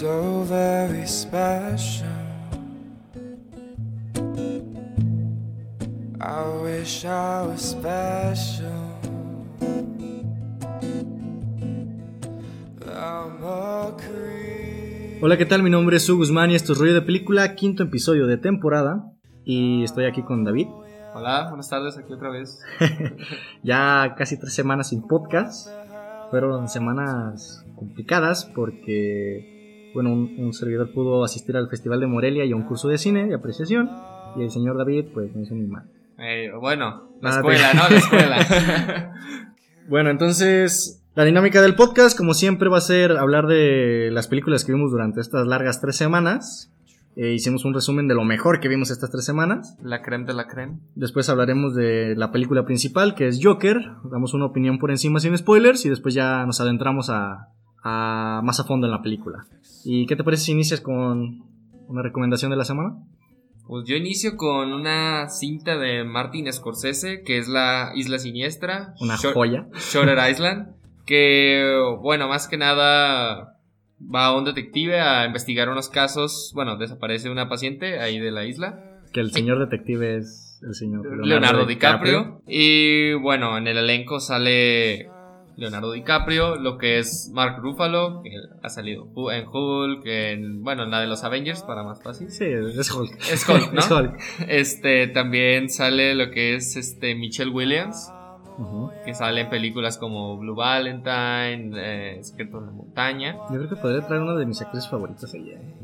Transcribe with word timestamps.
so 0.00 0.44
very 0.44 1.06
special. 1.06 2.08
I 6.18 6.42
wish 6.62 7.04
I 7.04 7.42
was 7.42 7.60
special. 7.60 8.64
I'm 12.88 13.44
a 13.44 13.94
creep. 13.98 15.22
Hola, 15.22 15.36
¿qué 15.36 15.44
tal? 15.44 15.62
Mi 15.62 15.68
nombre 15.68 15.98
es 15.98 16.04
Su 16.04 16.16
Guzmán 16.16 16.50
y 16.50 16.54
esto 16.54 16.72
es 16.72 16.78
Rollo 16.78 16.94
de 16.94 17.02
Película, 17.02 17.54
quinto 17.54 17.82
episodio 17.82 18.26
de 18.26 18.38
temporada. 18.38 19.04
Y 19.44 19.84
estoy 19.84 20.06
aquí 20.06 20.22
con 20.22 20.44
David. 20.44 20.68
Hola, 21.12 21.48
buenas 21.48 21.68
tardes, 21.68 21.98
aquí 21.98 22.14
otra 22.14 22.30
vez. 22.30 22.62
Ya 23.62 24.14
casi 24.16 24.38
tres 24.38 24.54
semanas 24.54 24.88
sin 24.88 25.06
podcast. 25.06 25.68
Fueron 26.30 26.68
semanas 26.68 27.66
complicadas 27.76 28.46
porque, 28.46 29.59
bueno, 29.94 30.12
un, 30.12 30.34
un 30.38 30.52
servidor 30.52 30.92
pudo 30.92 31.24
asistir 31.24 31.56
al 31.56 31.68
Festival 31.68 32.00
de 32.00 32.06
Morelia 32.06 32.44
y 32.44 32.52
a 32.52 32.56
un 32.56 32.62
curso 32.64 32.88
de 32.88 32.98
cine 32.98 33.26
de 33.26 33.34
apreciación. 33.34 33.90
Y 34.36 34.42
el 34.42 34.50
señor 34.50 34.76
David, 34.78 35.06
pues, 35.12 35.34
no 35.34 35.42
hizo 35.42 35.54
ni 35.54 35.66
mal. 35.66 35.84
Eh, 36.18 36.50
bueno, 36.60 37.08
la 37.20 37.30
Nada, 37.30 37.40
escuela, 37.40 37.70
te- 37.70 37.76
¿no? 37.76 37.88
La 37.88 37.96
escuela. 37.96 39.14
Bueno, 39.88 40.10
entonces, 40.10 41.02
la 41.16 41.24
dinámica 41.24 41.60
del 41.62 41.74
podcast, 41.74 42.16
como 42.16 42.32
siempre, 42.34 42.68
va 42.68 42.78
a 42.78 42.82
ser 42.82 43.12
hablar 43.16 43.46
de 43.48 44.10
las 44.12 44.28
películas 44.28 44.64
que 44.64 44.72
vimos 44.72 44.92
durante 44.92 45.20
estas 45.20 45.48
largas 45.48 45.80
tres 45.80 45.96
semanas. 45.96 46.72
Eh, 47.16 47.32
hicimos 47.32 47.64
un 47.64 47.74
resumen 47.74 48.06
de 48.06 48.14
lo 48.14 48.22
mejor 48.24 48.60
que 48.60 48.68
vimos 48.68 48.92
estas 48.92 49.10
tres 49.10 49.24
semanas. 49.24 49.76
la 49.82 50.00
creme 50.00 50.26
de 50.26 50.34
la 50.34 50.46
creme. 50.46 50.78
Después 50.94 51.28
hablaremos 51.28 51.74
de 51.74 52.14
la 52.16 52.30
película 52.30 52.64
principal, 52.64 53.16
que 53.16 53.26
es 53.26 53.40
Joker. 53.42 53.78
Damos 54.12 54.32
una 54.32 54.44
opinión 54.44 54.78
por 54.78 54.92
encima 54.92 55.18
sin 55.18 55.36
spoilers 55.36 55.84
y 55.84 55.88
después 55.88 56.14
ya 56.14 56.46
nos 56.46 56.60
adentramos 56.60 57.10
a, 57.10 57.48
a 57.82 58.40
más 58.44 58.60
a 58.60 58.64
fondo 58.64 58.86
en 58.86 58.92
la 58.92 59.02
película. 59.02 59.46
¿Y 59.84 60.06
qué 60.06 60.16
te 60.16 60.24
parece 60.24 60.44
si 60.44 60.52
inicias 60.52 60.80
con 60.80 61.44
una 61.88 62.02
recomendación 62.02 62.50
de 62.50 62.56
la 62.56 62.64
semana? 62.64 62.96
Pues 63.66 63.86
yo 63.86 63.94
inicio 63.94 64.36
con 64.36 64.72
una 64.72 65.28
cinta 65.28 65.78
de 65.78 66.02
Martin 66.02 66.52
Scorsese, 66.52 67.22
que 67.22 67.38
es 67.38 67.46
la 67.46 67.92
Isla 67.94 68.18
Siniestra. 68.18 68.94
Una 69.00 69.16
joya. 69.16 69.68
Shutter 69.74 70.18
Island. 70.30 70.74
Que, 71.06 71.78
bueno, 72.00 72.28
más 72.28 72.48
que 72.48 72.56
nada 72.56 73.58
va 74.02 74.26
a 74.26 74.36
un 74.36 74.44
detective 74.44 75.00
a 75.00 75.24
investigar 75.24 75.68
unos 75.68 75.88
casos. 75.88 76.50
Bueno, 76.54 76.76
desaparece 76.76 77.30
una 77.30 77.48
paciente 77.48 78.00
ahí 78.00 78.18
de 78.18 78.32
la 78.32 78.44
isla. 78.44 79.00
Que 79.12 79.20
el 79.20 79.30
señor 79.30 79.58
detective 79.60 80.16
es 80.16 80.60
el 80.62 80.74
señor 80.74 81.26
Leonardo, 81.26 81.66
DiCaprio. 81.66 82.42
Y 82.46 83.14
bueno, 83.14 83.56
en 83.56 83.66
el 83.66 83.78
elenco 83.78 84.20
sale 84.20 85.08
Leonardo 85.56 85.92
DiCaprio, 85.92 86.56
lo 86.56 86.78
que 86.78 86.98
es 86.98 87.30
Mark 87.34 87.58
Ruffalo, 87.60 88.22
que 88.22 88.30
ha 88.62 88.68
salido 88.68 89.08
en 89.32 89.46
Hulk, 89.46 90.02
en, 90.06 90.62
bueno, 90.62 90.84
en 90.84 90.90
la 90.90 91.00
de 91.00 91.06
los 91.06 91.22
Avengers, 91.24 91.62
para 91.62 91.82
más 91.82 92.02
fácil. 92.02 92.30
Sí, 92.30 92.44
es 92.44 92.90
Hulk. 92.90 93.18
Es 93.30 93.48
Hulk, 93.48 93.72
¿no? 93.72 93.80
es 93.80 93.90
Hulk. 93.90 94.18
Este, 94.48 95.06
también 95.08 95.68
sale 95.68 96.14
lo 96.14 96.30
que 96.30 96.54
es 96.54 96.76
este 96.76 97.14
Michelle 97.14 97.50
Williams, 97.50 98.10
que 99.04 99.14
sale 99.14 99.42
en 99.42 99.48
películas 99.50 99.96
como 99.98 100.36
Blue 100.38 100.54
Valentine, 100.54 101.72
eh, 101.76 102.18
Secreto 102.22 102.58
en 102.58 102.66
la 102.66 102.72
Montaña. 102.72 103.36
Yo 103.50 103.56
creo 103.58 103.68
que 103.68 103.76
podría 103.76 104.06
traer 104.06 104.22
una 104.22 104.34
de 104.34 104.46
mis 104.46 104.60
actrices 104.60 104.88
favoritas 104.90 105.32
ella. 105.34 105.54
¿eh? 105.54 105.74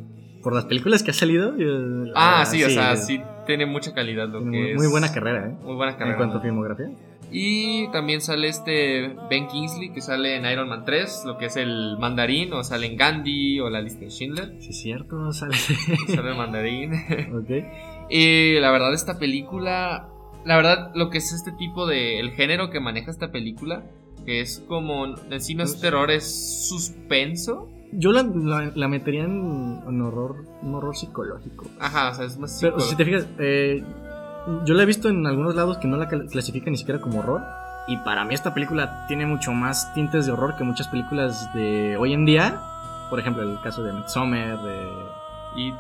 Por 0.43 0.55
las 0.55 0.67
películas 0.67 1.03
que 1.03 1.11
ha 1.11 1.15
salido. 1.15 1.57
yo- 1.57 2.13
Ah, 2.15 2.45
sí, 2.47 2.63
o 2.63 2.71
sea, 2.71 2.97
sí 2.97 3.21
tiene 3.47 3.65
mucha 3.67 3.95
calidad 3.95 4.29
lo 4.29 4.41
tiene 4.41 4.53
que 4.53 4.59
muy, 4.63 4.71
es. 4.73 4.77
muy 4.77 4.87
buena 4.89 5.13
carrera, 5.13 5.49
¿eh? 5.49 5.57
Muy 5.63 5.75
buena 5.75 5.93
En 5.93 5.99
carrera. 5.99 6.17
cuanto 6.19 6.39
a 6.39 6.41
filmografía. 6.41 6.87
Y 7.31 7.89
también 7.91 8.21
sale 8.21 8.49
este 8.49 9.15
Ben 9.29 9.49
Kingsley 9.49 9.93
que 9.93 10.01
sale 10.01 10.37
en 10.37 10.45
Iron 10.47 10.69
Man 10.69 10.85
3, 10.85 11.25
lo 11.27 11.37
que 11.39 11.47
es 11.47 11.57
el 11.57 11.97
mandarín, 11.99 12.53
o 12.53 12.63
sale 12.63 12.87
en 12.87 12.97
Gandhi 12.97 13.59
o 13.61 13.69
la 13.69 13.81
lista 13.81 14.01
de 14.01 14.11
Schindler. 14.11 14.55
Sí, 14.61 14.71
es 14.71 14.81
cierto, 14.81 15.33
sale. 15.33 15.55
Sale 15.57 16.31
el 16.31 16.37
mandarín. 16.37 16.93
ok. 17.35 17.51
y 18.11 18.59
la 18.61 18.71
verdad, 18.71 18.95
esta 18.95 19.19
película, 19.19 20.09
la 20.45 20.57
verdad, 20.57 20.93
lo 20.95 21.11
que 21.11 21.19
es 21.19 21.33
este 21.33 21.53
tipo 21.53 21.87
de, 21.87 22.21
el 22.21 22.31
género 22.31 22.71
que 22.71 22.79
maneja 22.81 23.11
esta 23.11 23.33
película, 23.33 23.85
que 24.25 24.41
es 24.41 24.65
como, 24.69 25.07
en 25.07 25.41
sí 25.41 25.55
no 25.57 25.65
es 25.65 25.81
terror, 25.81 26.11
es 26.11 26.69
suspenso. 26.69 27.69
Yo 27.93 28.13
la, 28.13 28.23
la- 28.23 28.73
la 28.75 28.89
metería 28.89 29.25
en, 29.25 29.81
en 29.87 30.01
horror, 30.03 30.45
un 30.63 30.75
horror 30.75 30.97
psicológico. 30.97 31.67
Ajá, 31.79 32.11
o 32.11 32.15
sea, 32.15 32.25
es 32.27 32.37
más 32.39 32.59
Pero 32.61 32.77
psico- 32.79 32.89
si 32.91 32.97
te 32.97 33.05
fijas, 33.05 33.29
eh, 33.39 33.83
yo 34.65 34.75
la 34.75 34.83
he 34.83 34.87
visto 34.87 35.09
en 35.09 35.27
algunos 35.27 35.55
lados 35.55 35.79
que 35.79 35.89
no 35.89 35.97
la 35.97 36.09
clasifican 36.09 36.73
ni 36.73 36.79
siquiera 36.79 37.01
como 37.01 37.21
horror. 37.21 37.43
Y 37.89 37.97
para 37.99 38.25
mí 38.25 38.35
esta 38.35 38.53
película 38.53 39.07
tiene 39.07 39.27
mucho 39.27 39.53
más 39.53 39.93
tintes 39.95 40.27
de 40.27 40.33
horror 40.33 40.57
que 40.57 40.65
muchas 40.65 40.89
películas 40.89 41.53
de 41.55 41.97
hoy 41.97 42.13
en 42.15 42.25
día. 42.25 42.61
Por 43.11 43.21
ejemplo, 43.21 43.43
el 43.45 43.61
caso 43.61 43.83
de 43.85 43.93
Midsommar, 43.93 44.59
de... 44.63 44.89
Y, 45.57 45.71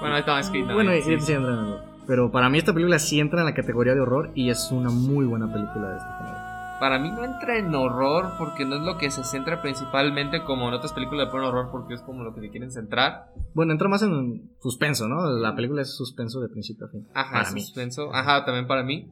bueno, 0.00 0.14
ahí 0.14 0.20
está, 0.20 0.38
es 0.38 0.48
que 0.50 0.62
bueno, 0.62 0.92
sí, 1.02 1.12
y- 1.14 1.20
sí 1.20 1.32
entra 1.32 1.52
en 1.52 1.58
horror. 1.58 1.80
Pero 2.06 2.30
para 2.30 2.48
mí 2.48 2.58
esta 2.58 2.72
película 2.72 2.98
sí 2.98 3.20
entra 3.20 3.40
en 3.40 3.46
la 3.46 3.54
categoría 3.54 3.94
de 3.94 4.00
horror 4.00 4.30
y 4.34 4.50
es 4.50 4.70
una 4.72 4.90
muy 4.90 5.26
buena 5.26 5.46
película 5.52 5.88
de 5.90 5.96
este 5.96 6.08
género. 6.18 6.39
Para 6.80 6.98
mí 6.98 7.10
no 7.10 7.24
entra 7.24 7.58
en 7.58 7.74
horror 7.74 8.32
porque 8.38 8.64
no 8.64 8.76
es 8.76 8.80
lo 8.82 8.96
que 8.96 9.10
se 9.10 9.22
centra 9.22 9.60
principalmente 9.62 10.42
como 10.42 10.66
en 10.68 10.74
otras 10.74 10.92
películas 10.94 11.30
de 11.30 11.38
horror 11.38 11.68
porque 11.70 11.92
es 11.94 12.00
como 12.00 12.24
lo 12.24 12.34
que 12.34 12.40
se 12.40 12.48
quieren 12.50 12.70
centrar. 12.72 13.26
Bueno, 13.54 13.72
entra 13.72 13.86
más 13.88 14.02
en 14.02 14.50
suspenso, 14.62 15.06
¿no? 15.06 15.30
La 15.30 15.54
película 15.54 15.82
es 15.82 15.94
suspenso 15.94 16.40
de 16.40 16.48
principio 16.48 16.86
a 16.86 16.88
fin. 16.88 17.06
Ajá, 17.14 17.32
Para 17.32 17.50
mí. 17.52 17.60
suspenso. 17.60 18.12
Ajá, 18.14 18.44
también 18.46 18.66
para 18.66 18.82
mí. 18.82 19.08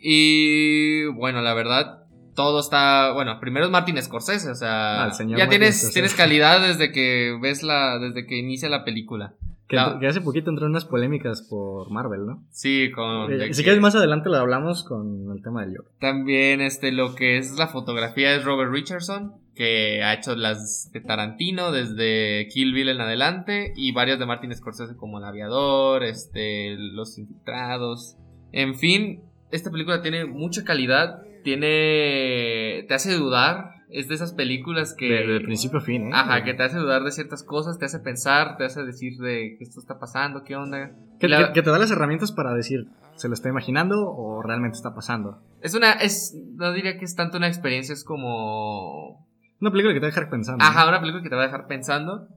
Y 0.00 1.06
bueno, 1.06 1.40
la 1.40 1.54
verdad, 1.54 2.04
todo 2.34 2.60
está. 2.60 3.12
Bueno, 3.12 3.38
primero 3.40 3.64
es 3.66 3.70
Martin 3.72 4.02
Scorsese, 4.02 4.50
o 4.50 4.54
sea. 4.54 5.04
Ah, 5.04 5.10
ya 5.16 5.24
Martin 5.24 5.48
tienes, 5.48 5.76
Scorsese. 5.76 5.92
tienes 5.92 6.14
calidad 6.14 6.60
desde 6.60 6.92
que 6.92 7.38
ves 7.40 7.62
la. 7.62 7.98
desde 7.98 8.26
que 8.26 8.36
inicia 8.38 8.68
la 8.68 8.84
película. 8.84 9.34
Que, 9.66 9.76
No. 9.76 9.98
que 9.98 10.06
hace 10.06 10.20
poquito 10.20 10.50
entró 10.50 10.66
en 10.66 10.72
unas 10.72 10.84
polémicas 10.84 11.40
por 11.48 11.90
Marvel, 11.90 12.26
¿no? 12.26 12.42
Sí, 12.50 12.90
con. 12.94 13.32
Eh, 13.32 13.54
si 13.54 13.62
quieres 13.62 13.80
más 13.80 13.94
adelante 13.94 14.28
lo 14.28 14.36
hablamos 14.36 14.84
con 14.84 15.30
el 15.34 15.42
tema 15.42 15.62
del 15.64 15.76
Joker. 15.76 15.92
También 16.00 16.60
este 16.60 16.92
lo 16.92 17.14
que 17.14 17.38
es 17.38 17.56
la 17.56 17.68
fotografía 17.68 18.34
es 18.34 18.44
Robert 18.44 18.70
Richardson, 18.70 19.32
que 19.54 20.02
ha 20.02 20.12
hecho 20.12 20.36
las 20.36 20.90
de 20.92 21.00
Tarantino 21.00 21.72
desde 21.72 22.46
Kill 22.52 22.74
Bill 22.74 22.90
en 22.90 23.00
adelante 23.00 23.72
y 23.74 23.92
varias 23.92 24.18
de 24.18 24.26
Martin 24.26 24.54
Scorsese 24.54 24.96
como 24.96 25.18
El 25.18 25.24
aviador, 25.24 26.02
este 26.04 26.76
Los 26.76 27.16
infiltrados. 27.18 28.18
En 28.52 28.74
fin, 28.74 29.22
esta 29.50 29.70
película 29.70 30.02
tiene 30.02 30.26
mucha 30.26 30.62
calidad, 30.64 31.22
tiene 31.42 32.84
te 32.86 32.94
hace 32.94 33.14
dudar, 33.14 33.73
es 33.90 34.08
de 34.08 34.14
esas 34.14 34.32
películas 34.32 34.94
que 34.96 35.06
De, 35.06 35.26
de 35.34 35.40
principio 35.40 35.78
a 35.78 35.82
fin, 35.82 36.08
¿eh? 36.08 36.10
Ajá, 36.14 36.42
que 36.44 36.54
te 36.54 36.62
hace 36.62 36.78
dudar 36.78 37.02
de 37.04 37.10
ciertas 37.12 37.42
cosas, 37.42 37.78
te 37.78 37.84
hace 37.84 37.98
pensar, 38.00 38.56
te 38.56 38.64
hace 38.64 38.82
decir 38.84 39.18
de 39.18 39.56
que 39.58 39.64
esto 39.64 39.78
está 39.80 39.98
pasando, 39.98 40.42
qué 40.44 40.56
onda. 40.56 40.92
Que, 41.20 41.28
La- 41.28 41.48
que- 41.48 41.52
que 41.54 41.62
te 41.62 41.70
da 41.70 41.78
las 41.78 41.90
herramientas 41.90 42.32
para 42.32 42.54
decir, 42.54 42.88
¿se 43.16 43.28
lo 43.28 43.34
está 43.34 43.48
imaginando 43.48 44.08
o 44.10 44.42
realmente 44.42 44.76
está 44.76 44.94
pasando? 44.94 45.40
Es 45.62 45.74
una 45.74 45.92
es 45.92 46.34
no 46.56 46.72
diría 46.72 46.98
que 46.98 47.04
es 47.04 47.14
tanto 47.14 47.36
una 47.38 47.48
experiencia, 47.48 47.92
es 47.92 48.04
como 48.04 49.26
Una 49.60 49.70
película 49.70 49.94
que 49.94 50.00
te 50.00 50.06
va 50.06 50.08
a 50.08 50.14
dejar 50.14 50.30
pensando. 50.30 50.64
Ajá, 50.64 50.82
¿no? 50.84 50.88
una 50.90 51.00
película 51.00 51.22
que 51.22 51.28
te 51.30 51.36
va 51.36 51.42
a 51.42 51.46
dejar 51.46 51.66
pensando. 51.66 52.28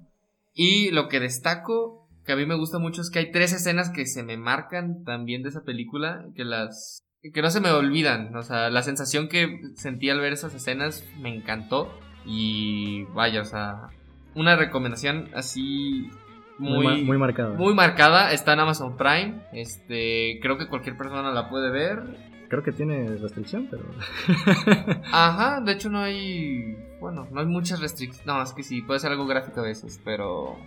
Y 0.53 0.91
lo 0.91 1.07
que 1.07 1.19
destaco, 1.19 2.07
que 2.25 2.31
a 2.33 2.35
mí 2.35 2.45
me 2.45 2.55
gusta 2.55 2.79
mucho, 2.79 3.01
es 3.01 3.09
que 3.09 3.19
hay 3.19 3.31
tres 3.31 3.53
escenas 3.53 3.89
que 3.89 4.05
se 4.05 4.23
me 4.23 4.37
marcan 4.37 5.03
también 5.03 5.43
de 5.43 5.49
esa 5.49 5.61
película, 5.63 6.25
que 6.35 6.43
las 6.45 7.03
que 7.33 7.41
no 7.41 7.49
se 7.49 7.61
me 7.61 7.71
olvidan. 7.71 8.35
O 8.35 8.43
sea, 8.43 8.69
la 8.69 8.81
sensación 8.83 9.27
que 9.29 9.61
sentí 9.75 10.09
al 10.09 10.19
ver 10.19 10.33
esas 10.33 10.53
escenas 10.53 11.03
me 11.19 11.33
encantó. 11.33 11.91
Y 12.25 13.03
vaya, 13.13 13.41
o 13.41 13.45
sea, 13.45 13.87
una 14.35 14.55
recomendación 14.55 15.29
así 15.33 16.09
Muy, 16.57 16.71
muy, 16.71 16.85
ma- 16.85 17.03
muy 17.05 17.17
marcada. 17.17 17.53
muy 17.55 17.73
marcada. 17.73 18.31
Está 18.33 18.53
en 18.53 18.59
Amazon 18.59 18.97
Prime. 18.97 19.35
Este, 19.53 20.39
creo 20.41 20.57
que 20.57 20.67
cualquier 20.67 20.97
persona 20.97 21.31
la 21.31 21.49
puede 21.49 21.69
ver. 21.71 22.03
Creo 22.49 22.63
que 22.63 22.71
tiene 22.71 23.17
restricción, 23.17 23.67
pero... 23.69 23.83
Ajá, 25.11 25.61
de 25.65 25.71
hecho 25.73 25.89
no 25.89 25.99
hay. 26.01 26.77
Bueno, 26.99 27.27
no 27.31 27.39
hay 27.39 27.45
muchas 27.45 27.79
restricciones. 27.79 28.25
No, 28.25 28.41
es 28.41 28.53
que 28.53 28.63
sí, 28.63 28.81
puede 28.81 28.99
ser 28.99 29.11
algo 29.11 29.25
gráfico 29.27 29.59
a 29.59 29.63
veces, 29.63 29.99
pero. 30.03 30.57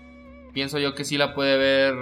Pienso 0.53 0.79
yo 0.81 0.95
que 0.95 1.05
sí 1.05 1.17
la 1.17 1.33
puede 1.35 1.56
ver 1.56 1.95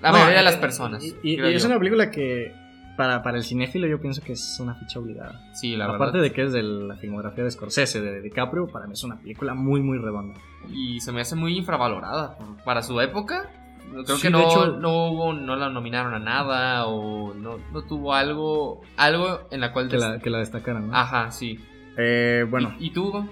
la 0.00 0.10
No, 0.10 0.18
mayoría 0.18 0.36
de 0.36 0.40
eh, 0.40 0.44
las 0.44 0.56
personas. 0.56 1.04
Y, 1.22 1.38
es 1.40 1.62
yo. 1.62 1.68
una 1.68 1.78
película 1.78 2.10
que, 2.10 2.50
para, 3.00 3.22
para 3.22 3.38
el 3.38 3.44
cinéfilo, 3.44 3.86
yo 3.86 3.98
pienso 3.98 4.20
que 4.22 4.32
es 4.32 4.58
una 4.60 4.74
ficha 4.74 4.98
obligada. 4.98 5.40
Sí, 5.54 5.74
la 5.74 5.86
Aparte 5.86 6.18
verdad. 6.18 6.22
de 6.22 6.32
que 6.32 6.42
es 6.42 6.52
de 6.52 6.62
la 6.62 6.96
filmografía 6.96 7.44
de 7.44 7.50
Scorsese, 7.50 8.02
de 8.02 8.20
DiCaprio, 8.20 8.66
para 8.66 8.86
mí 8.86 8.92
es 8.92 9.02
una 9.04 9.16
película 9.18 9.54
muy, 9.54 9.80
muy 9.80 9.96
redonda. 9.98 10.38
Y 10.70 11.00
se 11.00 11.10
me 11.12 11.22
hace 11.22 11.34
muy 11.36 11.56
infravalorada. 11.56 12.36
Para 12.64 12.82
su 12.82 13.00
época, 13.00 13.50
creo 13.90 14.16
Sí, 14.16 14.22
que 14.26 14.30
no, 14.30 14.42
hecho- 14.42 14.76
no 14.76 15.06
hubo, 15.12 15.32
no 15.32 15.56
la 15.56 15.70
nominaron 15.70 16.12
a 16.12 16.18
nada 16.18 16.86
o 16.86 17.32
no, 17.32 17.56
no 17.72 17.82
tuvo 17.82 18.12
algo, 18.14 18.82
algo 18.98 19.40
en 19.50 19.60
la 19.60 19.72
cual. 19.72 19.88
Que 19.88 19.96
la, 19.96 20.18
que 20.18 20.28
la 20.28 20.38
destacaran, 20.40 20.88
¿no? 20.88 20.94
Ajá, 20.96 21.30
sí. 21.30 21.58
Eh, 21.96 22.44
bueno, 22.50 22.74
¿Y, 22.78 22.88
y 22.88 22.90
tú, 22.90 23.26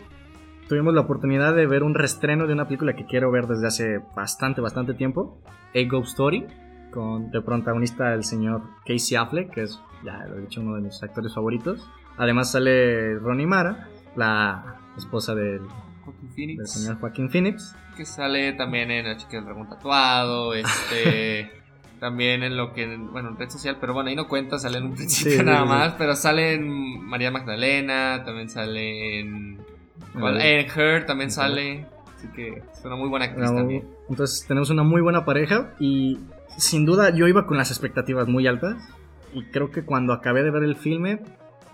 tuvimos 0.68 0.94
la 0.94 1.02
oportunidad 1.02 1.54
de 1.54 1.66
ver 1.66 1.82
un 1.82 1.94
restreno 1.94 2.46
de 2.46 2.54
una 2.54 2.66
película 2.66 2.94
que 2.96 3.04
quiero 3.04 3.30
ver 3.30 3.46
desde 3.46 3.66
hace 3.66 3.98
bastante, 4.16 4.60
bastante 4.60 4.94
tiempo. 4.94 5.42
A 5.74 5.78
Ghost 5.88 6.08
Story, 6.12 6.46
con 6.92 7.30
de 7.30 7.40
protagonista 7.40 8.12
el 8.14 8.24
señor 8.24 8.62
Casey 8.86 9.16
Affleck, 9.16 9.50
que 9.52 9.62
es, 9.62 9.80
ya 10.04 10.24
lo 10.28 10.36
he 10.38 10.40
dicho, 10.42 10.60
uno 10.60 10.74
de 10.76 10.82
mis 10.82 11.02
actores 11.02 11.34
favoritos. 11.34 11.86
Además 12.16 12.52
sale 12.52 13.18
Ronnie 13.18 13.46
Mara, 13.46 13.88
la 14.16 14.76
esposa 14.96 15.34
del 15.34 15.60
del 16.36 16.66
señor 16.66 16.98
Joaquín 17.00 17.28
Phoenix. 17.30 17.76
Que 17.96 18.04
sale 18.06 18.52
también 18.54 18.90
en 18.90 19.06
La 19.06 19.16
chica 19.16 19.36
del 19.36 19.44
dragón 19.44 19.68
tatuado, 19.68 20.54
este... 20.54 21.50
también 22.00 22.44
en 22.44 22.56
lo 22.56 22.72
que, 22.72 22.96
bueno, 22.96 23.30
en 23.30 23.36
red 23.36 23.50
social, 23.50 23.76
pero 23.80 23.92
bueno, 23.92 24.08
ahí 24.08 24.14
no 24.16 24.28
cuenta, 24.28 24.56
sale 24.58 24.78
en 24.78 24.84
un 24.84 24.94
principio 24.94 25.38
Sí, 25.38 25.44
nada 25.44 25.62
sí. 25.62 25.68
más, 25.68 25.94
pero 25.94 26.14
sale 26.14 26.54
en 26.54 27.04
María 27.04 27.30
Magdalena, 27.32 28.22
también 28.24 28.48
sale 28.48 29.18
en... 29.20 29.58
En 30.14 30.66
Her 30.70 31.06
también 31.06 31.30
sale, 31.30 31.86
así 32.16 32.28
que 32.34 32.62
es 32.72 32.84
una 32.84 32.94
muy 32.96 33.08
buena 33.08 33.26
actriz 33.26 33.50
Una- 33.50 33.58
también. 33.60 33.84
Entonces 34.08 34.46
tenemos 34.46 34.70
una 34.70 34.82
muy 34.84 35.00
buena 35.02 35.24
pareja 35.24 35.74
y 35.80 36.18
sin 36.58 36.84
duda 36.84 37.14
yo 37.14 37.26
iba 37.26 37.46
con 37.46 37.56
las 37.56 37.70
expectativas 37.70 38.28
muy 38.28 38.46
altas 38.46 38.76
y 39.32 39.44
creo 39.44 39.70
que 39.70 39.84
cuando 39.84 40.12
acabé 40.12 40.42
de 40.42 40.50
ver 40.50 40.62
el 40.62 40.76
filme 40.76 41.22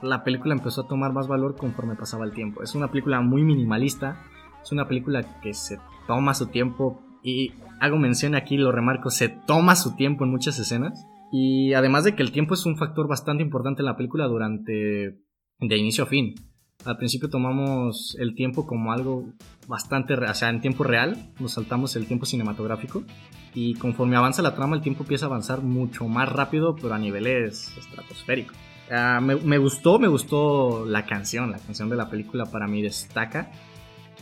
la 0.02 0.22
película 0.22 0.54
empezó 0.54 0.82
a 0.82 0.88
tomar 0.88 1.12
más 1.12 1.28
valor 1.28 1.56
conforme 1.56 1.96
pasaba 1.96 2.24
el 2.24 2.32
tiempo. 2.32 2.62
Es 2.62 2.74
una 2.74 2.88
película 2.88 3.20
muy 3.20 3.42
minimalista, 3.42 4.22
es 4.62 4.70
una 4.72 4.86
película 4.86 5.40
que 5.40 5.54
se 5.54 5.78
toma 6.06 6.34
su 6.34 6.46
tiempo 6.46 7.02
y 7.22 7.52
hago 7.80 7.96
mención 7.96 8.34
aquí, 8.34 8.56
lo 8.56 8.70
remarco, 8.70 9.10
se 9.10 9.28
toma 9.28 9.76
su 9.76 9.96
tiempo 9.96 10.24
en 10.24 10.30
muchas 10.30 10.58
escenas 10.58 11.06
y 11.32 11.72
además 11.74 12.04
de 12.04 12.14
que 12.14 12.22
el 12.22 12.32
tiempo 12.32 12.54
es 12.54 12.66
un 12.66 12.76
factor 12.76 13.08
bastante 13.08 13.42
importante 13.42 13.82
en 13.82 13.86
la 13.86 13.96
película 13.96 14.26
durante 14.26 15.18
de 15.58 15.76
inicio 15.76 16.04
a 16.04 16.06
fin. 16.06 16.34
Al 16.84 16.96
principio 16.98 17.28
tomamos 17.30 18.16
el 18.18 18.34
tiempo 18.34 18.66
como 18.66 18.92
algo 18.92 19.26
bastante, 19.66 20.14
o 20.14 20.34
sea, 20.34 20.50
en 20.50 20.60
tiempo 20.60 20.84
real, 20.84 21.30
nos 21.40 21.52
saltamos 21.52 21.96
el 21.96 22.06
tiempo 22.06 22.26
cinematográfico 22.26 23.02
y 23.54 23.74
conforme 23.74 24.16
avanza 24.16 24.42
la 24.42 24.54
trama 24.54 24.76
el 24.76 24.82
tiempo 24.82 25.04
empieza 25.04 25.24
a 25.26 25.28
avanzar 25.28 25.62
mucho 25.62 26.06
más 26.08 26.28
rápido, 26.28 26.76
pero 26.76 26.92
a 26.94 26.98
niveles 26.98 27.72
estratosféricos. 27.78 28.56
Ah, 28.90 29.20
me, 29.22 29.36
me 29.36 29.56
gustó, 29.56 29.98
me 29.98 30.08
gustó 30.08 30.84
la 30.86 31.06
canción, 31.06 31.50
la 31.52 31.58
canción 31.58 31.88
de 31.88 31.96
la 31.96 32.10
película 32.10 32.44
para 32.44 32.66
mí 32.66 32.82
destaca. 32.82 33.50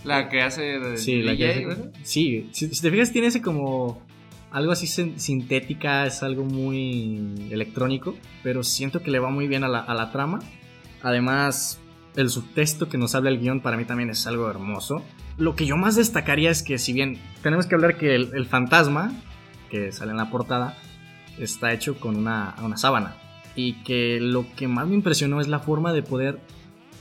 La 0.05 0.29
que 0.29 0.43
hace 0.43 0.63
de 0.79 0.97
Sí, 0.99 1.21
la 1.23 1.33
que 1.37 1.39
DJ, 1.47 1.51
hace- 1.51 1.67
¿verdad? 1.67 1.91
sí, 2.05 2.49
si, 2.53 2.69
si 2.73 2.81
te 2.83 2.91
fijas 2.91 3.11
tiene 3.13 3.27
ese 3.29 3.43
como 3.43 4.01
algo 4.53 4.71
así 4.71 4.87
sin- 4.87 5.19
sintética, 5.19 6.07
es 6.07 6.23
algo 6.23 6.45
muy 6.45 7.49
electrónico, 7.51 8.15
pero 8.45 8.63
siento 8.63 9.01
que 9.03 9.11
le 9.11 9.19
va 9.19 9.31
muy 9.31 9.49
bien 9.49 9.65
a 9.65 9.69
la, 9.69 9.81
a 9.81 9.95
la 9.95 10.13
trama. 10.13 10.39
Además, 11.03 11.81
el 12.17 12.31
subtexto 12.31 12.89
que 12.89 12.99
nos 12.99 13.15
habla 13.15 13.31
el 13.31 13.39
guion 13.39 13.61
para 13.61 13.77
mí 13.77 13.85
también 13.85 14.11
es 14.11 14.27
algo 14.27 14.49
hermoso. 14.51 15.03
Lo 15.39 15.57
que 15.57 15.67
yo 15.67 15.77
más 15.77 15.97
destacaría 15.97 16.51
es 16.51 16.63
que 16.63 16.79
si 16.79 16.93
bien 16.93 17.19
tenemos 17.43 17.67
que 17.67 17.75
hablar 17.75 17.97
que 17.97 18.15
el, 18.15 18.31
el 18.35 18.47
fantasma, 18.47 19.13
que 19.71 19.93
sale 19.93 20.11
en 20.11 20.19
la 20.19 20.31
portada, 20.31 20.77
está 21.39 21.73
hecho 21.73 21.99
con 21.99 22.17
una, 22.17 22.55
una 22.63 22.77
sábana. 22.77 23.17
Y 23.55 23.75
que 23.85 24.19
lo 24.21 24.47
que 24.57 24.69
más 24.69 24.87
me 24.87 24.95
impresionó 24.95 25.41
es 25.41 25.49
la 25.49 25.61
forma 25.61 25.93
de 25.93 26.03
poder 26.03 26.41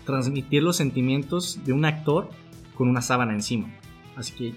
transmitir 0.06 0.64
los 0.64 0.78
sentimientos 0.78 1.60
de 1.66 1.74
un 1.74 1.86
actor 1.86 2.30
con 2.76 2.90
una 2.90 3.02
sábana 3.02 3.34
encima. 3.34 3.70
Así 4.16 4.34
que 4.34 4.56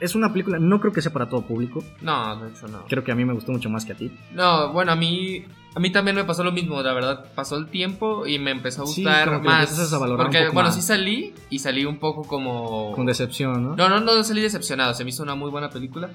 es 0.00 0.14
una 0.14 0.32
película, 0.32 0.58
no 0.58 0.80
creo 0.80 0.92
que 0.92 1.00
sea 1.02 1.12
para 1.12 1.28
todo 1.28 1.42
público. 1.42 1.82
No, 2.02 2.36
de 2.40 2.50
hecho 2.50 2.68
no. 2.68 2.84
Creo 2.88 3.04
que 3.04 3.12
a 3.12 3.14
mí 3.14 3.24
me 3.24 3.32
gustó 3.32 3.52
mucho 3.52 3.70
más 3.70 3.84
que 3.84 3.92
a 3.92 3.96
ti. 3.96 4.10
No, 4.32 4.72
bueno, 4.72 4.92
a 4.92 4.96
mí 4.96 5.44
a 5.76 5.80
mí 5.80 5.90
también 5.90 6.14
me 6.16 6.22
pasó 6.24 6.44
lo 6.44 6.52
mismo, 6.52 6.80
la 6.82 6.92
verdad. 6.92 7.26
Pasó 7.34 7.56
el 7.56 7.66
tiempo 7.66 8.26
y 8.26 8.38
me 8.38 8.52
empezó 8.52 8.84
a 8.84 8.86
Sí, 8.86 9.02
gustar 9.02 9.28
como 9.28 9.40
que 9.42 9.48
más. 9.48 9.92
a 9.92 9.98
valorar 9.98 10.26
un 10.26 10.32
porque, 10.32 10.42
poco 10.44 10.54
bueno, 10.54 10.68
más. 10.68 10.76
sí 10.76 10.82
salí 10.82 11.34
y 11.50 11.58
salí 11.58 11.84
un 11.84 11.98
poco 11.98 12.22
como. 12.22 12.92
Con 12.92 13.06
decepción, 13.06 13.62
¿no? 13.62 13.76
No, 13.76 13.88
no, 13.88 14.00
no 14.00 14.22
salí 14.24 14.40
decepcionado. 14.40 14.94
Se 14.94 15.02
me 15.04 15.10
hizo 15.10 15.22
una 15.22 15.34
muy 15.34 15.50
buena 15.50 15.70
película. 15.70 16.10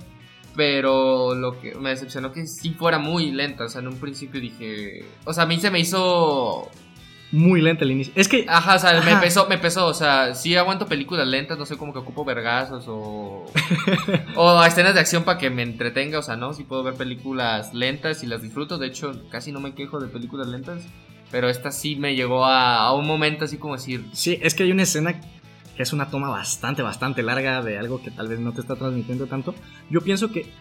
Pero 0.56 1.36
lo 1.36 1.60
que 1.60 1.76
me 1.76 1.90
decepcionó 1.92 2.32
que 2.32 2.46
sí 2.48 2.72
fuera 2.72 3.00
muy 3.00 3.32
lenta. 3.32 3.66
O 3.66 3.70
sea, 3.70 3.82
en 3.82 3.88
un 3.88 3.98
principio 3.98 4.42
dije. 4.42 5.06
O 5.26 5.34
sea, 5.34 5.44
a 5.44 5.48
mí 5.48 5.60
se 5.60 5.72
me 5.72 5.80
hizo. 5.80 6.70
Muy 7.32 7.62
lenta 7.62 7.84
el 7.86 7.92
inicio. 7.92 8.12
Es 8.16 8.28
que 8.28 8.46
Ajá, 8.50 8.76
o 8.76 8.80
sea, 8.80 9.02
me 9.02 9.12
Ajá. 9.12 9.22
pesó, 9.22 9.48
me 9.48 9.58
pesó. 9.60 9.86
O 9.86 9.94
sea, 9.94 10.34
sí 10.34 10.56
aguanto 10.56 10.88
películas 10.88 11.28
lentas, 11.28 11.58
no 11.60 11.66
sé, 11.66 11.78
como 11.78 11.94
que 11.94 12.00
ocupo 12.00 12.26
vergazos 12.26 12.86
o. 12.88 13.46
o 14.36 14.64
escenas 14.64 14.94
de 14.96 15.00
acción 15.00 15.24
para 15.24 15.38
que 15.38 15.50
me 15.50 15.62
entretenga. 15.64 16.20
O 16.20 16.24
sea, 16.24 16.36
no, 16.36 16.54
sí 16.54 16.64
puedo 16.64 16.84
ver 16.84 16.96
películas 16.96 17.74
lentas 17.74 18.24
y 18.24 18.28
las 18.28 18.42
disfruto. 18.42 18.78
De 18.78 18.88
hecho, 18.88 19.12
casi 19.30 19.52
no 19.52 19.60
me 19.60 19.76
quejo 19.76 20.00
de 20.00 20.08
películas 20.08 20.48
lentas. 20.48 20.84
Pero 21.32 21.48
esta 21.50 21.72
sí 21.72 21.96
me 21.96 22.16
llegó 22.16 22.46
a, 22.46 22.78
a 22.78 22.94
un 22.94 23.06
momento 23.06 23.46
así 23.46 23.58
como 23.58 23.76
decir. 23.76 24.06
sí, 24.14 24.40
es 24.42 24.56
que 24.56 24.64
hay 24.64 24.72
una 24.72 24.82
escena 24.84 25.22
que 25.22 25.84
es 25.84 25.94
una 25.94 26.10
toma 26.10 26.30
bastante, 26.30 26.82
bastante 26.82 27.22
larga 27.22 27.62
de 27.62 27.78
algo 27.78 28.02
que 28.02 28.10
tal 28.10 28.28
vez 28.28 28.40
no 28.40 28.52
te 28.52 28.62
está 28.62 28.76
transmitiendo 28.76 29.28
tanto. 29.28 29.54
Yo 29.92 30.02
pienso 30.02 30.32
que 30.32 30.52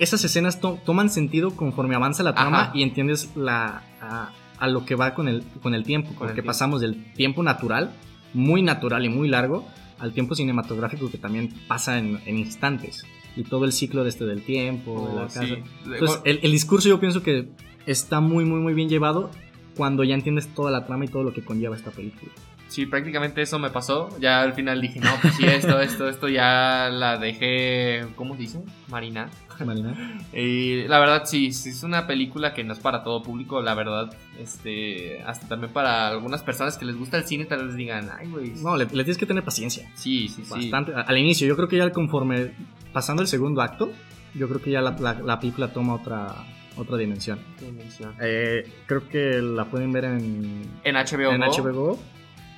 esas 0.00 0.24
escenas 0.24 0.60
to- 0.60 0.78
toman 0.84 1.08
sentido 1.10 1.52
conforme 1.54 1.94
avanza 1.94 2.24
la 2.24 2.34
trama 2.34 2.62
Ajá. 2.62 2.70
y 2.74 2.82
entiendes 2.82 3.30
la, 3.36 3.82
a, 4.00 4.30
a 4.58 4.68
lo 4.68 4.84
que 4.84 4.94
va 4.94 5.14
con 5.14 5.28
el, 5.28 5.42
con 5.62 5.74
el 5.74 5.84
tiempo. 5.84 6.08
Con 6.08 6.14
el 6.14 6.18
porque 6.18 6.32
tiempo. 6.34 6.48
pasamos 6.48 6.80
del 6.80 7.12
tiempo 7.14 7.42
natural, 7.42 7.92
muy 8.34 8.62
natural 8.62 9.04
y 9.04 9.08
muy 9.08 9.28
largo, 9.28 9.66
al 9.98 10.12
tiempo 10.12 10.34
cinematográfico 10.34 11.10
que 11.10 11.18
también 11.18 11.52
pasa 11.66 11.98
en, 11.98 12.20
en 12.26 12.38
instantes. 12.38 13.04
Y 13.36 13.44
todo 13.44 13.64
el 13.64 13.72
ciclo 13.72 14.02
de 14.02 14.08
este 14.10 14.26
del 14.26 14.42
tiempo, 14.42 15.08
de 15.08 15.14
la 15.14 15.22
oh, 15.22 15.26
casa. 15.26 15.44
sí. 15.44 15.62
Entonces, 15.84 16.20
el, 16.24 16.40
el 16.42 16.50
discurso 16.50 16.88
yo 16.88 16.98
pienso 16.98 17.22
que 17.22 17.48
está 17.86 18.20
muy, 18.20 18.44
muy, 18.44 18.60
muy 18.60 18.74
bien 18.74 18.88
llevado 18.88 19.30
cuando 19.76 20.02
ya 20.02 20.14
entiendes 20.14 20.52
toda 20.54 20.70
la 20.70 20.86
trama 20.86 21.04
y 21.04 21.08
todo 21.08 21.22
lo 21.22 21.32
que 21.32 21.42
conlleva 21.42 21.76
esta 21.76 21.90
película. 21.90 22.32
Sí, 22.68 22.86
prácticamente 22.86 23.40
eso 23.42 23.58
me 23.58 23.70
pasó. 23.70 24.08
Ya 24.20 24.42
al 24.42 24.52
final 24.52 24.80
dije, 24.80 25.00
no, 25.00 25.10
pues 25.22 25.34
sí, 25.36 25.46
esto, 25.46 25.80
esto, 25.80 26.08
esto 26.08 26.28
ya 26.28 26.88
la 26.92 27.16
dejé, 27.18 28.06
¿cómo 28.14 28.34
se 28.36 28.42
dice? 28.42 28.60
Marinar. 28.88 29.28
Marina. 29.64 30.20
Y 30.32 30.84
la 30.86 31.00
verdad, 31.00 31.22
sí, 31.24 31.50
sí, 31.52 31.70
es 31.70 31.82
una 31.82 32.06
película 32.06 32.54
que 32.54 32.62
no 32.62 32.72
es 32.74 32.78
para 32.78 33.02
todo 33.02 33.22
público, 33.22 33.60
la 33.60 33.74
verdad. 33.74 34.14
Este, 34.38 35.20
hasta 35.22 35.48
también 35.48 35.72
para 35.72 36.08
algunas 36.08 36.42
personas 36.42 36.78
que 36.78 36.84
les 36.84 36.96
gusta 36.96 37.16
el 37.16 37.24
cine, 37.24 37.44
tal 37.44 37.66
vez 37.66 37.74
digan, 37.76 38.08
ay, 38.16 38.28
güey. 38.28 38.50
No, 38.62 38.76
le, 38.76 38.84
le 38.84 38.90
tienes 39.04 39.18
que 39.18 39.26
tener 39.26 39.42
paciencia. 39.42 39.90
Sí, 39.96 40.28
sí, 40.28 40.44
sí. 40.44 40.50
Bastante. 40.70 40.94
A- 40.94 41.00
Al 41.00 41.18
inicio, 41.18 41.48
yo 41.48 41.56
creo 41.56 41.66
que 41.68 41.76
ya 41.78 41.90
conforme 41.90 42.52
pasando 42.92 43.20
el 43.22 43.28
segundo 43.28 43.60
acto, 43.62 43.90
yo 44.34 44.48
creo 44.48 44.60
que 44.62 44.70
ya 44.70 44.80
la, 44.80 44.92
la- 45.00 45.14
la 45.20 45.40
película 45.40 45.72
toma 45.72 45.94
otra, 45.94 46.34
otra 46.76 46.96
dimensión. 46.96 47.40
Qué 47.58 47.72
mención. 47.72 48.14
Eh, 48.20 48.70
creo 48.86 49.08
que 49.08 49.40
la 49.42 49.64
pueden 49.64 49.90
ver 49.92 50.04
en, 50.04 50.62
En 50.84 50.94
HBO, 50.94 51.32
en 51.32 51.40
HBO. 51.40 51.98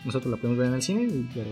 Nosotros 0.04 0.30
la 0.30 0.36
podemos 0.36 0.58
ver 0.58 0.68
en 0.68 0.74
el 0.74 0.82
cine, 0.82 1.28
pero 1.34 1.50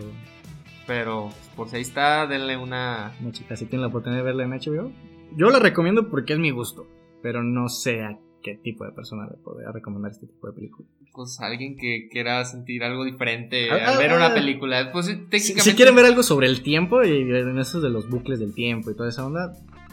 pero 0.89 1.29
por 1.55 1.69
si 1.69 1.77
ahí 1.77 1.83
está, 1.83 2.27
denle 2.27 2.57
una... 2.57 3.13
no, 3.21 3.31
chicas, 3.31 3.59
si 3.59 3.67
tienen 3.67 3.83
la 3.83 3.89
oportunidad 3.89 4.21
de 4.21 4.25
verla 4.25 4.45
en 4.45 4.53
HBO. 4.53 4.91
Yo 5.37 5.51
la 5.51 5.59
recomiendo 5.59 6.09
porque 6.09 6.33
es 6.33 6.39
mi 6.39 6.51
gusto, 6.51 6.87
pero 7.23 7.43
no 7.43 7.69
sé 7.69 8.03
a 8.03 8.19
qué 8.43 8.55
tipo 8.55 8.87
de 8.87 8.93
persona 8.93 9.27
le 9.31 9.37
podría 9.37 9.71
recomendar 9.71 10.13
este 10.13 10.27
tipo 10.27 10.47
de 10.47 10.55
película. 10.55 10.89
Pues 11.13 11.39
alguien 11.41 11.77
que 11.77 12.09
quiera 12.11 12.43
sentir 12.47 12.85
algo 12.85 13.05
diferente 13.05 13.71
Ah, 13.71 13.89
al 13.89 13.97
ah, 13.97 13.99
ver 13.99 14.13
ah. 14.13 14.17
una 14.17 14.33
película. 14.33 14.91
Pues 14.91 15.07
Si, 15.07 15.17
técnicamente. 15.17 15.63
si 15.63 15.75
quieren 15.75 15.95
ver 15.95 16.07
algo 16.07 16.23
sobre 16.23 16.47
el 16.47 16.63
tiempo 16.63 17.05
y 17.05 17.21
en 17.21 17.59
esos 17.59 17.83
de 17.83 17.91
los 17.91 18.09
bucles 18.09 18.39
del 18.39 18.55
tiempo 18.55 18.91
y 18.91 18.97
toda 18.97 19.11
esa 19.11 19.27
onda, 19.27 19.53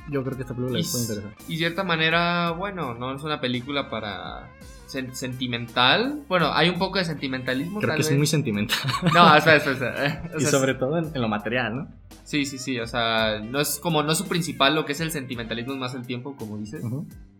yo 0.09 0.23
creo 0.23 0.37
que 0.37 0.43
esta 0.43 0.55
película 0.55 0.79
les 0.79 0.89
puede 0.89 1.03
interesar. 1.03 1.35
Y 1.49 1.57
cierta 1.57 1.83
manera, 1.83 2.51
bueno, 2.51 2.93
no 2.93 3.13
es 3.13 3.21
una 3.21 3.41
película 3.41 3.89
para 3.89 4.49
sen- 4.95 5.13
sentimental. 5.13 6.23
Bueno, 6.27 6.51
hay 6.53 6.69
un 6.69 6.79
poco 6.79 6.97
de 6.97 7.05
sentimentalismo. 7.05 7.79
Creo 7.79 7.89
tal 7.89 7.97
que 7.97 8.01
es 8.03 8.09
vez. 8.09 8.17
muy 8.17 8.27
sentimental. 8.27 8.77
No, 9.13 9.35
espera, 9.35 9.57
espera. 9.57 9.73
espera. 9.73 10.23
O 10.35 10.37
y 10.39 10.41
sobre 10.45 10.73
todo 10.75 10.97
en, 10.97 11.11
en 11.13 11.21
lo 11.21 11.27
material, 11.27 11.75
¿no? 11.75 11.87
Sí, 12.23 12.45
sí, 12.45 12.57
sí. 12.57 12.79
O 12.79 12.87
sea, 12.87 13.39
no 13.39 13.59
es 13.59 13.79
como 13.79 14.01
no 14.03 14.11
es 14.11 14.17
su 14.17 14.27
principal 14.27 14.73
lo 14.75 14.85
que 14.85 14.93
es 14.93 14.99
el 15.01 15.11
sentimentalismo, 15.11 15.73
es 15.73 15.79
más 15.79 15.93
el 15.95 16.05
tiempo, 16.07 16.35
como 16.35 16.57
dices. 16.57 16.83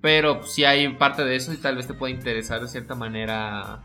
Pero 0.02 0.44
sí 0.44 0.64
hay 0.66 0.88
parte 0.96 1.24
de 1.24 1.36
eso 1.36 1.52
y 1.54 1.58
tal 1.58 1.76
vez 1.76 1.88
te 1.88 1.94
pueda 1.96 2.14
interesar 2.14 2.62
de 2.62 2.68
cierta 2.68 2.94
manera 2.96 3.82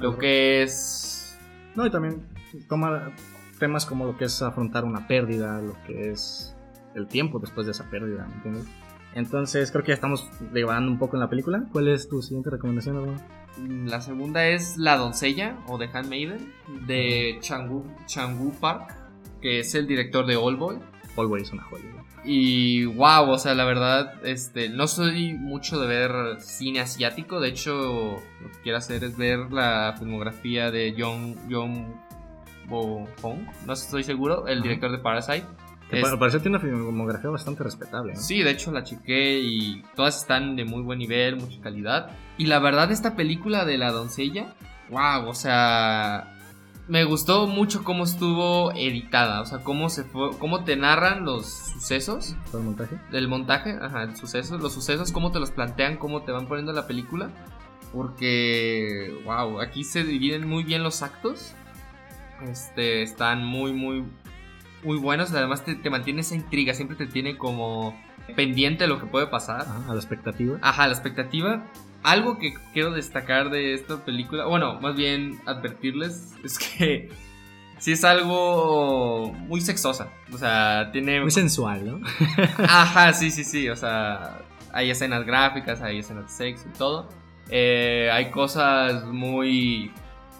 lo 0.00 0.16
que 0.18 0.62
es. 0.62 1.38
No, 1.74 1.84
y 1.86 1.90
también 1.90 2.22
toma 2.68 3.12
temas 3.58 3.86
como 3.86 4.04
lo 4.06 4.16
que 4.16 4.26
es 4.26 4.40
afrontar 4.42 4.84
una 4.84 5.06
pérdida, 5.08 5.60
lo 5.60 5.74
que 5.86 6.10
es 6.10 6.54
el 6.94 7.06
tiempo 7.08 7.38
después 7.40 7.66
de 7.66 7.72
esa 7.72 7.90
pérdida, 7.90 8.26
¿me 8.26 8.34
entiendes? 8.36 8.64
Entonces 9.16 9.70
creo 9.70 9.82
que 9.82 9.88
ya 9.88 9.94
estamos 9.94 10.28
devagando 10.52 10.92
un 10.92 10.98
poco 10.98 11.16
en 11.16 11.20
la 11.20 11.30
película. 11.30 11.64
¿Cuál 11.72 11.88
es 11.88 12.06
tu 12.06 12.20
siguiente 12.20 12.50
recomendación, 12.50 12.96
hermano? 12.96 13.18
La 13.86 14.02
segunda 14.02 14.46
es 14.46 14.76
La 14.76 14.98
doncella 14.98 15.56
o 15.68 15.78
The 15.78 15.88
Handmaiden 15.90 16.52
de 16.86 17.38
Changu, 17.40 17.82
Changu 18.04 18.52
Park, 18.60 18.94
que 19.40 19.60
es 19.60 19.74
el 19.74 19.86
director 19.86 20.26
de 20.26 20.36
All 20.36 20.56
Boy. 20.56 20.76
Always 21.16 21.50
una 21.50 21.62
joya. 21.62 21.84
Y 22.24 22.84
wow, 22.84 23.30
o 23.30 23.38
sea, 23.38 23.54
la 23.54 23.64
verdad, 23.64 24.22
este, 24.22 24.68
no 24.68 24.86
soy 24.86 25.32
mucho 25.32 25.80
de 25.80 25.86
ver 25.86 26.40
cine 26.42 26.80
asiático. 26.80 27.40
De 27.40 27.48
hecho, 27.48 28.20
lo 28.42 28.50
que 28.50 28.58
quiero 28.64 28.76
hacer 28.76 29.02
es 29.02 29.16
ver 29.16 29.50
la 29.50 29.94
filmografía 29.98 30.70
de 30.70 30.94
John, 30.98 31.36
John 31.50 31.94
Bo 32.68 33.08
Hong. 33.22 33.46
No 33.64 33.72
estoy 33.72 34.04
seguro, 34.04 34.46
el 34.46 34.60
director 34.60 34.92
de 34.92 34.98
Parasite. 34.98 35.46
Que 35.90 36.00
Es- 36.00 36.08
pa- 36.10 36.18
parece 36.18 36.38
que 36.38 36.42
tiene 36.42 36.56
una 36.58 36.64
filmografía 36.66 37.30
bastante 37.30 37.62
respetable, 37.62 38.14
¿no? 38.14 38.20
Sí, 38.20 38.42
de 38.42 38.50
hecho 38.50 38.72
la 38.72 38.82
chequé 38.82 39.38
y 39.40 39.82
todas 39.94 40.16
están 40.20 40.56
de 40.56 40.64
muy 40.64 40.82
buen 40.82 40.98
nivel, 40.98 41.36
mucha 41.36 41.60
calidad. 41.60 42.10
Y 42.38 42.46
la 42.46 42.58
verdad, 42.58 42.90
esta 42.90 43.14
película 43.14 43.64
de 43.64 43.78
la 43.78 43.92
doncella, 43.92 44.54
wow, 44.90 45.28
o 45.28 45.34
sea, 45.34 46.32
me 46.88 47.04
gustó 47.04 47.46
mucho 47.46 47.84
cómo 47.84 48.04
estuvo 48.04 48.72
editada, 48.72 49.40
o 49.40 49.46
sea, 49.46 49.58
cómo 49.60 49.88
se 49.88 50.02
fue, 50.04 50.36
cómo 50.38 50.64
te 50.64 50.76
narran 50.76 51.24
los 51.24 51.46
sucesos 51.46 52.34
el 52.52 52.60
montaje. 52.60 52.96
del 53.12 53.28
montaje, 53.28 53.78
ajá, 53.80 54.02
el 54.04 54.16
suceso, 54.16 54.58
los 54.58 54.72
sucesos, 54.72 55.12
cómo 55.12 55.30
te 55.32 55.38
los 55.40 55.50
plantean, 55.52 55.96
cómo 55.98 56.22
te 56.22 56.32
van 56.32 56.46
poniendo 56.46 56.72
la 56.72 56.86
película. 56.86 57.30
Porque, 57.92 59.20
wow, 59.24 59.60
aquí 59.60 59.82
se 59.84 60.04
dividen 60.04 60.46
muy 60.48 60.64
bien 60.64 60.82
los 60.82 61.02
actos. 61.02 61.54
Este, 62.42 63.02
están 63.02 63.44
muy, 63.44 63.72
muy 63.72 64.04
muy 64.86 64.98
buenos. 64.98 65.32
Además, 65.32 65.64
te, 65.64 65.74
te 65.74 65.90
mantiene 65.90 66.22
esa 66.22 66.34
intriga, 66.34 66.72
siempre 66.72 66.96
te 66.96 67.06
tiene 67.06 67.36
como 67.36 67.94
pendiente 68.34 68.84
de 68.84 68.88
lo 68.88 68.98
que 68.98 69.06
puede 69.06 69.26
pasar. 69.26 69.62
Ajá, 69.62 69.84
a 69.88 69.94
la 69.94 70.00
expectativa. 70.00 70.58
Ajá, 70.62 70.86
la 70.86 70.92
expectativa. 70.92 71.66
Algo 72.02 72.38
que 72.38 72.54
quiero 72.72 72.92
destacar 72.92 73.50
de 73.50 73.74
esta 73.74 74.04
película, 74.04 74.46
bueno, 74.46 74.80
más 74.80 74.94
bien 74.94 75.40
advertirles, 75.44 76.34
es 76.44 76.58
que 76.58 77.10
sí 77.78 77.92
es 77.92 78.04
algo 78.04 79.32
muy 79.32 79.60
sexosa. 79.60 80.08
O 80.32 80.38
sea, 80.38 80.90
tiene. 80.92 81.20
Muy 81.20 81.30
sensual, 81.30 81.84
¿no? 81.84 82.06
Ajá, 82.58 83.12
sí, 83.12 83.30
sí, 83.30 83.44
sí. 83.44 83.68
O 83.68 83.76
sea, 83.76 84.42
hay 84.72 84.90
escenas 84.90 85.26
gráficas, 85.26 85.82
hay 85.82 85.98
escenas 85.98 86.24
de 86.24 86.30
sexo 86.30 86.68
y 86.72 86.78
todo. 86.78 87.08
Eh, 87.48 88.08
hay 88.12 88.30
cosas 88.30 89.04
muy 89.04 89.92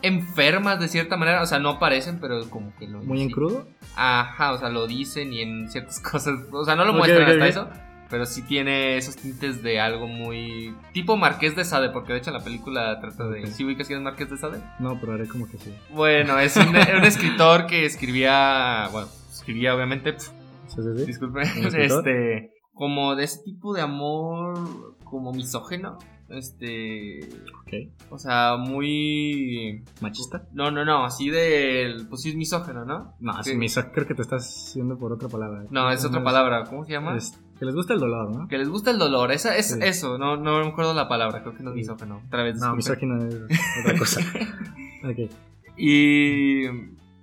enfermas 0.02 0.80
de 0.80 0.88
cierta 0.88 1.16
manera. 1.16 1.42
O 1.42 1.46
sea, 1.46 1.58
no 1.58 1.70
aparecen, 1.70 2.18
pero 2.20 2.48
como 2.50 2.74
que 2.76 2.86
lo 2.86 3.02
Muy 3.02 3.22
en 3.22 3.30
crudo. 3.30 3.66
Ajá, 3.96 4.52
o 4.52 4.58
sea, 4.58 4.68
lo 4.68 4.86
dicen 4.86 5.32
y 5.32 5.40
en 5.42 5.70
ciertas 5.70 6.00
cosas. 6.10 6.38
O 6.52 6.64
sea, 6.64 6.76
no 6.76 6.84
lo 6.84 6.94
muestran 6.94 7.28
hasta 7.28 7.46
eso. 7.46 7.68
Pero 8.08 8.24
sí 8.24 8.42
tiene 8.42 8.96
esos 8.96 9.16
tintes 9.16 9.62
de 9.62 9.80
algo 9.80 10.06
muy. 10.06 10.74
Tipo 10.92 11.16
Marqués 11.16 11.56
de 11.56 11.64
Sade, 11.64 11.90
porque 11.90 12.12
de 12.12 12.20
hecho 12.20 12.30
la 12.30 12.40
película 12.40 13.00
trata 13.00 13.26
de. 13.28 13.46
¿Sí 13.48 13.64
ubicas 13.64 13.88
quién 13.88 13.98
es 13.98 14.04
Marqués 14.04 14.30
de 14.30 14.36
Sade? 14.36 14.62
No, 14.78 15.00
pero 15.00 15.14
haré 15.14 15.26
como 15.26 15.48
que 15.48 15.58
sí. 15.58 15.74
Bueno, 15.90 16.38
es 16.38 16.56
un, 16.56 16.68
un 16.68 17.04
escritor 17.04 17.66
que 17.66 17.84
escribía. 17.84 18.88
Bueno, 18.92 19.08
escribía 19.28 19.74
obviamente. 19.74 20.12
pf, 20.12 20.30
¿Sí, 20.68 20.82
sí, 20.82 20.88
sí? 20.98 21.04
Disculpe. 21.04 21.42
Este. 21.42 22.52
Como 22.72 23.16
de 23.16 23.24
ese 23.24 23.42
tipo 23.42 23.74
de 23.74 23.80
amor. 23.80 24.96
Como 25.02 25.32
misógeno. 25.32 25.98
Este. 26.28 27.20
Ok. 27.62 27.92
O 28.10 28.18
sea, 28.18 28.56
muy. 28.56 29.84
¿Machista? 30.00 30.46
No, 30.52 30.70
no, 30.70 30.84
no. 30.84 31.04
Así 31.04 31.30
del. 31.30 32.06
Pues 32.08 32.22
sí, 32.22 32.30
es 32.30 32.36
misógeno, 32.36 32.84
¿no? 32.84 33.14
No, 33.20 33.42
Sí. 33.42 33.56
hizo- 33.62 33.90
creo 33.92 34.06
que 34.06 34.14
te 34.14 34.22
estás 34.22 34.72
yendo 34.74 34.98
por 34.98 35.12
otra 35.12 35.28
palabra. 35.28 35.64
No, 35.70 35.90
es 35.90 36.04
otra 36.04 36.22
palabra. 36.24 36.64
¿Cómo 36.64 36.84
se 36.84 36.92
llama? 36.92 37.16
Es- 37.16 37.38
que 37.58 37.64
les 37.64 37.74
gusta 37.74 37.94
el 37.94 38.00
dolor, 38.00 38.34
¿no? 38.36 38.48
Que 38.48 38.58
les 38.58 38.68
gusta 38.68 38.90
el 38.90 38.98
dolor. 38.98 39.32
Esa 39.32 39.56
es 39.56 39.70
Sí. 39.72 39.78
eso. 39.82 40.18
No, 40.18 40.36
no 40.36 40.60
me 40.60 40.66
acuerdo 40.66 40.92
la 40.94 41.08
palabra. 41.08 41.42
Creo 41.42 41.54
que 41.54 41.62
no 41.62 41.70
es 41.70 41.76
misógeno. 41.76 42.20
Otra 42.26 42.42
vez. 42.42 42.58
No, 42.60 42.74
misógino 42.76 43.16
es 43.24 43.34
otra 43.80 43.98
cosa. 43.98 44.20
ok. 45.04 45.30
Y. 45.76 46.64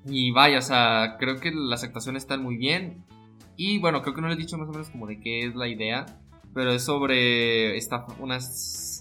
Y 0.06 0.32
vaya, 0.32 0.58
o 0.60 0.62
sea, 0.62 1.16
creo 1.18 1.40
que 1.40 1.52
las 1.52 1.84
actuaciones 1.84 2.24
están 2.24 2.42
muy 2.44 2.58
bien. 2.58 3.06
Y 3.56 3.80
bueno, 3.80 4.02
creo 4.02 4.14
que 4.16 4.22
no 4.22 4.28
les 4.28 4.38
he 4.38 4.42
dicho 4.42 4.58
más 4.58 4.68
o 4.68 4.72
menos 4.72 4.90
como 4.90 5.08
de 5.08 5.20
qué 5.20 5.46
es 5.46 5.56
la 5.56 5.68
idea. 5.68 6.06
Pero 6.54 6.72
es 6.72 6.84
sobre 6.84 7.78
esta, 7.78 8.06
una 8.20 8.40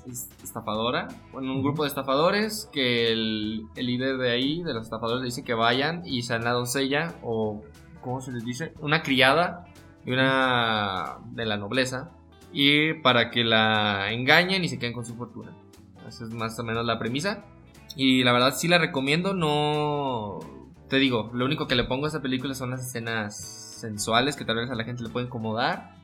es- 0.06 0.28
es- 0.38 0.44
estafadora. 0.44 1.08
Bueno, 1.32 1.52
un 1.52 1.62
grupo 1.62 1.82
de 1.82 1.88
estafadores 1.88 2.68
que 2.72 3.12
el, 3.12 3.66
el 3.76 3.86
líder 3.86 4.18
de 4.18 4.30
ahí, 4.30 4.62
de 4.62 4.74
los 4.74 4.84
estafadores, 4.84 5.20
le 5.20 5.26
dice 5.26 5.44
que 5.44 5.54
vayan 5.54 6.02
y 6.06 6.22
sean 6.22 6.44
la 6.44 6.52
doncella 6.52 7.14
o, 7.22 7.62
¿cómo 8.00 8.20
se 8.20 8.32
les 8.32 8.44
dice? 8.44 8.72
Una 8.80 9.02
criada 9.02 9.64
y 10.04 10.12
una 10.12 11.18
de 11.32 11.46
la 11.46 11.56
nobleza. 11.56 12.10
Y 12.52 12.94
para 12.94 13.30
que 13.30 13.44
la 13.44 14.12
engañen 14.12 14.62
y 14.64 14.68
se 14.68 14.78
queden 14.78 14.92
con 14.92 15.04
su 15.06 15.14
fortuna. 15.14 15.52
Esa 16.06 16.24
es 16.24 16.30
más 16.30 16.58
o 16.58 16.64
menos 16.64 16.84
la 16.84 16.98
premisa. 16.98 17.44
Y 17.96 18.24
la 18.24 18.32
verdad 18.32 18.54
sí 18.56 18.68
la 18.68 18.78
recomiendo, 18.78 19.32
no... 19.34 20.38
Te 20.88 20.96
digo, 20.98 21.30
lo 21.32 21.46
único 21.46 21.66
que 21.66 21.74
le 21.74 21.84
pongo 21.84 22.04
a 22.04 22.08
esta 22.08 22.20
película 22.20 22.54
son 22.54 22.70
las 22.70 22.86
escenas 22.86 23.36
sensuales 23.80 24.36
que 24.36 24.44
tal 24.44 24.56
vez 24.56 24.70
a 24.70 24.74
la 24.74 24.84
gente 24.84 25.02
le 25.02 25.08
puede 25.08 25.26
incomodar. 25.26 25.94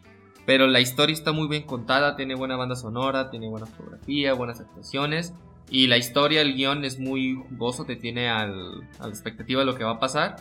Pero 0.48 0.66
la 0.66 0.80
historia 0.80 1.12
está 1.12 1.32
muy 1.32 1.46
bien 1.46 1.64
contada, 1.64 2.16
tiene 2.16 2.34
buena 2.34 2.56
banda 2.56 2.74
sonora, 2.74 3.28
tiene 3.28 3.50
buena 3.50 3.66
fotografía, 3.66 4.32
buenas 4.32 4.60
actuaciones. 4.60 5.34
Y 5.68 5.88
la 5.88 5.98
historia, 5.98 6.40
el 6.40 6.54
guion 6.54 6.86
es 6.86 6.98
muy 6.98 7.34
jugoso, 7.34 7.84
te 7.84 7.96
tiene 7.96 8.30
al- 8.30 8.80
a 8.98 9.02
la 9.08 9.10
expectativa 9.10 9.60
de 9.60 9.66
lo 9.66 9.74
que 9.74 9.84
va 9.84 9.90
a 9.90 10.00
pasar. 10.00 10.36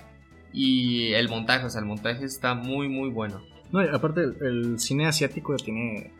Y 0.54 1.12
el 1.12 1.28
montaje, 1.28 1.66
o 1.66 1.70
sea, 1.70 1.82
el 1.82 1.88
montaje 1.88 2.24
está 2.24 2.54
muy, 2.56 2.88
muy 2.88 3.10
bueno. 3.10 3.42
No, 3.74 3.82
aparte, 3.82 4.22
el, 4.22 4.38
el 4.42 4.80
cine 4.80 5.08
asiático 5.08 5.54
tiene 5.58 6.14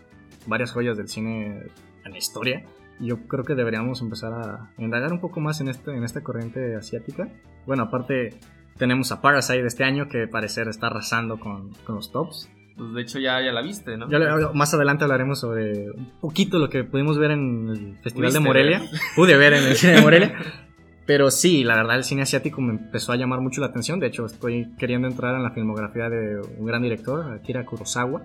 varias 0.48 0.74
joyas 0.74 0.98
del 0.98 1.08
cine 1.08 1.64
en 2.04 2.12
la 2.12 2.18
historia. 2.18 2.66
Yo 3.00 3.26
creo 3.30 3.46
que 3.46 3.56
deberíamos 3.56 4.02
empezar 4.02 4.34
a 4.34 4.74
indagar 4.78 5.14
un 5.14 5.22
poco 5.22 5.40
más 5.40 5.62
en, 5.62 5.70
este, 5.70 5.96
en 5.96 6.04
esta 6.04 6.22
corriente 6.24 6.76
asiática. 6.76 7.30
Bueno, 7.66 7.84
aparte, 7.84 8.38
tenemos 8.78 9.14
a 9.14 9.22
Parasite 9.22 9.66
este 9.66 9.86
año 9.86 10.10
que 10.10 10.28
parecer 10.28 10.68
está 10.68 10.88
arrasando 10.88 11.40
con, 11.40 11.70
con 11.86 11.96
los 11.96 12.12
tops. 12.12 12.50
Pues 12.78 12.94
de 12.94 13.02
hecho 13.02 13.20
ya, 13.20 13.42
ya 13.42 13.52
la 13.52 13.62
viste, 13.62 13.98
¿no? 13.98 14.08
Ya 14.10 14.20
más 14.54 14.74
adelante 14.74 15.04
hablaremos 15.04 15.40
sobre 15.40 15.90
un 15.92 16.12
poquito 16.22 16.60
lo 16.60 16.70
que 16.70 16.84
pudimos 16.84 17.18
ver 17.18 17.32
en 17.32 17.70
el 17.70 17.98
Festival 18.04 18.32
de 18.34 18.40
Morelia. 18.40 18.82
Pude 19.16 19.36
ver 19.36 19.54
en 19.54 19.64
el 19.64 19.76
cine 19.76 19.94
de 19.94 20.02
Morelia. 20.02 20.34
Pero 21.08 21.32
sí, 21.32 21.64
la 21.64 21.76
verdad, 21.78 21.96
el 21.96 22.04
cine 22.04 22.22
asiático 22.24 22.60
me 22.62 22.74
empezó 22.74 23.14
a 23.14 23.16
llamar 23.16 23.40
mucho 23.40 23.62
la 23.62 23.68
atención. 23.68 24.00
De 24.00 24.08
hecho, 24.08 24.26
estoy 24.26 24.74
queriendo 24.78 25.08
entrar 25.08 25.36
en 25.36 25.42
la 25.44 25.52
filmografía 25.52 26.10
de 26.10 26.42
un 26.60 26.66
gran 26.66 26.82
director, 26.82 27.32
Akira 27.34 27.66
Kurosawa. 27.66 28.24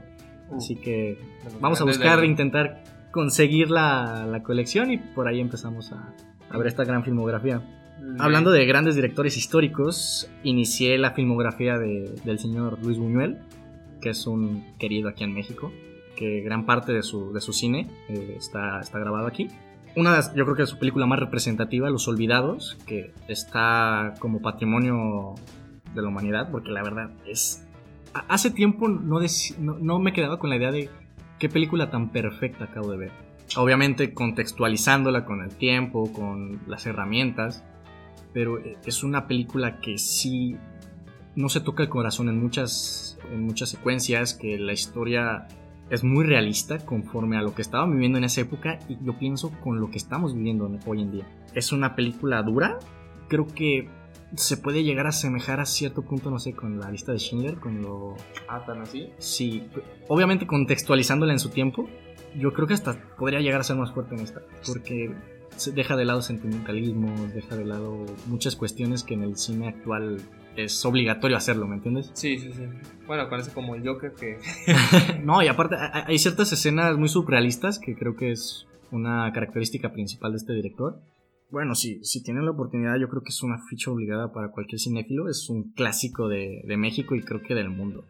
Uh, 0.50 0.56
Así 0.56 0.74
que 0.76 1.16
vamos 1.60 1.80
a 1.80 1.84
buscar, 1.84 2.24
intentar 2.24 2.82
conseguir 3.12 3.70
la, 3.70 4.26
la 4.28 4.42
colección 4.42 4.90
y 4.90 4.98
por 4.98 5.28
ahí 5.28 5.38
empezamos 5.40 5.92
a, 5.92 6.12
a 6.50 6.58
ver 6.58 6.66
esta 6.66 6.84
gran 6.84 7.04
filmografía. 7.04 7.62
Hablando 8.18 8.50
de 8.50 8.66
grandes 8.66 8.96
directores 8.96 9.36
históricos, 9.36 10.28
inicié 10.42 10.98
la 10.98 11.12
filmografía 11.12 11.78
de- 11.78 12.12
del 12.24 12.40
señor 12.40 12.78
Luis 12.82 12.98
Buñuel, 12.98 13.38
que 14.02 14.10
es 14.10 14.26
un 14.26 14.76
querido 14.78 15.08
aquí 15.08 15.24
en 15.24 15.32
México, 15.32 15.72
que 16.16 16.42
gran 16.42 16.66
parte 16.66 16.92
de 16.92 17.02
su, 17.02 17.32
de 17.32 17.40
su 17.40 17.54
cine 17.54 17.88
eh, 18.10 18.34
está, 18.36 18.80
está 18.80 18.98
grabado 18.98 19.26
aquí. 19.26 19.48
Una 19.96 20.14
de 20.14 20.22
yo 20.36 20.44
creo 20.44 20.56
que 20.56 20.62
es 20.64 20.68
su 20.68 20.78
película 20.78 21.06
más 21.06 21.18
representativa, 21.18 21.88
Los 21.88 22.08
Olvidados, 22.08 22.76
que 22.86 23.12
está 23.28 24.14
como 24.18 24.42
patrimonio 24.42 25.34
de 25.94 26.02
la 26.02 26.08
humanidad, 26.08 26.50
porque 26.50 26.70
la 26.70 26.82
verdad 26.82 27.10
es... 27.26 27.66
Hace 28.28 28.50
tiempo 28.50 28.88
no, 28.88 29.20
dec- 29.20 29.56
no, 29.56 29.78
no 29.78 29.98
me 29.98 30.12
quedaba 30.12 30.38
con 30.38 30.50
la 30.50 30.56
idea 30.56 30.70
de 30.70 30.90
qué 31.38 31.48
película 31.48 31.90
tan 31.90 32.10
perfecta 32.10 32.64
acabo 32.64 32.90
de 32.90 32.98
ver. 32.98 33.12
Obviamente 33.56 34.14
contextualizándola 34.14 35.24
con 35.24 35.42
el 35.42 35.54
tiempo, 35.54 36.12
con 36.12 36.60
las 36.66 36.86
herramientas, 36.86 37.64
pero 38.32 38.58
es 38.58 39.02
una 39.02 39.26
película 39.26 39.80
que 39.80 39.98
sí 39.98 40.56
no 41.36 41.48
se 41.50 41.60
toca 41.60 41.82
el 41.82 41.88
corazón 41.90 42.28
en 42.30 42.40
muchas, 42.40 43.11
en 43.32 43.42
muchas 43.42 43.70
secuencias, 43.70 44.34
que 44.34 44.58
la 44.58 44.72
historia 44.72 45.46
es 45.90 46.04
muy 46.04 46.24
realista 46.24 46.78
conforme 46.78 47.36
a 47.36 47.42
lo 47.42 47.54
que 47.54 47.62
estaba 47.62 47.86
viviendo 47.86 48.18
en 48.18 48.24
esa 48.24 48.40
época 48.40 48.78
y 48.88 48.96
yo 49.04 49.18
pienso 49.18 49.50
con 49.60 49.80
lo 49.80 49.90
que 49.90 49.98
estamos 49.98 50.34
viviendo 50.34 50.70
hoy 50.86 51.02
en 51.02 51.12
día. 51.12 51.26
Es 51.54 51.72
una 51.72 51.94
película 51.94 52.42
dura, 52.42 52.78
creo 53.28 53.46
que 53.46 53.88
se 54.34 54.56
puede 54.56 54.84
llegar 54.84 55.06
a 55.06 55.10
asemejar 55.10 55.60
a 55.60 55.66
cierto 55.66 56.02
punto, 56.02 56.30
no 56.30 56.38
sé, 56.38 56.54
con 56.54 56.80
la 56.80 56.90
lista 56.90 57.12
de 57.12 57.18
Schindler, 57.18 57.56
con 57.56 57.82
lo... 57.82 58.16
Ah, 58.48 58.64
tan 58.64 58.80
así. 58.80 59.10
Sí, 59.18 59.64
obviamente 60.08 60.46
contextualizándola 60.46 61.32
en 61.32 61.38
su 61.38 61.50
tiempo, 61.50 61.88
yo 62.38 62.52
creo 62.54 62.66
que 62.66 62.74
hasta 62.74 62.94
podría 63.18 63.40
llegar 63.40 63.60
a 63.60 63.64
ser 63.64 63.76
más 63.76 63.92
fuerte 63.92 64.14
en 64.14 64.22
esta, 64.22 64.40
porque 64.66 65.14
deja 65.74 65.96
de 65.96 66.04
lado 66.04 66.22
sentimentalismo, 66.22 67.14
deja 67.34 67.56
de 67.56 67.64
lado 67.64 68.06
muchas 68.26 68.56
cuestiones 68.56 69.04
que 69.04 69.14
en 69.14 69.22
el 69.22 69.36
cine 69.36 69.68
actual 69.68 70.20
es 70.56 70.84
obligatorio 70.84 71.36
hacerlo, 71.36 71.66
¿me 71.66 71.76
entiendes? 71.76 72.10
Sí, 72.14 72.38
sí, 72.38 72.52
sí. 72.52 72.64
Bueno, 73.06 73.28
ese 73.36 73.52
como 73.52 73.74
el 73.74 73.86
Joker 73.86 74.12
que... 74.12 74.38
no, 75.24 75.42
y 75.42 75.48
aparte 75.48 75.76
hay 75.78 76.18
ciertas 76.18 76.52
escenas 76.52 76.96
muy 76.96 77.08
surrealistas 77.08 77.78
que 77.78 77.94
creo 77.94 78.16
que 78.16 78.32
es 78.32 78.66
una 78.90 79.30
característica 79.32 79.92
principal 79.92 80.32
de 80.32 80.38
este 80.38 80.52
director. 80.52 81.00
Bueno, 81.50 81.74
si, 81.74 82.02
si 82.04 82.22
tienen 82.22 82.44
la 82.44 82.52
oportunidad, 82.52 82.98
yo 82.98 83.08
creo 83.08 83.22
que 83.22 83.30
es 83.30 83.42
una 83.42 83.58
ficha 83.68 83.90
obligada 83.90 84.32
para 84.32 84.52
cualquier 84.52 84.80
cinéfilo. 84.80 85.28
Es 85.28 85.50
un 85.50 85.72
clásico 85.72 86.28
de, 86.28 86.62
de 86.66 86.76
México 86.76 87.14
y 87.14 87.22
creo 87.22 87.42
que 87.42 87.54
del 87.54 87.68
mundo. 87.68 88.04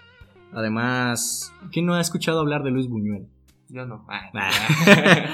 Además, 0.52 1.52
¿quién 1.72 1.86
no 1.86 1.94
ha 1.94 2.00
escuchado 2.00 2.40
hablar 2.40 2.62
de 2.62 2.70
Luis 2.70 2.88
Buñuel? 2.88 3.26
Yo 3.68 3.86
no. 3.86 4.06
Ah. 4.08 4.30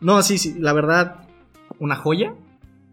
no, 0.00 0.22
sí, 0.22 0.38
sí, 0.38 0.54
la 0.58 0.72
verdad, 0.72 1.28
una 1.80 1.96
joya, 1.96 2.34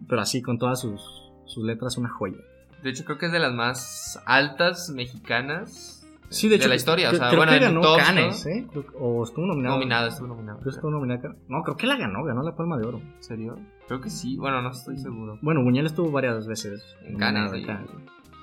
pero 0.08 0.22
así 0.22 0.42
con 0.42 0.58
todas 0.58 0.82
sus, 0.82 1.32
sus 1.46 1.64
letras, 1.64 1.98
una 1.98 2.10
joya. 2.10 2.40
De 2.84 2.90
hecho, 2.90 3.06
creo 3.06 3.18
que 3.18 3.26
es 3.28 3.32
de 3.32 3.40
las 3.40 3.54
más 3.54 4.22
altas 4.26 4.90
mexicanas 4.90 6.00
Sí, 6.30 6.48
de 6.48 6.56
hecho, 6.56 6.68
la 6.68 6.76
historia. 6.76 7.10
O 7.10 7.16
sea, 7.16 7.30
creo 7.30 7.40
bueno, 7.40 7.54
que 7.54 7.60
ganó 7.60 7.82
tops, 7.82 8.04
Cannes, 8.04 8.46
¿no? 8.46 8.52
¿eh? 8.52 8.68
O 9.00 9.24
estuvo 9.24 9.46
nominado. 9.48 9.76
Nominada, 9.76 10.08
estuvo 10.10 10.28
nominada. 10.28 10.60
Creo 10.60 10.74
estuvo 10.74 10.92
nominada. 10.92 11.36
No, 11.48 11.64
creo 11.64 11.76
que 11.76 11.88
la 11.88 11.98
ganó, 11.98 12.24
ganó 12.24 12.44
la 12.44 12.56
Palma 12.56 12.78
de 12.78 12.86
Oro. 12.86 13.00
¿En 13.00 13.24
serio? 13.24 13.58
Creo 13.88 14.00
que 14.00 14.10
sí. 14.10 14.38
Bueno, 14.38 14.62
no 14.62 14.70
estoy 14.70 14.98
seguro. 14.98 15.40
Bueno, 15.42 15.64
Buñuel 15.64 15.88
estuvo 15.88 16.12
varias 16.12 16.46
veces 16.46 16.84
En 17.04 17.14
nominado 17.14 17.56
sí. 17.56 17.64
Cannes. 17.64 17.90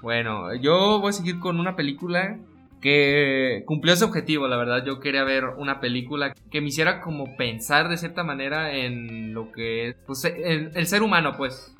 Bueno, 0.02 0.54
yo 0.54 1.00
voy 1.00 1.10
a 1.10 1.12
seguir 1.12 1.38
con 1.38 1.60
una 1.60 1.76
película 1.76 2.38
que 2.80 3.62
cumplió 3.66 3.95
ese 3.95 4.04
objetivo, 4.04 4.47
la 4.49 4.56
verdad. 4.56 4.85
Yo 4.85 5.00
quería 5.00 5.25
ver 5.25 5.45
una 5.56 5.80
película 5.80 6.35
que 6.50 6.61
me 6.61 6.68
hiciera 6.68 7.00
como 7.00 7.37
pensar 7.37 7.88
de 7.88 7.97
cierta 7.97 8.23
manera 8.23 8.75
en 8.76 9.35
lo 9.35 9.50
que 9.52 9.88
es 9.88 9.97
pues, 10.06 10.25
el, 10.25 10.71
el 10.75 10.87
ser 10.87 11.02
humano, 11.02 11.33
pues. 11.37 11.75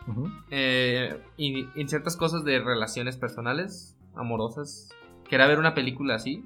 Eh, 0.51 1.17
y 1.37 1.67
en 1.77 1.89
ciertas 1.89 2.17
cosas 2.17 2.45
de 2.45 2.59
relaciones 2.61 3.17
personales, 3.17 3.97
amorosas. 4.15 4.91
Quería 5.29 5.47
ver 5.47 5.59
una 5.59 5.75
película 5.75 6.15
así. 6.15 6.45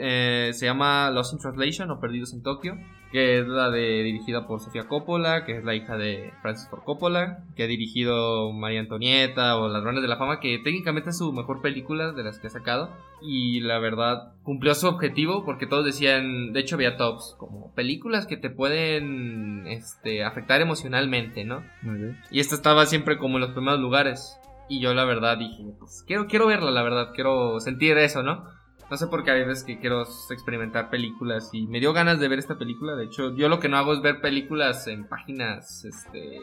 eh, 0.00 0.50
se 0.54 0.66
llama 0.66 1.10
Lost 1.10 1.34
in 1.34 1.38
Translation 1.38 1.90
o 1.90 2.00
Perdidos 2.00 2.32
en 2.32 2.42
Tokio, 2.42 2.78
que 3.12 3.38
es 3.38 3.46
la 3.46 3.70
de 3.70 4.02
dirigida 4.02 4.46
por 4.46 4.60
Sofía 4.60 4.88
Coppola, 4.88 5.44
que 5.44 5.56
es 5.56 5.64
la 5.64 5.74
hija 5.74 5.96
de 5.96 6.32
Francis 6.42 6.68
Ford 6.68 6.82
Coppola, 6.84 7.44
que 7.54 7.62
ha 7.62 7.66
dirigido 7.66 8.52
María 8.52 8.80
Antonieta 8.80 9.56
o 9.56 9.68
Ladrones 9.68 10.02
de 10.02 10.08
la 10.08 10.16
Fama, 10.16 10.40
que 10.40 10.58
técnicamente 10.58 11.10
es 11.10 11.18
su 11.18 11.32
mejor 11.32 11.62
película 11.62 12.12
de 12.12 12.24
las 12.24 12.38
que 12.38 12.48
ha 12.48 12.50
sacado. 12.50 12.90
Y 13.22 13.60
la 13.60 13.78
verdad, 13.78 14.34
cumplió 14.42 14.74
su 14.74 14.86
objetivo 14.86 15.44
porque 15.44 15.66
todos 15.66 15.84
decían, 15.84 16.52
de 16.52 16.60
hecho 16.60 16.74
había 16.74 16.96
tops, 16.96 17.36
como 17.38 17.72
películas 17.74 18.26
que 18.26 18.36
te 18.36 18.50
pueden 18.50 19.66
este, 19.66 20.24
afectar 20.24 20.60
emocionalmente, 20.60 21.44
¿no? 21.44 21.62
Bien. 21.82 22.20
Y 22.30 22.40
esta 22.40 22.54
estaba 22.54 22.86
siempre 22.86 23.18
como 23.18 23.36
en 23.36 23.42
los 23.42 23.52
primeros 23.52 23.80
lugares. 23.80 24.38
Y 24.68 24.80
yo 24.80 24.94
la 24.94 25.04
verdad 25.04 25.38
dije, 25.38 25.64
pues 25.78 26.02
quiero, 26.06 26.26
quiero 26.26 26.48
verla, 26.48 26.72
la 26.72 26.82
verdad, 26.82 27.12
quiero 27.14 27.60
sentir 27.60 27.96
eso, 27.98 28.22
¿no? 28.22 28.55
No 28.90 28.96
sé 28.96 29.08
por 29.08 29.24
qué 29.24 29.32
hay 29.32 29.44
veces 29.44 29.64
que 29.64 29.78
quiero 29.80 30.02
experimentar 30.30 30.90
películas 30.90 31.50
y 31.52 31.66
me 31.66 31.80
dio 31.80 31.92
ganas 31.92 32.20
de 32.20 32.28
ver 32.28 32.38
esta 32.38 32.56
película. 32.56 32.94
De 32.94 33.04
hecho, 33.06 33.34
yo 33.34 33.48
lo 33.48 33.58
que 33.58 33.68
no 33.68 33.76
hago 33.76 33.92
es 33.92 34.00
ver 34.00 34.20
películas 34.20 34.86
en 34.86 35.08
páginas 35.08 35.84
este, 35.84 36.40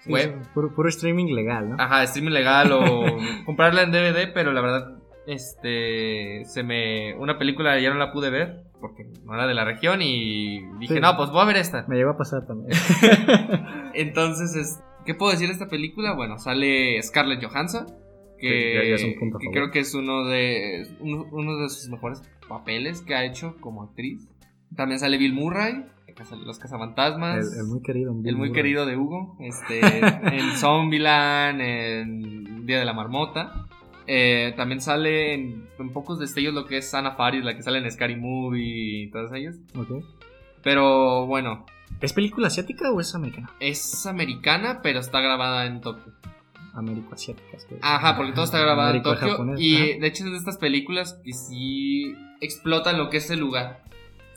Sí, 0.00 0.10
web. 0.10 0.40
Puro, 0.54 0.74
puro 0.74 0.88
streaming 0.88 1.34
legal, 1.34 1.70
¿no? 1.70 1.76
Ajá, 1.78 2.02
streaming 2.04 2.32
legal 2.32 2.72
o 2.72 2.80
comprarla 3.44 3.82
en 3.82 3.90
DVD, 3.92 4.32
pero 4.32 4.52
la 4.52 4.60
verdad, 4.62 4.98
este, 5.26 6.44
se 6.46 6.62
me, 6.62 7.14
una 7.16 7.36
película 7.38 7.78
ya 7.78 7.90
no 7.90 7.96
la 7.96 8.12
pude 8.12 8.30
ver 8.30 8.62
porque 8.80 9.04
no 9.24 9.34
era 9.34 9.46
de 9.46 9.54
la 9.54 9.64
región 9.64 10.00
y 10.02 10.60
dije, 10.78 10.94
Sí. 10.94 11.00
no, 11.00 11.16
pues 11.16 11.30
voy 11.30 11.40
a 11.42 11.46
ver 11.46 11.56
esta. 11.56 11.84
Me 11.88 11.96
llegó 11.96 12.10
a 12.10 12.16
pasar 12.18 12.46
también. 12.46 12.70
Entonces, 13.94 14.54
es- 14.54 14.80
¿qué 15.04 15.14
puedo 15.14 15.32
decir 15.32 15.48
de 15.48 15.54
esta 15.54 15.68
película? 15.68 16.12
Bueno, 16.14 16.38
sale 16.38 17.00
Scarlett 17.02 17.44
Johansson, 17.44 17.86
que, 18.38 18.48
Sí, 18.48 18.74
ya- 18.74 18.84
ya 18.88 18.94
es 18.96 19.04
un 19.04 19.18
punto 19.18 19.36
a 19.36 19.40
que 19.40 19.46
favor. 19.46 19.54
creo 19.54 19.70
que 19.70 19.78
es 19.80 19.94
uno 19.94 20.24
de, 20.26 20.86
uno, 21.00 21.26
uno 21.32 21.56
de 21.58 21.68
sus 21.68 21.88
mejores 21.88 22.22
papeles 22.48 23.02
que 23.02 23.14
ha 23.14 23.24
hecho 23.24 23.56
como 23.60 23.82
actriz. 23.82 24.28
También 24.74 24.98
sale 24.98 25.16
Bill 25.18 25.32
Murray, 25.32 25.84
Los 26.44 26.58
Cazafantasmas. 26.58 27.52
el, 27.54 27.60
el 27.60 27.66
muy 27.66 27.82
querido. 27.82 28.14
El 28.24 28.36
muy 28.36 28.52
querido 28.52 28.84
de 28.86 28.96
Hugo, 28.96 29.36
este, 29.40 29.80
en 30.38 30.56
Zombieland, 30.56 31.60
en 31.60 32.66
Día 32.66 32.78
de 32.78 32.84
la 32.84 32.92
Marmota. 32.92 33.66
Eh, 34.08 34.54
también 34.56 34.80
sale 34.80 35.34
en, 35.34 35.66
en 35.78 35.90
pocos 35.92 36.18
destellos 36.20 36.54
lo 36.54 36.64
que 36.66 36.78
es 36.78 36.94
Ana 36.94 37.12
Faris, 37.12 37.44
la 37.44 37.56
que 37.56 37.62
sale 37.62 37.78
en 37.78 37.90
Scary 37.90 38.16
Movie 38.16 39.04
y 39.04 39.10
todos 39.10 39.32
ellos. 39.32 39.56
Ok. 39.76 40.04
Pero 40.62 41.26
bueno, 41.26 41.64
¿Es 42.00 42.12
película 42.12 42.48
asiática 42.48 42.90
o 42.90 43.00
es 43.00 43.14
americana? 43.14 43.50
es 43.60 44.06
americana, 44.06 44.80
pero 44.82 44.98
está 45.00 45.20
grabada 45.20 45.66
en 45.66 45.80
Tokio. 45.80 46.12
Américo-asiática. 46.76 47.58
sí. 47.58 47.76
Ajá, 47.80 48.16
porque 48.16 48.32
todo 48.32 48.44
está 48.44 48.60
grabado 48.60 48.94
en 48.94 49.02
Tokio. 49.02 49.58
Y 49.58 49.76
ajá. 49.76 49.84
de 50.00 50.06
hecho 50.06 50.24
es 50.24 50.30
de 50.30 50.36
estas 50.36 50.58
películas 50.58 51.18
que 51.24 51.32
sí 51.32 52.14
explotan 52.40 52.98
lo 52.98 53.10
que 53.10 53.16
es 53.16 53.30
el 53.30 53.40
lugar. 53.40 53.84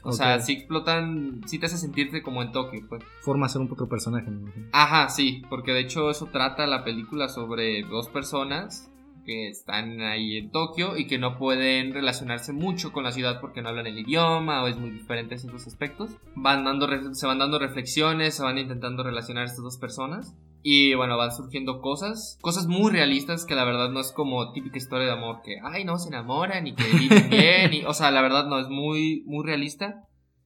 O 0.03 0.13
sea, 0.13 0.39
sí 0.39 0.53
explotan, 0.53 1.41
sí 1.45 1.59
te 1.59 1.65
hace 1.65 1.77
sentirte 1.77 2.23
como 2.23 2.41
en 2.41 2.51
Tokio, 2.51 2.81
pues. 2.87 3.03
Forma 3.21 3.49
ser 3.49 3.61
un 3.61 3.71
otro 3.71 3.87
personaje. 3.87 4.29
imagino. 4.29 4.67
Ajá, 4.71 5.09
sí, 5.09 5.43
porque 5.49 5.73
de 5.73 5.81
hecho 5.81 6.09
eso 6.09 6.27
trata 6.27 6.67
la 6.67 6.83
película 6.83 7.27
sobre 7.27 7.83
dos 7.83 8.07
personas 8.07 8.89
que 9.25 9.49
están 9.49 10.01
ahí 10.01 10.37
en 10.37 10.51
Tokio 10.51 10.97
y 10.97 11.05
que 11.05 11.19
no 11.19 11.37
pueden 11.37 11.93
relacionarse 11.93 12.53
mucho 12.53 12.91
con 12.91 13.03
la 13.03 13.11
ciudad 13.11 13.41
porque 13.41 13.61
no 13.61 13.69
hablan 13.69 13.87
el 13.87 13.99
idioma 13.99 14.63
o 14.63 14.67
es 14.67 14.77
muy 14.77 14.89
diferente 14.89 15.35
en 15.35 15.41
ciertos 15.41 15.67
aspectos. 15.67 16.11
Van 16.35 16.63
dando, 16.63 16.87
se 17.13 17.27
van 17.27 17.37
dando 17.37 17.59
reflexiones, 17.59 18.35
se 18.35 18.43
van 18.43 18.57
intentando 18.57 19.03
relacionar 19.03 19.45
estas 19.45 19.63
dos 19.63 19.77
personas 19.77 20.35
y 20.61 20.93
bueno, 20.93 21.17
van 21.17 21.31
surgiendo 21.31 21.81
cosas, 21.81 22.37
cosas 22.41 22.67
muy 22.67 22.91
realistas 22.91 23.45
que 23.45 23.55
la 23.55 23.65
verdad 23.65 23.89
no 23.89 23.99
es 23.99 24.11
como 24.11 24.51
típica 24.51 24.77
historia 24.77 25.07
de 25.07 25.13
amor 25.13 25.41
que, 25.43 25.57
ay, 25.63 25.85
no, 25.85 25.97
se 25.97 26.09
enamoran 26.09 26.67
y 26.67 26.75
que 26.75 26.83
viven 26.83 27.29
bien, 27.29 27.73
y, 27.73 27.85
o 27.85 27.93
sea, 27.93 28.11
la 28.11 28.21
verdad 28.21 28.47
no, 28.47 28.59
es 28.59 28.67
muy, 28.67 29.23
muy 29.25 29.45
realista 29.45 30.05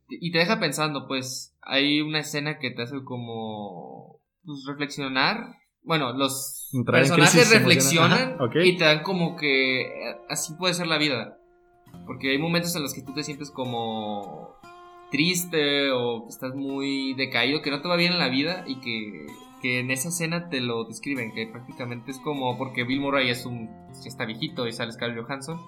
y 0.10 0.32
te 0.32 0.40
deja 0.40 0.60
pensando, 0.60 1.08
pues 1.08 1.56
hay 1.62 2.02
una 2.02 2.20
escena 2.20 2.60
que 2.60 2.72
te 2.72 2.84
hace 2.84 3.04
como 3.04 4.20
pues, 4.46 4.66
reflexionar. 4.68 5.58
Bueno, 5.84 6.14
los 6.14 6.70
Entrar 6.74 7.02
personajes 7.02 7.52
reflexionan. 7.52 8.38
Ajá, 8.40 8.64
y 8.64 8.78
te 8.78 8.86
dan 8.86 9.04
como 9.04 9.36
que 9.36 9.82
eh, 9.82 10.18
así 10.30 10.54
puede 10.56 10.74
ser 10.74 10.88
la 10.88 10.98
vida. 10.98 11.38
Porque 12.06 12.32
hay 12.32 12.38
momentos 12.38 12.76
en 12.76 12.82
los 12.82 12.94
que 12.94 13.02
tú 13.02 13.14
te 13.14 13.24
sientes 13.24 13.52
como 13.52 14.56
triste 15.12 15.92
o 15.92 16.28
estás 16.28 16.56
muy 16.56 17.14
decaído, 17.14 17.62
que 17.62 17.70
no 17.70 17.82
te 17.82 17.88
va 17.88 17.96
bien 17.96 18.14
en 18.14 18.20
la 18.20 18.30
vida 18.30 18.64
y 18.68 18.80
que, 18.80 19.28
que 19.64 19.80
en 19.80 19.90
esa 19.90 20.10
escena 20.10 20.50
te 20.50 20.62
lo 20.62 20.84
describen, 20.84 21.34
que 21.34 21.48
prácticamente 21.48 22.12
es 22.12 22.20
como 22.20 22.56
porque 22.60 22.84
Bill 22.84 23.00
Murray 23.02 23.30
es 23.32 23.48
un 23.48 23.68
ya 23.94 24.08
está 24.10 24.26
viejito 24.26 24.68
y 24.68 24.74
sale 24.74 24.92
Scarlett 24.92 25.26
Johansson 25.26 25.60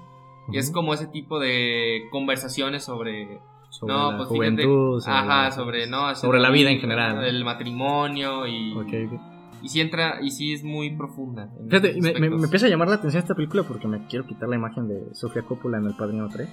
y 0.51 0.57
es 0.59 0.69
como 0.69 0.93
ese 0.93 1.07
tipo 1.07 1.39
de 1.39 2.01
conversaciones 2.11 2.83
sobre 2.83 3.39
sobre 3.69 3.93
no, 3.93 4.11
la 4.11 4.17
pues 4.17 4.29
fíjate, 4.29 4.63
juventud. 4.65 4.99
sobre 5.01 5.15
ajá, 5.17 5.43
la- 5.45 5.51
sobre 5.51 5.87
no, 5.87 6.15
sobre 6.15 6.39
la 6.39 6.51
vida 6.51 6.69
en 6.69 6.79
general. 6.79 7.25
el 7.25 7.43
matrimonio 7.43 8.45
y 8.47 8.73
Ok, 8.73 8.93
ok. 9.13 9.21
y 9.63 9.69
sí 9.69 9.81
entra 9.81 10.19
y 10.21 10.29
sí 10.29 10.53
es 10.53 10.63
muy 10.63 10.95
profunda. 10.95 11.49
Fíjate, 11.69 11.99
me, 11.99 12.13
me- 12.19 12.29
me 12.29 12.43
empieza 12.43 12.67
a 12.67 12.69
llamar 12.69 12.89
la 12.89 12.95
atención 12.95 13.21
esta 13.23 13.33
película 13.35 13.63
porque 13.63 13.87
me 13.87 14.05
quiero 14.07 14.25
quitar 14.27 14.47
la 14.49 14.55
imagen 14.55 14.87
de 14.87 15.13
Sofía 15.15 15.41
Coppola 15.43 15.77
en 15.77 15.85
El 15.87 15.95
Padrino 15.95 16.29
3. 16.29 16.47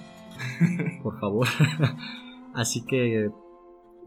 Por 1.03 1.19
favor. 1.19 1.47
Así 2.55 2.83
que 2.85 3.29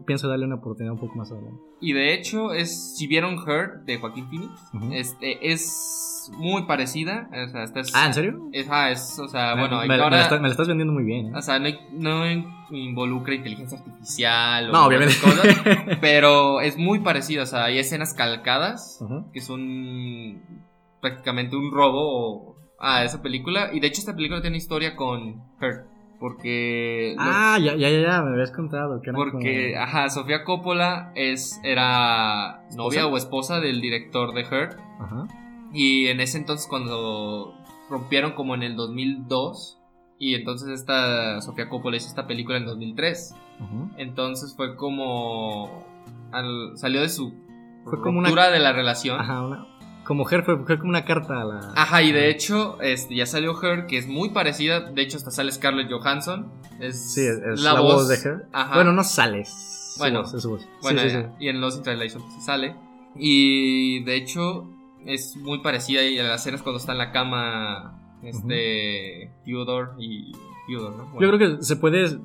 pienso 0.05 0.27
darle 0.27 0.45
una 0.45 0.55
oportunidad 0.55 0.93
un 0.93 0.99
poco 0.99 1.15
más 1.15 1.31
adelante. 1.31 1.59
Y 1.81 1.93
de 1.93 2.13
hecho 2.13 2.53
es 2.53 2.95
si 2.97 3.07
vieron 3.07 3.35
Her 3.47 3.81
de 3.85 3.97
Joaquín 3.97 4.27
Phoenix, 4.29 4.51
este 4.91 5.51
es 5.51 6.31
muy 6.37 6.63
parecida, 6.63 7.29
o 7.31 7.47
sea, 7.49 7.63
esta 7.63 7.79
es, 7.79 7.95
Ah, 7.95 8.07
¿en 8.07 8.13
serio? 8.13 8.49
Es, 8.51 8.67
ah, 8.69 8.91
es, 8.91 9.17
o 9.19 9.27
sea, 9.29 9.55
Me- 9.55 9.61
bueno, 9.61 9.79
me, 9.87 9.97
la 9.97 10.21
estás, 10.21 10.41
me 10.41 10.47
la 10.47 10.51
estás 10.51 10.67
vendiendo 10.67 10.93
muy 10.93 11.03
bien. 11.03 11.27
¿eh? 11.27 11.31
o 11.35 11.41
sea, 11.41 11.57
no, 11.59 11.69
no 11.93 12.25
involucra 12.69 13.33
inteligencia 13.33 13.77
artificial 13.79 14.69
o 14.69 14.73
No, 14.73 14.85
obviamente. 14.87 15.13
cosas, 15.23 15.97
pero 16.01 16.59
es 16.61 16.77
muy 16.77 16.99
parecida, 16.99 17.43
o 17.43 17.45
sea, 17.45 17.65
hay 17.65 17.79
escenas 17.79 18.13
calcadas 18.13 18.99
Ujú. 19.01 19.31
que 19.31 19.39
son 19.39 20.41
prácticamente 21.01 21.55
un 21.55 21.71
robo 21.71 22.57
a 22.79 23.03
esa 23.03 23.21
película. 23.21 23.69
Y 23.73 23.79
de 23.79 23.87
hecho, 23.87 23.99
esta 24.01 24.15
película 24.15 24.41
tiene 24.41 24.57
historia 24.57 24.95
con 24.95 25.41
Her. 25.61 25.85
Porque. 26.19 27.13
lo- 27.15 27.21
Ah, 27.23 27.57
ya, 27.59 27.75
ya, 27.75 27.89
ya, 27.89 27.99
ya, 28.01 28.21
me 28.23 28.31
habías 28.33 28.51
contado. 28.51 29.01
Que 29.01 29.11
porque, 29.13 29.71
como- 29.73 29.83
ajá, 29.83 30.09
Sofía 30.09 30.43
Coppola 30.43 31.11
es, 31.15 31.59
era 31.63 32.63
novia 32.75 33.07
o 33.07 33.17
esposa 33.17 33.59
del 33.59 33.81
director 33.81 34.33
de 34.33 34.41
Her. 34.41 34.77
Ajá. 34.99 35.27
Y 35.73 36.07
en 36.07 36.19
ese 36.19 36.37
entonces, 36.39 36.67
cuando 36.67 37.53
rompieron 37.89 38.31
como 38.33 38.55
en 38.55 38.63
el 38.63 38.75
2002. 38.75 39.75
Y 40.19 40.33
entonces 40.33 40.69
esta 40.69 41.41
Sofía 41.41 41.69
Coppola 41.69 41.97
hizo 41.97 42.07
esta 42.07 42.25
película 42.25 42.57
en 42.57 42.65
2003. 42.65 43.35
Ujú. 43.59 43.91
Entonces 43.97 44.55
fue 44.55 44.75
como. 44.75 45.85
al- 46.31 46.75
salió 46.77 47.01
de 47.01 47.09
su 47.09 47.33
Fue 47.85 48.01
como 48.01 48.19
una- 48.19 48.49
de 48.49 48.59
la 48.59 48.73
relación. 48.73 49.19
Ajá, 49.19 49.45
una, 49.45 49.65
como 50.07 50.27
Her 50.29 50.43
fue, 50.43 50.57
fue 50.63 50.79
como 50.79 50.89
una 50.89 51.03
carta 51.03 51.41
a 51.41 51.43
la. 51.43 51.73
Ajá, 51.75 52.01
y 52.01 52.13
de 52.13 52.29
hecho, 52.29 52.81
este, 52.81 53.13
ya 53.13 53.25
salió 53.25 53.61
Her, 53.61 53.87
que 53.87 53.97
es 53.97 54.07
muy 54.07 54.29
parecida. 54.29 54.79
De 54.79 55.01
hecho, 55.01 55.17
hasta 55.17 55.31
sale 55.31 55.51
Scarlett 55.51 55.91
Johansson. 55.91 56.49
Es, 56.79 57.13
Sí, 57.13 57.21
es, 57.21 57.39
es 57.39 57.59
la, 57.59 57.81
voz, 57.81 58.07
de 58.07 58.15
Her. 58.15 58.47
Ajá. 58.53 58.75
Bueno, 58.75 58.93
no 58.93 59.03
sale. 59.03 59.41
es 59.41 59.49
su 59.95 59.99
Bueno, 59.99 60.21
voz, 60.21 60.33
es 60.33 60.41
su 60.41 60.49
voz. 60.51 60.65
Bueno, 60.81 61.01
sí, 61.01 61.09
sí. 61.09 61.17
y 61.39 61.49
en 61.49 61.59
Los 61.59 61.83
Translation 61.83 62.21
pues, 62.21 62.35
sí 62.35 62.41
sale. 62.41 62.73
Y 63.17 64.01
de 64.05 64.15
hecho, 64.15 64.69
es 65.05 65.35
muy 65.35 65.59
parecida 65.59 66.01
y 66.03 66.17
a 66.19 66.23
las 66.23 66.39
escenas 66.39 66.61
cuando 66.61 66.79
está 66.79 66.93
en 66.93 66.99
la 66.99 67.11
cama. 67.11 67.99
Este. 68.23 69.33
Theodore 69.43 69.89
y. 69.99 70.31
Theodore, 70.67 70.95
¿no? 70.95 71.19
Yo 71.19 71.31
creo 71.31 71.37
que 71.37 71.63
se 71.63 71.75
puede 71.75 72.17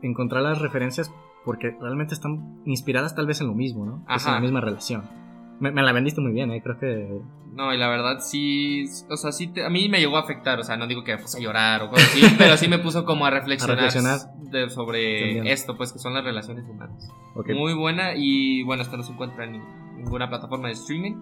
encontrar 0.00 0.44
las 0.44 0.60
referencias 0.60 1.10
porque 1.44 1.76
realmente 1.80 2.14
están 2.14 2.62
inspiradas 2.66 3.16
tal 3.16 3.26
vez 3.26 3.40
en 3.40 3.48
lo 3.48 3.54
mismo, 3.54 3.84
¿no? 3.84 4.04
Es 4.14 4.24
en 4.26 4.32
la 4.32 4.40
misma 4.40 4.60
relación. 4.60 5.25
Me, 5.60 5.70
me 5.70 5.82
la 5.82 5.92
vendiste 5.92 6.20
muy 6.20 6.32
bien, 6.32 6.50
¿eh? 6.52 6.60
Creo 6.62 6.78
que... 6.78 7.20
No, 7.52 7.72
y 7.72 7.78
la 7.78 7.88
verdad 7.88 8.18
sí, 8.20 8.84
o 9.08 9.16
sea, 9.16 9.32
sí, 9.32 9.46
te- 9.46 9.64
a 9.64 9.70
mí 9.70 9.88
me 9.88 9.98
llegó 9.98 10.18
a 10.18 10.20
afectar, 10.20 10.60
o 10.60 10.62
sea, 10.62 10.76
no 10.76 10.86
digo 10.86 11.02
que 11.04 11.16
puse 11.16 11.38
a 11.38 11.40
llorar 11.40 11.82
o 11.82 11.88
cosas 11.90 12.10
así, 12.10 12.20
pero 12.38 12.56
sí 12.58 12.68
me 12.68 12.78
puso 12.78 13.06
como 13.06 13.24
a 13.24 13.30
reflexionar, 13.30 13.78
A 13.78 13.82
reflexionar. 13.86 14.20
de- 14.50 14.68
sobre 14.68 15.50
esto, 15.50 15.74
pues 15.76 15.92
que 15.92 15.98
son 15.98 16.12
las 16.12 16.22
relaciones 16.24 16.64
humanas. 16.68 17.08
ok, 17.34 17.48
Muy 17.50 17.72
buena 17.72 18.12
y 18.14 18.62
bueno, 18.64 18.82
esta 18.82 18.98
no 18.98 19.02
se 19.02 19.12
encuentra 19.12 19.44
en 19.44 19.62
ninguna 19.96 20.28
plataforma 20.28 20.68
de 20.68 20.74
streaming, 20.74 21.14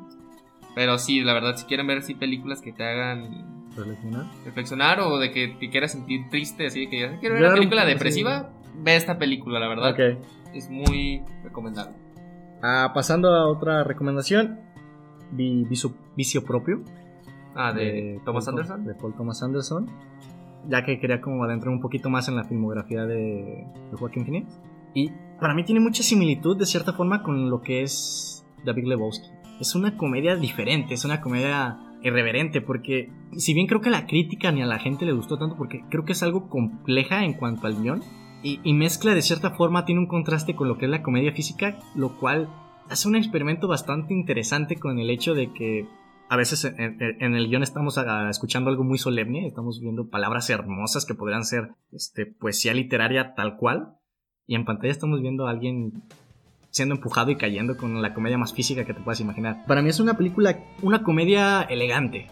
pero 0.75 0.99
sí, 0.99 1.21
la 1.21 1.35
verdad, 1.35 1.55
si 1.57 1.67
quieren 1.67 1.87
ver 1.87 1.99
así 1.99 2.15
películas 2.17 2.61
que 2.61 2.73
te 2.73 2.83
hagan 2.85 3.69
reflexionar. 3.77 4.27
reflexionar 4.45 5.01
o 5.03 5.19
de 5.21 5.31
que 5.31 5.49
te 5.61 5.71
quieras 5.71 5.93
sentir 5.93 6.29
triste, 6.31 6.67
así 6.67 6.89
que 6.89 6.97
digas, 6.97 7.19
quiero 7.21 7.37
ver 7.37 7.43
una 7.45 7.53
un 7.53 7.59
película 7.61 7.85
depresiva, 7.85 8.51
ve 8.75 8.97
esta 8.97 9.19
película, 9.19 9.61
la 9.61 9.69
verdad, 9.69 9.93
Ok. 9.93 10.19
es 10.53 10.69
muy 10.69 11.23
recomendable. 11.45 11.95
Ah, 12.67 12.93
pasando 12.95 13.29
a 13.29 13.47
otra 13.47 13.85
recomendación. 13.85 14.59
Vi 15.33 15.65
Vicio, 15.65 15.93
Vicio 16.17 16.45
Propio. 16.45 16.81
Ah, 17.55 17.73
de 17.75 18.21
Thomas 18.25 18.47
Paul- 18.47 18.55
Anderson. 18.59 18.85
De 18.87 18.95
Paul 18.95 19.15
Thomas 19.15 19.43
Anderson. 19.43 19.87
Ya 20.69 20.83
que 20.83 20.99
quería 20.99 21.21
como 21.21 21.45
adentrar 21.45 21.71
un 21.75 21.81
poquito 21.83 22.09
más 22.09 22.27
en 22.29 22.37
la 22.37 22.45
filmografía 22.45 23.05
de, 23.05 23.67
de 23.91 23.97
Joaquín 23.99 24.25
Phoenix. 24.25 24.59
Y 24.95 25.11
para 25.39 25.53
mí 25.53 25.63
tiene 25.65 25.81
mucha 25.81 26.03
similitud 26.03 26.57
de 26.57 26.65
cierta 26.65 26.95
forma 26.95 27.23
con 27.23 27.51
lo 27.51 27.61
que 27.61 27.83
es 27.83 28.47
David 28.65 28.85
Lebowski. 28.87 29.29
Es 29.61 29.75
una 29.75 29.97
comedia 29.99 30.37
diferente, 30.37 30.95
es 30.95 31.05
una 31.05 31.21
comedia 31.21 31.79
irreverente, 32.03 32.61
porque 32.63 33.11
si 33.37 33.53
bien 33.53 33.67
creo 33.67 33.81
que 33.81 33.89
a 33.89 33.93
la 33.93 34.07
crítica 34.07 34.53
ni 34.53 34.63
a 34.63 34.67
la 34.67 34.79
gente 34.79 35.05
le 35.05 35.13
gustó 35.13 35.37
tanto, 35.39 35.57
porque 35.57 35.85
creo 35.91 36.05
que 36.05 36.13
es 36.13 36.23
algo 36.23 36.49
compleja 36.49 37.25
en 37.25 37.35
cuanto 37.35 37.67
al 37.67 37.81
guion, 37.81 38.01
y, 38.45 38.61
y 38.63 38.75
mezcla 38.75 39.15
de 39.15 39.23
cierta 39.23 39.51
forma, 39.51 39.85
tiene 39.85 40.01
un 40.01 40.07
contraste 40.07 40.55
con 40.55 40.69
lo 40.69 40.79
que 40.79 40.85
es 40.85 40.91
la 40.91 41.03
comedia 41.03 41.33
física, 41.33 41.79
lo 41.97 42.17
cual 42.17 42.49
hace 42.89 43.09
un 43.09 43.17
experimento 43.17 43.67
bastante 43.67 44.15
interesante 44.15 44.77
con 44.77 44.99
el 44.99 45.11
hecho 45.11 45.35
de 45.35 45.53
que 45.53 45.89
a 46.29 46.37
veces 46.37 46.65
en, 46.65 47.35
el 47.35 47.49
guion 47.49 47.63
estamos 47.63 47.99
escuchando 48.31 48.71
algo 48.71 48.83
muy 48.83 48.99
solemne, 48.99 49.47
estamos 49.47 49.81
viendo 49.81 50.09
palabras 50.09 50.49
hermosas 50.51 51.05
que 51.05 51.15
podrían 51.15 51.45
ser 51.45 51.73
este, 51.93 52.27
poesía 52.27 52.75
literaria 52.75 53.35
tal 53.35 53.57
cual, 53.57 53.97
y 54.47 54.55
en 54.55 54.65
pantalla 54.65 54.91
estamos 54.91 55.21
viendo 55.21 55.47
a 55.47 55.51
alguien 55.51 56.03
siendo 56.71 56.97
empujado 56.97 57.31
y 57.31 57.37
cayendo 57.37 57.77
con 57.77 58.03
la 58.03 58.15
comedia 58.15 58.37
más 58.37 58.53
física 58.53 58.85
que 58.85 58.95
te 58.95 59.01
puedas 59.01 59.21
imaginar. 59.21 59.65
Para 59.67 59.81
mí 59.81 59.91
es 59.91 60.01
una 60.01 60.17
película, 60.17 60.59
una 60.83 61.05
comedia 61.05 61.63
elegante, 61.63 62.27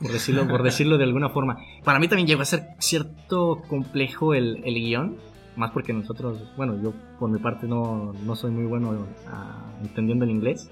por 0.00 0.12
decirlo, 0.12 0.46
por 0.46 0.62
decirlo 0.64 0.98
de 0.98 1.04
alguna 1.04 1.30
forma. 1.30 1.56
Para 1.82 1.98
mí 1.98 2.08
también 2.08 2.26
llegó 2.26 2.42
a 2.42 2.46
ser 2.46 2.68
cierto 2.78 3.62
complejo 3.68 4.34
el, 4.34 4.60
el 4.64 4.74
guion, 4.74 5.16
más 5.60 5.70
porque 5.70 5.92
nosotros, 5.92 6.42
bueno, 6.56 6.76
yo 6.82 6.92
por 7.18 7.30
mi 7.30 7.38
parte 7.38 7.68
no, 7.68 8.12
no 8.26 8.34
soy 8.34 8.50
muy 8.50 8.64
bueno 8.64 9.06
ah, 9.28 9.62
entendiendo 9.82 10.24
el 10.24 10.30
inglés, 10.32 10.70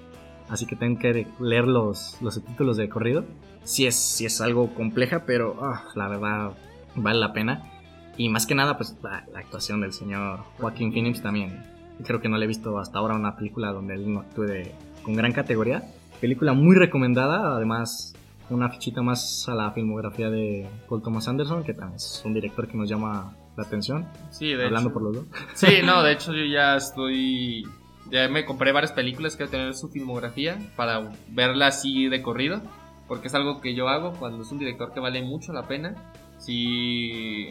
así 0.49 0.65
que 0.65 0.75
tengo 0.75 0.99
que 0.99 1.27
leer 1.39 1.67
los, 1.67 2.17
los 2.21 2.33
subtítulos 2.33 2.75
de 2.75 2.89
corrido. 2.89 3.23
Sí 3.63 3.85
es, 3.85 3.95
sí 3.95 4.25
es 4.25 4.41
algo 4.41 4.73
compleja, 4.73 5.23
pero 5.25 5.55
ah, 5.61 5.83
la 5.95 6.07
verdad 6.07 6.51
vale 6.95 7.19
la 7.19 7.31
pena. 7.33 7.71
Y 8.17 8.27
más 8.29 8.45
que 8.45 8.55
nada, 8.55 8.75
pues 8.77 8.97
la, 9.01 9.25
la 9.31 9.39
actuación 9.39 9.79
del 9.79 9.93
señor 9.93 10.39
Joaquín 10.59 10.91
Phoenix 10.91 11.21
también. 11.21 11.63
Creo 12.03 12.19
que 12.19 12.27
no 12.29 12.37
le 12.37 12.45
he 12.45 12.47
visto 12.47 12.77
hasta 12.79 12.99
ahora 12.99 13.15
una 13.15 13.35
película 13.35 13.71
donde 13.71 13.93
él 13.93 14.11
no 14.13 14.19
actúe 14.21 14.43
de- 14.43 14.75
con 15.03 15.13
gran 15.13 15.31
categoría. 15.31 15.83
Película 16.19 16.51
muy 16.53 16.75
recomendada, 16.75 17.55
además 17.55 18.13
una 18.49 18.69
fichita 18.69 19.01
más 19.03 19.47
a 19.47 19.53
la 19.53 19.71
filmografía 19.71 20.29
de 20.29 20.67
Paul 20.89 21.01
Thomas 21.03 21.27
Anderson, 21.27 21.63
que 21.63 21.73
también 21.73 21.97
es 21.97 22.21
un 22.25 22.33
director 22.33 22.67
que 22.67 22.75
nos 22.77 22.89
llama 22.89 23.35
la 23.59 23.67
atención, 23.67 24.07
Sí, 24.31 24.53
de 24.53 24.65
hablando 24.65 24.89
hecho. 24.89 24.93
por 24.93 25.03
los 25.03 25.15
dos. 25.15 25.25
Sí, 25.53 25.67
no, 25.83 26.01
de 26.03 26.13
hecho 26.13 26.33
yo 26.33 26.45
ya 26.45 26.75
estoy... 26.75 27.63
Ya 28.11 28.27
me 28.27 28.43
compré 28.43 28.71
varias 28.71 28.91
películas 28.91 29.35
que 29.35 29.45
tener 29.45 29.75
su 29.75 29.89
filmografía 29.89 30.57
para 30.75 31.11
verla 31.27 31.67
así 31.67 32.07
de 32.07 32.21
corrido. 32.23 32.61
Porque 33.07 33.27
es 33.27 33.35
algo 33.35 33.59
que 33.61 33.75
yo 33.75 33.87
hago 33.89 34.13
cuando 34.13 34.41
es 34.43 34.51
un 34.51 34.59
director 34.59 34.93
que 34.93 34.99
vale 34.99 35.21
mucho 35.21 35.53
la 35.53 35.67
pena. 35.67 35.95
Sí, 36.39 37.49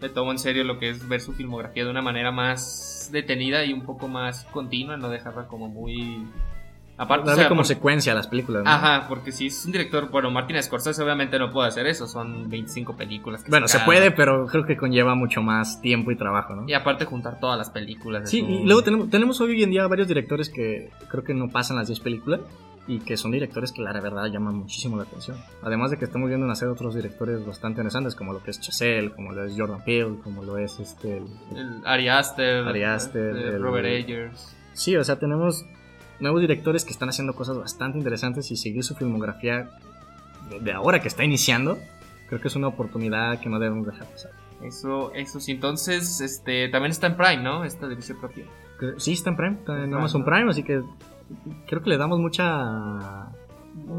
me 0.00 0.08
tomo 0.08 0.32
en 0.32 0.38
serio 0.38 0.64
lo 0.64 0.78
que 0.78 0.90
es 0.90 1.06
ver 1.08 1.20
su 1.20 1.32
filmografía 1.32 1.84
de 1.84 1.90
una 1.90 2.02
manera 2.02 2.30
más 2.30 3.08
detenida 3.12 3.64
y 3.64 3.72
un 3.72 3.82
poco 3.86 4.08
más 4.08 4.44
continua, 4.46 4.96
no 4.96 5.08
dejarla 5.08 5.46
como 5.48 5.68
muy... 5.68 6.26
Aparte, 6.98 7.24
o 7.24 7.26
Darle 7.26 7.42
sea, 7.42 7.48
como 7.48 7.60
por- 7.60 7.66
secuencia 7.66 8.12
a 8.12 8.14
las 8.14 8.26
películas. 8.26 8.64
¿no? 8.64 8.70
Ajá, 8.70 9.06
porque 9.08 9.30
si 9.32 9.48
es 9.48 9.66
un 9.66 9.72
director, 9.72 10.08
bueno, 10.10 10.30
Martin 10.30 10.62
Scorsese 10.62 11.02
obviamente 11.02 11.38
no 11.38 11.50
puede 11.52 11.68
hacer 11.68 11.86
eso, 11.86 12.06
son 12.06 12.48
25 12.48 12.96
películas. 12.96 13.42
que 13.44 13.50
Bueno, 13.50 13.68
se 13.68 13.80
puede, 13.80 14.10
pero 14.12 14.46
creo 14.46 14.64
que 14.64 14.76
conlleva 14.78 15.14
mucho 15.14 15.42
más 15.42 15.80
tiempo 15.82 16.10
y 16.10 16.16
trabajo, 16.16 16.54
¿no? 16.56 16.68
Y 16.68 16.72
aparte 16.72 17.04
juntar 17.04 17.38
todas 17.38 17.58
las 17.58 17.68
películas. 17.70 18.30
Sí, 18.30 18.40
su- 18.40 18.46
y 18.46 18.64
luego 18.64 18.82
tenemos, 18.82 19.10
tenemos 19.10 19.40
hoy 19.40 19.62
en 19.62 19.70
día 19.70 19.86
varios 19.86 20.08
directores 20.08 20.48
que 20.48 20.90
creo 21.10 21.22
que 21.22 21.34
no 21.34 21.50
pasan 21.50 21.76
las 21.76 21.86
10 21.88 22.00
películas 22.00 22.40
y 22.88 23.00
que 23.00 23.16
son 23.16 23.32
directores 23.32 23.72
que 23.72 23.82
la 23.82 23.92
verdad 24.00 24.26
llaman 24.32 24.54
muchísimo 24.54 24.96
la 24.96 25.02
atención. 25.02 25.36
Además 25.62 25.90
de 25.90 25.98
que 25.98 26.04
estamos 26.06 26.28
viendo 26.28 26.46
nacer 26.46 26.68
otros 26.68 26.94
directores 26.94 27.44
bastante 27.44 27.80
interesantes 27.80 28.14
como 28.14 28.32
lo 28.32 28.42
que 28.42 28.52
es 28.52 28.60
Chazelle, 28.60 29.10
como 29.10 29.32
lo 29.32 29.44
es 29.44 29.54
Jordan 29.54 29.84
Peele, 29.84 30.14
como 30.22 30.44
lo 30.44 30.56
es 30.56 30.78
este... 30.80 31.18
el- 31.18 31.26
El 31.58 31.82
Ari 31.84 32.08
Aster, 32.08 32.66
Ari 32.66 32.84
Aster, 32.84 33.36
este, 33.36 33.48
el- 33.56 33.60
Robert 33.62 33.86
Eggers. 33.86 34.56
Sí, 34.72 34.96
o 34.96 35.02
sea, 35.04 35.18
tenemos 35.18 35.66
nuevos 36.20 36.40
directores 36.40 36.84
que 36.84 36.90
están 36.90 37.08
haciendo 37.08 37.34
cosas 37.34 37.56
bastante 37.58 37.98
interesantes 37.98 38.50
y 38.50 38.56
seguir 38.56 38.82
su 38.84 38.94
filmografía 38.94 39.70
de, 40.60 40.72
ahora 40.72 41.00
que 41.00 41.08
está 41.08 41.24
iniciando, 41.24 41.78
creo 42.28 42.40
que 42.40 42.48
es 42.48 42.56
una 42.56 42.68
oportunidad 42.68 43.40
que 43.40 43.48
no 43.48 43.58
debemos 43.58 43.86
dejar 43.86 44.06
pasar. 44.06 44.30
Eso, 44.62 45.12
eso 45.14 45.38
sí. 45.40 45.52
Entonces, 45.52 46.20
este, 46.20 46.68
también 46.68 46.90
está 46.92 47.08
en 47.08 47.16
Prime, 47.16 47.42
¿no? 47.42 47.64
Esta 47.64 47.86
propio. 48.20 48.46
Creo- 48.78 48.98
Sí, 48.98 49.12
está 49.12 49.30
en 49.30 49.36
Prime, 49.36 49.56
está 49.58 49.74
en 49.74 49.80
Prime, 49.82 49.96
Amazon 49.96 50.20
¿no? 50.22 50.26
Prime, 50.26 50.50
así 50.50 50.62
que 50.62 50.82
creo 51.66 51.82
que 51.82 51.90
le 51.90 51.96
damos 51.96 52.18
mucha 52.18 53.28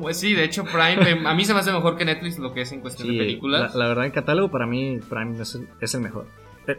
Pues 0.01 0.17
sí, 0.19 0.34
de 0.34 0.43
hecho, 0.43 0.63
Prime, 0.63 1.10
em, 1.10 1.27
a 1.27 1.34
mí 1.36 1.45
se 1.45 1.53
me 1.53 1.60
hace 1.60 1.71
mejor 1.71 1.97
que 1.97 2.06
Netflix 2.06 2.39
lo 2.39 2.53
que 2.53 2.62
es 2.62 2.71
en 2.71 2.82
cuestión 2.82 3.08
Sí, 3.10 3.13
de 3.17 3.19
películas. 3.23 3.73
La, 3.75 3.80
la 3.84 3.88
verdad, 3.89 4.06
en 4.06 4.12
catálogo 4.12 4.49
para 4.49 4.65
mí 4.65 4.99
Prime 5.10 5.39
es 5.41 5.53
el, 5.56 5.67
es 5.80 5.93
el 5.93 6.01
mejor. 6.01 6.27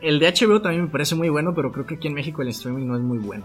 El 0.02 0.18
de 0.18 0.26
HBO 0.32 0.60
también 0.60 0.82
me 0.84 0.90
parece 0.90 1.14
muy 1.14 1.28
bueno, 1.30 1.54
pero 1.54 1.72
creo 1.72 1.86
que 1.86 1.94
aquí 1.94 2.08
en 2.08 2.14
México 2.14 2.42
el 2.42 2.48
streaming 2.48 2.86
no 2.86 2.96
es 2.96 3.00
muy 3.02 3.18
bueno. 3.18 3.44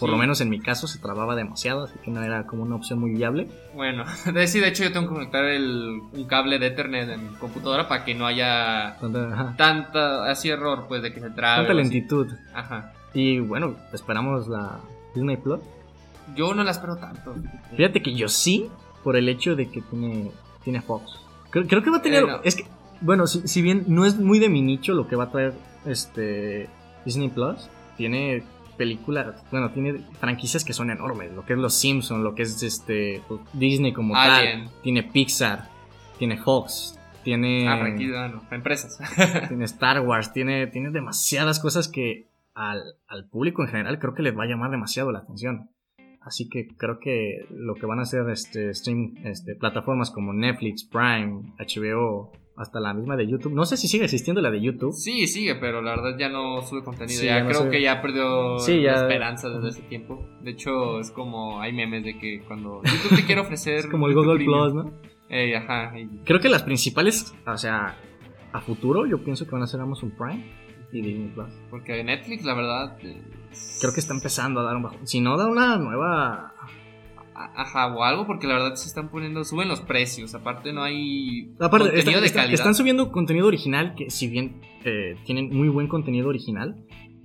Por 0.00 0.08
Sí. 0.08 0.12
lo 0.12 0.16
menos 0.18 0.40
en 0.40 0.48
mi 0.48 0.58
caso 0.60 0.86
se 0.88 0.98
trababa 0.98 1.36
demasiado, 1.36 1.84
así 1.84 1.94
que 2.02 2.10
no 2.10 2.22
era 2.22 2.46
como 2.46 2.62
una 2.62 2.74
opción 2.76 2.98
muy 2.98 3.10
viable. 3.12 3.48
Bueno, 3.74 4.04
de, 4.34 4.46
sí, 4.48 4.58
de 4.58 4.68
hecho 4.68 4.82
yo 4.82 4.92
tengo 4.92 5.08
que 5.08 5.14
conectar 5.14 5.44
el, 5.44 6.00
un 6.12 6.24
cable 6.24 6.58
de 6.58 6.68
Ethernet 6.68 7.08
en 7.10 7.30
mi 7.30 7.36
computadora 7.36 7.86
para 7.86 8.04
que 8.04 8.14
no 8.14 8.26
haya 8.26 8.96
Tanta, 9.56 10.24
así 10.30 10.48
error, 10.48 10.86
pues, 10.88 11.02
de 11.02 11.12
que 11.12 11.20
se 11.20 11.30
trabe. 11.30 11.58
tanta 11.58 11.74
lentitud. 11.74 12.26
Ajá. 12.54 12.92
Y 13.14 13.40
bueno, 13.40 13.76
esperamos 13.92 14.48
la 14.48 14.80
Disney 15.14 15.36
Plus. 15.36 15.60
Yo 16.36 16.54
no 16.54 16.62
la 16.64 16.70
espero 16.70 16.96
tanto. 16.96 17.34
Fíjate 17.76 18.02
que 18.02 18.14
yo 18.14 18.28
sí, 18.28 18.68
por 19.02 19.16
el 19.16 19.28
hecho 19.28 19.56
de 19.56 19.68
que 19.68 19.80
tiene, 19.82 20.30
tiene 20.64 20.80
Fox. 20.80 21.20
Creo, 21.50 21.66
creo 21.66 21.82
que 21.82 21.90
va 21.90 21.96
a 21.98 22.02
tener. 22.02 22.22
Eh, 22.22 22.26
no. 22.26 22.40
Es 22.44 22.54
que, 22.56 22.64
bueno, 23.00 23.26
si, 23.26 23.46
si 23.48 23.62
bien 23.62 23.84
no 23.88 24.04
es 24.06 24.16
muy 24.18 24.38
de 24.38 24.48
mi 24.48 24.62
nicho 24.62 24.94
lo 24.94 25.08
que 25.08 25.16
va 25.16 25.24
a 25.24 25.30
traer 25.30 25.54
este 25.86 26.68
Disney 27.04 27.28
Plus, 27.28 27.68
tiene 27.96 28.44
películas, 28.80 29.44
bueno, 29.50 29.70
tiene 29.72 30.00
franquicias 30.18 30.64
que 30.64 30.72
son 30.72 30.90
enormes. 30.90 31.30
Lo 31.34 31.44
que 31.44 31.52
es 31.52 31.58
Los 31.58 31.74
Simpsons, 31.74 32.22
lo 32.22 32.34
que 32.34 32.44
es 32.44 32.62
este 32.62 33.20
pues, 33.28 33.42
Disney 33.52 33.92
como 33.92 34.16
Alien. 34.16 34.64
tal. 34.64 34.82
Tiene 34.82 35.02
Pixar, 35.02 35.68
tiene 36.18 36.38
Fox, 36.38 36.98
tiene, 37.22 37.68
Ah, 37.68 37.76
franquicia, 37.78 38.28
no, 38.28 38.42
empresas. 38.50 38.98
tiene 39.48 39.64
Star 39.66 40.00
Wars, 40.00 40.32
tiene, 40.32 40.66
tiene 40.68 40.88
demasiadas 40.90 41.60
cosas 41.60 41.88
que 41.88 42.26
al, 42.54 42.82
al 43.06 43.28
público 43.28 43.62
en 43.62 43.68
general 43.68 43.98
creo 43.98 44.14
que 44.14 44.22
les 44.22 44.34
va 44.34 44.44
a 44.44 44.46
llamar 44.46 44.70
demasiado 44.70 45.12
la 45.12 45.18
atención. 45.18 45.68
Así 46.22 46.48
que 46.48 46.68
creo 46.78 46.98
que 47.00 47.44
lo 47.50 47.74
que 47.74 47.84
van 47.84 47.98
a 47.98 48.02
hacer 48.02 48.28
este 48.30 48.72
stream, 48.72 49.14
este, 49.24 49.56
plataformas 49.56 50.10
como 50.10 50.32
Netflix, 50.32 50.84
Prime, 50.84 51.52
HBO, 51.58 52.32
hasta 52.60 52.78
la 52.78 52.92
misma 52.92 53.16
de 53.16 53.26
YouTube. 53.26 53.52
No 53.54 53.64
sé 53.64 53.76
si 53.76 53.88
sigue 53.88 54.04
existiendo 54.04 54.40
la 54.42 54.50
de 54.50 54.60
YouTube. 54.60 54.92
Sí, 54.92 55.26
sigue, 55.26 55.54
pero 55.54 55.80
la 55.80 55.92
verdad 55.96 56.18
ya 56.18 56.28
no 56.28 56.60
sube 56.62 56.84
contenido. 56.84 57.18
Sí, 57.18 57.26
ya, 57.26 57.36
ya 57.36 57.40
no 57.40 57.48
creo 57.48 57.60
sube. 57.62 57.70
que 57.70 57.82
ya 57.82 58.02
perdió 58.02 58.58
Sí, 58.58 58.80
la 58.80 58.94
esperanza 59.02 59.48
desde 59.48 59.68
ese 59.70 59.82
tiempo. 59.88 60.26
De 60.42 60.50
hecho, 60.50 61.00
es 61.00 61.10
como 61.10 61.60
hay 61.60 61.72
memes 61.72 62.04
de 62.04 62.18
que 62.18 62.42
cuando 62.46 62.82
YouTube 62.84 63.16
te 63.16 63.24
quiere 63.24 63.40
ofrecer. 63.40 63.74
Es 63.78 63.86
como 63.86 64.06
el 64.08 64.12
YouTube 64.14 64.26
Google 64.26 64.44
Premium. 64.44 64.72
Plus, 64.72 64.84
¿no? 64.84 65.56
Ajá. 65.58 65.92
Creo 66.24 66.40
que 66.40 66.48
las 66.48 66.62
principales, 66.62 67.34
o 67.46 67.56
sea, 67.56 67.96
a 68.52 68.60
futuro 68.60 69.06
yo 69.06 69.22
pienso 69.24 69.44
que 69.46 69.52
van 69.52 69.62
a 69.62 69.66
ser 69.66 69.80
Amazon 69.80 70.10
Prime 70.10 70.44
y 70.92 71.00
Disney 71.00 71.28
Plus. 71.34 71.48
porque 71.70 72.02
Netflix, 72.04 72.44
la 72.44 72.54
verdad. 72.54 72.98
Creo 72.98 73.92
que 73.94 74.00
está 74.00 74.12
empezando 74.12 74.60
a 74.60 74.64
dar 74.64 74.76
un 74.76 74.82
bajón. 74.82 75.06
Si 75.06 75.20
no 75.20 75.36
da 75.36 75.46
una 75.46 75.76
nueva... 75.78 76.49
Ajá, 77.56 77.94
o 77.94 78.02
algo, 78.04 78.26
porque 78.26 78.46
la 78.46 78.54
verdad 78.54 78.74
se 78.74 78.86
están 78.88 79.08
poniendo. 79.10 79.44
Suben 79.44 79.68
los 79.68 79.80
precios. 79.80 80.34
Aparte, 80.34 80.72
no 80.72 80.82
hay. 80.82 81.52
Aparte, 81.60 81.90
contenido 81.90 82.20
de 82.20 82.32
calidad. 82.32 82.54
están 82.54 82.74
subiendo 82.74 83.10
contenido 83.12 83.46
original 83.46 83.94
que 83.96 84.10
si 84.10 84.28
bien 84.28 84.60
eh, 84.84 85.16
tienen 85.24 85.48
muy 85.56 85.68
buen 85.68 85.88
contenido 85.88 86.28
original, 86.28 86.76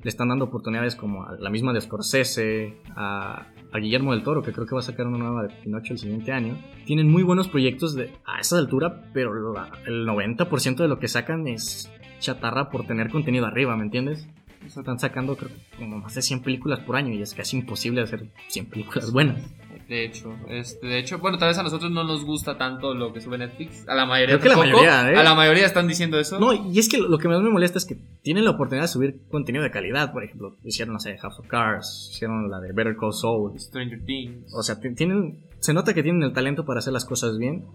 le 0.04 0.10
están 0.10 0.30
dando 0.30 0.46
oportunidades 0.46 0.96
como 0.96 1.24
a 1.24 1.34
la 1.40 1.50
misma 1.50 1.74
de 1.74 1.82
Scorsese, 1.82 2.78
a, 2.96 3.48
a 3.72 3.78
Guillermo 3.80 4.12
del 4.14 4.24
Toro, 4.24 4.42
que 4.44 4.52
creo 4.52 4.66
que 4.68 4.76
va 4.76 4.80
a 4.82 4.84
sacar 4.84 5.08
una 5.08 5.18
nueva 5.18 5.44
de 5.44 5.50
Pinocho 5.64 5.94
el 5.94 6.00
siguiente 6.00 6.32
año. 6.32 6.58
Tienen 6.86 7.10
muy 7.10 7.24
buenos 7.24 7.48
proyectos 7.48 7.96
de, 7.96 8.12
a 8.26 8.40
esa 8.40 8.58
altura, 8.58 9.10
pero 9.14 9.52
la- 9.54 9.72
el 9.88 10.06
90% 10.06 10.76
de 10.78 10.88
lo 10.88 11.00
que 11.00 11.08
sacan 11.08 11.48
es 11.48 11.92
chatarra 12.20 12.70
por 12.70 12.86
tener 12.86 13.10
contenido 13.10 13.46
arriba, 13.46 13.76
¿me 13.76 13.84
entiendes? 13.84 14.28
Están 14.66 14.98
sacando 15.00 15.36
creo, 15.36 15.52
como 15.78 16.00
más 16.00 16.16
de 16.16 16.22
100 16.24 16.42
películas 16.42 16.80
por 16.80 16.96
año 16.96 17.14
y 17.14 17.22
es 17.22 17.34
casi 17.36 17.58
imposible 17.58 18.02
hacer 18.02 18.26
100 18.48 18.66
películas 18.68 19.12
buenas. 19.12 19.54
De 19.88 20.04
hecho, 20.04 20.36
este, 20.50 20.88
de 20.88 20.98
hecho, 20.98 21.20
bueno, 21.20 21.38
tal 21.38 21.50
vez 21.50 21.58
a 21.60 21.64
nosotros 21.64 21.92
no 21.92 22.04
nos 22.04 22.26
gusta 22.26 22.58
tanto 22.58 22.96
lo 22.96 23.14
que 23.14 23.22
sube 23.22 23.38
Netflix. 23.38 23.88
A 23.88 23.94
la 23.94 24.06
mayoría 24.08 24.40
Creo 24.40 24.42
que 24.42 24.50
la 24.50 24.66
mayoría, 24.66 25.12
¿eh? 25.12 25.16
A 25.16 25.24
la 25.24 25.36
mayoría 25.36 25.66
están 25.66 25.88
diciendo 25.88 26.20
eso. 26.20 26.40
No, 26.40 26.54
y 26.54 26.80
es 26.80 26.90
que 26.90 26.98
lo 26.98 27.18
que 27.20 27.28
más 27.28 27.40
me 27.42 27.52
molesta 27.52 27.78
es 27.78 27.86
que 27.86 27.96
tienen 28.24 28.46
la 28.46 28.52
oportunidad 28.52 28.86
de 28.86 28.88
subir 28.88 29.20
contenido 29.30 29.64
de 29.64 29.70
calidad. 29.70 30.12
Por 30.12 30.24
ejemplo, 30.24 30.56
hicieron, 30.64 30.94
no 30.94 31.00
sé, 31.00 31.18
House 31.20 31.38
of 31.40 31.48
Cards, 31.48 32.10
hicieron 32.12 32.50
la 32.50 32.60
de 32.60 32.72
Better 32.72 32.96
Call 32.98 33.14
Saul. 33.14 33.60
Stranger 33.60 34.04
Things. 34.04 34.52
O 34.56 34.64
sea, 34.64 34.80
ti- 34.80 34.96
tienen, 34.96 35.44
se 35.60 35.72
nota 35.74 35.94
que 35.94 36.02
tienen 36.02 36.24
el 36.24 36.34
talento 36.34 36.66
para 36.66 36.80
hacer 36.80 36.92
las 36.92 37.06
cosas 37.06 37.38
bien, 37.38 37.66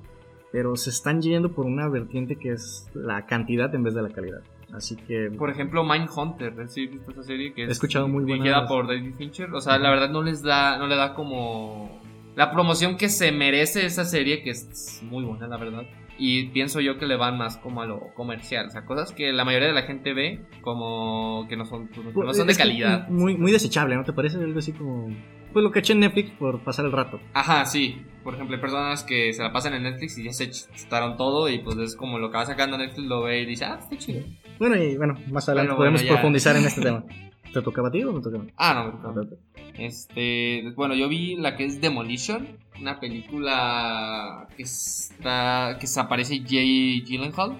pero 0.50 0.74
se 0.74 0.90
están 0.90 1.22
yendo 1.22 1.52
por 1.52 1.64
una 1.66 1.88
vertiente 1.88 2.34
que 2.34 2.50
es 2.50 2.88
la 2.92 3.24
cantidad 3.26 3.72
en 3.72 3.84
vez 3.84 3.94
de 3.94 4.02
la 4.02 4.08
calidad. 4.08 4.40
Así 4.72 4.94
que, 4.96 5.30
Por 5.36 5.50
ejemplo, 5.50 5.82
Mindhunter, 5.84 6.54
¿sí 6.68 6.86
has 6.86 6.90
visto 6.92 7.10
esa 7.12 7.22
serie 7.24 7.52
que 7.52 7.64
es 7.64 7.68
He 7.68 7.72
escuchado 7.72 8.06
muy 8.08 8.22
buenas- 8.24 8.68
por 8.68 8.86
David 8.86 9.14
Fincher. 9.16 9.52
O 9.52 9.60
sea, 9.60 9.78
la 9.78 9.90
verdad 9.90 10.10
no 10.10 10.22
les 10.22 10.42
da, 10.42 10.76
no 10.78 10.86
le 10.86 10.94
da 10.96 11.14
como 11.14 11.99
la 12.36 12.50
promoción 12.50 12.96
que 12.96 13.08
se 13.08 13.32
merece 13.32 13.86
esa 13.86 14.04
serie, 14.04 14.42
que 14.42 14.50
es 14.50 15.00
muy 15.02 15.24
buena, 15.24 15.46
la 15.48 15.56
verdad. 15.56 15.82
Y 16.18 16.48
pienso 16.48 16.80
yo 16.80 16.98
que 16.98 17.06
le 17.06 17.16
van 17.16 17.38
más 17.38 17.56
como 17.56 17.80
a 17.80 17.86
lo 17.86 18.12
comercial, 18.14 18.66
o 18.66 18.70
sea, 18.70 18.84
cosas 18.84 19.12
que 19.12 19.32
la 19.32 19.44
mayoría 19.44 19.68
de 19.68 19.74
la 19.74 19.82
gente 19.82 20.12
ve 20.12 20.40
como 20.60 21.46
que 21.48 21.56
no 21.56 21.64
son, 21.64 21.88
pues, 21.88 22.08
que 22.08 22.20
no 22.20 22.34
son 22.34 22.46
de 22.46 22.54
calidad. 22.54 23.08
Muy, 23.08 23.36
muy 23.38 23.52
desechable, 23.52 23.96
¿no 23.96 24.04
te 24.04 24.12
parece 24.12 24.36
algo 24.36 24.58
así 24.58 24.72
como 24.72 25.08
pues 25.52 25.62
lo 25.64 25.72
que 25.72 25.80
eché 25.80 25.94
en 25.94 26.00
Netflix 26.00 26.30
por 26.32 26.60
pasar 26.62 26.84
el 26.84 26.92
rato. 26.92 27.20
Ajá, 27.34 27.64
sí. 27.64 28.02
Por 28.22 28.34
ejemplo, 28.34 28.54
hay 28.54 28.60
personas 28.60 29.02
que 29.02 29.32
se 29.32 29.42
la 29.42 29.52
pasan 29.52 29.74
en 29.74 29.82
Netflix 29.82 30.18
y 30.18 30.24
ya 30.24 30.32
se 30.32 30.50
chutaron 30.50 31.16
todo 31.16 31.48
y 31.48 31.58
pues 31.58 31.76
es 31.78 31.96
como 31.96 32.18
lo 32.18 32.30
que 32.30 32.36
va 32.36 32.46
sacando 32.46 32.78
Netflix, 32.78 33.08
lo 33.08 33.22
ve 33.22 33.40
y 33.40 33.46
dice, 33.46 33.64
ah, 33.64 33.78
está 33.80 33.96
chido. 33.96 34.22
Bueno, 34.58 34.76
y 34.76 34.96
bueno, 34.96 35.14
más 35.30 35.48
adelante 35.48 35.70
Bueno, 35.70 35.76
podemos 35.76 36.00
bueno, 36.02 36.14
ya. 36.14 36.20
profundizar 36.20 36.56
en 36.56 36.66
este 36.66 36.80
tema. 36.82 37.04
¿Te 37.52 37.62
tocaba 37.62 37.88
a 37.88 37.90
ti 37.90 38.02
o 38.04 38.12
me 38.12 38.20
tocaba? 38.22 38.44
Ah, 38.56 38.74
no, 39.02 39.10
me 39.14 39.22
tocó. 39.24 39.36
Este, 39.78 40.72
bueno, 40.76 40.94
yo 40.94 41.08
vi 41.08 41.36
la 41.36 41.56
que 41.56 41.64
es 41.64 41.80
Demolition, 41.80 42.46
una 42.80 43.00
película 43.00 44.46
que 44.56 44.62
está 44.64 45.76
que 45.80 45.86
se 45.86 46.00
aparece 46.00 46.42
Jay 46.46 47.02
Gyllenhaal, 47.02 47.56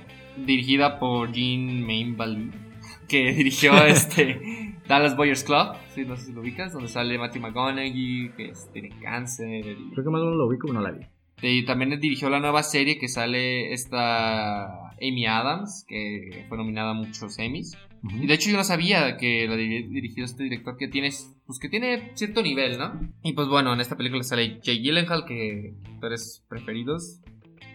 dirigida 0.46 0.98
por 0.98 1.33
Jean 1.33 1.83
Mainvalley, 1.87 2.50
que 3.09 3.33
dirigió 3.33 3.72
este 3.85 4.76
Dallas 4.88 5.16
Boyers 5.16 5.44
Club, 5.44 5.74
sí, 5.94 6.05
no 6.05 6.16
sé 6.16 6.26
si 6.26 6.33
lo 6.33 6.40
ubicas, 6.40 6.72
donde 6.72 6.88
sale 6.88 7.16
Matthew 7.18 7.42
McConaughey, 7.42 8.31
que 8.37 8.48
es- 8.50 8.68
tiene 8.72 8.90
cáncer. 9.00 9.64
y- 9.66 9.90
Creo 9.92 10.05
que 10.05 10.11
más 10.11 10.20
o 10.20 10.24
menos 10.24 10.37
lo 10.37 10.46
ubico, 10.46 10.72
no 10.72 10.81
la 10.81 10.90
vi. 10.92 11.07
y 11.42 11.64
también 11.64 11.98
dirigió 12.00 12.29
la 12.29 12.38
nueva 12.40 12.62
serie 12.62 12.98
que 12.98 13.09
sale 13.09 13.72
esta 13.72 14.90
Amy 15.00 15.26
Adams, 15.26 15.85
que 15.88 16.44
fue 16.48 16.59
nominada 16.59 16.90
a 16.90 16.94
muchos 16.94 17.38
Emmys. 17.38 17.76
Y 18.03 18.27
de 18.27 18.35
hecho 18.35 18.51
yo 18.51 18.57
no 18.57 18.65
sabía 18.65 19.17
que 19.19 19.47
la 19.47 19.57
dirigido 19.57 20.25
este 20.25 20.45
director 20.45 20.77
que 20.79 20.89
tiene, 20.89 21.11
pues 21.47 21.59
que 21.59 21.69
tiene 21.69 22.13
cierto 22.15 22.43
nivel, 22.43 22.79
¿no? 22.79 22.99
Y 23.23 23.35
pues 23.35 23.49
bueno, 23.49 23.73
en 23.75 23.81
esta 23.81 23.97
película 23.97 24.23
sale 24.23 24.59
Jay 24.65 24.81
Gyllenhaal, 24.83 25.25
que 25.27 25.75
actores 25.95 26.45
preferidos. 26.49 27.21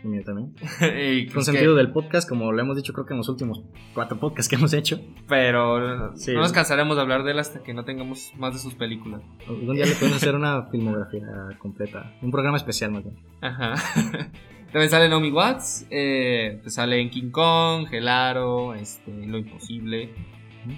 Y 0.03 0.07
mío 0.07 0.21
también. 0.25 0.53
Y 0.81 1.25
Con 1.25 1.33
pues 1.35 1.45
que- 1.45 1.51
sentido 1.53 1.75
del 1.75 1.91
podcast, 1.91 2.27
como 2.27 2.51
lo 2.51 2.59
hemos 2.61 2.75
dicho 2.75 2.91
creo 2.93 3.05
que 3.05 3.13
en 3.13 3.17
los 3.19 3.29
últimos 3.29 3.63
cuatro 3.93 4.19
podcasts 4.19 4.49
que 4.49 4.55
hemos 4.55 4.73
hecho. 4.73 4.99
Pero 5.27 6.15
Sí. 6.15 6.33
no 6.33 6.39
nos 6.41 6.51
cansaremos 6.53 6.95
de 6.95 7.01
hablar 7.03 7.23
de 7.23 7.31
él 7.31 7.39
hasta 7.39 7.61
que 7.63 7.73
no 7.73 7.85
tengamos 7.85 8.31
más 8.37 8.53
de 8.53 8.59
sus 8.59 8.73
películas. 8.73 9.21
Algún 9.47 9.75
día 9.75 9.85
le 9.85 9.93
podemos 9.93 10.17
hacer 10.17 10.35
una 10.35 10.63
filmografía 10.71 11.21
completa. 11.59 12.15
Un 12.21 12.31
programa 12.31 12.57
especial 12.57 12.91
más 12.91 13.03
bien. 13.03 13.15
Ajá. 13.41 13.75
También 14.75 14.89
sale 14.89 15.07
Naomi 15.07 15.31
Watts, 15.31 15.87
eh, 15.89 16.59
pues 16.61 16.73
sale 16.73 16.99
en 16.99 17.09
King 17.09 17.29
Kong, 17.31 17.87
Gelaro, 17.87 18.73
este, 18.73 19.09
Lo 19.25 19.37
Imposible. 19.37 20.09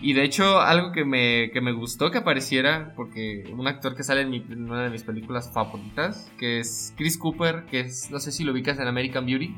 Y 0.04 0.14
de 0.14 0.24
hecho, 0.24 0.62
algo 0.62 0.92
que 0.92 1.04
me, 1.04 1.50
que 1.52 1.62
me 1.62 1.72
gustó 1.72 2.12
que 2.12 2.20
apareciera, 2.20 2.94
porque 2.96 3.46
un 3.52 3.66
actor 3.68 3.96
que 3.96 4.04
sale 4.04 4.22
en, 4.22 4.30
mi- 4.30 4.46
en 4.52 4.70
una 4.70 4.84
de 4.84 4.92
mis 4.92 5.02
películas 5.02 5.52
favoritas, 5.52 6.32
que 6.38 6.60
es 6.60 6.94
Chris 6.96 7.18
Cooper, 7.18 7.66
que 7.72 7.80
es, 7.80 8.12
no 8.12 8.20
sé 8.20 8.32
si 8.32 8.44
lo 8.44 8.52
ubicas 8.52 8.78
en 8.78 8.86
American 8.88 9.26
Beauty, 9.26 9.56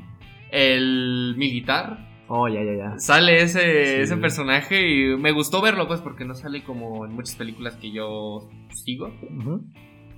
el 0.52 1.34
militar. 1.36 2.08
Oh, 2.28 2.48
ya, 2.48 2.62
ya, 2.64 2.72
ya. 2.78 2.98
Sale 2.98 3.42
ese, 3.42 3.60
Sí. 3.60 4.00
ese 4.04 4.16
personaje 4.16 4.88
y 4.88 5.16
me 5.18 5.32
gustó 5.32 5.60
verlo, 5.60 5.86
pues, 5.86 6.00
porque 6.00 6.24
no 6.24 6.34
sale 6.34 6.62
como 6.64 7.04
en 7.04 7.12
muchas 7.12 7.34
películas 7.36 7.76
que 7.76 7.92
yo 7.92 8.48
sigo. 8.72 9.12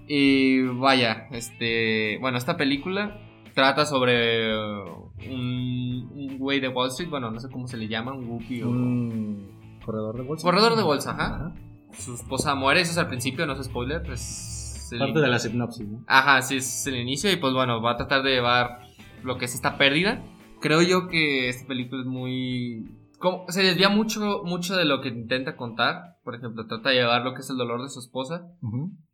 Y 0.07 0.63
vaya, 0.63 1.27
este, 1.33 2.19
bueno, 2.21 2.39
esta 2.39 2.57
película 2.57 3.19
trata 3.55 3.85
sobre 3.87 4.57
uh, 4.57 5.11
un, 5.31 6.11
un 6.15 6.39
güey 6.39 6.61
de 6.61 6.69
Wall 6.69 6.89
Street, 6.89 7.11
bueno, 7.11 7.31
no 7.31 7.39
sé 7.41 7.49
cómo 7.51 7.67
se 7.67 7.77
le 7.77 7.89
llama, 7.89 8.13
un 8.13 8.29
whoopie 8.29 8.65
o... 8.65 8.69
Un 8.71 9.79
corredor 9.85 10.17
de 10.17 10.23
bolsa. 10.23 10.45
Corredor 10.45 10.77
de 10.77 10.83
bolsa, 10.83 11.11
ajá. 11.13 11.55
Su 11.93 12.15
esposa 12.15 12.55
muere, 12.55 12.81
eso 12.81 12.93
es 12.93 12.99
al 12.99 13.09
principio, 13.09 13.47
no 13.47 13.53
es 13.55 13.65
spoiler, 13.67 14.03
es... 14.11 14.89
el- 14.93 14.99
Parte 14.99 15.21
de 15.21 15.29
la 15.29 15.39
sinopsis, 15.39 15.87
¿no? 15.89 16.05
Ajá, 16.07 16.41
sí, 16.43 16.57
es 16.57 16.87
el 16.87 16.97
inicio 16.97 17.31
y 17.33 17.37
pues 17.37 17.53
bueno, 17.53 17.81
va 17.83 17.93
a 17.93 17.97
tratar 17.97 18.23
de 18.23 18.31
llevar 18.31 18.81
lo 19.23 19.37
que 19.39 19.45
es 19.47 19.55
esta 19.55 19.77
pérdida. 19.79 20.23
Creo 20.61 20.81
yo 20.83 21.09
que 21.09 21.49
esta 21.49 21.67
película 21.67 22.03
es 22.03 22.07
muy... 22.07 22.85
como- 23.19 23.45
se 23.49 23.63
desvía 23.63 23.89
mucho, 23.89 24.43
mucho 24.45 24.77
de 24.77 24.85
lo 24.85 25.01
que 25.01 25.09
intenta 25.09 25.57
contar. 25.57 26.17
Por 26.25 26.37
ejemplo, 26.37 26.67
trata 26.67 26.91
de 26.91 26.97
llevar 26.97 27.23
lo 27.23 27.35
que 27.35 27.41
es 27.41 27.51
el 27.51 27.57
dolor 27.57 27.83
de 27.83 27.89
su 27.89 27.99
esposa. 27.99 28.47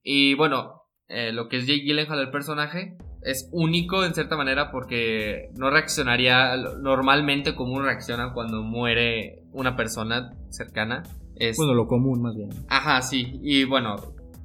Y 0.03 0.35
bueno, 0.35 0.83
eh, 1.09 1.33
lo 1.33 1.49
que 1.49 1.57
es 1.57 1.67
Jake 1.67 1.85
Gyllenhaal, 1.85 2.21
el 2.21 2.31
personaje, 2.31 2.99
es 3.23 3.49
único 3.53 4.05
en 4.05 4.15
cierta 4.15 4.37
manera 4.37 4.71
porque 4.71 5.51
no 5.57 5.71
reaccionaría 5.71 6.57
normalmente 6.81 7.55
como 7.55 7.75
uno 7.75 7.85
reacciona 7.85 8.33
cuando 8.33 8.63
muere 8.63 9.43
una 9.53 9.77
persona 9.77 10.33
cercana. 10.51 11.03
Es, 11.37 11.57
Bueno, 11.57 11.75
lo 11.75 11.87
común 11.87 12.23
más 12.23 12.35
bien. 12.37 12.51
Ajá, 12.69 13.01
sí. 13.03 13.39
Y 13.43 13.65
bueno, 13.65 13.97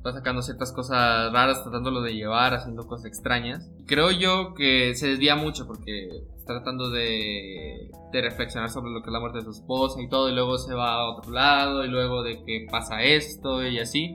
va 0.05 0.11
sacando 0.11 0.41
ciertas 0.41 0.71
cosas 0.71 1.31
raras, 1.31 1.63
tratándolo 1.63 2.01
de 2.01 2.13
llevar, 2.13 2.53
haciendo 2.53 2.85
cosas 2.85 3.05
extrañas. 3.05 3.69
Creo 3.85 4.11
yo 4.11 4.53
que 4.53 4.93
se 4.95 5.07
desvía 5.07 5.35
mucho 5.35 5.65
porque 5.65 6.09
está 6.37 6.55
tratando 6.55 6.89
de, 6.89 7.89
de 8.11 8.21
reflexionar 8.21 8.69
sobre 8.69 8.91
lo 8.91 9.01
que 9.01 9.09
es 9.09 9.13
la 9.13 9.19
muerte 9.19 9.39
de 9.39 9.45
su 9.45 9.51
esposa 9.51 10.01
y 10.01 10.09
todo, 10.09 10.29
y 10.29 10.33
luego 10.33 10.57
se 10.57 10.73
va 10.73 10.93
a 10.93 11.09
otro 11.09 11.31
lado, 11.31 11.85
y 11.85 11.87
luego 11.87 12.21
de 12.21 12.43
que 12.43 12.67
pasa 12.69 13.01
esto 13.01 13.65
y 13.65 13.79
así. 13.79 14.13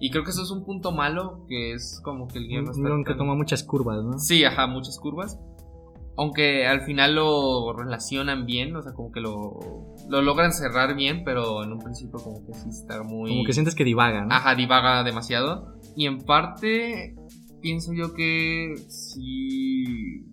Y 0.00 0.10
creo 0.10 0.24
que 0.24 0.30
eso 0.30 0.42
es 0.42 0.50
un 0.50 0.64
punto 0.64 0.92
malo, 0.92 1.44
que 1.48 1.72
es 1.72 2.00
como 2.02 2.28
que 2.28 2.38
el 2.38 2.48
guion 2.48 2.68
Un 2.68 3.04
que 3.04 3.14
toma 3.14 3.34
muchas 3.34 3.62
curvas, 3.62 4.04
¿no? 4.04 4.18
Sí, 4.18 4.44
ajá, 4.44 4.66
muchas 4.66 4.98
curvas. 4.98 5.38
Aunque 6.16 6.66
al 6.66 6.82
final 6.82 7.16
lo 7.16 7.72
relacionan 7.72 8.46
bien, 8.46 8.76
o 8.76 8.82
sea, 8.82 8.92
como 8.92 9.10
que 9.10 9.20
lo, 9.20 9.58
lo 10.08 10.22
logran 10.22 10.52
cerrar 10.52 10.94
bien, 10.94 11.22
pero 11.24 11.64
en 11.64 11.72
un 11.72 11.80
principio 11.80 12.20
como 12.20 12.44
que 12.46 12.54
sí 12.54 12.68
está 12.68 13.02
muy... 13.02 13.30
Como 13.30 13.44
que 13.44 13.52
sientes 13.52 13.74
que 13.74 13.84
divaga, 13.84 14.24
¿no? 14.24 14.34
Ajá, 14.34 14.54
divaga 14.54 15.02
demasiado. 15.02 15.74
Y 15.96 16.06
en 16.06 16.18
parte, 16.18 17.16
pienso 17.60 17.92
yo 17.92 18.14
que 18.14 18.74
sí. 18.88 20.24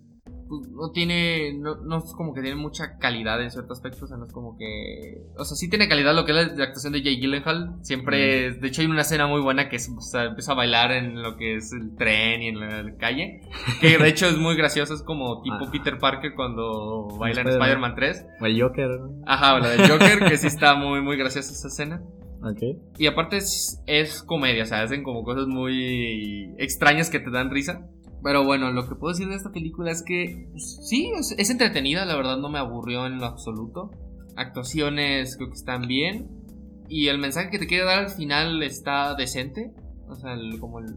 Pues, 0.48 0.68
no 0.68 0.90
tiene. 0.90 1.54
No, 1.54 1.76
no 1.76 1.98
es 1.98 2.12
como 2.16 2.34
que 2.34 2.42
tiene 2.42 2.56
mucha 2.56 2.98
calidad 2.98 3.42
en 3.42 3.50
cierto 3.50 3.72
aspecto. 3.72 4.04
O 4.04 4.08
sea, 4.08 4.16
no 4.16 4.26
es 4.26 4.32
como 4.32 4.56
que. 4.58 5.22
O 5.36 5.44
sea, 5.44 5.56
sí 5.56 5.68
tiene 5.68 5.88
calidad 5.88 6.14
lo 6.14 6.24
que 6.24 6.32
es 6.32 6.56
la, 6.56 6.64
actuación 6.64 6.92
de 6.92 7.02
Jay 7.02 7.20
Gyllenhaal. 7.20 7.76
Siempre. 7.82 8.50
Mm. 8.50 8.60
De 8.60 8.68
hecho, 8.68 8.82
hay 8.82 8.88
una 8.88 9.02
escena 9.02 9.26
muy 9.26 9.40
buena 9.40 9.68
que 9.68 9.76
es, 9.76 9.90
o 9.96 10.00
sea, 10.00 10.24
empieza 10.24 10.52
a 10.52 10.56
bailar 10.56 10.92
en 10.92 11.22
lo 11.22 11.36
que 11.36 11.56
es 11.56 11.72
el 11.72 11.96
tren 11.96 12.42
y 12.42 12.48
en 12.48 12.60
la 12.60 12.96
calle. 12.98 13.40
Que 13.80 13.98
de 13.98 14.08
hecho 14.08 14.26
es 14.26 14.36
muy 14.36 14.56
gracioso. 14.56 14.94
Es 14.94 15.02
como 15.02 15.42
tipo 15.42 15.62
Ah. 15.62 15.70
Peter 15.70 15.98
Parker 15.98 16.34
cuando 16.34 17.08
baila 17.18 17.42
en 17.42 17.48
Spider-Man. 17.48 17.92
Spider-Man 17.92 17.94
3. 17.94 18.26
O 18.40 18.46
el 18.46 18.60
Joker. 18.60 18.90
Ajá, 19.26 19.54
o 19.54 19.58
la 19.58 19.68
del 19.70 19.90
Joker, 19.90 20.28
que 20.28 20.36
sí 20.36 20.46
está 20.46 20.74
muy, 20.74 21.00
muy 21.00 21.16
graciosa 21.16 21.52
esa 21.52 21.68
escena. 21.68 22.02
Ok. 22.42 22.60
Y 22.98 23.06
aparte 23.06 23.36
es, 23.36 23.80
es 23.86 24.22
comedia, 24.22 24.64
o 24.64 24.66
sea, 24.66 24.82
hacen 24.82 25.02
como 25.02 25.22
cosas 25.22 25.46
muy 25.46 26.52
extrañas 26.58 27.08
que 27.08 27.20
te 27.20 27.30
dan 27.30 27.50
risa. 27.50 27.86
Pero 28.22 28.44
bueno, 28.44 28.70
lo 28.72 28.88
que 28.88 28.94
puedo 28.94 29.12
decir 29.12 29.28
de 29.28 29.34
esta 29.34 29.50
película 29.50 29.90
es 29.90 30.02
que 30.02 30.46
pues, 30.52 30.78
sí, 30.88 31.10
es, 31.18 31.34
es 31.38 31.50
entretenida, 31.50 32.04
la 32.04 32.14
verdad 32.16 32.36
no 32.38 32.48
me 32.48 32.58
aburrió 32.58 33.06
en 33.06 33.18
lo 33.18 33.26
absoluto. 33.26 33.90
Actuaciones 34.36 35.36
creo 35.36 35.48
que 35.48 35.54
están 35.54 35.86
bien. 35.88 36.28
Y 36.88 37.08
el 37.08 37.18
mensaje 37.18 37.50
que 37.50 37.58
te 37.58 37.66
quiere 37.66 37.84
dar 37.84 38.00
al 38.00 38.10
final 38.10 38.62
está 38.62 39.14
decente. 39.14 39.72
O 40.08 40.14
sea, 40.14 40.34
el- 40.34 40.58
como 40.60 40.78
el- 40.78 40.94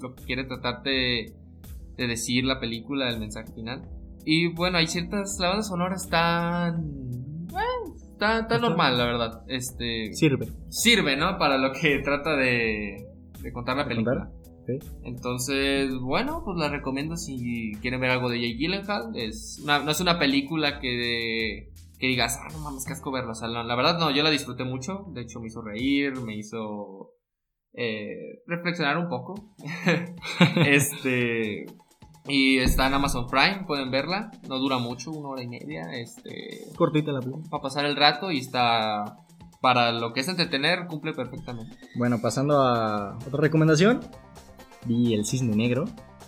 lo 0.00 0.14
que 0.14 0.24
quiere 0.24 0.44
tratarte 0.44 0.90
de, 0.90 1.32
de 1.96 2.06
decir 2.06 2.44
la 2.44 2.58
película, 2.60 3.08
el 3.10 3.20
mensaje 3.20 3.52
final. 3.52 3.82
Y 4.24 4.48
bueno, 4.48 4.78
hay 4.78 4.86
ciertas. 4.86 5.36
La 5.38 5.48
banda 5.48 5.62
sonora 5.62 5.94
está. 5.96 6.74
Bueno, 6.78 7.94
está, 7.96 8.58
normal, 8.58 8.96
la 8.96 9.04
verdad. 9.04 9.42
Este 9.48 10.12
Sirve. 10.14 10.48
sirve, 10.70 11.16
¿no? 11.16 11.38
Para 11.38 11.58
lo 11.58 11.72
que 11.72 11.98
trata 11.98 12.36
de, 12.36 13.06
de 13.42 13.52
contar 13.52 13.76
la 13.76 13.84
¿De 13.84 13.88
película. 13.90 14.16
contar? 14.30 14.41
Entonces, 15.04 15.94
bueno, 15.98 16.42
pues 16.44 16.56
la 16.58 16.68
recomiendo 16.68 17.16
si 17.16 17.72
quieren 17.80 18.00
ver 18.00 18.10
algo 18.10 18.28
de 18.28 18.40
Jake 18.40 18.56
Gyllenhaal. 18.58 19.16
Es 19.16 19.60
una- 19.62 19.80
no 19.80 19.90
es 19.90 20.00
una 20.00 20.18
película 20.18 20.78
que, 20.80 21.70
que 21.98 22.06
digas, 22.06 22.38
ah, 22.42 22.48
no 22.52 22.58
mames, 22.58 22.84
qué 22.86 22.92
asco 22.92 23.10
verla. 23.12 23.32
O 23.32 23.34
sea, 23.34 23.48
no, 23.48 23.62
la 23.62 23.74
verdad 23.76 23.98
no, 23.98 24.10
yo 24.10 24.22
la 24.22 24.30
disfruté 24.30 24.64
mucho. 24.64 25.06
De 25.12 25.22
hecho, 25.22 25.40
me 25.40 25.46
hizo 25.48 25.62
reír, 25.62 26.20
me 26.20 26.36
hizo 26.36 27.12
eh, 27.74 28.42
reflexionar 28.46 28.98
un 28.98 29.08
poco. 29.08 29.54
este. 30.66 31.66
Y 32.28 32.58
está 32.58 32.86
en 32.86 32.94
Amazon 32.94 33.26
Prime, 33.26 33.64
pueden 33.66 33.90
verla. 33.90 34.30
No 34.48 34.58
dura 34.58 34.78
mucho, 34.78 35.10
una 35.10 35.30
hora 35.30 35.42
y 35.42 35.48
media. 35.48 35.92
Este 35.94 36.66
Cortita 36.76 37.10
la 37.10 37.18
película. 37.20 37.44
para 37.50 37.62
pasar 37.62 37.84
el 37.84 37.96
rato 37.96 38.30
y 38.30 38.38
está 38.38 39.18
para 39.60 39.92
lo 39.92 40.12
que 40.12 40.20
es 40.20 40.28
entretener 40.28 40.86
cumple 40.86 41.12
perfectamente. 41.14 41.76
Bueno, 41.96 42.20
pasando 42.20 42.60
a 42.62 43.16
otra 43.26 43.40
recomendación. 43.40 44.00
Vi 44.84 45.14
El 45.14 45.24
Cisne 45.24 45.54
Negro 45.54 45.84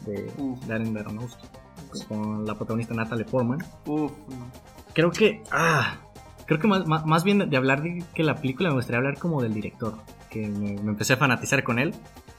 de. 0.07 0.31
Darren 0.67 0.97
Aronofsky 0.97 1.47
con 2.09 2.45
la 2.45 2.55
protagonista 2.55 2.95
Natalie 2.95 3.25
Portman. 3.25 3.59
Creo 4.93 5.11
que. 5.11 5.43
Ah. 5.51 5.99
Creo 6.47 6.61
que 6.61 6.67
más, 6.67 6.87
más, 6.87 7.25
bien 7.25 7.49
de 7.49 7.57
hablar 7.57 7.83
de 7.83 8.05
que 8.15 8.23
la 8.23 8.35
película 8.35 8.69
me 8.69 8.75
gustaría 8.75 8.99
hablar 8.99 9.19
como 9.19 9.41
del 9.43 9.55
director. 9.55 9.95
Que 10.29 10.47
me, 10.47 10.75
me 10.75 10.91
empecé 10.91 11.15
a 11.15 11.17
fanatizar 11.17 11.63
con 11.65 11.79
él. 11.79 11.95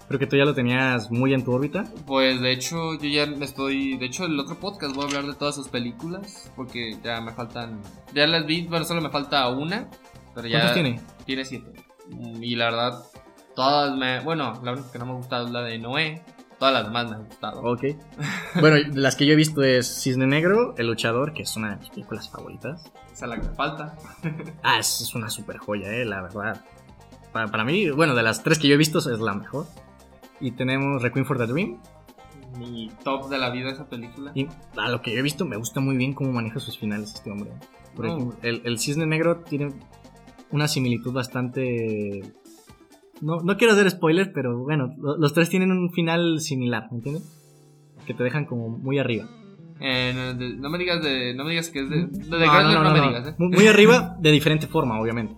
Creo 0.08 0.19
que 0.19 0.28
tú 0.28 0.36
ya 0.36 0.45
lo 0.45 0.54
tenías 0.54 1.10
muy 1.10 1.34
en 1.34 1.43
tu 1.43 1.51
órbita. 1.51 1.86
pues 2.06 2.39
de 2.39 2.51
hecho 2.51 2.93
yo 2.99 3.10
ya 3.10 3.25
me 3.25 3.45
estoy, 3.45 3.97
de 3.97 4.06
hecho 4.06 4.25
el 4.25 4.39
otro 4.39 4.60
podcast 4.60 4.93
voy 4.95 5.06
a 5.06 5.08
hablar 5.08 5.25
de 5.25 5.34
todas 5.34 5.56
sus 5.56 5.67
películas 5.67 6.51
porque 6.56 6.95
ya 7.04 7.19
me 7.21 7.32
faltan, 7.32 7.82
ya 8.13 8.28
las 8.28 8.45
vi, 8.45 8.67
bueno 8.67 8.86
solo 8.86 9.01
me 9.01 9.10
falta 9.10 9.49
una, 9.49 9.89
pero 10.36 10.47
ya 10.47 10.60
¿Cuántos 10.60 10.73
tiene? 10.75 11.01
tiene 11.25 11.43
siete 11.43 11.86
Mm, 12.10 12.43
y 12.43 12.56
la 12.56 12.65
verdad 12.65 13.04
todas 13.56 13.96
me, 13.98 14.20
bueno 14.22 14.60
la 14.63 14.74
única 14.74 14.91
que 14.91 15.00
no 15.00 15.06
me 15.06 15.12
ha 15.12 15.15
gustado 15.15 15.46
es 15.46 15.52
la 15.52 15.62
de 15.62 15.80
Noé, 15.80 16.22
todas 16.60 16.74
las 16.74 16.86
demás 16.86 17.10
me 17.10 17.15
han 17.15 17.26
gustado. 17.26 17.62
Ok. 17.62 17.84
bueno, 18.62 18.78
las 18.94 19.15
que 19.15 19.26
yo 19.26 19.34
he 19.34 19.36
visto 19.36 19.63
es 19.63 20.02
Cisne 20.02 20.28
Negro, 20.28 20.76
El 20.78 20.88
Luchador, 20.88 21.34
que 21.34 21.44
es 21.44 21.56
una 21.56 21.72
de 21.72 21.78
mis 21.78 21.89
películas 21.89 22.30
favoritas. 22.30 22.84
Esa 23.13 23.26
es 23.26 23.30
la 23.30 23.36
que 23.39 23.48
me 23.48 23.54
falta. 23.56 23.96
Ah, 24.63 24.80
es, 24.80 25.02
es 25.02 25.15
una 25.15 25.30
super 25.30 25.58
joya, 25.58 25.91
eh, 25.94 26.06
la 26.06 26.22
verdad. 26.22 26.62
Para, 27.32 27.48
para 27.48 27.63
mí, 27.65 27.89
bueno, 27.91 28.15
de 28.15 28.24
las 28.24 28.44
tres 28.44 28.60
que 28.60 28.68
yo 28.68 28.76
he 28.76 28.78
visto 28.78 29.00
es 29.00 29.20
la 29.20 29.34
mejor. 29.34 29.68
Y 30.39 30.52
tenemos 30.52 31.02
Requiem 31.02 31.26
for 31.26 31.38
the 31.38 31.48
Dream. 31.48 31.80
Mi 32.58 32.89
top 33.04 33.30
de 33.30 33.38
la 33.38 33.50
vida 33.50 33.70
esa 33.72 33.88
película. 33.89 34.32
Y 34.34 34.48
a 34.78 34.88
lo 34.89 35.02
que 35.02 35.12
yo 35.12 35.20
he 35.20 35.22
visto, 35.22 35.44
me 35.46 35.58
gusta 35.58 35.82
muy 35.82 35.98
bien 35.98 36.13
cómo 36.13 36.32
maneja 36.32 36.60
sus 36.60 36.78
finales 36.78 37.13
este 37.13 37.30
hombre. 37.32 37.52
Por 37.96 38.06
No. 38.06 38.15
ejemplo, 38.15 38.38
el, 38.44 38.62
el 38.65 38.80
Cisne 38.80 39.06
Negro 39.06 39.38
tiene 39.39 39.74
una 40.52 40.68
similitud 40.70 41.12
bastante. 41.13 42.22
No, 43.21 43.41
no 43.41 43.58
quiero 43.58 43.73
hacer 43.73 43.89
spoilers, 43.89 44.30
pero 44.34 44.58
bueno, 44.60 44.93
lo- 44.97 45.17
los 45.17 45.34
tres 45.34 45.49
tienen 45.49 45.71
un 45.71 45.91
final 45.91 46.39
similar, 46.39 46.88
¿me 46.91 46.97
entiendes? 46.97 47.23
Que 48.06 48.13
te 48.13 48.23
dejan 48.23 48.45
como 48.45 48.69
muy 48.69 48.99
arriba. 48.99 49.28
Eh, 49.80 50.13
no, 50.15 50.34
de- 50.34 50.56
no 50.56 50.69
me 50.69 50.78
digas 50.78 51.01
de, 51.04 51.34
no 51.34 51.43
me 51.43 51.51
digas 51.51 51.69
que 51.69 51.80
es 51.82 51.89
de, 51.89 52.06
de, 52.08 52.38
de 52.38 52.45
No, 52.45 52.62
no, 52.63 52.73
no, 52.73 52.84
no, 52.84 52.91
me 52.93 53.08
digas, 53.08 53.28
eh. 53.28 53.36
Muy, 53.38 53.67
arriba, 53.67 54.15
de 54.19 54.32
diferente 54.32 54.67
forma, 54.67 54.99
obviamente. 54.99 55.36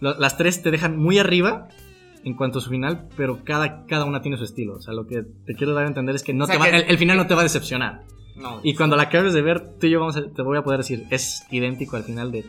Las 0.00 0.36
tres 0.36 0.62
te 0.62 0.70
dejan 0.70 0.98
muy 0.98 1.18
arriba 1.18 1.68
en 2.24 2.34
cuanto 2.34 2.58
a 2.58 2.62
su 2.62 2.70
final, 2.70 3.08
pero 3.16 3.40
cada, 3.44 3.84
cada 3.86 4.04
una 4.04 4.20
tiene 4.22 4.36
su 4.36 4.44
estilo. 4.44 4.74
O 4.76 4.80
sea, 4.80 4.92
lo 4.94 5.06
que 5.06 5.22
te 5.46 5.54
quiero 5.54 5.74
dar 5.74 5.84
a 5.84 5.88
entender 5.88 6.14
es 6.14 6.22
que 6.22 6.32
no 6.34 6.44
O 6.44 6.46
sea, 6.46 6.56
te 6.56 6.58
va- 6.60 6.70
que- 6.70 6.76
el, 6.76 6.82
el 6.88 6.98
final 6.98 7.16
no 7.16 7.26
te 7.26 7.34
va 7.34 7.40
a 7.40 7.44
decepcionar. 7.44 8.02
No, 8.36 8.60
Y 8.62 8.74
cuando 8.74 8.96
la 8.96 9.04
acabes 9.04 9.32
de 9.32 9.42
ver, 9.42 9.78
tú 9.78 9.86
y 9.86 9.90
yo 9.90 10.00
vamos 10.00 10.16
a- 10.16 10.28
te 10.30 10.42
voy 10.42 10.58
a 10.58 10.62
poder 10.62 10.78
decir, 10.80 11.04
es 11.10 11.46
idéntico 11.50 11.96
al 11.96 12.02
final 12.04 12.32
de 12.32 12.44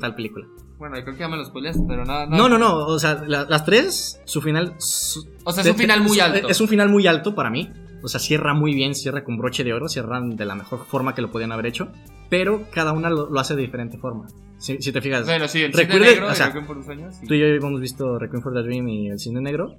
tal 0.00 0.14
película. 0.14 0.46
Bueno, 0.78 0.96
creo 1.02 1.14
que 1.14 1.20
ya 1.20 1.28
me 1.28 1.36
lo 1.36 1.44
spoileaste, 1.44 1.82
pero 1.88 2.04
nada, 2.04 2.26
No, 2.26 2.48
no, 2.48 2.56
no, 2.58 2.86
o 2.86 2.98
sea, 2.98 3.22
la- 3.26 3.44
las 3.48 3.64
tres, 3.64 4.20
su 4.24 4.40
final... 4.40 4.74
su- 4.78 5.28
O 5.44 5.52
sea, 5.52 5.62
es 5.64 5.70
un 5.70 5.76
final 5.76 6.02
muy 6.02 6.20
alto. 6.20 6.48
Es 6.48 6.60
un 6.60 6.68
final 6.68 6.88
muy 6.88 7.06
alto 7.06 7.34
para 7.34 7.50
mí. 7.50 7.68
O 8.02 8.06
sea, 8.08 8.20
cierra 8.20 8.54
muy 8.54 8.74
bien, 8.74 8.94
cierra 8.94 9.24
con 9.24 9.36
broche 9.38 9.64
de 9.64 9.72
oro, 9.74 9.88
cierran 9.88 10.36
de 10.36 10.44
la 10.44 10.54
mejor 10.54 10.84
forma 10.86 11.14
que 11.16 11.22
lo 11.22 11.32
podían 11.32 11.50
haber 11.50 11.66
hecho. 11.66 11.88
Pero 12.30 12.64
cada 12.72 12.92
una 12.92 13.10
lo, 13.10 13.28
lo 13.28 13.40
hace 13.40 13.56
de 13.56 13.62
diferente 13.62 13.98
forma. 13.98 14.28
Si, 14.58 14.78
si 14.80 14.92
te 14.92 15.00
fijas, 15.00 15.26
Bueno, 15.26 15.48
sí, 15.48 15.62
el 15.62 15.72
Recuerde- 15.72 16.06
negro 16.06 16.26
o 16.26 16.28
de 16.30 16.34
sea, 16.36 16.46
Requiem 16.46 16.66
por 16.66 16.76
un 16.78 16.84
sueño, 16.84 17.10
sí. 17.12 17.26
tú 17.26 17.34
y 17.34 17.40
yo 17.40 17.46
hemos 17.46 17.80
visto 17.80 18.18
Requiem 18.18 18.40
for 18.42 18.52
the 18.54 18.62
Dream 18.62 18.88
y 18.88 19.08
El 19.08 19.18
Cine 19.18 19.40
Negro. 19.40 19.76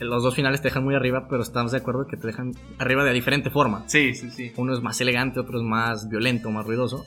Los 0.00 0.22
dos 0.22 0.34
finales 0.34 0.62
te 0.62 0.68
dejan 0.68 0.82
muy 0.82 0.94
arriba, 0.94 1.26
pero 1.28 1.42
estamos 1.42 1.72
de 1.72 1.78
acuerdo 1.78 2.06
que 2.06 2.16
te 2.16 2.26
dejan 2.26 2.54
arriba 2.78 3.04
de 3.04 3.12
diferente 3.12 3.50
forma. 3.50 3.84
Sí, 3.86 4.14
sí, 4.14 4.30
sí. 4.30 4.50
Uno 4.56 4.72
es 4.72 4.80
más 4.82 5.00
elegante, 5.00 5.38
otro 5.38 5.58
es 5.58 5.64
más 5.64 6.08
violento, 6.08 6.50
más 6.50 6.64
ruidoso. 6.66 7.04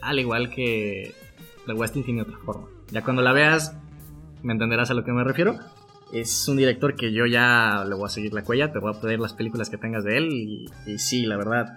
Al 0.00 0.18
igual 0.20 0.48
que 0.50 1.14
The 1.66 1.72
Westing 1.72 2.04
tiene 2.04 2.22
otra 2.22 2.38
forma. 2.38 2.66
Ya 2.90 3.02
cuando 3.02 3.22
la 3.22 3.32
veas, 3.32 3.76
me 4.42 4.52
entenderás 4.52 4.90
a 4.90 4.94
lo 4.94 5.04
que 5.04 5.12
me 5.12 5.24
refiero. 5.24 5.58
Es 6.12 6.46
un 6.48 6.56
director 6.56 6.94
que 6.94 7.12
yo 7.12 7.24
ya 7.26 7.84
le 7.88 7.94
voy 7.94 8.04
a 8.06 8.08
seguir 8.08 8.34
la 8.34 8.42
cuella, 8.44 8.72
te 8.72 8.78
voy 8.78 8.94
a 8.94 9.00
pedir 9.00 9.18
las 9.18 9.32
películas 9.32 9.70
que 9.70 9.78
tengas 9.78 10.04
de 10.04 10.18
él. 10.18 10.28
Y, 10.32 10.66
y 10.86 10.98
sí, 10.98 11.24
la 11.24 11.36
verdad. 11.36 11.76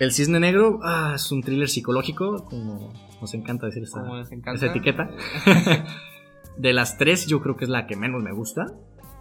El 0.00 0.12
Cisne 0.12 0.40
Negro 0.40 0.80
ah, 0.82 1.12
es 1.14 1.30
un 1.32 1.42
thriller 1.42 1.68
psicológico, 1.68 2.44
como 2.44 2.92
nos 3.20 3.34
encanta 3.34 3.66
decir 3.66 3.82
les 3.82 3.92
encanta. 4.32 4.52
esa 4.54 4.66
etiqueta. 4.66 5.10
de 6.56 6.72
las 6.72 6.98
tres, 6.98 7.26
yo 7.26 7.40
creo 7.40 7.56
que 7.56 7.64
es 7.64 7.70
la 7.70 7.86
que 7.86 7.96
menos 7.96 8.22
me 8.22 8.32
gusta. 8.32 8.66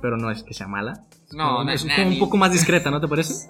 Pero 0.02 0.18
no 0.18 0.30
es 0.30 0.44
que 0.44 0.54
sea 0.54 0.68
mala. 0.68 1.06
no, 1.32 1.48
Como- 1.50 1.64
no, 1.64 1.72
es 1.72 1.84
no, 1.84 1.92
como 1.96 2.08
un 2.10 2.20
poco 2.20 2.38
más 2.38 2.52
discreta, 2.52 2.92
¿no 2.92 3.02
te 3.02 3.08
parece? 3.08 3.50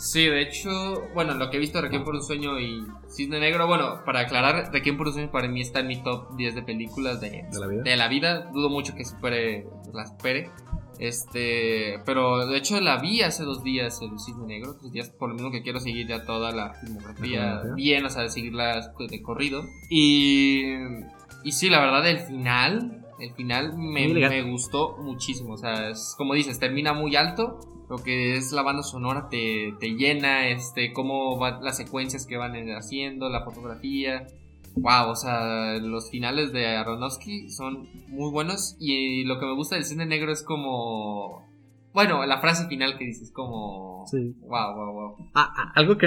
Sí, 0.00 0.24
de 0.24 0.40
hecho, 0.40 1.02
bueno, 1.12 1.34
lo 1.34 1.50
que 1.50 1.58
he 1.58 1.60
visto 1.60 1.76
de 1.76 1.82
Requiem 1.82 2.04
por 2.04 2.14
un 2.14 2.22
sueño 2.22 2.58
y 2.58 2.86
Cisne 3.14 3.38
Negro, 3.38 3.66
bueno, 3.66 4.02
para 4.06 4.20
aclarar, 4.20 4.72
Requiem 4.72 4.96
por 4.96 5.08
un 5.08 5.12
sueño 5.12 5.30
para 5.30 5.46
mí 5.46 5.60
está 5.60 5.80
en 5.80 5.88
mi 5.88 6.02
top 6.02 6.36
10 6.36 6.54
de 6.54 6.62
películas 6.62 7.20
de, 7.20 7.44
¿De 7.52 7.60
la 7.60 7.66
vida? 7.66 7.82
de 7.82 7.96
la 7.96 8.08
vida. 8.08 8.50
Dudo 8.50 8.70
mucho 8.70 8.94
que 8.94 9.04
supere, 9.04 9.66
la 9.92 10.06
supere. 10.06 10.50
Este, 10.98 12.00
pero 12.06 12.46
de 12.46 12.56
hecho 12.56 12.80
la 12.80 12.96
vi 12.96 13.20
hace 13.20 13.44
dos 13.44 13.62
días 13.62 14.00
el 14.00 14.18
Cisne 14.18 14.46
Negro, 14.46 14.72
dos 14.80 14.90
días 14.90 15.10
por 15.10 15.28
lo 15.28 15.34
mismo 15.34 15.50
que 15.50 15.62
quiero 15.62 15.80
seguir 15.80 16.06
ya 16.06 16.24
toda 16.24 16.50
la 16.50 16.72
filmografía 16.74 17.62
bien, 17.74 18.04
o 18.06 18.08
sea, 18.08 18.26
seguirla 18.30 18.92
de 18.98 19.20
corrido. 19.20 19.64
Y, 19.90 20.62
y 21.44 21.52
sí, 21.52 21.68
la 21.68 21.78
verdad, 21.78 22.08
el 22.08 22.20
final, 22.20 23.06
el 23.18 23.34
final 23.34 23.76
me, 23.76 24.08
me 24.08 24.42
gustó 24.44 24.96
muchísimo. 24.96 25.52
O 25.52 25.58
sea, 25.58 25.90
es, 25.90 26.14
como 26.16 26.32
dices, 26.32 26.58
termina 26.58 26.94
muy 26.94 27.16
alto. 27.16 27.60
Lo 27.90 27.98
que 27.98 28.36
es 28.36 28.52
la 28.52 28.62
banda 28.62 28.84
sonora 28.84 29.28
te, 29.28 29.74
te 29.80 29.96
llena, 29.96 30.48
este, 30.48 30.92
cómo 30.92 31.36
van 31.38 31.64
las 31.64 31.76
secuencias 31.76 32.24
que 32.24 32.36
van 32.36 32.54
haciendo, 32.70 33.28
la 33.28 33.44
fotografía. 33.44 34.28
Wow, 34.76 35.10
o 35.10 35.16
sea, 35.16 35.76
los 35.78 36.08
finales 36.08 36.52
de 36.52 36.68
Aronofsky 36.68 37.50
son 37.50 37.88
muy 38.06 38.30
buenos. 38.30 38.76
Y 38.78 39.24
lo 39.24 39.40
que 39.40 39.46
me 39.46 39.56
gusta 39.56 39.74
del 39.74 39.84
cine 39.84 40.06
negro 40.06 40.30
es 40.30 40.44
como. 40.44 41.50
Bueno, 41.92 42.24
la 42.24 42.40
frase 42.40 42.68
final 42.68 42.96
que 42.96 43.06
dices, 43.06 43.32
como. 43.32 44.04
Sí. 44.06 44.36
Wow, 44.38 44.76
wow, 44.76 44.92
wow. 44.92 45.16
Ah, 45.34 45.52
ah, 45.56 45.72
algo 45.74 45.98
que 45.98 46.06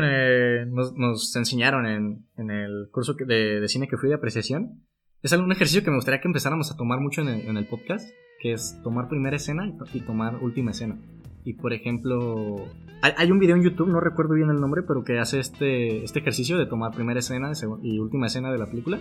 nos, 0.66 0.94
nos 0.94 1.36
enseñaron 1.36 1.86
en, 1.86 2.26
en 2.38 2.50
el 2.50 2.88
curso 2.94 3.14
de, 3.14 3.60
de 3.60 3.68
cine 3.68 3.90
que 3.90 3.98
fui 3.98 4.08
de 4.08 4.16
apreciación 4.16 4.86
es 5.22 5.32
algún 5.32 5.52
ejercicio 5.52 5.84
que 5.84 5.90
me 5.90 5.96
gustaría 5.96 6.20
que 6.20 6.28
empezáramos 6.28 6.70
a 6.72 6.76
tomar 6.78 7.00
mucho 7.00 7.22
en 7.22 7.30
el, 7.30 7.42
en 7.48 7.58
el 7.58 7.66
podcast, 7.66 8.10
que 8.40 8.52
es 8.52 8.78
tomar 8.84 9.08
primera 9.08 9.38
escena 9.38 9.68
y, 9.68 9.98
y 9.98 10.02
tomar 10.02 10.36
última 10.44 10.72
escena. 10.72 10.98
Y 11.46 11.54
por 11.54 11.74
ejemplo, 11.74 12.66
hay, 13.02 13.32
un 13.32 13.40
video 13.40 13.56
en 13.56 13.64
YouTube, 13.64 13.90
no 13.90 14.00
recuerdo 14.00 14.34
bien 14.34 14.50
el 14.50 14.62
nombre, 14.62 14.82
pero 14.82 15.04
que 15.04 15.20
hace 15.20 15.40
este, 15.40 16.04
este 16.04 16.20
ejercicio 16.20 16.58
de 16.58 16.66
tomar 16.66 16.94
primera 16.94 17.20
escena 17.20 17.52
y 17.82 18.00
última 18.00 18.28
escena 18.28 18.52
de 18.52 18.58
la 18.58 18.66
película. 18.68 19.00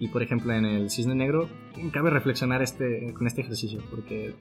Y 0.00 0.08
por 0.08 0.22
ejemplo, 0.22 0.52
en 0.52 0.64
el 0.64 0.90
Cisne 0.90 1.14
Negro, 1.14 1.48
cabe 1.92 2.10
reflexionar 2.10 2.62
este, 2.62 3.14
con 3.14 3.28
este 3.28 3.42
ejercicio, 3.42 3.80
porque 3.90 4.34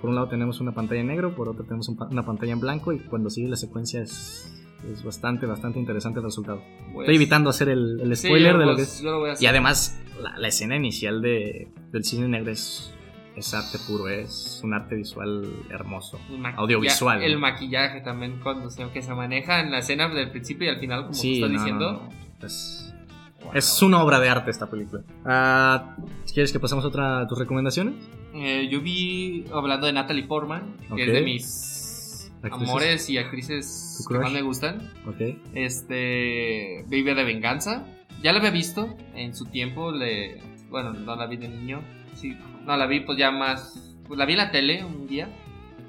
por 0.00 0.10
un 0.10 0.16
lado 0.16 0.28
tenemos 0.28 0.60
una 0.60 0.72
pantalla 0.72 1.00
en 1.00 1.06
negro, 1.06 1.34
por 1.36 1.48
otro 1.48 1.64
tenemos 1.64 1.88
una 1.88 2.26
pantalla 2.26 2.52
en 2.52 2.60
blanco, 2.60 2.92
y 2.92 2.98
cuando 2.98 3.30
sigue 3.30 3.48
la 3.48 3.56
secuencia 3.56 4.02
es, 4.02 4.52
es 4.90 5.04
bastante, 5.04 5.46
bastante 5.46 5.78
interesante 5.78 6.18
el 6.18 6.24
resultado. 6.24 6.60
Pues- 6.92 7.04
Estoy 7.06 7.14
evitando 7.14 7.50
hacer 7.50 7.68
el, 7.68 8.00
el 8.00 8.16
Sí, 8.16 8.26
spoiler 8.26 8.54
yo, 8.54 8.58
de 8.58 8.66
lo 8.66 8.72
que 8.72 8.82
pues, 8.82 8.96
es. 8.96 9.02
yo 9.02 9.10
lo 9.12 9.40
Y 9.40 9.46
además, 9.46 10.00
la, 10.20 10.36
la 10.36 10.48
escena 10.48 10.74
inicial 10.74 11.22
de, 11.22 11.68
del 11.92 12.04
Cisne 12.04 12.26
Negro 12.26 12.50
es, 12.50 12.92
es 13.38 13.54
arte 13.54 13.78
puro, 13.86 14.08
es 14.08 14.60
un 14.64 14.74
arte 14.74 14.94
visual 14.96 15.46
hermoso. 15.70 16.18
Audiovisual, 16.56 17.22
El 17.22 17.38
maquillaje 17.38 18.00
también, 18.00 18.40
cuando 18.42 18.70
se, 18.70 18.86
que 18.90 19.02
se 19.02 19.14
maneja 19.14 19.60
en 19.60 19.70
la 19.70 19.78
escena 19.78 20.08
del 20.08 20.30
principio 20.30 20.66
y 20.66 20.70
al 20.74 20.80
final, 20.80 21.00
como 21.02 21.12
tú 21.12 21.18
Sí, 21.18 21.34
estás 21.36 21.50
no, 21.50 21.58
diciendo. 21.58 21.92
no, 21.92 22.00
no. 22.40 22.46
Es, 22.46 22.94
wow. 23.42 23.52
es 23.54 23.82
una 23.82 24.02
obra 24.02 24.20
de 24.20 24.28
arte 24.28 24.50
esta 24.50 24.68
película. 24.70 25.02
Ah, 25.24 25.96
¿Quieres 26.32 26.52
que 26.52 26.60
pasemos 26.60 26.84
a 26.84 26.88
otra 26.88 27.26
tus 27.28 27.38
recomendaciones? 27.38 27.94
Eh, 28.34 28.68
yo 28.70 28.80
vi, 28.80 29.44
hablando 29.52 29.86
de 29.86 29.92
Natalie 29.92 30.24
Portman, 30.24 30.76
que 30.94 31.04
es 31.06 31.12
de 31.12 31.22
mis 31.22 32.30
Actrices. 32.42 32.68
amores 32.68 33.10
y 33.10 33.18
actrices 33.18 34.04
¿Tu 34.06 34.14
que 34.14 34.20
más 34.20 34.30
me 34.32 34.42
gustan. 34.42 34.92
Ok. 35.06 35.20
Este, 35.54 36.82
Baby 36.84 37.14
de 37.14 37.24
Venganza. 37.24 37.84
Ya 38.22 38.32
la 38.32 38.38
había 38.38 38.50
visto 38.50 38.96
en 39.14 39.34
su 39.34 39.44
tiempo, 39.46 39.92
le, 39.92 40.40
bueno, 40.70 40.92
no 40.92 41.14
la 41.16 41.26
vi 41.26 41.36
de 41.36 41.48
niño. 41.48 41.80
Sí, 42.14 42.36
no 42.68 42.76
la 42.76 42.86
vi 42.86 43.00
pues 43.00 43.18
ya 43.18 43.32
más, 43.32 43.96
pues 44.06 44.16
la 44.16 44.24
vi 44.26 44.32
en 44.34 44.38
la 44.38 44.50
tele 44.52 44.84
un 44.84 45.08
día. 45.08 45.28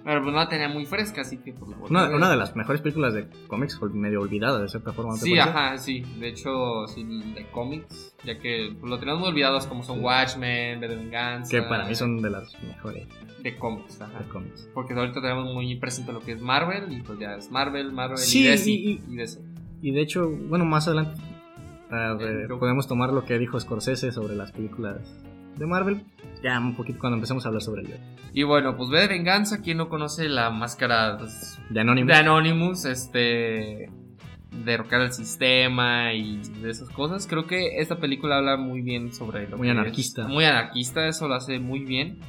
Pero 0.01 0.21
pues 0.23 0.33
no 0.33 0.39
la 0.39 0.47
tenía 0.47 0.69
muy 0.69 0.85
fresca, 0.85 1.21
así 1.21 1.37
que 1.37 1.51
pues 1.53 1.69
la 1.69 1.77
volví 1.77 1.93
a 1.95 1.99
Una, 2.05 2.15
una 2.15 2.29
de 2.31 2.37
las 2.37 2.55
mejores 2.55 2.81
películas 2.81 3.13
de 3.13 3.27
cómics, 3.47 3.77
medio 3.93 4.21
olvidada 4.21 4.59
de 4.59 4.69
cierta 4.69 4.93
forma. 4.93 5.11
¿no 5.11 5.17
Sí, 5.17 5.31
parece? 5.35 5.49
ajá, 5.49 5.77
sí. 5.77 5.99
De 6.17 6.29
hecho, 6.29 6.87
sí, 6.87 7.03
de 7.35 7.45
cómics, 7.51 8.15
ya 8.23 8.39
que 8.39 8.73
pues, 8.79 8.89
lo 8.89 8.97
tenemos 8.97 9.19
muy 9.19 9.29
olvidados 9.29 9.67
como 9.67 9.83
son 9.83 10.01
Watchmen, 10.03 10.79
de 10.79 10.87
Venganza. 10.87 11.51
Que 11.51 11.61
para 11.63 11.85
mí 11.85 11.93
son 11.95 12.21
de 12.21 12.29
las 12.29 12.51
mejores 12.63 13.07
de 13.43 13.55
cómics, 13.57 14.01
ajá. 14.01 14.19
de 14.19 14.25
cómics. 14.29 14.69
Porque 14.73 14.93
ahorita 14.93 15.21
tenemos 15.21 15.53
muy 15.53 15.75
presente 15.75 16.13
lo 16.13 16.21
que 16.21 16.31
es 16.31 16.41
Marvel 16.41 16.91
y 16.93 17.01
pues 17.01 17.19
ya 17.19 17.35
es 17.35 17.51
Marvel, 17.51 17.91
Marvel 17.91 18.17
Sí, 18.17 18.39
y 18.39 18.47
DC. 18.47 18.69
y- 18.71 19.01
y 19.09 19.15
DC. 19.17 19.41
Y 19.81 19.91
de 19.91 20.01
hecho, 20.01 20.29
bueno, 20.29 20.63
más 20.65 20.87
adelante 20.87 21.21
Eh, 21.91 22.47
podemos 22.59 22.87
tomar 22.87 23.11
lo 23.11 23.25
que 23.25 23.37
dijo 23.37 23.59
Scorsese 23.59 24.11
sobre 24.11 24.35
las 24.35 24.51
películas 24.51 24.97
de 25.57 25.65
Marvel. 25.65 26.01
Ya 26.43 26.57
un 26.59 26.75
poquito 26.75 26.99
cuando 26.99 27.15
empecemos 27.17 27.45
a 27.45 27.49
hablar 27.49 27.61
sobre 27.61 27.81
el 27.81 27.89
Y 28.33 28.43
bueno, 28.43 28.77
pues 28.77 28.89
V 28.89 28.99
de 28.99 29.07
Venganza, 29.07 29.61
quien 29.61 29.77
no 29.77 29.89
conoce 29.89 30.29
la 30.29 30.49
máscara 30.51 31.17
de 31.69 31.79
Anonymous. 31.81 32.07
de 32.07 32.13
Anonymous, 32.19 32.85
este 32.85 33.89
derrocar 34.65 35.01
el 35.01 35.11
sistema 35.13 36.13
y 36.13 36.37
de 36.61 36.71
esas 36.71 36.89
cosas. 36.89 37.27
Creo 37.27 37.45
que 37.45 37.79
esta 37.79 37.97
película 37.97 38.37
habla 38.37 38.57
muy 38.57 38.81
bien 38.81 39.13
sobre 39.13 39.47
lo 39.47 39.57
Muy 39.57 39.67
que 39.67 39.71
es- 39.73 39.77
anarquista. 39.79 40.27
muy 40.27 40.45
anarquista, 40.45 41.07
eso 41.07 41.27
lo 41.27 41.35
hace 41.35 41.59
muy 41.59 41.79
bien. 41.81 42.19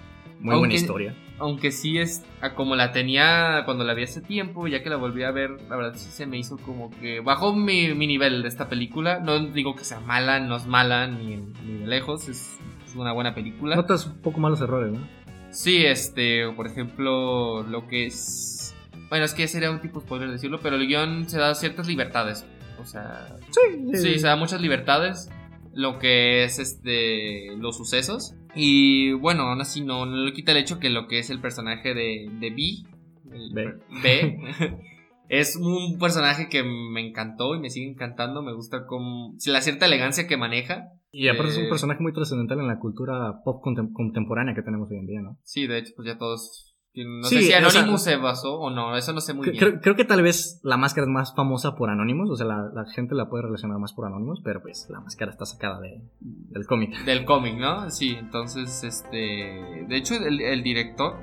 Muy 0.41 0.57
buena 0.57 0.75
historia. 0.75 1.15
Aunque 1.39 1.71
sí 1.71 1.99
es 1.99 2.25
a 2.41 2.55
como 2.55 2.75
la 2.77 2.93
tenía 2.93 3.63
cuando 3.67 3.85
la 3.85 3.93
vi 3.95 4.05
hace 4.05 4.21
tiempo, 4.23 4.67
ya 4.69 4.83
que 4.83 4.89
la 4.91 4.97
volví 4.97 5.23
a 5.23 5.31
ver, 5.31 5.51
la 5.69 5.77
verdad 5.77 5.93
sí 5.97 6.11
se 6.11 6.27
me 6.27 6.39
hizo 6.39 6.57
como 6.59 6.91
que 6.91 7.21
bajó 7.21 7.55
mi, 7.55 7.95
mi 7.95 8.07
nivel 8.07 8.41
de 8.43 8.49
esta 8.49 8.69
película. 8.69 9.21
No 9.21 9.39
digo 9.39 9.75
que 9.77 9.85
sea 9.85 10.01
mala, 10.01 10.41
no 10.41 10.57
es 10.57 10.67
mala 10.67 11.07
ni, 11.07 11.37
ni 11.37 11.79
de 11.81 11.87
lejos, 11.87 12.29
es, 12.29 12.59
es 12.91 12.97
una 12.97 13.13
buena 13.13 13.35
película. 13.35 13.77
Notas 13.77 14.07
un 14.07 14.21
poco 14.21 14.41
malos 14.41 14.61
errores, 14.61 14.93
¿no? 14.93 15.07
Sí, 15.51 15.85
este, 15.85 16.51
por 16.53 16.67
ejemplo, 16.67 17.63
lo 17.63 17.87
que 17.87 18.07
es... 18.07 18.75
Bueno, 19.09 19.25
es 19.25 19.35
que 19.35 19.49
sería 19.49 19.71
un 19.71 19.81
tipo 19.81 20.01
spoiler 20.01 20.31
decirlo, 20.31 20.61
pero 20.63 20.77
el 20.77 20.87
guion 20.87 21.29
se 21.29 21.39
da 21.39 21.55
ciertas 21.55 21.89
libertades. 21.89 22.47
O 22.81 22.85
sea, 22.85 23.37
Sí, 23.51 23.99
sí, 23.99 24.19
se 24.19 24.27
da 24.27 24.37
muchas 24.37 24.61
libertades. 24.61 25.29
Lo 25.75 25.99
que 25.99 26.45
es 26.45 26.59
este 26.59 27.57
los 27.57 27.77
sucesos. 27.77 28.35
Y 28.55 29.13
bueno, 29.13 29.43
aún 29.45 29.61
así 29.61 29.83
no, 29.83 30.07
no 30.07 30.17
le 30.17 30.33
quita 30.33 30.53
el 30.53 30.59
hecho 30.59 30.79
que 30.79 30.91
lo 30.91 31.07
que 31.07 31.19
es 31.19 31.31
el 31.31 31.41
personaje 31.41 31.95
de, 31.95 32.29
de 32.41 32.51
B, 32.51 32.85
el 33.33 33.53
B. 33.53 33.75
B, 34.03 34.39
es 35.29 35.57
un 35.57 35.99
personaje 35.99 36.49
que 36.49 36.63
me 36.65 37.01
encantó 37.01 37.55
y 37.55 37.61
me 37.61 37.71
sigue 37.71 37.89
encantando. 37.89 38.43
Me 38.43 38.53
gusta 38.53 38.87
como 38.87 39.35
la 39.47 39.61
cierta 39.61 39.87
elegancia 39.87 40.27
que 40.27 40.37
maneja. 40.37 40.89
Y 41.13 41.29
aparte 41.29 41.53
es 41.53 41.59
Eh, 41.59 41.63
un 41.65 41.69
personaje 41.69 42.03
muy 42.03 42.13
trascendental 42.13 42.61
en 42.61 42.69
la 42.69 42.79
cultura 42.79 43.43
pop 43.45 43.63
contem- 43.65 43.93
contemporánea 43.93 44.55
que 44.55 44.63
tenemos 44.63 44.91
hoy 44.91 44.99
en 44.99 45.07
día, 45.07 45.21
¿no? 45.23 45.39
Sí, 45.43 45.67
de 45.67 45.79
hecho, 45.79 45.93
pues 45.97 46.07
ya 46.07 46.19
todos 46.19 46.67
no 46.93 47.23
Sí, 47.29 47.37
sé 47.37 47.41
si 47.43 47.47
o 47.47 47.71
sea- 47.71 47.81
Anonymous 47.81 48.03
se 48.03 48.17
basó 48.17 48.59
o 48.59 48.69
no, 48.71 48.97
eso 48.97 49.13
no 49.13 49.21
sé 49.21 49.33
muy 49.33 49.49
bien. 49.51 49.59
Creo, 49.59 49.81
creo 49.81 49.95
que 49.95 50.05
tal 50.05 50.23
vez 50.23 50.61
la 50.65 50.77
máscara 50.77 51.05
es 51.07 51.09
más 51.13 51.33
famosa 51.37 51.77
por 51.77 51.89
Anonymous, 51.89 52.31
o 52.31 52.37
sea, 52.37 52.47
la, 52.47 52.69
la 52.75 52.85
gente 52.93 53.15
la 53.15 53.29
puede 53.31 53.45
relacionar 53.45 53.79
más 53.79 53.93
por 53.93 54.07
Anonymous, 54.07 54.41
pero 54.45 54.61
pues 54.61 54.89
la 54.91 54.99
máscara 55.01 55.31
está 55.31 55.47
sacada 55.47 55.79
de, 55.81 56.03
del 56.21 56.67
cómic. 56.67 56.91
Del 57.07 57.25
cómic, 57.25 57.55
¿no? 57.59 57.89
Sí, 57.91 58.17
entonces, 58.19 58.83
este. 58.83 59.87
De 59.89 59.97
hecho, 59.97 60.15
el, 60.17 60.41
el 60.41 60.63
director, 60.65 61.15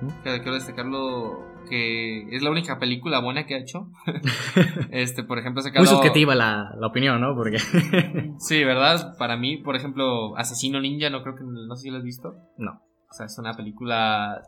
¿Mm? 0.00 0.08
que 0.24 0.40
quiero 0.40 0.54
destacarlo, 0.54 1.38
que 1.68 2.34
es 2.34 2.42
la 2.42 2.50
única 2.50 2.78
película 2.78 3.20
buena 3.20 3.46
que 3.46 3.54
ha 3.54 3.58
hecho. 3.58 3.88
este, 4.90 5.22
por 5.24 5.38
ejemplo, 5.38 5.62
sacado. 5.62 5.84
Muy 5.84 5.88
subjetiva 5.94 6.34
la, 6.34 6.74
la 6.78 6.86
opinión, 6.86 7.20
¿no? 7.20 7.34
Porque... 7.34 7.58
Sí, 8.38 8.64
¿verdad? 8.64 9.16
Para 9.18 9.36
mí, 9.36 9.58
por 9.58 9.76
ejemplo, 9.76 10.36
Asesino 10.36 10.80
Ninja, 10.80 11.10
no 11.10 11.22
creo 11.22 11.34
que. 11.36 11.44
No 11.44 11.76
sé 11.76 11.82
si 11.84 11.90
lo 11.90 11.98
has 11.98 12.04
visto. 12.04 12.34
no. 12.58 12.80
O 13.10 13.14
sea, 13.14 13.26
es 13.26 13.38
una 13.38 13.52
película. 13.52 14.40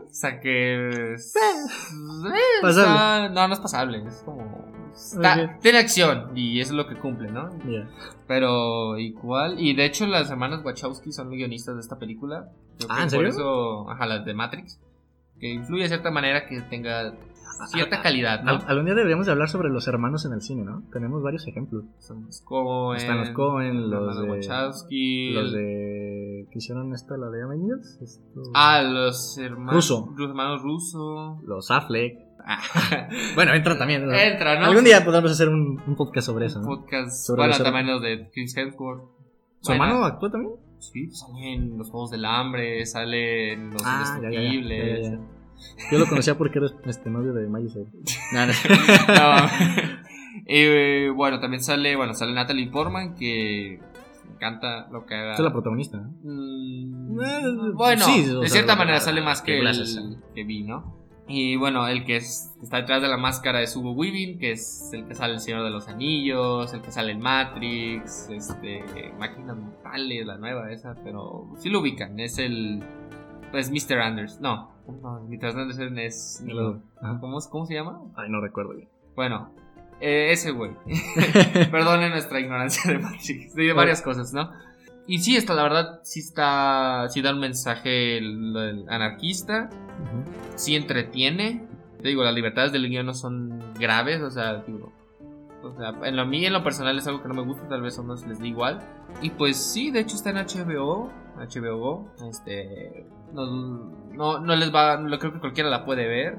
O 0.00 0.06
sea, 0.14 0.38
que. 0.38 1.14
es- 1.14 1.34
Pasable. 2.62 2.82
está- 2.82 3.28
no, 3.30 3.48
no 3.48 3.54
es 3.54 3.58
pasable. 3.58 4.04
Es 4.06 4.22
como. 4.24 4.70
está-. 4.94 5.58
Tiene 5.58 5.78
acción 5.78 6.30
y 6.36 6.60
eso 6.60 6.70
es 6.70 6.76
lo 6.76 6.86
que 6.86 6.94
cumple, 6.94 7.32
¿no? 7.32 7.50
Ya. 7.68 7.88
Pero 8.28 8.96
igual, 8.96 9.58
y 9.58 9.74
de 9.74 9.86
hecho 9.86 10.06
las 10.06 10.30
hermanas 10.30 10.62
Wachowski 10.64 11.10
son 11.10 11.30
guionistas 11.30 11.74
de 11.74 11.80
esta 11.80 11.98
película. 11.98 12.48
Ah, 12.88 12.98
¿en 12.98 13.02
Por 13.02 13.10
serio? 13.10 13.28
eso, 13.28 13.90
ajá, 13.90 14.06
las 14.06 14.24
de 14.24 14.34
Matrix. 14.34 14.80
Que 15.42 15.52
influye 15.52 15.82
de 15.82 15.88
cierta 15.88 16.10
manera 16.12 16.46
que 16.46 16.60
tenga 16.62 17.14
cierta 17.66 18.00
calidad, 18.00 18.42
¿no? 18.44 18.52
Al- 18.52 18.64
algún 18.68 18.84
día 18.86 18.94
deberíamos 18.94 19.26
de 19.26 19.32
hablar 19.32 19.48
sobre 19.48 19.68
los 19.70 19.86
hermanos 19.88 20.24
en 20.24 20.32
el 20.32 20.40
cine, 20.40 20.62
¿no? 20.64 20.84
Tenemos 20.92 21.20
varios 21.22 21.46
ejemplos. 21.48 21.84
Son 21.98 22.24
los 22.26 22.40
Cohen. 22.42 22.96
Están 23.00 23.18
los 23.18 23.30
Coen, 23.30 23.90
los 23.90 24.20
de- 24.22 24.30
Wachowski. 24.30 25.32
Los 25.34 25.52
de... 25.52 26.46
¿Qué 26.50 26.58
hicieron 26.58 26.94
esta, 26.94 27.16
la 27.16 27.28
de 27.28 27.42
Avengers? 27.42 27.98
Esto- 28.00 28.42
Ah, 28.54 28.82
los 28.82 29.36
hermanos. 29.38 29.74
Russo. 29.74 30.14
Los 30.16 30.28
hermanos 30.30 30.62
Russo. 30.62 31.40
Los 31.44 31.70
Affleck. 31.72 32.18
Ah, 32.44 33.08
Bueno, 33.34 33.52
entran 33.54 33.78
también. 33.78 34.06
¿no? 34.06 34.14
Entra, 34.14 34.58
¿no? 34.60 34.66
Algún 34.66 34.84
día 34.84 35.04
podremos 35.04 35.30
hacer 35.32 35.48
un, 35.48 35.80
un 35.86 35.96
podcast 35.96 36.26
sobre 36.26 36.46
eso, 36.46 36.60
Un 36.60 36.64
¿no? 36.66 36.76
podcast. 36.76 37.26
Sobre 37.26 37.42
bueno, 37.48 37.62
también 37.64 37.86
los 37.88 38.00
de 38.00 38.30
Chris 38.32 38.56
Hemsworth. 38.56 39.02
¿Su 39.60 39.72
hermano 39.72 40.04
actúa 40.04 40.30
también? 40.30 40.54
Sí, 40.82 41.10
sale 41.12 41.54
en 41.54 41.78
los 41.78 41.90
Juegos 41.90 42.10
del 42.10 42.24
Hambre, 42.24 42.84
sale 42.86 43.52
en 43.52 43.70
los 43.70 43.82
Ah. 43.84 44.16
Indestructibles. 44.16 45.02
Ya, 45.04 45.10
ya, 45.10 45.16
ya. 45.16 45.88
Yo 45.92 45.98
lo 45.98 46.06
conocía 46.08 46.36
porque 46.36 46.58
era 46.58 46.68
este 46.86 47.08
novio 47.08 47.32
de 47.32 47.46
Miley 47.48 47.70
Cyrus. 47.70 47.88
No. 49.08 50.02
Eh, 50.46 51.10
bueno, 51.14 51.38
también 51.40 51.62
sale, 51.62 51.94
bueno, 51.94 52.14
sale 52.14 52.32
Natalie 52.32 52.68
Portman, 52.68 53.14
que 53.14 53.78
me 54.26 54.34
encanta 54.34 54.88
lo 54.90 55.06
que 55.06 55.14
haga. 55.14 55.30
Esta 55.32 55.42
es 55.42 55.46
la 55.46 55.52
protagonista. 55.52 55.98
¿no? 55.98 56.10
Mm, 56.24 57.20
Eh, 57.20 57.72
bueno, 57.74 58.04
sí, 58.04 58.24
de 58.24 58.48
cierta 58.48 58.74
manera 58.74 58.98
sale 58.98 59.20
más 59.22 59.40
que 59.40 59.52
que 59.52 59.58
el 59.60 60.16
que 60.34 60.44
vi, 60.44 60.64
¿no? 60.64 61.01
Y 61.28 61.56
bueno, 61.56 61.86
el 61.86 62.04
que 62.04 62.16
es- 62.16 62.52
está 62.62 62.78
detrás 62.78 63.00
de 63.00 63.08
la 63.08 63.16
máscara 63.16 63.62
es 63.62 63.74
Hugo 63.76 63.92
Weaving, 63.92 64.38
que 64.38 64.52
es 64.52 64.90
el 64.92 65.06
que 65.06 65.14
sale 65.14 65.30
en 65.32 65.36
El 65.36 65.40
Señor 65.40 65.62
de 65.64 65.70
los 65.70 65.88
Anillos, 65.88 66.74
el 66.74 66.82
que 66.82 66.90
sale 66.90 67.12
en 67.12 67.20
Matrix, 67.20 68.28
este, 68.28 68.84
Máquinas 69.18 69.56
Mortales, 69.56 70.26
la 70.26 70.36
nueva 70.38 70.70
esa, 70.72 70.94
pero 71.04 71.46
sí 71.58 71.70
lo 71.70 71.80
ubican, 71.80 72.18
es 72.18 72.38
el, 72.38 72.82
pues 73.52 73.70
Mr. 73.70 74.00
Anderson, 74.00 74.42
no, 74.42 74.72
no, 75.00 75.20
Mr. 75.28 75.46
Anderson 75.56 75.98
es. 75.98 76.44
¿cómo, 77.20 77.38
¿cómo 77.50 77.66
se 77.66 77.74
llama? 77.74 78.00
Ay, 78.16 78.28
no 78.28 78.40
recuerdo 78.40 78.74
bien. 78.74 78.88
Bueno, 79.14 79.50
eh, 80.00 80.32
ese 80.32 80.50
güey. 80.50 80.72
Perdone 81.70 82.10
nuestra 82.10 82.40
ignorancia 82.40 82.90
de 82.92 82.98
Matrix, 82.98 83.54
de 83.54 83.72
varias 83.72 84.02
cosas, 84.02 84.32
¿no? 84.34 84.50
Y 85.06 85.18
sí, 85.18 85.36
está, 85.36 85.54
la 85.54 85.64
verdad, 85.64 86.00
sí 86.04 86.20
está, 86.20 87.06
sí 87.08 87.22
da 87.22 87.32
un 87.32 87.40
mensaje 87.40 88.18
el- 88.18 88.56
el 88.56 88.84
anarquista, 88.88 89.68
Ujú. 90.02 90.24
sí 90.56 90.74
entretiene. 90.76 91.66
Te 92.00 92.08
digo, 92.08 92.24
las 92.24 92.34
libertades 92.34 92.72
del 92.72 92.88
guion 92.88 93.06
no 93.06 93.14
son 93.14 93.60
graves, 93.78 94.20
o 94.22 94.30
sea, 94.30 94.62
digo, 94.66 94.92
o 95.62 95.72
sea, 95.76 95.94
en 96.04 96.16
lo 96.16 96.22
a 96.22 96.24
mí 96.24 96.44
en 96.44 96.52
lo 96.52 96.64
personal 96.64 96.98
es 96.98 97.06
algo 97.06 97.22
que 97.22 97.28
no 97.28 97.34
me 97.34 97.42
gusta, 97.42 97.68
tal 97.68 97.82
vez 97.82 97.96
a 97.98 98.02
unos 98.02 98.26
les 98.26 98.40
da 98.40 98.46
igual. 98.46 98.80
Y 99.22 99.30
pues 99.30 99.56
sí, 99.56 99.90
de 99.92 100.00
hecho 100.00 100.16
está 100.16 100.30
en 100.30 100.36
HBO, 100.38 101.10
HBO 101.36 101.78
Go, 101.78 102.08
este, 102.28 103.06
no, 103.32 103.46
no, 104.12 104.40
no 104.40 104.56
les 104.56 104.74
va, 104.74 104.96
no 104.98 105.16
creo 105.18 105.32
que 105.32 105.38
cualquiera 105.40 105.70
la 105.70 105.84
puede 105.84 106.08
ver. 106.08 106.38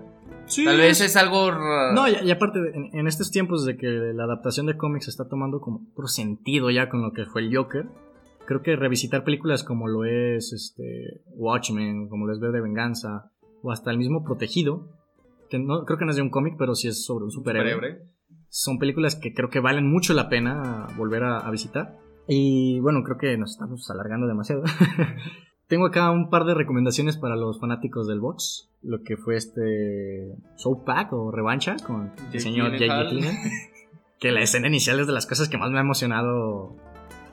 Tal 0.66 0.78
vez 0.78 0.99
es 0.99 1.16
algo... 1.16 1.51
ra- 1.51 1.93
No, 1.93 2.09
y, 2.09 2.16
y 2.22 2.32
aparte, 2.32 2.59
en, 2.74 2.89
en 2.91 3.07
estos 3.07 3.32
tiempos 3.32 3.66
de 3.66 3.78
que 3.78 3.88
la 3.88 4.26
adaptación 4.26 4.66
de 4.66 4.76
cómics 4.76 5.07
está 5.07 5.30
tomando 5.30 5.61
como 5.61 5.82
otro 5.93 6.07
sentido 6.07 6.70
ya 6.70 6.89
con 6.89 7.01
lo 7.01 7.14
que 7.14 7.26
fue 7.26 7.41
el 7.43 7.55
Joker, 7.55 7.86
creo 8.45 8.61
que 8.61 8.76
revisitar 8.76 9.24
películas 9.24 9.64
como 9.64 9.88
lo 9.88 10.03
es 10.03 10.51
este, 10.51 11.22
Watchmen, 11.36 12.09
como 12.09 12.28
lo 12.28 12.34
es 12.34 12.39
V 12.39 12.51
de 12.51 12.61
Venganza, 12.61 13.32
o 13.64 13.72
hasta 13.72 13.89
el 13.89 13.97
mismo 13.97 14.24
Protegido, 14.24 14.88
que 15.49 15.57
no, 15.57 15.86
creo 15.86 15.97
que 15.97 16.05
no 16.05 16.11
es 16.11 16.18
de 16.18 16.22
un 16.22 16.30
cómic, 16.30 16.55
pero 16.57 16.76
sí 16.76 16.88
es 16.88 17.03
sobre 17.03 17.26
un 17.26 17.32
superhéroe. 17.32 17.74
superhéroe. 17.74 18.07
Son 18.49 18.78
películas 18.78 19.16
que 19.16 19.34
creo 19.34 19.49
que 19.49 19.59
valen 19.59 19.89
mucho 19.89 20.14
la 20.14 20.30
pena 20.30 20.86
volver 20.95 21.24
a, 21.24 21.39
a 21.39 21.49
visitar. 21.49 21.97
Y 22.28 22.80
bueno, 22.82 23.03
creo 23.03 23.18
que 23.18 23.38
nos 23.38 23.51
estamos 23.51 23.89
alargando 23.89 24.28
demasiado. 24.28 24.64
Tengo 25.68 25.88
acá 25.88 26.11
un 26.11 26.30
par 26.30 26.43
de 26.45 26.53
recomendaciones 26.53 27.18
para 27.18 27.36
los 27.36 27.59
fanáticos 27.59 28.07
del 28.07 28.20
box. 28.20 28.70
Lo 28.84 29.01
que 29.01 29.18
fue 29.18 29.38
este 29.38 30.36
Soul 30.55 30.84
Pack 30.86 31.14
o 31.14 31.32
Revancha 31.32 31.78
con 31.86 32.11
el 32.32 32.39
señor 32.39 32.78
Jake. 32.78 33.22
Que 34.20 34.32
la 34.32 34.41
escena 34.41 34.68
inicial 34.68 35.01
es 35.01 35.07
de 35.07 35.11
las 35.11 35.26
cosas 35.26 35.49
que 35.49 35.57
más 35.57 35.70
me 35.70 35.80
ha 35.80 35.82
emocionado 35.82 36.78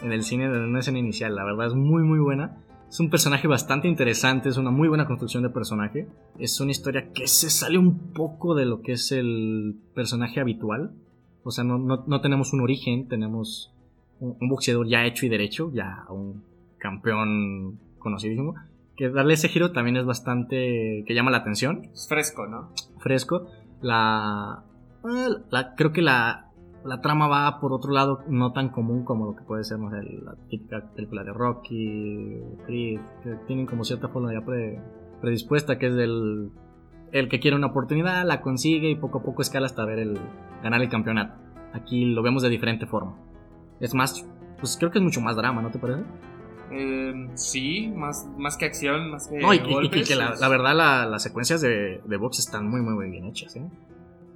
en 0.02 0.10
el 0.10 0.24
cine, 0.24 0.48
de 0.48 0.58
una 0.58 0.80
escena 0.80 0.98
inicial. 0.98 1.36
La 1.36 1.44
verdad 1.44 1.68
es 1.68 1.74
muy, 1.74 2.02
muy 2.02 2.18
buena. 2.18 2.64
Es 2.90 2.98
un 3.00 3.08
personaje 3.08 3.46
bastante 3.46 3.86
interesante, 3.88 4.48
es 4.48 4.56
una 4.56 4.70
muy 4.72 4.88
buena 4.88 5.06
construcción 5.06 5.44
de 5.44 5.50
personaje. 5.50 6.08
Es 6.38 6.60
una 6.60 6.72
historia 6.72 7.12
que 7.12 7.28
se 7.28 7.48
sale 7.48 7.78
un 7.78 8.12
poco 8.12 8.54
de 8.56 8.66
lo 8.66 8.82
que 8.82 8.92
es 8.92 9.12
el 9.12 9.76
personaje 9.94 10.40
habitual. 10.40 10.90
O 11.44 11.52
sea, 11.52 11.62
no, 11.64 11.78
no- 11.78 12.04
no 12.06 12.20
tenemos 12.20 12.52
un 12.52 12.60
origen, 12.60 13.06
tenemos 13.08 13.72
un, 14.18 14.36
un 14.40 14.48
boxeador 14.48 14.88
ya 14.88 15.06
hecho 15.06 15.24
y 15.24 15.28
derecho, 15.28 15.70
ya 15.72 16.04
un 16.10 16.42
campeón 16.78 17.78
conocidísimo. 18.00 18.54
Que 18.96 19.08
darle 19.08 19.34
ese 19.34 19.48
giro 19.48 19.70
también 19.70 19.96
es 19.96 20.04
bastante... 20.04 21.04
que 21.06 21.14
llama 21.14 21.30
la 21.30 21.38
atención 21.38 21.88
Es 21.94 22.08
fresco, 22.08 22.46
¿no? 22.48 22.70
fresco. 22.98 23.46
La, 23.80 24.64
eh, 25.04 25.28
la- 25.50 25.74
creo 25.76 25.92
que 25.92 26.02
la, 26.02 26.49
la 26.84 27.00
trama 27.00 27.28
va 27.28 27.60
por 27.60 27.72
otro 27.72 27.92
lado 27.92 28.20
no 28.28 28.52
tan 28.52 28.70
común 28.70 29.04
como 29.04 29.26
lo 29.26 29.36
que 29.36 29.42
puede 29.44 29.64
ser 29.64 29.78
no 29.78 29.90
sé, 29.90 30.02
la 30.02 30.34
típica 30.48 30.90
película 30.94 31.22
de 31.24 31.32
Rocky, 31.32 32.38
Creed, 32.66 33.00
que 33.22 33.34
tienen 33.46 33.66
como 33.66 33.84
cierta 33.84 34.08
forma 34.08 34.32
ya 34.32 34.40
pre- 34.44 34.80
predispuesta 35.20 35.78
que 35.78 35.86
es 35.88 35.94
del 35.94 36.50
el 37.12 37.28
que 37.28 37.40
quiere 37.40 37.56
una 37.56 37.66
oportunidad, 37.68 38.24
la 38.24 38.40
consigue 38.40 38.88
y 38.90 38.94
poco 38.94 39.18
a 39.18 39.22
poco 39.22 39.42
escala 39.42 39.66
hasta 39.66 39.84
ver 39.84 39.98
el 39.98 40.18
ganar 40.62 40.80
el 40.80 40.88
campeonato. 40.88 41.34
Aquí 41.72 42.04
lo 42.04 42.22
vemos 42.22 42.42
de 42.42 42.48
diferente 42.48 42.86
forma. 42.86 43.16
Es 43.80 43.94
más, 43.94 44.24
pues 44.60 44.76
creo 44.78 44.90
que 44.92 44.98
es 44.98 45.04
mucho 45.04 45.20
más 45.20 45.34
drama, 45.36 45.60
¿no 45.60 45.70
te 45.70 45.78
parece? 45.80 46.02
Eh, 46.70 47.28
sí, 47.34 47.92
más, 47.96 48.28
más 48.38 48.56
que 48.56 48.64
acción, 48.66 49.10
más 49.10 49.26
que 49.26 49.38
no, 49.40 49.52
y, 49.52 49.56
y- 49.56 49.60
y 49.60 49.72
golpes, 49.72 50.08
que 50.08 50.14
la 50.14 50.48
verdad 50.48 50.74
la- 50.76 51.04
las 51.06 51.22
secuencias 51.24 51.60
de, 51.60 52.00
de 52.04 52.16
box 52.16 52.38
están 52.38 52.68
muy 52.68 52.80
muy 52.80 52.94
muy 52.94 53.10
bien 53.10 53.24
hechas, 53.26 53.56
¿eh? 53.56 53.68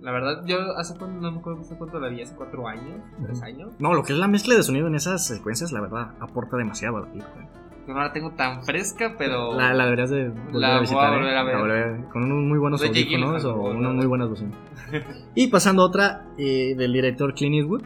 La 0.04 0.12
verdad, 0.12 0.42
yo 0.44 0.58
hace 0.76 0.96
cuánto, 0.98 1.18
no 1.20 1.32
me 1.32 1.38
acuerdo 1.38 1.62
hace 1.62 1.76
cuánto 1.78 1.98
la 1.98 2.08
vi, 2.08 2.20
hace 2.20 2.36
cuatro 2.36 2.68
años, 2.68 3.00
tres 3.22 3.42
años. 3.42 3.72
No, 3.78 3.94
lo 3.94 4.02
que 4.02 4.12
es 4.12 4.18
la 4.18 4.28
mezcla 4.28 4.54
de 4.54 4.62
sonido 4.62 4.86
en 4.86 4.94
esas 4.94 5.26
secuencias, 5.26 5.72
la 5.72 5.80
verdad, 5.80 6.10
aporta 6.20 6.58
demasiado 6.58 6.98
a 6.98 7.00
la 7.00 7.06
película. 7.06 7.48
No 7.86 7.94
la 7.94 8.12
tengo 8.12 8.30
tan 8.32 8.62
fresca, 8.64 9.14
pero... 9.18 9.54
La, 9.56 9.72
la 9.72 9.84
deberías 9.84 10.10
de 10.10 10.28
volver 10.28 10.54
La 10.60 10.76
a 10.76 10.80
voy 10.80 10.88
a 10.88 11.08
¿eh? 11.08 11.16
volver 11.18 11.36
a 11.36 11.42
ver. 11.42 11.54
La 11.54 11.60
volver- 11.62 12.08
con 12.10 12.24
unos 12.24 12.44
muy 12.44 12.58
buenos 12.58 12.82
audífonos 12.84 13.44
o 13.46 13.54
unas 13.62 13.94
muy 13.94 14.06
buenas 14.06 14.28
bocinas. 14.28 14.56
y 15.34 15.48
pasando 15.48 15.82
a 15.82 15.86
otra 15.86 16.26
eh, 16.36 16.74
del 16.76 16.92
director 16.92 17.32
Clint 17.34 17.54
Eastwood, 17.56 17.82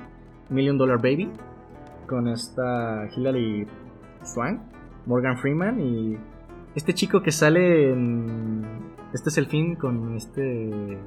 Million 0.51 0.77
Dollar 0.77 0.99
Baby, 0.99 1.31
con 2.09 2.27
esta 2.29 3.09
Hilary 3.16 3.66
Swank, 4.25 4.61
Morgan 5.07 5.37
Freeman 5.39 5.81
y 5.81 6.16
este 6.75 6.95
chico 6.95 7.23
que 7.23 7.31
sale 7.33 7.93
en... 7.93 8.64
Este 9.12 9.31
es 9.31 9.39
el 9.39 9.47
fin 9.47 9.77
con 9.77 10.16
este... 10.16 10.99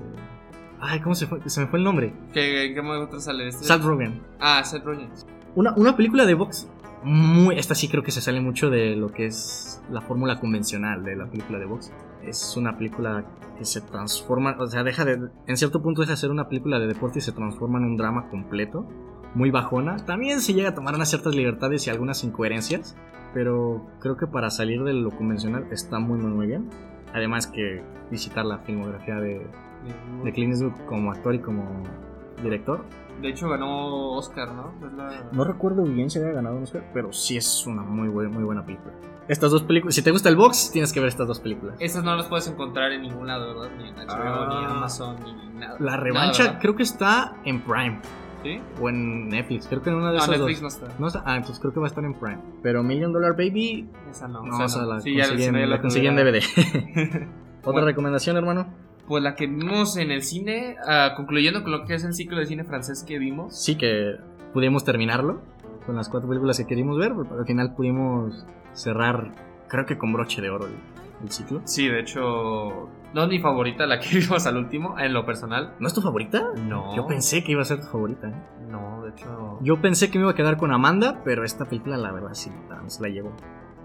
Ay, 0.82 1.00
¿cómo 1.00 1.14
se 1.14 1.28
fue? 1.28 1.40
Se 1.48 1.62
me 1.62 1.68
fue 1.68 1.78
el 1.80 1.86
nombre. 1.86 2.14
¿Qué, 2.34 2.72
qué 2.74 2.80
otro 2.82 3.20
sale? 3.20 3.48
Este- 3.48 3.66
Seth 3.66 3.84
Rogen. 3.84 4.22
Ah, 4.40 4.64
Seth 4.64 4.84
Rogen. 4.84 5.10
Una, 5.56 5.74
una 5.76 5.96
película 5.96 6.26
de 6.26 6.34
box 6.34 6.68
muy. 7.04 7.58
Esta 7.58 7.76
sí 7.76 7.88
creo 7.88 8.04
que 8.04 8.12
se 8.12 8.22
sale 8.22 8.42
mucho 8.42 8.70
de 8.70 8.96
lo 8.96 9.10
que 9.12 9.28
es 9.28 9.82
la 9.92 10.02
fórmula 10.02 10.40
convencional 10.40 11.04
de 11.04 11.16
la 11.16 11.28
película 11.28 11.60
de 11.60 11.66
box. 11.66 11.92
Es 12.24 12.56
una 12.58 12.78
película 12.78 13.26
que 13.58 13.66
se 13.66 13.82
transforma. 13.82 14.56
O 14.60 14.68
sea, 14.68 14.84
deja 14.84 15.06
de. 15.06 15.30
En 15.48 15.58
cierto 15.58 15.82
punto 15.84 16.02
deja 16.02 16.14
de 16.14 16.18
ser 16.18 16.32
una 16.32 16.48
película 16.50 16.80
de 16.80 16.88
deporte 16.88 17.20
y 17.20 17.22
se 17.22 17.32
transforma 17.32 17.78
en 17.78 17.86
un 17.86 17.98
drama 17.98 18.28
completo. 18.30 18.88
Muy 19.36 19.52
bajona. 19.52 19.98
También 19.98 20.42
se 20.42 20.54
llega 20.54 20.70
a 20.70 20.76
tomar 20.76 20.96
unas 20.96 21.10
ciertas 21.10 21.36
libertades 21.36 21.86
y 21.88 21.90
algunas 21.92 22.24
incoherencias. 22.24 22.96
Pero 23.34 23.86
creo 24.00 24.18
que 24.18 24.28
para 24.28 24.50
salir 24.50 24.84
de 24.84 24.94
lo 24.94 25.12
convencional 25.12 25.68
está 25.72 26.00
muy, 26.00 26.18
muy, 26.20 26.32
muy 26.32 26.48
bien. 26.48 26.70
Además 27.14 27.48
que 27.48 27.84
visitar 28.10 28.46
la 28.46 28.60
filmografía 28.60 29.16
de, 29.16 29.46
de 30.24 30.32
Clint 30.34 30.54
Eastwood 30.54 30.86
como 30.88 31.12
actor 31.12 31.34
y 31.36 31.40
como 31.40 31.84
director 32.44 32.84
De 33.22 33.30
hecho, 33.30 33.50
ganó 33.50 34.12
Oscar, 34.14 34.50
¿no? 34.54 34.74
La- 34.98 35.30
No 35.32 35.44
recuerdo 35.44 35.84
bien 35.84 36.10
si 36.10 36.20
había 36.20 36.32
ganado 36.34 36.56
un 36.58 36.64
Oscar, 36.64 36.84
pero 36.94 37.12
sí 37.14 37.38
es 37.38 37.66
una 37.68 37.84
muy, 37.84 38.08
buen- 38.10 38.32
muy 38.32 38.44
buena 38.44 38.66
película. 38.66 38.94
Estas 39.28 39.52
dos 39.52 39.62
películas, 39.64 39.94
si 39.96 40.02
te 40.02 40.10
gusta 40.12 40.28
el 40.30 40.36
box, 40.36 40.72
tienes 40.72 40.92
que 40.92 41.00
ver 41.00 41.08
estas 41.10 41.28
dos 41.28 41.40
películas. 41.40 41.76
Esas 41.80 42.04
no 42.04 42.16
las 42.16 42.26
puedes 42.28 42.48
encontrar 42.48 42.92
en 42.92 43.04
ningún 43.04 43.28
lado, 43.28 43.54
¿verdad? 43.54 43.70
Ni 43.78 43.88
en 43.90 43.96
HBO, 43.96 44.48
ni 44.50 44.56
en 44.58 44.66
Ah. 44.66 44.78
Amazon, 44.78 45.16
ni 45.24 45.34
nada. 45.60 45.76
La 45.80 45.92
Nada, 45.92 45.98
revancha 45.98 46.44
¿verdad? 46.44 46.60
creo 46.62 46.76
que 46.76 46.84
está 46.84 47.36
en 47.46 47.62
Prime 47.62 48.00
¿Sí? 48.44 48.60
o 48.82 48.90
en 48.90 49.30
Netflix, 49.30 49.68
creo 49.68 49.82
que 49.84 49.92
en 49.92 49.98
una 49.98 50.08
de 50.12 50.18
No, 50.18 50.24
esas 50.24 50.38
Netflix 50.40 50.62
dos. 50.62 50.80
no 50.82 50.86
está. 50.88 51.00
No 51.00 51.08
está, 51.08 51.24
ah, 51.26 51.36
entonces 51.38 51.60
creo 51.60 51.72
que 51.74 51.80
va 51.80 51.86
a 51.86 51.90
estar 51.90 52.04
en 52.04 52.14
Prime. 52.16 52.40
Pero 52.64 52.82
Million 52.84 53.14
Dollar 53.14 53.34
Baby, 53.34 53.88
Esa 54.10 54.28
no. 54.28 54.42
no, 54.44 54.66
o 54.66 54.68
sea, 54.68 54.82
no. 54.82 54.88
la 54.96 55.00
Sí, 55.02 55.16
ya 55.16 55.28
conseguí, 55.28 55.44
en- 55.48 55.56
ya 55.60 55.66
la 55.68 55.82
conseguí 55.82 56.08
en. 56.08 56.16
DVD. 56.16 56.40
¿Otra 57.62 57.72
Bueno. 57.74 57.86
recomendación, 57.86 58.36
hermano? 58.38 58.74
Pues 59.12 59.22
la 59.22 59.36
que 59.36 59.46
vimos 59.46 59.98
en 59.98 60.10
el 60.10 60.24
cine, 60.24 60.78
ah, 60.88 61.16
concluyendo 61.18 61.64
con 61.64 61.74
lo 61.74 61.84
que 61.84 61.96
es 61.96 62.06
el 62.06 62.14
ciclo 62.14 62.40
de 62.40 62.46
cine 62.46 62.64
francés 62.64 63.04
que 63.06 63.20
vimos. 63.20 63.54
Sí 63.54 63.76
que 63.76 64.16
pudimos 64.54 64.86
terminarlo 64.86 65.42
con 65.86 65.98
las 65.98 66.08
cuatro 66.08 66.30
películas 66.30 66.58
que 66.58 66.66
queríamos 66.66 66.98
ver, 66.98 67.12
pero 67.14 67.42
al 67.42 67.46
final 67.46 67.76
pudimos 67.76 68.48
cerrar, 68.72 69.34
creo 69.68 69.86
que 69.86 69.98
con 69.98 70.14
broche 70.14 70.42
de 70.42 70.50
oro 70.50 70.68
el, 70.68 70.76
el 71.24 71.30
ciclo. 71.30 71.62
Sí, 71.66 71.90
de 71.90 72.00
hecho, 72.00 72.90
no 73.14 73.24
es 73.24 73.28
mi 73.28 73.40
favorita, 73.40 73.86
la 73.86 74.00
que 74.00 74.18
vimos 74.18 74.48
al 74.48 74.56
último, 74.56 74.98
en 74.98 75.12
lo 75.12 75.26
personal. 75.26 75.76
¿No 75.78 75.88
es 75.88 75.94
tu 75.94 76.00
favorita? 76.00 76.54
No. 76.56 76.96
Yo 76.96 77.06
pensé 77.06 77.44
que 77.44 77.52
iba 77.52 77.64
a 77.64 77.66
ser 77.66 77.82
tu 77.82 77.88
favorita. 77.88 78.30
¿eh? 78.30 78.34
No, 78.70 79.04
de 79.04 79.10
hecho. 79.10 79.60
Yo 79.60 79.82
pensé 79.82 80.10
que 80.10 80.20
me 80.20 80.24
iba 80.24 80.32
a 80.32 80.36
quedar 80.36 80.56
con 80.56 80.72
Amanda, 80.72 81.22
pero 81.26 81.44
esta 81.44 81.66
película 81.66 81.98
la 81.98 82.14
verdad 82.14 82.34
sí, 82.34 82.50
se 82.88 83.02
la 83.02 83.10
llevó. 83.10 83.34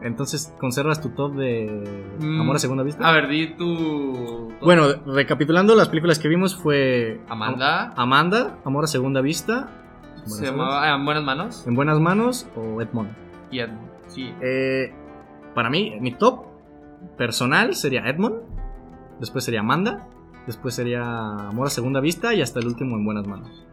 Entonces, 0.03 0.53
¿conservas 0.61 1.01
tu 1.01 1.11
top 1.11 1.35
de 1.37 2.07
Mm, 2.21 2.41
Amor 2.41 2.57
a 2.57 2.59
Segunda 2.59 2.83
Vista? 2.85 3.09
A 3.09 3.13
ver, 3.13 3.29
di 3.29 3.55
tu. 3.57 4.53
Bueno, 4.61 4.89
recapitulando 5.07 5.75
las 5.75 5.89
películas 5.89 6.19
que 6.19 6.29
vimos 6.29 6.55
fue... 6.55 7.21
Amanda. 7.29 7.85
Am- 7.89 7.93
Amanda, 7.97 8.59
Amor 8.65 8.85
a 8.85 8.87
Segunda 8.87 9.21
Vista. 9.23 9.69
se 10.25 10.29
Buenas 10.31 10.51
llamaba 10.51 10.83
ah, 10.85 10.95
En 10.97 11.05
Buenas 11.05 11.25
Manos. 11.25 11.67
En 11.67 11.75
Buenas 11.75 11.99
Manos 12.01 12.47
o 12.57 12.81
Edmond. 12.83 13.11
Y 13.51 13.61
Edmund. 13.61 13.89
Sí. 14.09 14.33
Eh, 14.43 14.93
para 15.55 15.71
mí, 15.71 15.95
mi 16.01 16.13
top 16.13 16.45
personal 17.17 17.75
sería 17.75 18.07
Edmond. 18.09 18.37
Después 19.19 19.45
sería 19.45 19.61
Amanda. 19.61 20.07
Después 20.47 20.75
sería 20.75 21.03
Amor 21.03 21.69
a 21.69 21.71
Segunda 21.71 22.01
Vista. 22.01 22.35
Y 22.35 22.43
hasta 22.43 22.61
el 22.61 22.67
último 22.67 22.97
en 22.97 23.05
Buenas 23.05 23.27
Manos. 23.27 23.65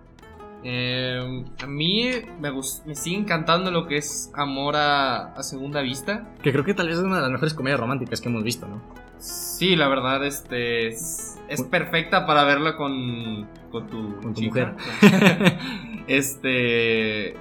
Eh, 0.64 1.43
a 1.61 1.68
mí 1.68 2.09
me, 2.39 2.95
sigue 2.95 3.18
encantando 3.18 3.70
lo 3.72 3.86
que 3.86 3.97
es 3.97 4.32
Amor 4.34 4.76
a, 4.76 5.34
a 5.34 5.43
Segunda 5.43 5.82
Vista. 5.82 6.34
Que 6.41 6.51
creo 6.51 6.64
que 6.64 6.74
tal 6.74 6.88
vez 6.88 6.97
es 6.97 7.03
una 7.03 7.18
de 7.18 7.22
las 7.22 7.32
mejores 7.32 7.53
comedias 7.53 7.80
románticas 7.80 8.22
que 8.22 8.30
hemos 8.30 8.43
visto, 8.43 8.68
¿no? 8.68 8.82
Sí, 9.18 9.76
la 9.76 9.88
verdad, 9.88 10.26
este 10.26 10.88
es, 10.88 11.39
es 11.47 11.64
perfecta 11.64 12.26
para 12.26 12.43
verla 12.43 12.76
con, 12.76 13.47
con 13.72 13.88
tu, 13.88 14.16
Con 14.22 14.34
tu 14.34 14.41
chica. 14.41 14.76
este 16.07 17.36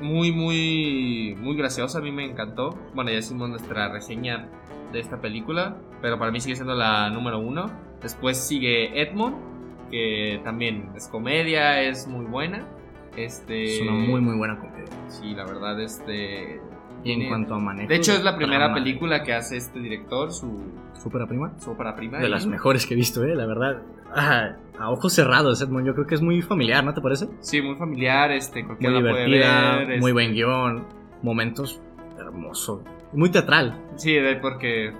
muy, 0.00 0.32
muy, 0.32 1.36
muy 1.40 1.56
graciosa. 1.56 1.98
A 1.98 2.02
mí 2.02 2.12
me 2.12 2.24
encantó. 2.24 2.78
Bueno, 2.94 3.10
ya 3.10 3.18
hicimos 3.18 3.48
nuestra 3.48 3.88
reseña 3.88 4.48
de 4.92 5.00
esta 5.00 5.20
película, 5.20 5.76
pero 6.00 6.18
para 6.18 6.30
mí 6.30 6.40
sigue 6.40 6.56
siendo 6.56 6.74
la 6.74 7.10
número 7.10 7.38
uno. 7.38 7.70
Después 8.02 8.36
sigue 8.38 9.00
Edmond, 9.00 9.53
que 9.94 10.40
también 10.42 10.90
es 10.96 11.06
comedia, 11.06 11.80
es 11.82 12.08
muy 12.08 12.24
buena. 12.26 12.64
Este, 13.16 13.76
Es 13.76 13.82
una 13.82 13.92
muy, 13.92 14.20
muy 14.20 14.36
buena 14.36 14.58
comedia. 14.58 14.84
Sí, 15.06 15.34
la 15.34 15.44
verdad, 15.44 15.80
este. 15.80 16.60
Y 17.04 17.12
en 17.12 17.28
cuanto 17.28 17.54
a 17.54 17.58
manejo. 17.60 17.88
De 17.88 17.96
hecho, 17.96 18.12
es 18.12 18.24
la 18.24 18.34
primera 18.34 18.64
drama, 18.64 18.74
película 18.74 19.22
que 19.22 19.32
hace 19.34 19.56
este 19.56 19.78
director, 19.78 20.32
su, 20.32 20.62
Súper 21.00 21.26
prima. 21.28 21.52
su 21.60 21.70
ópera 21.70 21.94
prima. 21.94 22.18
De 22.18 22.26
y- 22.26 22.30
las 22.30 22.46
mejores 22.46 22.86
que 22.86 22.94
he 22.94 22.96
visto, 22.96 23.22
eh, 23.22 23.36
la 23.36 23.46
verdad. 23.46 23.82
Ah, 24.16 24.56
a 24.78 24.90
ojos 24.90 25.12
cerrados, 25.12 25.60
Edmond. 25.62 25.86
Yo 25.86 25.94
creo 25.94 26.06
que 26.08 26.14
es 26.16 26.22
muy 26.22 26.42
familiar, 26.42 26.82
¿no 26.84 26.92
te 26.94 27.00
parece? 27.00 27.28
Sí, 27.40 27.62
muy 27.62 27.76
familiar, 27.76 28.32
este, 28.32 28.60
Muy 28.64 28.76
cualquiera 28.76 28.94
puede 29.00 29.24
divertida, 29.26 29.76
ver. 29.76 29.86
muy 29.86 29.94
este, 29.96 30.12
buen 30.12 30.32
guion, 30.32 30.84
momentos 31.22 31.80
hermosos. 32.18 32.82
Muy 33.14 33.30
teatral. 33.30 33.80
Sí, 33.96 34.12
de- 34.14 34.36
porque... 34.36 34.92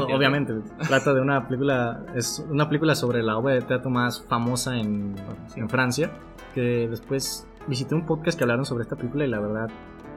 Entiendo. 0.00 0.16
obviamente, 0.16 0.54
trata 0.88 1.12
de 1.14 1.20
una 1.20 1.46
película, 1.46 2.02
es 2.14 2.44
una 2.50 2.66
película 2.68 2.94
sobre 2.94 3.22
la 3.22 3.36
obra 3.36 3.54
de 3.54 3.62
teatro 3.62 3.90
más 3.90 4.22
famosa 4.24 4.76
en, 4.78 5.14
en 5.56 5.68
Francia, 5.68 6.10
que 6.54 6.88
después 6.88 7.46
visité 7.66 7.94
un 7.94 8.06
podcast 8.06 8.38
que 8.38 8.44
hablaron 8.44 8.64
sobre 8.64 8.82
esta 8.82 8.96
película 8.96 9.24
y 9.24 9.28
la 9.28 9.38
verdad 9.40 9.68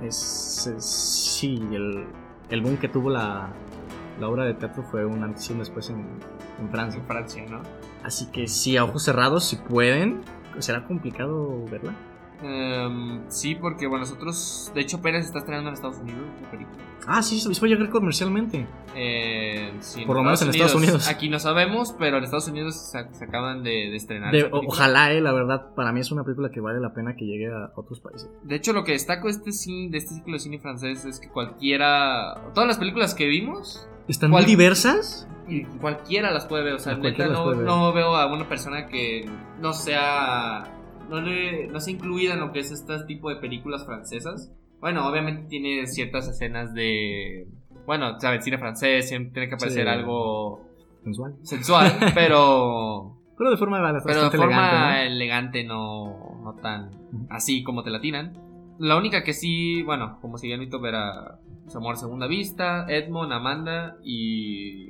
es, 0.02 0.66
es- 0.76 0.86
sí, 0.86 1.62
el, 1.72 2.06
el 2.50 2.62
boom 2.62 2.78
que 2.78 2.88
tuvo 2.88 3.10
la, 3.10 3.50
la 4.20 4.28
obra 4.30 4.46
de 4.46 4.54
teatro 4.54 4.84
fue 4.84 5.06
un 5.06 5.22
antes 5.24 5.50
y 5.50 5.54
un 5.54 5.60
después 5.60 5.90
en, 5.90 6.08
en 6.62 6.70
Francia. 6.70 7.00
En 7.02 7.06
Francia, 7.08 7.46
¿no? 7.50 7.60
Así 8.04 8.28
que 8.32 8.48
sí, 8.48 8.78
a 8.78 8.84
ojos 8.86 9.04
cerrados, 9.04 9.44
si 9.44 9.58
pueden, 9.58 10.22
será 10.60 10.86
complicado 10.86 11.66
verla. 11.70 11.94
Em, 12.44 13.22
sí, 13.30 13.56
porque, 13.56 13.88
bueno, 13.88 14.06
nosotros... 14.06 14.72
De 14.74 14.82
hecho, 14.82 14.98
apenas 14.98 15.26
está 15.26 15.40
estrenando 15.40 15.70
en 15.70 15.76
Estados 15.76 15.98
Unidos 15.98 16.24
la 16.42 16.50
película. 16.52 16.78
Ah, 17.08 17.22
sí, 17.24 17.40
se 17.40 17.54
fue 17.56 17.68
a 17.68 17.72
llegar 17.72 17.90
comercialmente. 17.90 18.68
Eh, 18.96 19.74
sí, 19.80 20.06
Por 20.06 20.16
lo 20.16 20.24
menos 20.24 20.42
en 20.42 20.50
Estados 20.50 20.76
Unidos. 20.76 21.08
Aquí 21.08 21.30
no 21.30 21.40
sabemos, 21.40 21.96
pero 21.98 22.18
en 22.18 22.24
Estados 22.24 22.48
Unidos 22.48 22.76
se, 22.76 23.14
se 23.14 23.26
acaban 23.26 23.64
de, 23.64 23.90
de 23.90 23.96
estrenar. 23.96 24.32
De- 24.32 24.50
ojalá, 24.52 25.12
eh, 25.12 25.22
la 25.22 25.34
verdad, 25.34 25.74
para 25.76 25.92
mí 25.92 26.00
es 26.00 26.12
una 26.12 26.24
película 26.24 26.52
que 26.52 26.60
vale 26.62 26.80
la 26.80 26.94
pena 26.94 27.16
que 27.16 27.26
llegue 27.26 27.48
a 27.52 27.72
otros 27.76 28.00
países. 28.02 28.30
De 28.44 28.56
hecho, 28.56 28.72
lo 28.74 28.84
que 28.84 28.92
destaco 28.92 29.28
de 29.28 29.34
este, 29.34 29.52
cine, 29.52 29.90
de 29.90 29.98
este 29.98 30.16
ciclo 30.16 30.34
de 30.34 30.40
cine 30.40 30.60
francés 30.60 31.06
es 31.06 31.20
que 31.20 31.30
cualquiera... 31.30 32.36
Todas 32.54 32.68
las 32.68 32.78
películas 32.78 33.16
que 33.16 33.28
vimos 33.28 33.88
Están 34.08 34.30
¿Cuál? 34.32 34.44
muy 34.44 34.50
diversas. 34.52 35.28
Y 35.48 35.64
cualquiera 35.64 36.32
las 36.32 36.46
puede 36.46 36.64
ver, 36.64 36.74
o 36.76 36.80
sea, 36.80 36.96
neta 36.96 37.26
no, 37.28 37.54
no 37.56 37.92
veo 37.94 38.16
a 38.16 38.32
una 38.32 38.48
persona 38.48 38.86
que 38.88 39.28
no 39.60 39.74
sea, 39.74 40.64
no, 41.12 41.22
le, 41.22 41.68
no 41.68 41.80
sea 41.80 41.94
incluida 41.94 42.34
en 42.34 42.40
lo 42.40 42.52
que 42.52 42.60
es 42.60 42.72
este 42.72 43.04
tipo 43.06 43.30
de 43.30 43.36
películas 43.36 43.86
francesas. 43.86 44.52
Bueno, 44.80 45.08
obviamente 45.08 45.44
tiene 45.48 45.86
ciertas 45.86 46.28
escenas 46.28 46.74
de, 46.74 47.48
bueno, 47.86 48.20
sabes, 48.20 48.44
cine 48.44 48.58
francés, 48.58 49.08
siempre 49.08 49.34
tiene 49.34 49.50
que 49.50 49.58
parecer 49.58 49.84
Sí. 49.84 49.90
algo 49.90 50.62
Sensual. 51.04 51.36
sensual, 51.44 51.92
pero, 52.16 53.18
Pero 53.38 53.52
de 53.52 53.58
forma 53.58 53.80
bastante 53.80 54.08
pero 54.08 54.24
de 54.30 54.38
forma 54.38 55.02
elegante, 55.04 55.08
elegante, 55.08 55.64
no, 55.64 56.42
no 56.44 56.54
tan 56.62 56.90
así 57.30 57.64
como 57.64 57.84
te 57.84 57.92
la 57.92 58.02
tiran. 58.02 58.34
La 58.80 58.98
única 58.98 59.24
que 59.24 59.34
sí, 59.34 59.84
bueno, 59.84 60.18
como 60.22 60.38
si 60.40 60.50
ya 60.50 60.58
mi 60.58 60.68
top 60.68 60.86
era 60.86 61.38
Amor 61.78 61.94
a 61.94 61.98
Segunda 61.98 62.28
Vista, 62.28 62.86
Edmond, 62.88 63.32
Amanda 63.34 63.98
y... 64.04 64.88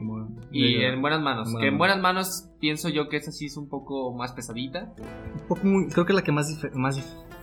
Y 0.52 0.76
en 0.84 1.02
buenas 1.02 1.22
manos. 1.22 1.50
En 1.54 1.60
que 1.60 1.68
en 1.68 1.78
buenas 1.78 2.00
manos 2.02 2.50
pienso 2.60 2.90
yo 2.90 3.08
que 3.10 3.18
esa 3.18 3.32
sí 3.32 3.46
es 3.46 3.58
un 3.58 3.70
poco 3.70 4.14
más 4.14 4.34
pesadita. 4.34 4.94
un 5.42 5.48
poco 5.48 5.66
muy- 5.66 5.88
creo 5.90 6.06
que 6.06 6.12
es 6.14 6.16
la 6.16 6.24
que 6.24 6.32
más, 6.32 6.60
más 6.74 6.96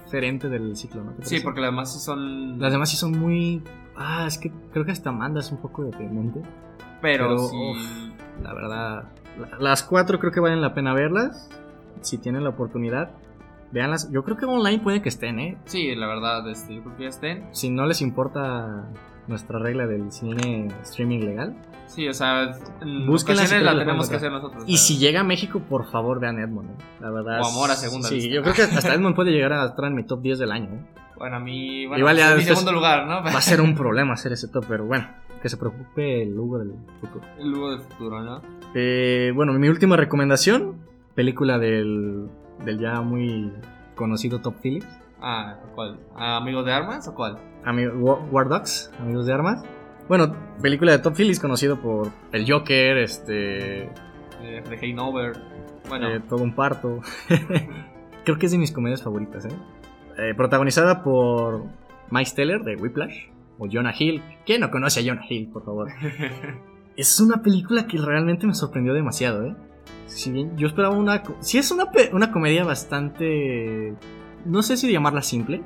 diferente 0.04 0.48
del 0.48 0.76
ciclo, 0.76 1.04
¿no? 1.04 1.12
¿Te 1.12 1.24
Sí, 1.26 1.40
porque 1.40 1.60
las 1.60 1.70
demás 1.70 1.92
sí 1.92 2.00
son. 2.00 2.58
Las 2.58 2.72
demás 2.72 2.90
sí 2.90 2.96
son 2.96 3.18
muy... 3.18 3.62
Ah, 3.96 4.24
es 4.26 4.38
que 4.38 4.50
creo 4.72 4.84
que 4.84 4.92
hasta 4.92 5.10
Amanda 5.10 5.40
es 5.40 5.50
un 5.50 5.58
poco 5.58 5.84
deprimente. 5.84 6.40
Pero, 7.00 7.28
pero, 7.28 7.38
sí. 7.38 7.56
uf. 7.56 8.42
La 8.42 8.54
verdad, 8.54 9.04
la- 9.38 9.58
las 9.58 9.82
cuatro 9.82 10.18
creo 10.18 10.32
que 10.32 10.40
valen 10.40 10.60
la 10.60 10.74
pena 10.74 10.94
verlas. 10.94 11.48
Si 12.00 12.18
tienen 12.18 12.44
la 12.44 12.50
oportunidad, 12.50 13.10
véanlas. 13.72 14.10
Yo 14.12 14.22
creo 14.24 14.36
que 14.36 14.44
online 14.46 14.78
puede 14.80 15.02
que 15.02 15.08
estén, 15.08 15.38
¿eh? 15.40 15.58
Sí, 15.64 15.94
la 15.96 16.06
verdad, 16.06 16.48
este, 16.48 16.76
yo 16.76 16.82
creo 16.84 16.96
que 16.96 17.02
ya 17.04 17.08
estén. 17.08 17.48
Si 17.52 17.70
no 17.70 17.86
les 17.86 18.00
importa 18.02 18.88
nuestra 19.28 19.58
regla 19.58 19.86
del 19.86 20.10
cine 20.10 20.68
streaming 20.82 21.20
legal. 21.20 21.56
Sí, 21.86 22.06
o 22.08 22.12
sea, 22.12 22.50
en 22.82 23.06
Búsquenlas 23.06 23.46
ocasiones 23.46 23.62
y 23.72 23.76
la 23.76 23.78
tenemos 23.84 24.08
que 24.10 24.16
hacer 24.16 24.30
nosotros. 24.32 24.64
Y 24.66 24.76
si 24.78 24.98
llega 24.98 25.20
a 25.20 25.24
México, 25.24 25.60
por 25.60 25.90
favor 25.90 26.20
vean 26.20 26.38
Edmond, 26.38 26.70
¿eh? 26.70 26.84
La 27.00 27.10
verdad. 27.10 27.40
O 27.42 27.46
Amor 27.46 27.70
a 27.70 27.74
Segunda 27.76 28.08
Sí, 28.08 28.16
Vista. 28.16 28.34
yo 28.34 28.42
creo 28.42 28.54
que 28.54 28.62
hasta 28.62 28.94
Edmond 28.94 29.14
puede 29.16 29.30
llegar 29.30 29.52
a 29.52 29.66
estar 29.66 29.84
en 29.86 29.94
mi 29.94 30.04
top 30.04 30.20
10 30.20 30.38
del 30.38 30.52
año, 30.52 30.68
¿eh? 30.74 30.86
Bueno, 31.16 31.36
a 31.36 31.40
mí. 31.40 31.86
Bueno, 31.86 31.98
Igual 32.00 32.16
ya 32.16 32.30
es 32.32 32.36
mi 32.38 32.42
segundo 32.44 32.72
lugar, 32.72 33.06
¿no? 33.06 33.22
Va 33.22 33.30
a 33.30 33.40
ser 33.40 33.60
un 33.60 33.74
problema 33.76 34.12
hacer 34.14 34.32
ese 34.32 34.48
top, 34.48 34.64
pero 34.68 34.84
bueno, 34.86 35.08
que 35.42 35.48
se 35.48 35.56
preocupe 35.56 36.22
el 36.22 36.38
Hugo 36.38 36.58
del 36.58 36.72
futuro. 37.00 37.24
El 37.38 37.50
Lugo 37.50 37.70
del 37.70 37.80
futuro, 37.80 38.22
¿no? 38.22 38.42
Eh, 38.74 39.32
bueno, 39.34 39.52
mi 39.54 39.68
última 39.68 39.96
recomendación, 39.96 40.76
película 41.14 41.58
del, 41.58 42.28
del 42.64 42.78
ya 42.78 43.00
muy 43.00 43.50
conocido 43.96 44.40
Top 44.40 44.54
Phillips, 44.62 44.86
Ah, 45.20 45.56
¿cuál? 45.74 45.98
¿Ah, 46.14 46.36
¿Amigos 46.36 46.64
de 46.64 46.72
armas 46.72 47.06
o 47.08 47.14
cuál? 47.14 47.38
ami- 47.64 47.90
Wa- 48.00 48.20
War 48.30 48.48
Dogs, 48.48 48.90
amigos 49.00 49.26
de 49.26 49.32
armas. 49.32 49.62
Bueno, 50.08 50.34
película 50.62 50.92
de 50.92 50.98
Top 51.00 51.14
Phillips 51.14 51.40
conocido 51.40 51.80
por 51.80 52.08
el 52.32 52.50
Joker, 52.50 52.98
este, 52.98 53.82
Eh, 54.42 54.62
de 54.68 54.78
Hangover. 54.80 55.32
Bueno, 55.88 56.08
eh, 56.08 56.20
todo 56.28 56.42
un 56.42 56.54
parto. 56.54 57.00
Creo 58.24 58.38
que 58.38 58.46
es 58.46 58.52
de 58.52 58.58
mis 58.58 58.72
comedias 58.72 59.02
favoritas, 59.02 59.44
¿eh? 59.46 59.48
Eh, 60.18 60.34
protagonizada 60.34 61.02
por 61.02 61.64
Mike 62.10 62.30
Steller 62.30 62.62
de 62.62 62.76
Whiplash 62.76 63.26
o 63.58 63.66
Jonah 63.70 63.94
Hill. 63.98 64.22
¿Quién 64.46 64.60
no 64.60 64.70
conoce 64.70 65.00
a 65.00 65.02
Jonah 65.04 65.24
Hill, 65.28 65.50
por 65.52 65.64
favor? 65.64 65.88
Es 66.96 67.20
una 67.20 67.42
película 67.42 67.86
que 67.86 67.96
realmente 67.96 68.44
me 68.44 68.54
sorprendió 68.54 68.92
demasiado, 68.92 69.46
¿eh? 69.46 69.54
Si 70.06 70.32
bien 70.32 70.56
yo 70.56 70.66
esperaba 70.66 70.96
una... 70.96 71.22
Sí 71.38 71.56
es 71.58 71.70
una, 71.70 71.84
una 72.12 72.32
comedia 72.32 72.64
bastante... 72.64 73.94
No 74.48 74.62
sé 74.62 74.76
si 74.76 74.90
llamarla 74.90 75.22
simple. 75.22 75.62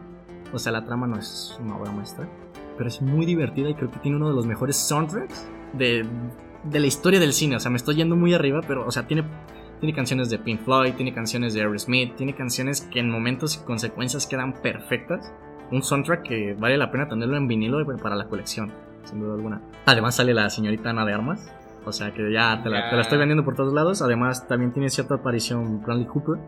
O 0.53 0.59
sea, 0.59 0.72
la 0.72 0.85
trama 0.85 1.07
no 1.07 1.16
es 1.18 1.59
una 1.61 1.76
obra 1.78 1.93
maestra. 1.93 2.28
Pero 2.76 2.89
es 2.89 3.01
muy 3.01 3.24
divertida 3.24 3.70
y 3.70 3.74
creo 3.74 3.91
que 3.91 3.99
tiene 4.01 4.16
uno 4.18 4.28
de 4.28 4.35
los 4.35 4.45
mejores 4.45 4.76
soundtracks 4.76 5.49
de, 5.72 6.05
de 6.64 6.80
la 6.80 6.87
historia 6.87 7.20
del 7.20 7.33
cine. 7.33 7.57
O 7.57 7.61
sea, 7.61 7.70
me 7.70 7.76
estoy 7.76 7.95
yendo 7.95 8.16
muy 8.16 8.35
arriba, 8.35 8.61
pero, 8.66 8.87
o 8.87 8.91
sea, 8.91 9.07
tiene, 9.07 9.24
Tiene 9.80 9.95
canciones 9.95 10.30
de 10.30 10.39
Pink 10.39 10.61
Floyd, 10.61 10.95
tiene 10.95 11.12
canciones 11.12 11.55
de 11.55 11.61
Aerosmith, 11.61 12.14
tiene 12.14 12.35
canciones 12.35 12.83
que 12.83 13.01
en 13.01 13.11
momentos 13.11 13.57
y 13.57 13.64
consecuencias 13.64 14.26
quedan 14.26 14.53
perfectas. 14.53 15.33
Un 15.72 15.83
soundtrack 15.83 16.22
que 16.22 16.55
vale 16.55 16.76
la 16.76 16.91
pena 16.91 17.09
tenerlo 17.09 17.37
en 17.37 17.49
vinilo 17.49 17.85
para 18.01 18.14
la 18.14 18.26
colección, 18.28 18.72
sin 19.05 19.20
duda 19.20 19.35
alguna. 19.35 19.61
Además 19.87 20.14
sale 20.16 20.35
la 20.35 20.51
señorita 20.51 20.91
Ana 20.91 21.05
de 21.05 21.14
Armas, 21.14 21.53
o 21.85 21.93
sea 21.93 22.12
que 22.12 22.33
ya 22.33 22.62
te 22.62 22.70
la, 22.70 22.91
te 22.91 22.97
la 22.97 23.03
estoy 23.03 23.18
vendiendo 23.18 23.45
por 23.45 23.57
todos 23.57 23.72
lados. 23.72 24.03
Además 24.03 24.47
también 24.47 24.72
tiene 24.72 24.89
cierta 24.89 25.14
aparición 25.14 25.83
Bradley 25.83 26.07
Cooper. 26.07 26.39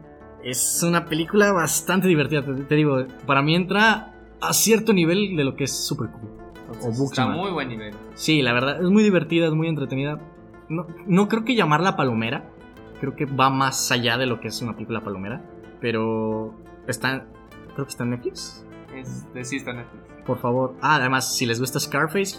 Es 0.45 0.83
una 0.83 1.07
película 1.07 1.53
bastante 1.53 2.07
divertida, 2.07 2.45
te, 2.45 2.55
te 2.55 2.75
digo, 2.75 3.07
para 3.27 3.43
mí 3.43 3.55
entra 3.55 4.15
a 4.41 4.53
cierto 4.53 4.93
nivel 4.93 5.37
de 5.37 5.45
lo 5.45 5.57
que 5.57 5.65
es 5.65 5.87
Super 5.87 6.11
Cool. 6.11 6.31
Entonces, 6.67 7.01
O 7.01 7.05
está 7.05 7.27
muy 7.27 7.51
buen 7.51 7.69
nivel. 7.69 7.95
Sí, 8.15 8.43
la 8.43 8.53
verdad, 8.53 8.83
es 8.83 8.91
muy 8.91 9.03
divertida, 9.03 9.47
es 9.47 9.53
muy 9.53 9.69
entretenida. 9.69 10.19
No, 10.69 10.87
no 11.07 11.29
creo 11.29 11.45
que 11.45 11.55
llamarla 11.55 11.97
palomera. 11.97 12.51
Creo 13.01 13.15
que 13.17 13.27
va 13.27 13.51
más 13.51 13.91
allá 13.93 14.17
de 14.17 14.27
lo 14.27 14.41
que 14.41 14.49
es 14.49 14.63
una 14.63 14.75
película 14.75 15.03
palomera. 15.03 15.43
Pero 15.81 16.55
está. 16.87 17.27
Creo 17.75 17.85
que 17.85 17.91
está 17.91 18.05
en 18.05 18.11
Netflix. 18.11 18.67
Es, 18.95 19.33
de, 19.35 19.45
sí 19.45 19.57
está 19.57 19.73
en 19.73 19.79
Netflix. 19.79 20.05
Por 20.27 20.39
favor. 20.39 20.75
Ah, 20.81 20.97
además, 20.97 21.37
si 21.37 21.45
les 21.45 21.61
gusta 21.61 21.79
Scarface, 21.81 22.39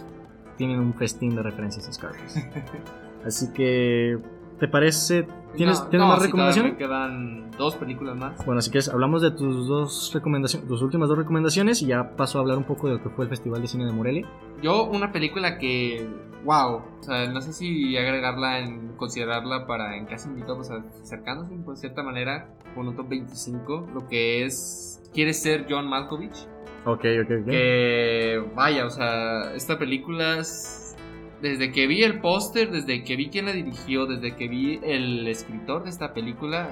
tienen 0.57 0.79
un 0.79 0.93
festín 0.93 1.35
de 1.35 1.43
referencias 1.43 1.87
a 1.87 1.93
Scarface. 1.93 2.49
Así 3.25 3.51
que. 3.53 4.19
¿Te 4.59 4.67
parece? 4.67 5.27
¿Tienes, 5.55 5.79
No, 5.81 5.87
¿tienes 5.89 6.07
no, 6.07 6.13
más 6.13 6.19
sí, 6.21 6.25
recomendaciones? 6.27 6.71
me 6.73 6.77
quedan 6.77 7.51
dos 7.51 7.75
películas 7.75 8.15
más. 8.17 8.45
Bueno, 8.45 8.59
así 8.59 8.71
que 8.71 8.79
hablamos 8.91 9.21
de 9.21 9.31
tus 9.31 9.67
dos 9.67 10.11
recomendaciones, 10.13 10.67
tus 10.67 10.81
últimas 10.81 11.09
dos 11.09 11.17
recomendaciones 11.17 11.81
y 11.81 11.87
ya 11.87 12.15
paso 12.15 12.37
a 12.37 12.41
hablar 12.41 12.57
un 12.57 12.63
poco 12.65 12.87
de 12.87 12.95
lo 12.95 13.03
que 13.03 13.09
fue 13.09 13.25
el 13.25 13.29
Festival 13.29 13.61
de 13.61 13.67
Cine 13.67 13.85
de 13.85 13.91
Morelia. 13.91 14.27
Yo, 14.61 14.83
una 14.85 15.11
película 15.11 15.57
que. 15.57 16.07
¡Wow! 16.45 16.81
O 16.99 17.03
sea, 17.03 17.27
no 17.31 17.41
sé 17.41 17.53
si 17.53 17.97
agregarla 17.97 18.59
en. 18.59 18.89
considerarla 18.97 19.65
para 19.65 19.97
en 19.97 20.05
casi 20.05 20.29
invitado, 20.29 20.57
pues 20.57 20.69
acercándose 20.71 21.55
pues, 21.65 21.79
cierta 21.79 22.03
manera 22.03 22.49
con 22.75 22.87
un 22.87 22.95
top 22.95 23.09
25. 23.09 23.87
Lo 23.93 24.07
que 24.07 24.45
es. 24.45 25.01
Quiere 25.13 25.33
ser 25.33 25.65
John 25.69 25.87
Malkovich. 25.89 26.47
Ok, 26.85 27.03
ok, 27.23 27.31
ok. 27.41 27.45
Que. 27.49 28.43
Vaya, 28.55 28.85
o 28.85 28.89
sea, 28.89 29.53
esta 29.55 29.77
película. 29.79 30.37
es- 30.39 30.81
Desde 31.49 31.71
que 31.71 31.85
vi 31.87 32.03
el 32.03 32.19
póster, 32.21 32.71
desde 32.71 33.03
que 33.03 33.15
vi 33.15 33.29
quién 33.29 33.45
la 33.45 33.51
dirigió, 33.53 34.05
desde 34.07 34.35
que 34.35 34.47
vi 34.47 34.79
el 34.83 35.27
escritor 35.27 35.83
de 35.83 35.89
esta 35.91 36.13
película, 36.13 36.69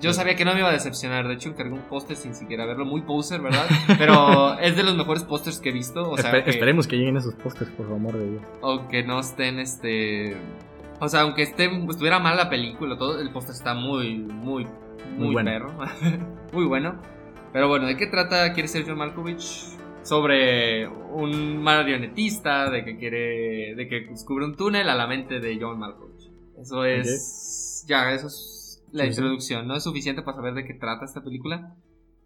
yo 0.00 0.12
sabía 0.12 0.34
que 0.34 0.44
no 0.44 0.52
me 0.52 0.58
iba 0.60 0.68
a 0.68 0.72
decepcionar. 0.72 1.28
De 1.28 1.34
hecho, 1.34 1.48
encargué 1.48 1.72
un 1.74 1.82
póster 1.82 2.16
sin 2.16 2.34
siquiera 2.34 2.66
verlo, 2.66 2.84
muy 2.84 3.02
poser, 3.02 3.40
¿verdad? 3.40 3.66
Pero 3.98 4.58
es 4.58 4.76
de 4.76 4.82
los 4.82 4.96
mejores 4.96 5.22
pósters 5.22 5.60
que 5.60 5.68
he 5.68 5.72
visto. 5.72 6.10
O 6.10 6.16
sea, 6.18 6.32
Espe- 6.32 6.44
que- 6.44 6.50
Esperemos 6.50 6.86
que 6.88 6.96
lleguen 6.96 7.16
esos 7.16 7.34
pósters, 7.34 7.70
por 7.70 7.86
amor 7.86 8.14
de 8.18 8.30
Dios. 8.32 8.42
aunque 8.62 9.02
no 9.04 9.20
estén 9.20 9.58
este 9.60 10.36
o 10.98 11.08
sea 11.08 11.20
aunque 11.20 11.42
esté 11.42 11.66
estuviera 11.66 12.18
mal 12.18 12.36
la 12.38 12.48
película 12.50 12.96
todo 12.96 13.20
el 13.20 13.30
póster 13.30 13.54
está 13.54 13.74
muy 13.74 14.16
muy 14.18 14.64
muy, 14.64 15.26
Muy 15.26 15.32
bueno. 15.34 15.50
perro 15.50 15.72
muy 16.52 16.64
bueno 16.64 16.96
pero 17.52 17.68
bueno 17.68 17.86
de 17.86 17.96
qué 17.98 18.06
trata 18.06 18.52
quiere 18.54 18.66
ser 18.66 18.84
John 18.86 18.96
Malkovich 18.98 19.76
sobre 20.06 20.86
un 20.88 21.62
marionetista 21.62 22.70
de 22.70 22.84
que 22.84 22.96
quiere 22.96 23.74
de 23.74 23.88
que 23.88 24.00
descubre 24.10 24.44
un 24.44 24.56
túnel 24.56 24.88
a 24.88 24.94
la 24.94 25.06
mente 25.06 25.40
de 25.40 25.58
John 25.60 25.78
Malkovich 25.78 26.30
eso 26.60 26.84
es 26.84 27.84
ya 27.88 28.12
eso 28.12 28.28
es 28.28 28.82
la 28.92 29.04
Sí, 29.04 29.12
sí. 29.12 29.16
introducción 29.20 29.66
no 29.66 29.76
es 29.76 29.82
suficiente 29.84 30.22
para 30.22 30.36
saber 30.36 30.54
de 30.54 30.64
qué 30.64 30.74
trata 30.74 31.04
esta 31.04 31.22
película 31.22 31.74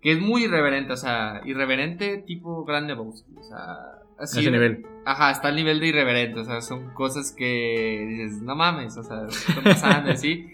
que 0.00 0.12
es 0.12 0.20
muy 0.20 0.44
irreverente 0.44 0.92
o 0.92 0.96
sea 0.96 1.40
irreverente 1.44 2.18
tipo 2.26 2.64
Gran 2.64 2.86
Lebowski 2.86 3.32
o 3.36 3.42
sea 3.42 3.76
así 4.18 4.40
ese 4.40 4.50
nivel. 4.50 4.84
Ajá, 5.06 5.30
está 5.30 5.48
al 5.48 5.56
nivel 5.56 5.80
de 5.80 5.86
irreverente, 5.86 6.40
o 6.40 6.44
sea, 6.44 6.60
son 6.60 6.92
cosas 6.92 7.32
que 7.32 8.04
dices, 8.06 8.42
no 8.42 8.54
mames, 8.54 8.94
o 8.98 9.02
sea, 9.02 9.22
¿qué 9.26 9.34
está 9.34 9.62
pasando 9.62 10.10
así? 10.12 10.44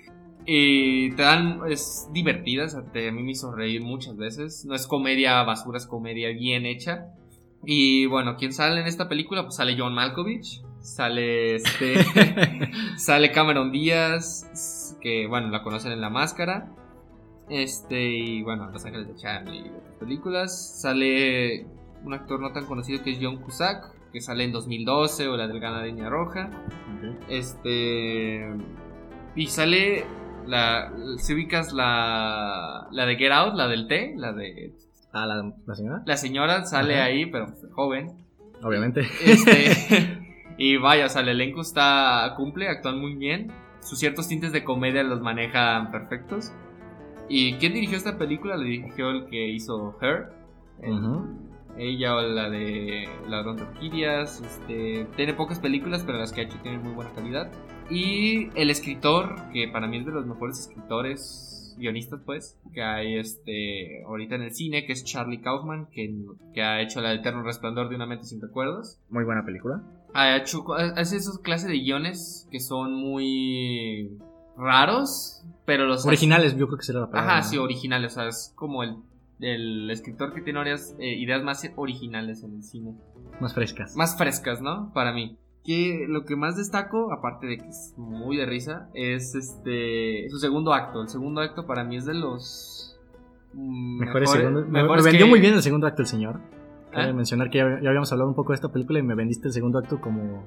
Y 0.47 1.11
te 1.17 1.23
dan, 1.23 1.61
es 1.69 2.09
divertida, 2.13 2.67
o 2.67 2.69
sea, 2.69 2.83
te- 2.93 3.09
a 3.09 3.13
mí 3.13 3.23
me 3.23 3.33
hizo 3.33 3.53
reír 3.53 3.83
muchas 3.83 4.17
veces. 4.17 4.65
No 4.65 4.75
es 4.75 4.87
comedia 4.87 5.43
basura, 5.43 5.79
es 5.79 5.87
comedia 5.87 6.29
bien 6.31 6.67
hecha. 6.67 7.07
Y 7.65 8.07
bueno, 8.07 8.37
¿quién 8.37 8.53
sale 8.53 8.81
en 8.81 8.87
esta 8.87 9.09
película? 9.09 9.43
Pues 9.43 9.57
sale 9.57 9.75
John 9.77 9.93
Malkovich, 9.95 10.63
sale 10.81 11.57
este, 11.57 11.97
sale 12.97 13.33
Cameron 13.33 13.73
Díaz, 13.73 14.97
que 15.01 15.27
bueno, 15.27 15.49
la 15.51 15.63
conocen 15.65 15.91
en 15.93 16.01
La 16.01 16.11
Máscara. 16.11 16.73
Este, 17.49 18.09
y 18.11 18.43
bueno, 18.43 18.71
Los 18.71 18.85
Ángeles 18.85 19.09
de 19.09 19.17
Charlie 19.17 19.59
y 19.67 19.69
otras 19.69 19.95
películas. 19.99 20.81
Sale 20.81 21.67
un 22.05 22.15
actor 22.15 22.39
no 22.41 22.53
tan 22.53 22.67
conocido 22.67 23.03
que 23.03 23.11
es 23.11 23.19
John 23.21 23.39
Cusack, 23.43 24.13
que 24.13 24.21
sale 24.21 24.45
en 24.45 24.53
2012 24.53 25.27
o 25.27 25.37
la 25.37 25.49
Delgada 25.49 25.83
Línea 25.85 26.09
Roja. 26.09 26.51
Este. 27.29 28.47
Y 29.35 29.47
sale. 29.49 30.05
La, 30.47 30.93
si 31.19 31.35
ubicas 31.35 31.73
la, 31.73 32.87
la 32.91 33.07
de 33.07 33.17
Get 33.17 33.33
Out, 33.33 33.55
la 33.55 33.69
del 33.69 33.87
té, 33.89 34.15
la 34.17 34.33
de. 34.33 34.73
Ah, 35.13 35.27
la, 35.27 35.53
la 35.67 35.75
señora, 35.75 36.03
La 36.07 36.17
señora 36.17 36.65
sale 36.65 36.95
Ajá. 36.97 37.05
ahí, 37.05 37.27
pero 37.27 37.47
pues, 37.47 37.67
joven. 37.73 38.13
obviamente. 38.63 39.03
Este. 39.25 40.19
y 40.59 40.77
vaya, 40.77 41.07
o 41.07 41.09
sea, 41.09 41.23
el 41.23 41.29
elenco 41.29 41.61
está. 41.63 42.33
cumple, 42.37 42.69
actúan 42.69 43.01
muy 43.01 43.15
bien. 43.15 43.51
Sus 43.81 43.99
ciertos 43.99 44.29
tintes 44.29 44.53
de 44.53 44.65
comedia 44.65 45.03
los 45.03 45.21
manejan 45.21 45.91
perfectos. 45.91 46.53
¿Y 47.29 47.55
quién 47.55 47.73
dirigió 47.75 47.97
esta 47.97 48.19
película? 48.19 48.57
Le 48.57 48.65
dirigió 48.65 49.11
el 49.11 49.27
que 49.27 49.49
hizo 49.49 49.97
Her. 50.01 50.29
El- 50.83 50.93
Ujú. 50.93 51.27
Ella 51.79 52.15
o 52.17 52.23
la 52.23 52.49
de 52.49 53.07
Ladrón 53.29 53.57
de 53.57 53.63
Orquídeas. 53.65 54.41
Este, 54.41 55.07
tiene 55.17 55.35
pocas 55.35 55.59
películas, 55.59 56.03
pero 56.07 56.19
las 56.19 56.33
que 56.33 56.41
ha 56.41 56.45
hecho 56.45 56.57
tienen 56.63 56.83
muy 56.83 56.93
buena 56.95 57.11
calidad. 57.13 57.51
Y 57.91 58.49
el 58.55 58.71
escritor, 58.71 59.37
que 59.53 59.69
para 59.69 59.87
mí 59.87 59.99
es 59.99 60.07
de 60.07 60.13
los 60.13 60.27
mejores 60.27 60.59
escritores, 60.59 61.75
guionistas 61.79 62.21
pues, 62.25 62.59
que 62.73 62.83
hay 62.83 63.17
este 63.17 64.03
ahorita 64.05 64.35
en 64.37 64.43
el 64.43 64.55
cine, 64.55 64.87
que 64.87 64.93
es 64.93 65.05
Charlie 65.05 65.41
Kaufman, 65.41 65.87
que, 65.93 66.13
que 66.55 66.63
ha 66.63 66.81
hecho 66.81 67.01
La 67.01 67.13
Eterno 67.13 67.43
Resplandor 67.43 67.89
de 67.89 67.97
una 67.97 68.07
mente 68.07 68.25
sin 68.25 68.41
recuerdos. 68.41 68.99
Muy 69.11 69.25
buena 69.25 69.45
película. 69.45 69.83
Ha 70.15 70.37
hecho 70.37 70.65
hace 70.75 71.17
esas 71.17 71.39
clases 71.39 71.69
de 71.69 71.79
guiones 71.79 72.49
que 72.51 72.61
son 72.61 72.95
muy 72.95 74.19
raros, 74.57 75.45
pero 75.65 75.87
los 75.87 76.07
Originales, 76.07 76.57
yo 76.57 76.67
creo 76.67 76.79
que 76.79 76.85
será 76.85 77.01
la 77.01 77.11
palabra. 77.11 77.39
Ajá, 77.39 77.43
sí, 77.43 77.59
originales. 77.59 78.13
O 78.13 78.15
sea, 78.15 78.29
es 78.29 78.53
como 78.57 78.83
el, 78.83 78.97
el 79.41 79.91
escritor 79.91 80.33
que 80.33 80.41
tiene 80.41 80.59
varias 80.59 80.97
eh, 80.99 81.15
ideas 81.15 81.43
más 81.43 81.69
originales 81.77 82.43
en 82.43 82.55
el 82.55 82.63
cine. 82.63 82.95
Más 83.41 83.55
frescas. 83.55 83.95
Más 83.97 84.17
frescas, 84.17 84.63
¿no? 84.63 84.93
Para 84.95 85.13
mí. 85.13 85.37
Que 85.67 86.07
lo 86.09 86.25
que 86.25 86.37
más 86.37 86.57
destaco, 86.57 87.13
aparte 87.13 87.47
de 87.49 87.59
que 87.59 87.67
es 87.67 87.95
muy 87.97 88.37
de 88.37 88.47
risa, 88.47 88.89
es 88.95 89.35
este 89.35 90.29
su 90.31 90.39
segundo 90.39 90.73
acto. 90.73 91.03
El 91.03 91.09
segundo 91.09 91.41
acto 91.41 91.67
para 91.67 91.83
mí 91.83 91.97
es 91.97 92.05
de 92.07 92.15
los 92.15 92.97
Mejores 93.53 93.99
mejores- 94.29 94.31
segundos. 94.31 94.67
Me, 94.69 94.83
mejores 94.83 95.05
me 95.05 95.11
vendió 95.11 95.27
que- 95.27 95.31
muy 95.31 95.41
bien 95.41 95.55
el 95.55 95.63
segundo 95.63 95.87
acto 95.87 96.03
el 96.03 96.09
señor. 96.09 96.41
Cabe 96.93 97.11
¿Eh? 97.11 97.13
mencionar 97.15 97.51
que 97.51 97.59
ya, 97.59 97.81
ya 97.83 97.89
habíamos 97.89 98.13
hablado 98.13 98.29
un 98.31 98.37
poco 98.37 98.53
de 98.53 98.57
esta 98.57 98.69
película 98.71 98.99
y 98.99 99.03
me 99.03 99.15
vendiste 99.15 99.49
el 99.49 99.53
segundo 99.55 99.79
acto 99.79 100.01
como 100.01 100.45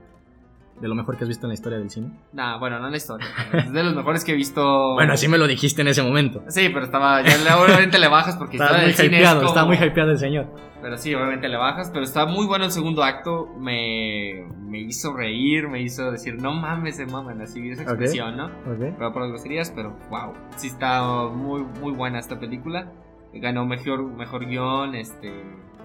de 0.81 0.87
lo 0.87 0.95
mejor 0.95 1.17
que 1.17 1.23
has 1.23 1.27
visto 1.27 1.45
en 1.45 1.49
la 1.49 1.53
historia 1.55 1.77
del 1.77 1.89
cine. 1.89 2.11
Nah, 2.33 2.57
bueno, 2.57 2.79
no 2.79 2.85
en 2.85 2.91
la 2.91 2.97
historia. 2.97 3.27
Es 3.53 3.71
de 3.71 3.83
los 3.83 3.95
mejores 3.95 4.23
que 4.23 4.31
he 4.31 4.35
visto. 4.35 4.93
Bueno, 4.95 5.13
así 5.13 5.27
me 5.27 5.37
lo 5.37 5.47
dijiste 5.47 5.81
en 5.81 5.87
ese 5.89 6.01
momento. 6.03 6.43
Sí, 6.47 6.69
pero 6.69 6.85
estaba. 6.85 7.21
Ya 7.21 7.57
obviamente 7.57 7.99
le 7.99 8.07
bajas 8.07 8.35
porque 8.37 8.57
Estaba 8.57 8.83
historia 8.85 9.09
muy 9.11 9.17
hypeado, 9.17 9.35
como- 9.37 9.47
estaba 9.49 9.67
muy 9.67 9.77
hypeado 9.77 10.11
el 10.11 10.17
señor. 10.17 10.47
Pero 10.81 10.97
sí, 10.97 11.13
obviamente 11.13 11.49
le 11.49 11.57
bajas, 11.57 11.89
pero 11.91 12.05
está 12.05 12.25
muy 12.25 12.45
bueno 12.45 12.63
el 12.65 12.71
segundo 12.71 13.03
acto. 13.03 13.47
Me, 13.59 14.45
me 14.61 14.79
hizo 14.79 15.13
reír, 15.13 15.67
me 15.67 15.81
hizo 15.81 16.09
decir, 16.11 16.41
no 16.41 16.53
mames, 16.53 16.95
se 16.95 17.05
maman, 17.05 17.41
así 17.41 17.69
esa 17.69 17.83
expresión, 17.83 18.37
¿no? 18.37 18.45
Ok. 18.45 18.95
Pero 18.97 19.11
por 19.11 19.21
las 19.23 19.31
groserías, 19.31 19.71
pero 19.75 19.97
wow. 20.09 20.33
Sí 20.55 20.67
está 20.67 21.27
muy, 21.27 21.63
muy 21.81 21.91
buena 21.91 22.19
esta 22.19 22.39
película. 22.39 22.91
Ganó 23.33 23.65
mejor, 23.65 24.03
mejor 24.05 24.45
guion, 24.47 24.95
este, 24.95 25.31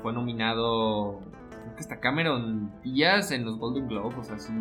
fue 0.01 0.12
nominado, 0.12 1.20
creo 1.74 1.76
que 1.76 1.82
está 1.82 2.00
Cameron 2.00 2.70
Díaz 2.82 3.30
en 3.32 3.44
los 3.44 3.58
Golden 3.58 3.88
Globes, 3.88 4.30
así. 4.30 4.52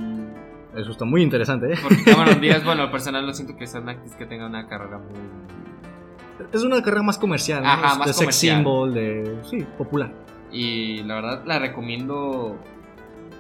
Eso 0.76 0.92
está 0.92 1.06
muy 1.06 1.22
interesante, 1.22 1.74
¿eh? 1.74 1.78
Porque 1.82 2.04
Cameron 2.04 2.42
Díaz, 2.42 2.64
bueno, 2.66 2.90
personal 2.92 3.26
no 3.26 3.34
siento 3.34 3.56
que 3.56 3.68
sea 3.68 3.82
una 3.82 3.94
actriz 3.94 4.16
que 4.16 4.26
tenga 4.26 4.48
una 4.48 4.68
carrera 4.68 4.98
muy... 4.98 5.20
Es 6.52 6.64
una 6.64 6.82
carrera 6.82 7.04
más 7.04 7.18
comercial, 7.18 7.62
¿no? 7.64 7.70
Ajá, 7.70 7.96
más 7.96 8.08
de 8.08 8.14
sex 8.14 8.36
symbol, 8.36 8.94
de. 8.94 9.40
Sí, 9.44 9.66
popular. 9.78 10.12
Y 10.52 11.04
la 11.04 11.16
verdad 11.16 11.44
la 11.46 11.60
recomiendo 11.60 12.58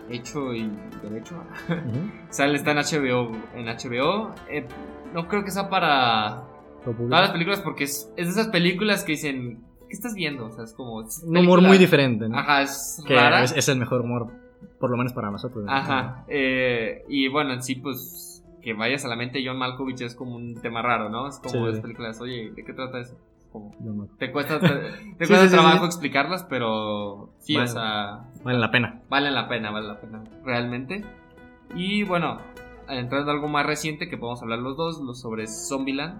hecho 0.09 0.53
y 0.53 0.71
derecho. 1.01 1.35
Ujú. 1.69 2.11
Sale, 2.29 2.55
está 2.55 2.71
en 2.71 2.77
HBO. 2.77 3.31
En 3.55 3.65
HBO. 3.65 4.35
Eh, 4.47 4.67
no 5.13 5.27
creo 5.27 5.43
que 5.43 5.51
sea 5.51 5.69
para 5.69 6.43
todas 6.85 7.09
las 7.09 7.31
películas 7.31 7.61
porque 7.61 7.85
es, 7.85 8.11
es 8.15 8.27
de 8.27 8.31
esas 8.31 8.47
películas 8.47 9.03
que 9.03 9.13
dicen, 9.13 9.63
¿qué 9.93 9.97
estás 9.97 10.15
viendo? 10.15 10.47
O 10.47 10.51
sea, 10.51 10.63
es 10.63 10.73
como... 10.73 11.03
es 11.03 11.21
Un 11.23 11.37
humor 11.37 11.61
muy 11.61 11.77
diferente, 11.77 12.27
¿no? 12.27 12.35
Ajá, 12.39 12.63
es 12.63 12.99
Que 13.07 13.13
rara. 13.15 13.43
es, 13.43 13.51
es 13.55 13.69
el 13.69 13.77
mejor 13.77 14.01
humor, 14.01 14.31
por 14.79 14.89
lo 14.89 14.97
menos 14.97 15.13
para 15.13 15.29
nosotros. 15.29 15.63
¿no? 15.65 15.71
Ajá. 15.71 16.25
eh, 16.27 17.03
y 17.07 17.27
bueno, 17.27 17.53
en 17.53 17.61
sí, 17.61 17.75
pues, 17.75 18.43
que 18.63 18.73
vayas 18.73 19.05
a 19.05 19.07
la 19.07 19.15
mente 19.15 19.43
John 19.45 19.57
Malkovich 19.59 20.01
es 20.01 20.15
como 20.15 20.35
un 20.35 20.55
tema 20.61 20.81
raro, 20.81 21.09
¿no? 21.09 21.27
Es 21.27 21.37
como 21.37 21.51
Sí. 21.65 21.69
esas 21.69 21.81
películas, 21.81 22.19
oye, 22.21 22.51
¿de 22.55 22.63
qué 22.65 22.73
trata 22.73 22.99
eso? 23.01 23.15
Como, 23.51 23.71
No, 23.81 23.93
no. 23.93 24.07
te 24.17 24.31
cuesta, 24.31 24.59
te, 24.59 24.67
te 25.19 25.25
Sí, 25.25 25.31
cuesta 25.31 25.45
sí, 25.45 25.51
trabajo 25.51 25.81
sí. 25.81 25.85
explicarlas, 25.85 26.43
pero 26.49 27.29
sí, 27.39 27.53
Vale. 27.55 27.69
o 27.69 27.71
sea, 27.71 28.23
Vale 28.43 28.57
la 28.57 28.71
pena. 28.71 29.01
valen 29.09 29.35
la 29.35 29.47
pena, 29.47 29.69
vale 29.69 29.87
la 29.89 29.99
pena, 30.01 30.23
realmente. 30.43 31.03
Y 31.75 32.03
bueno, 32.03 32.39
entrando 32.89 33.29
a 33.31 33.33
algo 33.35 33.47
más 33.47 33.65
reciente 33.65 34.09
que 34.09 34.17
podemos 34.17 34.41
hablar 34.41 34.57
los 34.59 34.75
dos, 34.75 34.99
lo 35.01 35.13
sobre 35.13 35.45
Zombieland, 35.47 36.19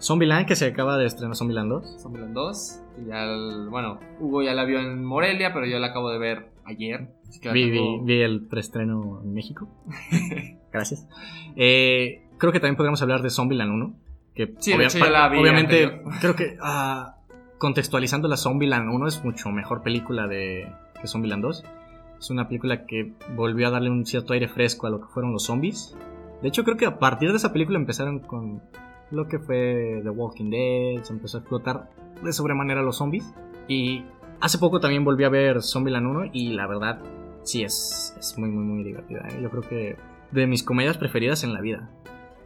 Zombieland, 0.00 0.46
que 0.46 0.56
se 0.56 0.66
acaba 0.66 0.96
de 0.98 1.06
estrenar 1.06 1.36
Zombieland 1.36 1.70
2. 1.70 2.02
Zombieland 2.02 2.34
2. 2.34 2.80
Y 3.02 3.06
ya, 3.08 3.24
el- 3.24 3.68
bueno, 3.70 3.98
Hugo 4.20 4.42
ya 4.42 4.54
la 4.54 4.64
vio 4.64 4.80
en 4.80 5.04
Morelia, 5.04 5.52
pero 5.54 5.66
yo 5.66 5.78
la 5.78 5.88
acabo 5.88 6.10
de 6.10 6.18
ver 6.18 6.48
ayer. 6.64 7.08
Vi, 7.52 7.70
vi- 7.70 8.00
vi 8.02 8.20
el 8.22 8.46
preestreno 8.46 9.20
en 9.22 9.32
México. 9.32 9.68
Gracias. 10.72 11.08
Eh, 11.56 12.22
creo 12.38 12.52
que 12.52 12.60
también 12.60 12.76
podríamos 12.76 13.00
hablar 13.02 13.22
de 13.22 13.30
Zombieland 13.30 13.70
1. 13.72 13.94
Que 14.34 14.54
Sí, 14.58 14.72
yo 14.72 14.78
la 15.08 15.28
vi 15.28 15.38
Obviamente, 15.38 15.84
anterior. 15.84 16.12
creo 16.20 16.34
que 16.36 16.56
ah, 16.60 17.16
contextualizando 17.58 18.26
la 18.28 18.36
Zombieland 18.36 18.88
1 18.92 19.06
es 19.06 19.24
mucho 19.24 19.50
mejor 19.50 19.82
película 19.82 20.26
de 20.26 20.66
que 21.00 21.06
Zombieland 21.06 21.42
2. 21.42 21.64
Es 22.18 22.30
una 22.30 22.48
película 22.48 22.84
que 22.86 23.12
volvió 23.36 23.68
a 23.68 23.70
darle 23.70 23.90
un 23.90 24.04
cierto 24.06 24.32
aire 24.32 24.48
fresco 24.48 24.86
a 24.86 24.90
lo 24.90 25.00
que 25.00 25.06
fueron 25.08 25.32
los 25.32 25.44
zombies. 25.44 25.96
De 26.42 26.48
hecho, 26.48 26.64
creo 26.64 26.76
que 26.76 26.86
a 26.86 26.98
partir 26.98 27.30
de 27.30 27.36
esa 27.36 27.52
película 27.52 27.78
empezaron 27.78 28.18
con 28.20 28.62
lo 29.10 29.26
que 29.28 29.38
fue 29.38 30.00
The 30.02 30.10
Walking 30.10 30.50
Dead. 30.50 31.02
Se 31.02 31.12
empezó 31.12 31.38
a 31.38 31.40
explotar 31.40 31.90
de 32.22 32.32
sobremanera 32.32 32.82
los 32.82 32.96
zombies. 32.96 33.32
Y 33.68 34.04
hace 34.40 34.58
poco 34.58 34.80
también 34.80 35.04
volví 35.04 35.24
a 35.24 35.28
ver 35.28 35.62
Zombieland 35.62 36.06
1 36.06 36.24
y 36.32 36.50
la 36.54 36.66
verdad, 36.66 37.00
sí, 37.42 37.62
es, 37.62 38.14
es 38.18 38.36
muy, 38.38 38.50
muy, 38.50 38.64
muy 38.64 38.84
divertida. 38.84 39.26
¿eh? 39.28 39.38
Yo 39.42 39.50
creo 39.50 39.62
que 39.62 39.96
de 40.32 40.46
mis 40.46 40.62
comedias 40.62 40.98
preferidas 40.98 41.44
en 41.44 41.52
la 41.52 41.60
vida. 41.60 41.88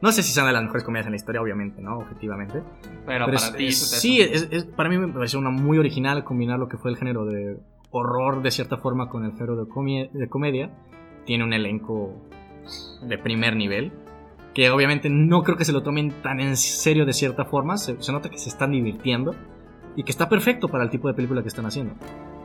No 0.00 0.12
sé 0.12 0.22
si 0.22 0.32
son 0.32 0.46
de 0.46 0.52
las 0.52 0.62
mejores 0.62 0.84
comedias 0.84 1.06
en 1.06 1.12
la 1.12 1.16
historia, 1.16 1.42
obviamente, 1.42 1.82
¿no? 1.82 1.98
Objetivamente. 1.98 2.62
Pero, 3.04 3.26
Pero 3.26 3.26
para 3.26 3.34
es- 3.36 3.56
ti, 3.56 3.66
es- 3.66 3.82
eso 3.82 3.94
te 3.96 4.00
sí, 4.00 4.20
es- 4.20 4.48
es- 4.52 4.64
para 4.64 4.88
mí 4.88 4.96
me 4.96 5.08
pareció 5.08 5.40
una 5.40 5.50
muy 5.50 5.76
original 5.78 6.22
combinar 6.22 6.58
lo 6.60 6.68
que 6.68 6.76
fue 6.76 6.92
el 6.92 6.96
género 6.96 7.24
de 7.24 7.58
horror 7.90 8.42
de 8.42 8.50
cierta 8.52 8.76
forma 8.76 9.08
con 9.08 9.24
el 9.24 9.32
género 9.32 9.56
de, 9.56 9.64
comie- 9.68 10.10
de 10.12 10.28
comedia. 10.28 10.70
Tiene 11.24 11.42
un 11.42 11.52
elenco 11.52 12.12
de 13.02 13.18
primer 13.18 13.56
nivel. 13.56 13.90
Que 14.58 14.70
obviamente 14.70 15.08
no 15.08 15.44
creo 15.44 15.56
que 15.56 15.64
se 15.64 15.70
lo 15.70 15.84
tomen 15.84 16.10
tan 16.20 16.40
en 16.40 16.56
serio 16.56 17.06
de 17.06 17.12
cierta 17.12 17.44
forma. 17.44 17.76
Se, 17.76 18.02
se 18.02 18.10
nota 18.10 18.28
que 18.28 18.38
se 18.38 18.48
están 18.48 18.72
divirtiendo. 18.72 19.36
Y 19.94 20.02
que 20.02 20.10
está 20.10 20.28
perfecto 20.28 20.66
para 20.66 20.82
el 20.82 20.90
tipo 20.90 21.06
de 21.06 21.14
película 21.14 21.42
que 21.42 21.48
están 21.48 21.64
haciendo. 21.64 21.94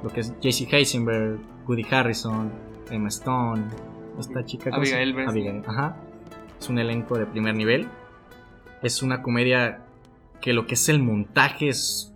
Lo 0.03 0.11
que 0.11 0.19
es 0.19 0.31
JC 0.39 0.71
Heisenberg, 0.71 1.39
Woody 1.67 1.83
Harrison, 1.89 2.51
Emma 2.91 3.07
Stone, 3.07 3.63
esta 4.19 4.45
chica. 4.45 4.69
¿cómo 4.69 4.85
se- 4.85 4.93
Abigail 4.93 5.13
Breslin. 5.15 5.29
Abigail, 5.47 5.63
ajá. 5.67 5.97
Es 6.59 6.69
un 6.69 6.77
elenco 6.77 7.17
de 7.17 7.25
primer 7.25 7.55
nivel. 7.55 7.87
Es 8.83 9.01
una 9.01 9.23
comedia 9.23 9.79
que 10.39 10.53
lo 10.53 10.67
que 10.67 10.75
es 10.75 10.87
el 10.89 11.01
montaje 11.01 11.69
es, 11.69 12.13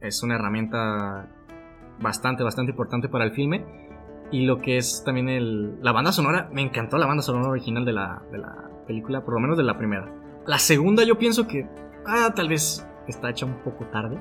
es 0.00 0.22
una 0.22 0.36
herramienta 0.36 1.28
bastante, 2.00 2.44
bastante 2.44 2.70
importante 2.70 3.08
para 3.08 3.24
el 3.24 3.32
filme. 3.32 3.64
Y 4.30 4.46
lo 4.46 4.60
que 4.60 4.76
es 4.76 5.02
también 5.04 5.28
el, 5.28 5.82
la 5.82 5.90
banda 5.90 6.12
sonora, 6.12 6.48
me 6.52 6.62
encantó 6.62 6.98
la 6.98 7.06
banda 7.06 7.24
sonora 7.24 7.48
original 7.48 7.84
de 7.84 7.92
la, 7.92 8.22
de 8.30 8.38
la 8.38 8.69
película, 8.90 9.24
por 9.24 9.34
lo 9.34 9.40
menos 9.40 9.56
de 9.56 9.62
la 9.64 9.76
primera. 9.78 10.12
La 10.46 10.58
segunda 10.58 11.04
yo 11.04 11.16
pienso 11.18 11.46
que, 11.46 11.68
ah, 12.06 12.32
tal 12.34 12.48
vez 12.48 12.86
está 13.06 13.30
hecha 13.30 13.46
un 13.46 13.54
poco 13.62 13.84
tarde, 13.86 14.18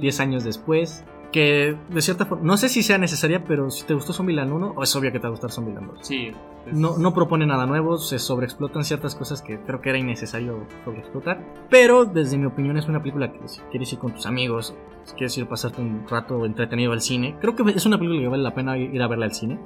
10 0.00 0.20
años 0.20 0.44
después. 0.44 1.04
Que 1.32 1.78
de 1.88 2.02
cierta 2.02 2.26
forma, 2.26 2.44
no 2.44 2.58
sé 2.58 2.68
si 2.68 2.82
sea 2.82 2.98
necesaria, 2.98 3.42
pero 3.42 3.70
si 3.70 3.86
te 3.86 3.94
gustó 3.94 4.12
Zombieland 4.12 4.52
1, 4.52 4.74
es 4.82 4.94
obvio 4.96 5.10
que 5.12 5.18
te 5.18 5.22
va 5.22 5.28
a 5.28 5.30
gustar 5.30 5.50
Zombieland 5.50 5.86
2. 5.92 5.98
Sí. 6.02 6.30
es- 6.66 6.76
No, 6.78 6.98
no 6.98 7.14
propone 7.14 7.46
nada 7.46 7.64
nuevo, 7.64 7.96
se 7.96 8.18
sobreexplotan 8.18 8.84
ciertas 8.84 9.14
cosas 9.14 9.40
que 9.40 9.58
creo 9.60 9.80
que 9.80 9.88
era 9.88 9.98
innecesario 9.98 10.66
sobreexplotar. 10.84 11.40
Pero 11.70 12.04
desde 12.04 12.36
mi 12.36 12.44
opinión 12.44 12.76
es 12.76 12.86
una 12.86 13.00
película 13.00 13.32
que 13.32 13.48
si 13.48 13.60
quieres 13.70 13.90
ir 13.94 13.98
con 13.98 14.12
tus 14.12 14.26
amigos, 14.26 14.76
si 15.04 15.14
quieres 15.14 15.36
ir 15.38 15.44
a 15.44 15.48
pasarte 15.48 15.80
un 15.80 16.04
rato 16.06 16.44
entretenido 16.44 16.92
al 16.92 17.00
cine, 17.00 17.34
creo 17.40 17.56
que 17.56 17.62
es 17.70 17.86
una 17.86 17.96
película 17.96 18.20
que 18.20 18.28
vale 18.28 18.42
la 18.42 18.54
pena 18.54 18.76
ir 18.76 19.00
a 19.02 19.08
verla 19.08 19.24
al 19.24 19.32
cine. 19.32 19.58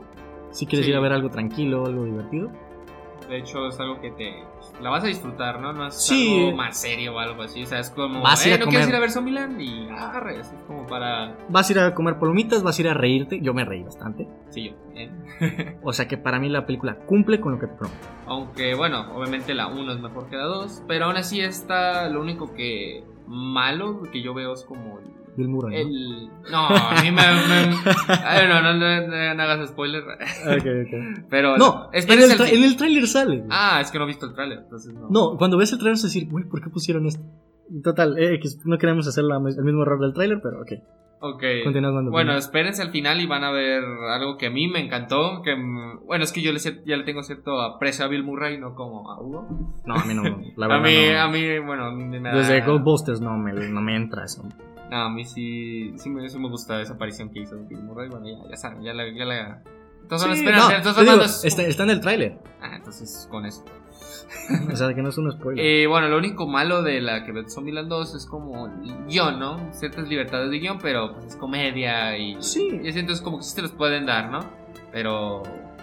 Si 0.53 0.67
quieres 0.67 0.87
Sí. 0.87 0.93
ir 0.93 0.97
a 0.97 1.01
ver 1.01 1.11
algo 1.13 1.31
tranquilo, 1.31 1.85
algo 1.85 2.05
divertido. 2.05 2.51
De 3.29 3.39
hecho, 3.39 3.67
es 3.67 3.79
algo 3.81 4.01
que 4.01 4.11
te. 4.13 4.45
La 4.81 4.91
vas 4.91 5.03
a 5.03 5.09
disfrutar, 5.09 5.61
¿no? 5.61 5.73
No 5.73 5.87
es 5.89 5.95
Sí. 6.07 6.45
algo 6.47 6.57
más 6.57 6.81
serio 6.81 7.15
o 7.15 7.19
algo 7.19 7.43
así. 7.43 7.63
O 7.63 7.67
sea, 7.67 7.81
es 7.81 7.91
como. 7.91 8.23
Vas 8.23 8.47
ir 8.47 8.53
eh, 8.53 8.55
a 8.55 8.59
¿No 8.59 8.65
quieres 8.67 8.87
comer. 8.87 8.89
ir 8.91 8.97
a 8.97 9.01
ver 9.01 9.11
Zombieland? 9.11 9.61
Y 9.61 9.89
agarre. 9.91 10.41
Es 10.41 10.55
como 10.67 10.87
para. 10.87 11.37
Vas 11.49 11.69
a 11.69 11.73
ir 11.73 11.79
a 11.81 11.95
comer 11.95 12.19
palomitas, 12.19 12.63
vas 12.63 12.79
a 12.79 12.83
ir 12.83 12.89
a 12.89 12.95
reírte. 12.95 13.41
Yo 13.41 13.53
me 13.55 13.65
reí 13.65 13.83
bastante. 13.83 14.29
Sí, 14.51 14.71
yo. 14.71 14.77
eh. 14.95 15.77
O 15.83 15.93
sea 15.93 16.07
que 16.09 16.17
para 16.19 16.39
mí 16.39 16.49
la 16.49 16.67
película 16.67 16.97
cumple 17.07 17.41
con 17.41 17.53
lo 17.53 17.59
que 17.59 17.67
te 17.67 17.75
promete. 17.75 18.01
Aunque, 18.27 18.75
bueno, 18.75 19.07
obviamente 19.15 19.55
la 19.55 19.67
1 19.69 19.93
es 19.93 20.01
mejor 20.01 20.29
que 20.29 20.37
la 20.37 20.45
2. 20.45 20.85
Pero 20.87 21.07
aún 21.07 21.17
así, 21.17 21.41
está. 21.41 22.09
Lo 22.09 22.21
único 22.21 22.55
que. 22.55 23.03
Malo 23.27 24.03
que 24.13 24.23
yo 24.23 24.35
veo 24.35 24.53
es 24.55 24.65
como. 24.65 25.01
El- 25.37 25.47
Bill 25.47 25.49
Murray. 25.49 25.85
¿no? 25.85 25.91
El. 25.91 26.31
No, 26.51 26.67
a 26.69 27.03
mí 27.03 27.11
me. 27.11 27.23
me- 27.23 27.77
Ay, 28.25 28.49
no, 28.49 28.63
no, 28.63 28.75
no, 28.75 29.07
no, 29.07 29.35
no 29.35 29.43
hagas 29.43 29.69
spoiler. 29.69 30.03
Ok, 30.03 30.67
ok. 30.87 31.25
Pero. 31.31 31.57
No, 31.57 31.89
en 31.93 32.03
el, 32.21 32.31
fin. 32.33 32.47
en 32.57 32.65
el 32.65 32.77
tráiler 32.77 33.07
sale. 33.07 33.37
güey. 33.39 33.49
Ah, 33.51 33.79
es 33.81 33.91
que 33.91 33.99
no 33.99 34.05
he 34.05 34.09
visto 34.09 34.27
el 34.27 34.35
tráiler, 34.35 34.59
entonces 34.59 34.95
no. 34.95 35.09
No, 35.11 35.37
cuando 35.37 35.57
ves 35.57 35.73
el 35.73 35.79
tráiler 35.79 35.95
vas 35.95 36.05
a 36.05 36.07
decir, 36.09 36.29
güey, 36.31 36.45
¿por 36.45 36.63
qué 36.63 36.71
pusieron 36.71 37.07
esto? 37.07 37.23
Total, 37.83 38.17
eh, 38.19 38.39
que 38.41 38.49
no 38.65 38.79
queremos 38.79 39.07
hacer 39.09 39.25
la- 39.25 39.37
el 39.37 39.65
mismo 39.65 39.83
error 39.83 40.01
del 40.01 40.13
tráiler, 40.15 40.41
pero 40.43 40.61
ok. 40.63 40.73
Ok. 41.19 41.43
Bueno, 42.11 42.35
espérense 42.37 42.83
al 42.83 42.91
final 42.91 43.19
y 43.23 43.27
van 43.27 43.43
a 43.43 43.51
ver 43.51 43.83
algo 44.11 44.37
que 44.37 44.47
a 44.49 44.51
mí 44.51 44.69
me 44.69 44.81
encantó. 44.85 45.41
Que, 45.43 45.55
bueno, 46.05 46.23
es 46.23 46.31
que 46.31 46.43
yo 46.43 46.53
le, 46.53 46.59
ya 46.61 46.97
le 46.97 47.05
tengo 47.05 47.23
cierto 47.23 47.61
aprecio 47.63 48.05
a 48.05 48.09
Bill 48.09 48.23
Murray, 48.23 48.59
no 48.59 48.75
como 48.75 49.11
a 49.11 49.19
Hugo. 49.21 49.49
No, 49.87 49.95
a 49.95 50.05
mí 50.05 50.13
no. 50.15 50.23
La 50.57 50.67
a 50.67 50.69
verdad, 50.79 50.83
mí, 50.85 51.07
no. 51.11 51.21
a 51.21 51.29
mí, 51.29 51.59
bueno, 51.67 51.85
a 51.87 51.91
mí 51.93 52.05
me 52.05 52.21
da- 52.21 52.37
Desde 52.37 52.61
Ghostbusters 52.61 53.23
no 53.23 53.37
me, 53.39 53.53
no 53.55 53.81
me 53.81 53.97
entra 53.97 54.25
eso. 54.27 54.43
No, 54.91 54.97
a 55.03 55.11
mí 55.11 55.25
sí, 55.25 55.93
sí 55.97 56.09
me, 56.11 56.29
sí 56.29 56.39
me 56.39 56.49
gusta 56.49 56.81
esa 56.81 56.95
aparición 56.95 57.31
que 57.31 57.41
hizo 57.41 57.57
Bill 57.69 57.83
Murray. 57.83 58.09
Bueno, 58.09 58.27
ya, 58.27 58.51
ya 58.51 58.57
saben, 58.57 58.83
ya 58.83 58.95
la. 58.95 59.09
Ya 59.11 59.25
la... 59.25 59.63
Entonces, 60.03 60.29
Sí, 60.35 60.39
espera, 60.45 60.59
no, 60.59 60.71
entonces 60.71 61.05
digo, 61.05 61.23
es- 61.23 61.45
está, 61.45 61.63
está 61.63 61.83
en 61.83 61.91
el 61.91 62.01
tráiler. 62.01 62.39
Ah, 62.63 62.77
entonces 62.77 63.27
con 63.31 63.45
eso. 63.47 63.65
O 64.73 64.77
sea, 64.77 64.95
que 64.95 65.03
no 65.03 65.09
es 65.09 65.19
un 65.19 65.33
spoiler. 65.33 65.65
Eh, 65.65 65.87
bueno, 65.87 66.09
lo 66.09 66.19
único 66.19 66.47
malo 66.47 66.83
de 66.83 67.01
la 67.01 67.25
que 67.25 67.33
Zombieland 67.49 67.89
2 67.89 68.15
es 68.15 68.27
como 68.27 68.69
guion, 69.09 69.41
¿no? 69.41 69.73
Ciertas 69.73 70.09
libertades 70.09 70.51
de 70.51 70.59
guion, 70.59 70.79
pero 70.81 71.13
pues 71.15 71.27
es 71.27 71.37
comedia 71.37 72.17
y. 72.17 72.37
Sí. 72.41 72.81
Y 72.83 72.89
es 72.89 73.21
como 73.23 73.39
que 73.39 73.45
sí 73.45 73.57
te 73.57 73.63
los 73.63 73.73
pueden 73.73 74.07
dar, 74.07 74.31
¿no? 74.31 74.41
Pero 74.93 75.43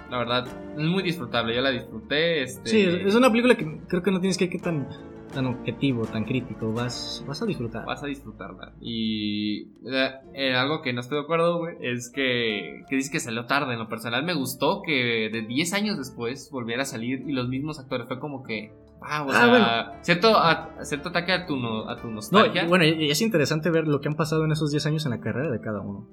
la 0.10 0.18
verdad, 0.20 0.48
es 0.78 0.86
muy 0.86 1.04
disfrutable. 1.04 1.56
Yo 1.56 1.62
la 1.62 1.72
disfruté. 1.72 2.44
Este... 2.44 2.70
Sí, 2.70 2.82
es 3.06 3.16
una 3.16 3.30
película 3.30 3.56
que 3.56 3.80
creo 3.88 4.02
que 4.04 4.12
no 4.12 4.20
tienes 4.20 4.38
que 4.38 4.46
ir 4.46 4.62
tan, 4.62 4.88
tan 5.34 5.46
objetivo, 5.48 6.06
tan 6.06 6.24
crítico. 6.26 6.72
Vas, 6.74 7.24
vas 7.28 7.42
a 7.42 7.46
disfrutar. 7.46 7.86
Vas 7.86 8.04
a 8.04 8.08
disfrutarla. 8.08 8.74
Y 8.82 9.64
eh, 9.86 10.12
eh, 10.34 10.56
algo 10.56 10.82
que 10.82 10.94
no 10.94 11.02
estoy 11.02 11.18
de 11.20 11.24
acuerdo, 11.24 11.60
güey, 11.60 11.76
es 11.82 12.10
que, 12.10 12.84
que 12.90 12.96
dice 12.96 13.12
que 13.12 13.20
salió 13.20 13.46
tarde. 13.46 13.74
En 13.74 13.80
lo 13.80 13.88
personal 13.90 14.24
me 14.24 14.34
gustó 14.34 14.82
que 14.86 15.30
de 15.32 15.42
10 15.42 15.74
años 15.74 15.98
después 15.98 16.50
volviera 16.52 16.84
a 16.84 16.86
salir 16.86 17.24
y 17.28 17.32
los 17.34 17.48
mismos 17.50 17.80
actores. 17.80 18.08
Fue 18.08 18.20
como 18.20 18.44
que, 18.44 18.72
wow, 19.00 19.28
o 19.28 19.32
Ah, 19.32 19.34
sea, 19.34 19.48
bueno. 19.50 19.66
cierto, 20.02 20.38
a- 20.38 20.70
cierto 20.86 21.10
ataque 21.10 21.32
a 21.34 21.46
tu, 21.46 21.56
no- 21.58 21.90
a 21.90 21.96
tu 21.98 22.08
No, 22.08 22.16
nostalgia. 22.16 22.64
y 22.64 22.68
bueno, 22.68 22.86
y 22.86 23.10
es 23.10 23.22
interesante 23.22 23.70
ver 23.70 23.88
lo 23.88 24.00
que 24.02 24.08
han 24.10 24.16
pasado 24.16 24.46
en 24.46 24.52
esos 24.52 24.72
10 24.72 24.86
años 24.86 25.06
en 25.06 25.12
la 25.12 25.20
carrera 25.20 25.52
de 25.52 25.60
cada 25.60 25.82
uno. 25.82 26.08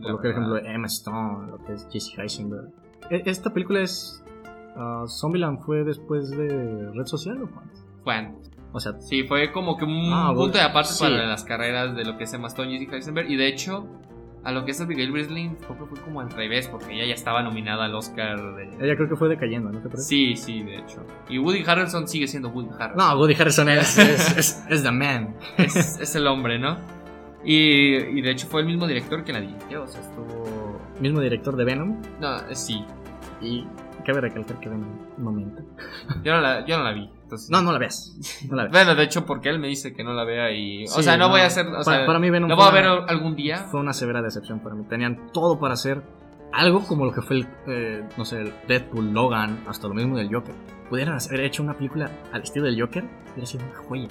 Por 0.00 0.10
lo 0.12 0.16
que, 0.20 0.28
por 0.28 0.30
ejemplo, 0.30 0.56
Emma 0.58 0.86
Stone, 0.86 1.50
lo 1.50 1.64
que 1.64 1.72
es 1.72 1.88
Jesse 1.90 2.16
Heisenberg. 2.18 2.68
E- 3.10 3.22
Esta 3.26 3.52
película 3.52 3.80
es. 3.80 4.22
ah, 4.76 5.04
Zombieland 5.08 5.60
fue 5.60 5.82
después 5.84 6.30
de 6.30 6.90
Red 6.92 7.06
Social 7.06 7.42
o 7.42 7.48
antes? 7.60 7.84
Fue 8.04 8.14
antes. 8.14 8.50
O 8.72 8.80
sea, 8.80 8.92
Sí, 9.00 9.22
fue 9.24 9.50
como 9.52 9.76
que 9.76 9.84
un 9.84 10.10
Ah, 10.12 10.30
punto 10.34 10.58
de 10.58 10.64
aparte 10.64 10.90
sí. 10.92 11.02
para 11.04 11.26
las 11.26 11.44
carreras 11.44 11.96
de 11.96 12.04
lo 12.04 12.16
que 12.18 12.24
es 12.24 12.32
Emma 12.34 12.48
Stone 12.48 12.70
y 12.70 12.74
Jessica 12.74 12.96
Eisenberg. 12.96 13.30
Y 13.30 13.36
de 13.36 13.48
hecho, 13.48 13.86
a 14.44 14.52
lo 14.52 14.64
que 14.64 14.70
es 14.72 14.80
Abigail 14.80 15.10
Breslin, 15.10 15.56
creo 15.56 15.78
que 15.78 15.86
fue 15.86 16.00
como 16.02 16.20
al 16.20 16.30
revés, 16.30 16.68
porque 16.68 16.92
ella 16.94 17.06
ya 17.06 17.14
estaba 17.14 17.42
nominada 17.42 17.86
al 17.86 17.94
Oscar 17.94 18.38
de. 18.56 18.64
ella 18.80 18.94
creo 18.96 19.08
que 19.08 19.16
fue 19.16 19.28
decayendo, 19.28 19.70
¿no 19.70 19.80
te 19.80 19.88
parece? 19.88 20.04
Sí, 20.08 20.36
sí, 20.36 20.62
de 20.62 20.76
hecho. 20.78 21.04
Y 21.28 21.38
Woody 21.38 21.64
Harrelson 21.66 22.06
sigue 22.06 22.28
siendo 22.28 22.50
Woody 22.50 22.68
Harrelson. 22.78 22.96
No, 23.08 23.18
Woody 23.18 23.34
Harrelson 23.34 23.68
es, 23.70 23.98
es, 23.98 24.36
es, 24.38 24.64
es 24.68 24.82
the 24.82 24.90
man. 24.92 25.34
es, 25.56 25.98
es 26.00 26.14
el 26.14 26.26
hombre, 26.26 26.58
¿no? 26.58 26.76
Y, 27.44 27.94
y 27.96 28.20
de 28.20 28.30
hecho 28.32 28.46
fue 28.48 28.60
el 28.60 28.66
mismo 28.66 28.86
director 28.86 29.24
que 29.24 29.32
la 29.32 29.40
dirigió, 29.40 29.84
o 29.84 29.86
sea, 29.86 30.00
estuvo... 30.00 30.78
Mismo 31.00 31.20
director 31.20 31.56
de 31.56 31.64
Venom. 31.64 32.02
No, 32.20 32.36
eh, 32.36 32.54
sí, 32.54 32.84
Y 33.40 33.64
cabe 34.04 34.20
recalcar 34.22 34.58
que 34.60 34.68
Venom 34.68 34.88
no 35.18 35.30
miente. 35.32 35.62
yo 36.24 36.32
no 36.34 36.40
la, 36.40 36.66
yo 36.66 36.76
no 36.78 36.84
la 36.84 36.92
vi. 36.92 37.08
Entonces, 37.28 37.50
No, 37.50 37.60
no 37.60 37.72
la 37.72 37.78
veas. 37.78 38.16
No 38.48 38.56
la 38.56 38.62
veas. 38.62 38.72
Bueno, 38.72 38.94
de 38.94 39.02
hecho, 39.04 39.26
porque 39.26 39.50
él 39.50 39.58
me 39.58 39.68
dice 39.68 39.92
que 39.92 40.02
no 40.02 40.14
la 40.14 40.24
vea 40.24 40.50
y... 40.50 40.84
o 40.84 41.02
sea, 41.02 41.18
no, 41.18 41.26
no. 41.26 41.30
voy 41.32 41.42
a 41.42 41.46
hacer... 41.46 41.66
O 41.66 41.72
Para- 41.72 41.84
sea, 41.84 42.06
para 42.06 42.18
mí 42.18 42.30
Venom 42.30 42.48
¿Lo 42.48 42.56
voy 42.56 42.66
a 42.66 42.70
ver 42.70 42.86
una- 42.88 43.04
algún 43.04 43.36
día? 43.36 43.64
Fue 43.70 43.80
una 43.80 43.92
severa 43.92 44.22
decepción 44.22 44.60
para 44.60 44.74
mí. 44.74 44.84
Tenían 44.88 45.30
todo 45.32 45.58
para 45.60 45.74
hacer 45.74 46.02
algo 46.52 46.82
como 46.86 47.04
lo 47.04 47.12
que 47.12 47.20
fue 47.20 47.36
el, 47.36 47.48
eh, 47.66 48.02
no 48.16 48.24
sé, 48.24 48.40
el 48.40 48.54
Deadpool, 48.66 49.12
Logan, 49.12 49.64
hasta 49.68 49.86
lo 49.88 49.92
mismo 49.94 50.16
del 50.16 50.32
Joker. 50.34 50.54
Pudieran 50.88 51.18
haber 51.22 51.40
hecho 51.40 51.62
una 51.62 51.74
película 51.74 52.10
al 52.32 52.42
estilo 52.42 52.64
del 52.64 52.80
Joker, 52.80 53.04
hubiera 53.32 53.46
sido 53.46 53.64
una 53.66 53.76
joya. 53.76 54.08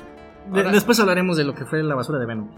De- 0.51 0.59
Ahora- 0.59 0.71
después 0.71 0.99
hablaremos 0.99 1.35
de 1.37 1.43
lo 1.43 1.55
que 1.55 1.65
fue 1.65 1.81
la 1.81 1.95
basura 1.95 2.19
de 2.19 2.27
Venom. 2.27 2.49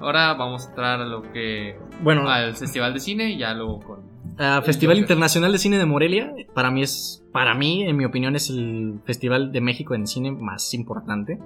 Ahora 0.00 0.34
vamos 0.34 0.66
a 0.66 0.68
entrar 0.68 1.00
a 1.00 1.06
lo 1.06 1.22
que... 1.32 1.78
Bueno, 2.02 2.28
Al 2.28 2.54
Festival 2.54 2.92
de 2.92 3.00
Cine 3.00 3.30
y 3.30 3.38
ya 3.38 3.54
luego 3.54 3.80
con... 3.80 4.11
Festival. 4.64 4.98
Internacional 4.98 5.52
de 5.52 5.58
Cine 5.58 5.78
de 5.78 5.86
Morelia, 5.86 6.34
para 6.54 6.70
mí 6.70 6.82
es, 6.82 7.24
para 7.32 7.54
mí, 7.54 7.82
en 7.82 7.96
mi 7.96 8.04
opinión, 8.04 8.34
es 8.34 8.50
el 8.50 9.00
festival 9.04 9.52
de 9.52 9.60
México 9.60 9.94
en 9.94 10.06
cine 10.06 10.32
más 10.32 10.72
importante. 10.74 11.38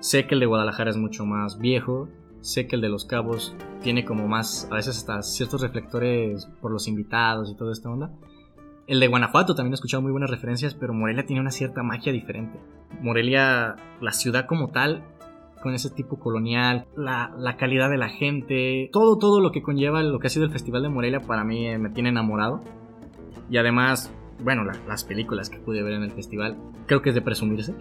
Sé 0.00 0.26
que 0.26 0.34
el 0.34 0.40
de 0.40 0.46
Guadalajara 0.46 0.90
es 0.90 0.96
mucho 0.96 1.24
más 1.24 1.58
viejo, 1.58 2.08
sé 2.40 2.66
que 2.66 2.76
el 2.76 2.82
de 2.82 2.90
Los 2.90 3.06
Cabos 3.06 3.56
tiene 3.82 4.04
como 4.04 4.28
más, 4.28 4.68
a 4.70 4.74
veces 4.74 4.98
hasta 4.98 5.22
ciertos 5.22 5.62
reflectores 5.62 6.46
por 6.60 6.70
los 6.70 6.86
invitados 6.88 7.50
y 7.50 7.56
toda 7.56 7.72
esta 7.72 7.88
onda. 7.88 8.12
El 8.86 9.00
de 9.00 9.08
Guanajuato 9.08 9.54
también 9.54 9.72
he 9.72 9.76
escuchado 9.76 10.02
muy 10.02 10.12
buenas 10.12 10.30
referencias, 10.30 10.74
pero 10.74 10.92
Morelia 10.92 11.24
tiene 11.24 11.40
una 11.40 11.50
cierta 11.50 11.82
magia 11.82 12.12
diferente. 12.12 12.60
Morelia, 13.00 13.76
la 14.02 14.12
ciudad 14.12 14.46
como 14.46 14.70
tal, 14.70 15.02
con 15.64 15.74
ese 15.74 15.90
tipo 15.90 16.20
colonial, 16.20 16.84
la, 16.96 17.34
la 17.36 17.56
calidad 17.56 17.90
de 17.90 17.96
la 17.98 18.08
gente, 18.10 18.88
todo, 18.92 19.18
todo 19.18 19.40
lo 19.40 19.50
que 19.50 19.62
conlleva 19.62 20.00
lo 20.04 20.20
que 20.20 20.28
ha 20.28 20.30
sido 20.30 20.44
el 20.44 20.52
Festival 20.52 20.82
de 20.82 20.90
Morelia 20.90 21.18
para 21.20 21.42
mí 21.42 21.66
eh, 21.66 21.78
me 21.78 21.88
tiene 21.90 22.10
enamorado. 22.10 22.60
Y 23.50 23.56
además, 23.56 24.12
bueno, 24.42 24.62
la- 24.64 24.76
las 24.86 25.04
películas 25.04 25.50
que 25.50 25.58
pude 25.58 25.82
ver 25.82 25.94
en 25.94 26.02
el 26.04 26.12
festival, 26.12 26.56
creo 26.86 27.02
que 27.02 27.08
es 27.08 27.14
de 27.14 27.22
presumirse. 27.22 27.74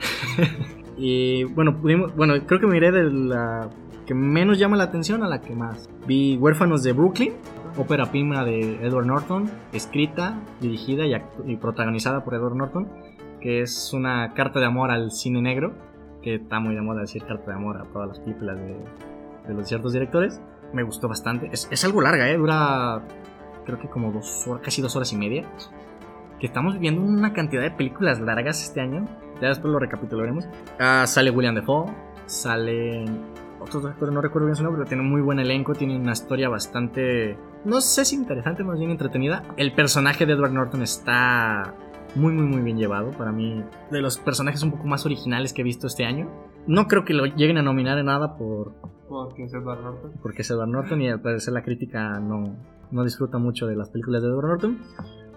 y 0.98 1.44
bueno, 1.44 1.78
pudimos, 1.80 2.16
bueno, 2.16 2.34
creo 2.48 2.60
que 2.60 2.68
me 2.68 2.78
iré 2.78 2.92
de 2.92 3.04
la 3.12 3.70
que 4.06 4.14
menos 4.14 4.60
llama 4.60 4.76
la 4.78 4.86
atención 4.86 5.24
a 5.24 5.28
la 5.28 5.42
que 5.42 5.56
más. 5.56 5.90
Vi 6.08 6.38
Huérfanos 6.38 6.84
de 6.84 6.92
Brooklyn, 6.94 7.34
ópera 7.78 8.06
prima 8.12 8.44
de 8.44 8.76
Edward 8.86 9.06
Norton, 9.06 9.50
escrita, 9.72 10.42
dirigida 10.62 11.04
y 11.46 11.56
protagonizada 11.58 12.24
por 12.24 12.34
Edward 12.34 12.56
Norton, 12.56 12.88
que 13.40 13.62
es 13.62 13.94
una 13.94 14.34
carta 14.34 14.60
de 14.60 14.66
amor 14.66 14.92
al 14.92 15.12
cine 15.12 15.42
negro, 15.42 15.74
que 16.24 16.36
está 16.36 16.60
muy 16.60 16.74
de 16.76 16.82
moda 16.82 17.02
decir 17.02 17.24
carta 17.24 17.52
de 17.52 17.58
amor 17.58 17.78
a 17.78 17.86
todas 17.86 18.08
las 18.08 18.20
películas 18.20 18.58
de, 18.58 19.54
los 19.54 19.68
ciertos 19.68 19.94
directores. 19.94 20.42
Me 20.74 20.84
gustó 20.84 21.08
bastante. 21.08 21.50
Es, 21.52 21.68
es 21.70 21.84
algo 21.86 22.02
larga, 22.02 22.30
¿eh? 22.30 22.38
Dura 22.38 23.04
creo 23.66 23.80
que 23.80 23.88
como 23.88 24.12
dos 24.12 24.48
horas, 24.48 24.64
casi 24.64 24.82
dos 24.82 24.96
horas 24.96 25.12
y 25.14 25.18
media. 25.18 25.46
Que 26.40 26.48
estamos 26.48 26.80
viendo 26.80 27.02
una 27.02 27.34
cantidad 27.34 27.62
de 27.62 27.72
películas 27.72 28.20
largas 28.20 28.64
este 28.64 28.82
año. 28.82 29.06
Ya 29.42 29.50
después 29.50 29.72
lo 29.72 29.80
recapitularemos. 29.80 30.48
Ah, 30.80 31.06
sale 31.08 31.32
William 31.32 31.56
Defoe, 31.56 31.94
sale 32.26 33.06
otros 33.60 33.86
actores, 33.86 34.14
no 34.14 34.22
recuerdo 34.22 34.48
bien 34.48 34.56
su 34.56 34.64
nombre, 34.64 34.80
pero 34.80 34.90
tiene 34.90 35.04
muy 35.04 35.22
buen 35.22 35.40
elenco, 35.40 35.74
tiene 35.74 35.96
una 35.96 36.12
historia 36.12 36.50
bastante, 36.50 37.38
no 37.64 37.80
sé 37.80 38.04
si 38.04 38.16
interesante, 38.16 38.64
más 38.64 38.78
bien 38.78 38.92
entretenida. 38.92 39.44
El 39.56 39.74
personaje 39.74 40.26
de 40.26 40.34
Edward 40.34 40.52
Norton 40.52 40.82
está 40.82 41.74
muy, 42.16 42.34
muy, 42.34 42.46
muy 42.46 42.62
bien 42.62 42.78
llevado. 42.78 43.12
Para 43.12 43.32
mí, 43.32 43.64
de 43.92 44.02
los 44.02 44.18
personajes 44.18 44.64
un 44.64 44.72
poco 44.72 44.86
más 44.86 45.06
originales 45.06 45.54
que 45.54 45.62
he 45.62 45.64
visto 45.64 45.88
este 45.88 46.06
año. 46.06 46.30
No 46.68 46.88
creo 46.88 47.04
que 47.04 47.14
lo 47.14 47.26
lleguen 47.26 47.58
a 47.58 47.62
nominar 47.62 47.98
en 47.98 48.06
nada 48.06 48.38
por, 48.38 48.74
Porque 49.10 49.44
es 49.44 49.54
Edward 49.54 49.82
Norton. 49.82 50.12
porque 50.22 50.42
es 50.44 50.50
Edward 50.52 50.70
Norton 50.70 51.02
y 51.02 51.10
al 51.10 51.22
parecer 51.22 51.54
la 51.54 51.62
crítica 51.62 52.20
no, 52.20 52.56
no 52.92 53.04
disfruta 53.04 53.38
mucho 53.38 53.68
de 53.68 53.76
las 53.76 53.90
películas 53.90 54.22
de 54.22 54.30
Edward 54.30 54.48
Norton. 54.48 54.80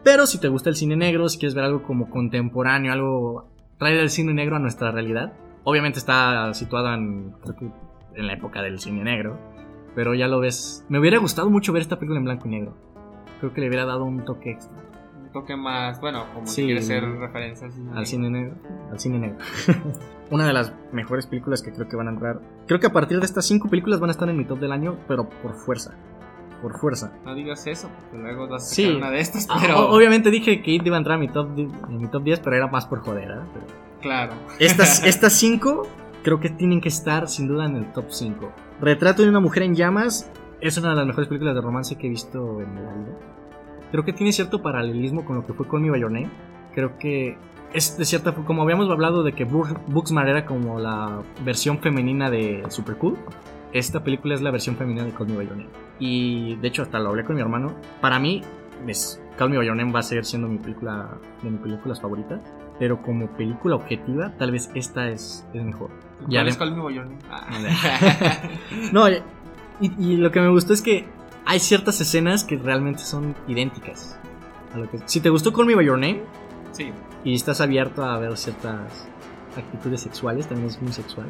Pero 0.04 0.26
si 0.26 0.38
te 0.38 0.46
gusta 0.48 0.70
el 0.70 0.76
cine 0.76 0.94
negro, 0.96 1.28
si 1.28 1.38
quieres 1.38 1.54
ver 1.54 1.64
algo 1.64 1.82
como 1.82 2.08
contemporáneo, 2.10 2.92
algo 2.92 3.48
traer 3.78 3.98
el 3.98 4.10
cine 4.10 4.32
negro 4.34 4.54
a 4.56 4.58
nuestra 4.60 4.92
realidad, 4.92 5.32
obviamente 5.64 5.98
está 5.98 6.54
situado 6.54 6.94
en, 6.94 7.34
en 8.14 8.26
la 8.26 8.34
época 8.34 8.62
del 8.62 8.78
cine 8.78 9.02
negro, 9.02 9.36
pero 9.96 10.14
ya 10.14 10.28
lo 10.28 10.38
ves. 10.38 10.84
Me 10.88 11.00
hubiera 11.00 11.18
gustado 11.18 11.50
mucho 11.50 11.72
ver 11.72 11.82
esta 11.82 11.96
película 11.98 12.18
en 12.20 12.24
blanco 12.24 12.46
y 12.46 12.50
negro. 12.52 12.76
Creo 13.40 13.52
que 13.52 13.60
le 13.60 13.66
hubiera 13.68 13.84
dado 13.84 14.04
un 14.04 14.24
toque 14.24 14.52
extra 14.52 14.76
toque 15.40 15.56
más, 15.56 16.00
bueno, 16.00 16.24
como 16.34 16.46
Sí. 16.46 16.64
quiere 16.64 16.80
ser 16.82 17.02
referencia 17.04 17.66
al 17.66 17.72
cine. 17.72 17.90
al 17.94 18.06
cine 18.06 18.30
negro. 18.30 18.54
Al 18.90 18.98
cine 19.00 19.18
negro. 19.18 19.38
Una 20.30 20.46
de 20.46 20.52
las 20.52 20.72
mejores 20.92 21.26
películas 21.26 21.62
que 21.62 21.72
creo 21.72 21.88
que 21.88 21.96
van 21.96 22.08
a 22.08 22.10
entrar. 22.12 22.40
Creo 22.66 22.80
que 22.80 22.86
a 22.86 22.92
partir 22.92 23.18
de 23.20 23.26
estas 23.26 23.46
cinco 23.46 23.68
películas 23.68 24.00
van 24.00 24.10
a 24.10 24.12
estar 24.12 24.28
en 24.28 24.36
mi 24.36 24.44
top 24.44 24.58
del 24.58 24.72
año, 24.72 24.96
pero 25.06 25.28
por 25.28 25.54
fuerza. 25.54 25.94
Por 26.62 26.78
fuerza. 26.78 27.12
No 27.24 27.34
digas 27.34 27.66
eso, 27.66 27.88
porque 28.00 28.16
luego 28.18 28.48
vas 28.48 28.62
a 28.62 28.74
Sí. 28.74 28.86
una 28.96 29.10
de 29.10 29.20
estas, 29.20 29.46
Ah, 29.50 29.58
pero... 29.60 29.78
o- 29.90 29.94
Obviamente 29.96 30.30
dije 30.30 30.62
que 30.62 30.70
It 30.72 30.86
iba 30.86 30.96
a 30.96 30.98
entrar 30.98 31.16
a 31.16 31.20
mi 31.20 31.28
top, 31.28 31.50
en 31.56 31.98
mi 31.98 32.08
top 32.08 32.22
10, 32.24 32.40
pero 32.40 32.56
era 32.56 32.66
más 32.66 32.86
por 32.86 33.00
joder. 33.00 33.30
¿eh? 33.30 33.34
Pero 33.52 33.66
Claro. 34.00 34.32
Estas, 34.58 35.02
estas 35.04 35.32
cinco 35.34 35.86
creo 36.24 36.40
que 36.40 36.48
tienen 36.50 36.80
que 36.80 36.88
estar 36.88 37.28
sin 37.28 37.46
duda 37.46 37.66
en 37.66 37.76
el 37.76 37.92
top 37.92 38.06
5. 38.08 38.50
Retrato 38.80 39.22
de 39.22 39.28
una 39.28 39.40
mujer 39.40 39.62
en 39.64 39.74
llamas 39.74 40.30
es 40.60 40.76
una 40.78 40.90
de 40.90 40.96
las 40.96 41.06
mejores 41.06 41.28
películas 41.28 41.54
de 41.54 41.60
romance 41.60 41.96
que 41.96 42.06
he 42.06 42.10
visto 42.10 42.60
en 42.60 42.74
la 42.74 42.92
vida. 42.94 43.18
Creo 43.90 44.04
que 44.04 44.12
tiene 44.12 44.32
cierto 44.32 44.62
paralelismo 44.62 45.24
con 45.24 45.36
lo 45.36 45.46
que 45.46 45.52
fue 45.52 45.66
Call 45.68 45.80
Me 45.80 45.90
By 45.90 46.00
Your 46.00 46.10
Name. 46.10 46.28
Creo 46.74 46.98
que 46.98 47.38
es 47.72 47.96
de 47.98 48.04
cierta 48.04 48.32
como 48.34 48.62
habíamos 48.62 48.88
hablado 48.90 49.22
de 49.22 49.32
que 49.32 49.44
Booksmart 49.44 50.28
era 50.28 50.46
como 50.46 50.78
la 50.78 51.22
versión 51.44 51.78
femenina 51.78 52.30
de 52.30 52.64
Super 52.68 52.96
Cool. 52.96 53.16
Esta 53.72 54.02
película 54.02 54.34
es 54.34 54.42
la 54.42 54.50
versión 54.50 54.76
femenina 54.76 55.04
de 55.04 55.12
Call 55.12 55.28
Me 55.28 55.36
By 55.36 55.46
Your 55.46 55.56
Name. 55.56 55.70
Y 55.98 56.56
de 56.56 56.68
hecho 56.68 56.82
hasta 56.82 56.98
lo 56.98 57.10
hablé 57.10 57.24
con 57.24 57.36
mi 57.36 57.42
hermano. 57.42 57.74
Para 58.00 58.18
mí, 58.18 58.42
es, 58.86 59.22
Call 59.36 59.50
Me 59.50 59.56
By 59.58 59.66
Your 59.66 59.76
Name 59.76 59.92
va 59.92 60.00
a 60.00 60.02
seguir 60.02 60.24
siendo 60.24 60.48
mi 60.48 60.58
película 60.58 61.08
de 61.42 61.50
mis 61.50 61.60
películas 61.60 62.00
favoritas. 62.00 62.40
Pero 62.78 63.00
como 63.00 63.26
película 63.36 63.76
objetiva, 63.76 64.32
tal 64.36 64.50
vez 64.50 64.70
esta 64.74 65.08
es, 65.08 65.46
es 65.54 65.62
mejor. 65.64 65.88
Ya 66.28 66.40
¿Cuál 66.40 66.44
le- 66.44 66.50
es 66.50 66.56
Call 66.58 66.76
Me 66.76 66.82
By 66.82 66.94
Your 66.94 67.04
Name? 67.06 67.18
Ah. 67.30 68.48
No, 68.92 69.08
y, 69.08 69.92
y 69.98 70.16
lo 70.16 70.30
que 70.30 70.40
me 70.40 70.48
gustó 70.48 70.72
es 70.72 70.82
que 70.82 71.06
hay 71.46 71.60
ciertas 71.60 72.00
escenas 72.00 72.44
que 72.44 72.56
realmente 72.56 73.00
son 73.00 73.34
idénticas. 73.48 74.18
a 74.74 74.78
lo 74.78 74.90
que- 74.90 74.98
si 75.06 75.20
te 75.20 75.30
gustó 75.30 75.52
Call 75.54 75.64
Me 75.66 75.74
By 75.74 75.86
Your 75.86 75.98
Name 75.98 76.20
sí. 76.72 76.90
y 77.24 77.34
estás 77.34 77.62
abierto 77.62 78.04
a 78.04 78.18
ver 78.18 78.36
ciertas 78.36 79.08
actitudes 79.56 80.02
sexuales, 80.02 80.46
también 80.48 80.68
es 80.68 80.82
muy 80.82 80.92
sexual, 80.92 81.28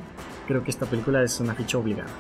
creo 0.49 0.65
que 0.65 0.71
esta 0.71 0.87
película 0.87 1.23
es 1.23 1.39
una 1.39 1.55
ficha 1.55 1.79
obligada. 1.79 2.11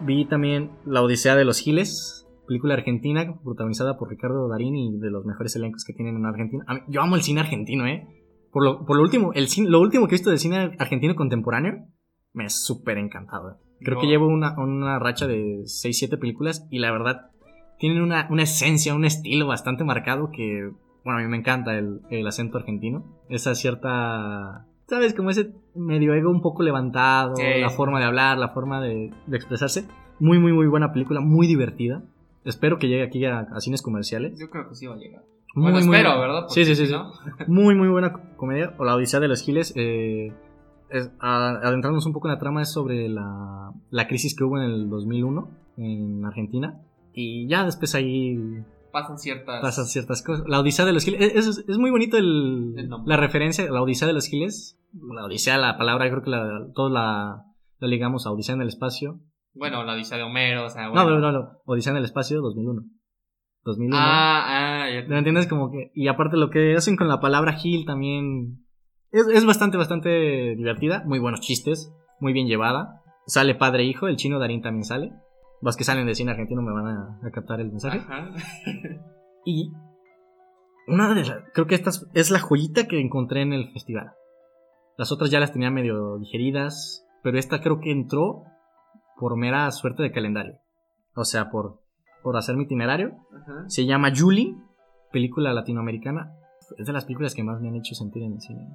Vi 0.00 0.24
también 0.24 0.72
La 0.84 1.00
Odisea 1.02 1.36
de 1.36 1.44
los 1.44 1.60
Giles, 1.60 2.26
película 2.48 2.74
argentina 2.74 3.38
protagonizada 3.44 3.96
por 3.98 4.08
Ricardo 4.10 4.48
Darín 4.48 4.74
y 4.74 4.98
de 4.98 5.10
los 5.10 5.24
mejores 5.26 5.54
elencos 5.54 5.84
que 5.84 5.92
tienen 5.92 6.16
en 6.16 6.26
Argentina. 6.26 6.64
Mí- 6.68 6.80
yo 6.88 7.02
amo 7.02 7.14
el 7.14 7.22
cine 7.22 7.40
argentino, 7.40 7.86
¿eh? 7.86 8.08
Por 8.50 8.64
lo, 8.64 8.84
por 8.84 8.96
lo 8.96 9.02
último, 9.02 9.32
el 9.34 9.46
cine, 9.46 9.68
lo 9.70 9.80
último 9.80 10.08
que 10.08 10.14
he 10.16 10.18
visto 10.18 10.30
de 10.30 10.38
cine 10.38 10.74
argentino 10.80 11.14
contemporáneo 11.14 11.86
me 12.32 12.46
ha 12.46 12.48
súper 12.48 12.98
encantado. 12.98 13.50
¿eh? 13.50 13.54
Creo 13.80 13.98
que 14.00 14.06
No. 14.06 14.10
llevo 14.10 14.26
una, 14.26 14.56
una 14.58 14.98
racha 14.98 15.26
de 15.28 15.62
6-7 15.66 16.16
películas 16.18 16.66
y 16.70 16.80
la 16.80 16.90
verdad 16.90 17.30
tienen 17.84 18.02
una, 18.02 18.26
una 18.30 18.44
esencia, 18.44 18.94
un 18.94 19.04
estilo 19.04 19.46
bastante 19.46 19.84
marcado 19.84 20.30
que, 20.32 20.70
bueno, 21.04 21.18
a 21.18 21.22
mí 21.22 21.28
me 21.28 21.36
encanta 21.36 21.76
el, 21.76 22.00
el 22.08 22.26
acento 22.26 22.56
argentino. 22.56 23.04
Esa 23.28 23.54
cierta, 23.54 24.64
¿sabes? 24.88 25.12
Como 25.12 25.28
ese 25.28 25.52
medio 25.74 26.14
ego 26.14 26.30
un 26.30 26.40
poco 26.40 26.62
levantado, 26.62 27.36
Sí. 27.36 27.42
la 27.60 27.68
forma 27.68 27.98
de 27.98 28.06
hablar, 28.06 28.38
la 28.38 28.48
forma 28.48 28.80
de, 28.80 29.12
de 29.26 29.36
expresarse. 29.36 29.86
Muy, 30.18 30.38
muy, 30.38 30.52
muy 30.54 30.66
buena 30.66 30.92
película, 30.92 31.20
muy 31.20 31.46
divertida. 31.46 32.02
Espero 32.44 32.78
que 32.78 32.88
llegue 32.88 33.02
aquí 33.02 33.24
a, 33.26 33.40
a 33.40 33.60
cines 33.60 33.82
comerciales. 33.82 34.38
Yo 34.40 34.48
creo 34.48 34.66
que 34.68 34.74
sí 34.74 34.86
va 34.86 34.94
a 34.94 34.98
llegar. 34.98 35.22
Muy, 35.54 35.70
bueno, 35.72 35.86
muy 35.86 35.96
espero. 35.96 36.18
¿verdad? 36.20 36.44
Sí, 36.48 36.64
sí, 36.64 36.74
sí. 36.74 36.92
Muy, 37.46 37.74
muy 37.74 37.88
buena 37.88 38.12
comedia. 38.36 38.74
O 38.78 38.84
La 38.84 38.94
Odisea 38.96 39.20
de 39.20 39.28
los 39.28 39.42
Giles. 39.42 39.72
eh, 39.76 40.32
es- 40.90 41.10
a- 41.20 41.50
adentrarnos 41.62 42.06
un 42.06 42.12
poco 42.14 42.28
en 42.28 42.34
la 42.34 42.38
trama 42.40 42.62
es 42.62 42.72
sobre 42.72 43.08
la, 43.08 43.72
la 43.90 44.06
crisis 44.08 44.34
que 44.34 44.42
hubo 44.44 44.56
en 44.58 44.64
el 44.64 44.88
2001 44.88 45.48
en 45.76 46.24
Argentina. 46.24 46.80
Y 47.14 47.48
ya 47.48 47.64
después 47.64 47.94
ahí 47.94 48.36
Pasan 48.92 49.18
ciertas... 49.18 49.60
pasan 49.60 49.86
ciertas 49.86 50.22
cosas. 50.22 50.44
La 50.48 50.60
Odisea 50.60 50.84
de 50.84 50.92
los 50.92 51.04
Giles. 51.04 51.20
Es, 51.34 51.46
es- 51.46 51.64
es 51.68 51.78
muy 51.78 51.90
bonito 51.90 52.16
el, 52.16 52.74
la 53.06 53.16
referencia. 53.16 53.70
La 53.70 53.82
Odisea 53.82 54.06
de 54.08 54.14
los 54.14 54.26
Giles. 54.28 54.78
La 55.14 55.24
Odisea, 55.24 55.58
la 55.58 55.76
palabra, 55.76 56.08
creo 56.10 56.22
que 56.22 56.30
la, 56.30 56.68
todos 56.74 56.92
la, 56.92 57.44
la 57.78 57.88
ligamos 57.88 58.26
a 58.26 58.30
Odisea 58.30 58.54
en 58.54 58.62
el 58.62 58.68
espacio. 58.68 59.20
Bueno, 59.54 59.82
la 59.84 59.94
Odisea 59.94 60.18
de 60.18 60.22
Homero, 60.24 60.64
o 60.66 60.68
sea, 60.70 60.86
No, 60.86 60.92
bueno. 60.92 61.18
no, 61.18 61.32
no, 61.32 61.32
no. 61.32 61.48
Odisea 61.64 61.90
en 61.92 61.98
el 61.98 62.04
espacio 62.04 62.40
2001. 62.40 62.82
2001. 63.64 63.96
Ah, 63.98 64.82
ah, 64.84 64.90
ya 64.90 65.08
¿Me 65.08 65.18
entiendes? 65.18 65.46
Como 65.46 65.70
que. 65.70 65.90
Y 65.94 66.08
aparte 66.08 66.36
lo 66.36 66.50
que 66.50 66.74
hacen 66.76 66.96
con 66.96 67.08
la 67.08 67.20
palabra 67.20 67.54
Gil 67.54 67.86
también. 67.86 68.64
Es, 69.10 69.26
es 69.28 69.44
bastante, 69.46 69.76
bastante 69.76 70.54
divertida. 70.56 71.02
Muy 71.06 71.18
buenos 71.18 71.40
chistes. 71.40 71.92
Muy 72.20 72.32
bien 72.32 72.46
llevada. 72.46 73.00
Sale 73.26 73.54
padre 73.54 73.82
e 73.84 73.86
hijo. 73.86 74.06
El 74.06 74.16
chino 74.16 74.38
Darín 74.38 74.60
también 74.62 74.84
sale. 74.84 75.12
Los 75.64 75.76
que 75.76 75.84
salen 75.84 76.06
de 76.06 76.14
cine 76.14 76.30
argentino 76.32 76.60
me 76.62 76.72
van 76.72 76.86
a, 76.86 77.18
a 77.26 77.30
captar 77.30 77.58
el 77.60 77.70
mensaje. 77.70 77.98
Ajá. 77.98 78.30
Y. 79.46 79.72
Una 80.86 81.08
de 81.08 81.16
las. 81.16 81.30
Creo 81.52 81.66
que 81.66 81.74
esta 81.74 81.90
es- 81.90 82.06
es 82.14 82.30
la 82.30 82.38
joyita 82.40 82.86
que 82.86 83.00
encontré 83.00 83.42
en 83.42 83.52
el 83.52 83.70
festival. 83.72 84.12
Las 84.96 85.10
otras 85.12 85.30
ya 85.30 85.40
las 85.40 85.52
tenía 85.52 85.70
medio 85.70 86.18
digeridas. 86.18 87.06
Pero 87.22 87.38
esta 87.38 87.60
creo 87.62 87.80
que 87.80 87.90
entró 87.90 88.44
por 89.18 89.36
mera 89.36 89.70
suerte 89.70 90.02
de 90.02 90.12
calendario. 90.12 90.58
O 91.16 91.24
sea, 91.24 91.50
por, 91.50 91.80
por 92.22 92.36
hacer 92.36 92.56
mi 92.56 92.64
itinerario. 92.64 93.16
Ajá. 93.34 93.64
Se 93.68 93.86
llama 93.86 94.12
Julie, 94.14 94.54
película 95.12 95.52
latinoamericana. 95.54 96.32
Es 96.78 96.86
de 96.86 96.92
las 96.92 97.04
películas 97.04 97.34
que 97.34 97.42
más 97.44 97.60
me 97.60 97.68
han 97.68 97.76
hecho 97.76 97.94
sentir 97.94 98.22
en 98.22 98.34
el 98.34 98.40
cine. 98.40 98.68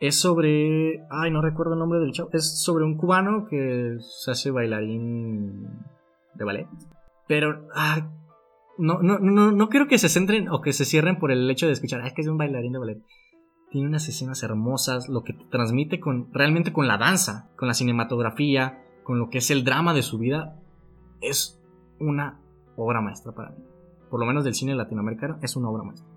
Es 0.00 0.18
sobre. 0.20 1.06
Ay, 1.10 1.30
no 1.30 1.40
recuerdo 1.42 1.74
el 1.74 1.78
nombre 1.78 2.00
del 2.00 2.12
chavo. 2.12 2.30
Es 2.32 2.62
sobre 2.62 2.84
un 2.84 2.96
cubano 2.96 3.46
que 3.48 3.96
se 4.00 4.30
hace 4.30 4.50
bailarín 4.50 5.66
de 6.34 6.44
ballet. 6.44 6.66
Pero. 7.28 7.66
ah, 7.74 8.08
no, 8.78 9.00
no, 9.02 9.18
no, 9.18 9.52
no 9.52 9.68
creo 9.68 9.86
que 9.88 9.98
se 9.98 10.08
centren 10.08 10.48
o 10.48 10.60
que 10.62 10.72
se 10.72 10.84
cierren 10.84 11.18
por 11.18 11.30
el 11.30 11.50
hecho 11.50 11.66
de 11.66 11.72
escuchar. 11.72 12.00
"Ah, 12.00 12.06
es 12.06 12.14
que 12.14 12.22
es 12.22 12.28
un 12.28 12.38
bailarín 12.38 12.72
de 12.72 12.78
ballet. 12.78 13.02
Tiene 13.70 13.86
unas 13.86 14.08
escenas 14.08 14.42
hermosas, 14.42 15.08
lo 15.08 15.22
que 15.22 15.32
te 15.34 15.44
transmite 15.44 16.00
con 16.00 16.32
realmente 16.32 16.72
con 16.72 16.88
la 16.88 16.96
danza, 16.98 17.50
con 17.56 17.68
la 17.68 17.74
cinematografía, 17.74 18.82
con 19.04 19.18
lo 19.18 19.28
que 19.28 19.38
es 19.38 19.50
el 19.50 19.64
drama 19.64 19.92
de 19.94 20.02
su 20.02 20.18
vida. 20.18 20.56
Es 21.20 21.60
una 21.98 22.40
obra 22.76 23.00
maestra 23.00 23.32
para 23.32 23.50
mí 23.50 23.64
por 24.10 24.18
lo 24.18 24.26
menos 24.26 24.42
del 24.42 24.54
cine 24.54 24.74
latinoamericano, 24.74 25.38
es 25.40 25.54
una 25.54 25.68
obra 25.68 25.84
maestra. 25.84 26.08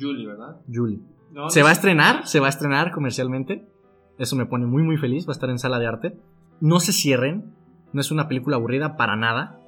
Julie, 0.00 0.26
¿verdad? 0.26 0.56
Julie. 0.72 0.98
No, 1.30 1.50
Se 1.50 1.60
no 1.60 1.64
va 1.66 1.70
a 1.72 1.74
sé. 1.74 1.78
estrenar, 1.80 2.26
se 2.26 2.40
va 2.40 2.46
a 2.46 2.48
estrenar 2.48 2.90
comercialmente. 2.90 3.68
Eso 4.16 4.34
me 4.34 4.46
pone 4.46 4.64
muy 4.64 4.82
muy 4.82 4.96
feliz, 4.96 5.26
va 5.28 5.32
a 5.32 5.34
estar 5.34 5.50
en 5.50 5.58
sala 5.58 5.78
de 5.78 5.86
arte. 5.86 6.18
No 6.60 6.80
se 6.80 6.92
cierren, 6.92 7.54
no 7.92 8.00
es 8.00 8.10
una 8.10 8.28
película 8.28 8.56
aburrida 8.56 8.96
para 8.96 9.16
nada. 9.16 9.60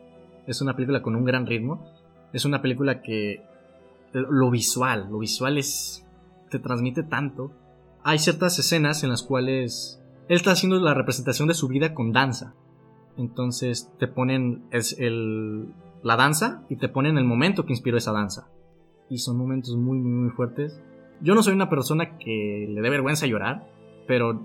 Es 0.46 0.60
una 0.62 0.74
película 0.74 1.02
con 1.02 1.16
un 1.16 1.24
gran 1.24 1.46
ritmo. 1.46 1.84
Es 2.32 2.44
una 2.44 2.62
película 2.62 3.02
que 3.02 3.42
lo 4.12 4.50
visual, 4.50 5.08
lo 5.10 5.18
visual 5.18 5.58
es 5.58 6.06
te 6.50 6.58
transmite 6.58 7.02
tanto. 7.02 7.52
Hay 8.02 8.18
ciertas 8.18 8.58
escenas 8.58 9.04
en 9.04 9.10
las 9.10 9.22
cuales 9.22 10.02
él 10.28 10.36
está 10.36 10.52
haciendo 10.52 10.78
la 10.80 10.94
representación 10.94 11.48
de 11.48 11.54
su 11.54 11.68
vida 11.68 11.94
con 11.94 12.12
danza. 12.12 12.54
Entonces 13.16 13.92
te 13.98 14.08
ponen 14.08 14.64
es 14.70 14.96
el, 14.98 15.72
la 16.02 16.16
danza 16.16 16.62
y 16.68 16.76
te 16.76 16.88
ponen 16.88 17.18
el 17.18 17.24
momento 17.24 17.64
que 17.66 17.72
inspiró 17.72 17.98
esa 17.98 18.12
danza. 18.12 18.48
Y 19.08 19.18
son 19.18 19.36
momentos 19.36 19.76
muy, 19.76 19.98
muy, 19.98 20.12
muy 20.12 20.30
fuertes. 20.30 20.80
Yo 21.20 21.34
no 21.34 21.42
soy 21.42 21.52
una 21.54 21.68
persona 21.68 22.16
que 22.18 22.66
le 22.68 22.80
dé 22.80 22.90
vergüenza 22.90 23.26
llorar, 23.26 23.68
pero 24.06 24.40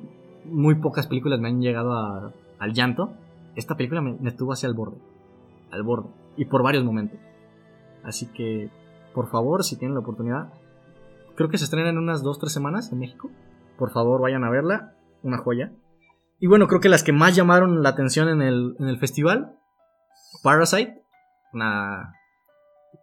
muy 0.45 0.75
pocas 0.75 1.07
películas 1.07 1.39
me 1.39 1.47
han 1.47 1.61
llegado 1.61 1.93
a- 1.93 2.33
al 2.59 2.73
llanto. 2.73 3.13
Esta 3.55 3.75
película 3.75 4.01
me, 4.01 4.13
me 4.13 4.29
estuvo 4.29 4.51
hacia 4.53 4.67
el 4.67 4.73
borde. 4.73 4.97
Al 5.71 5.83
borde. 5.83 6.09
Y 6.37 6.45
por 6.45 6.63
varios 6.63 6.83
momentos. 6.83 7.19
Así 8.03 8.27
que, 8.27 8.69
por 9.13 9.27
favor, 9.29 9.63
si 9.63 9.77
tienen 9.77 9.95
la 9.95 10.01
oportunidad, 10.01 10.53
creo 11.35 11.49
que 11.49 11.57
se 11.57 11.63
estrena 11.65 11.89
en 11.89 11.97
unas 11.97 12.23
2-3 12.23 12.47
semanas 12.47 12.91
en 12.91 12.99
México. 12.99 13.29
Por 13.77 13.91
favor, 13.91 14.21
vayan 14.21 14.43
a 14.43 14.49
verla. 14.49 14.93
Una 15.23 15.37
joya. 15.39 15.71
Y 16.39 16.47
bueno, 16.47 16.67
creo 16.67 16.81
que 16.81 16.89
las 16.89 17.03
que 17.03 17.13
más 17.13 17.35
llamaron 17.35 17.81
la 17.81 17.89
atención 17.89 18.27
en 18.29 18.41
el, 18.41 18.75
en 18.79 18.87
el 18.87 18.97
festival, 18.99 19.57
Parasite, 20.43 21.01
una, 21.53 22.13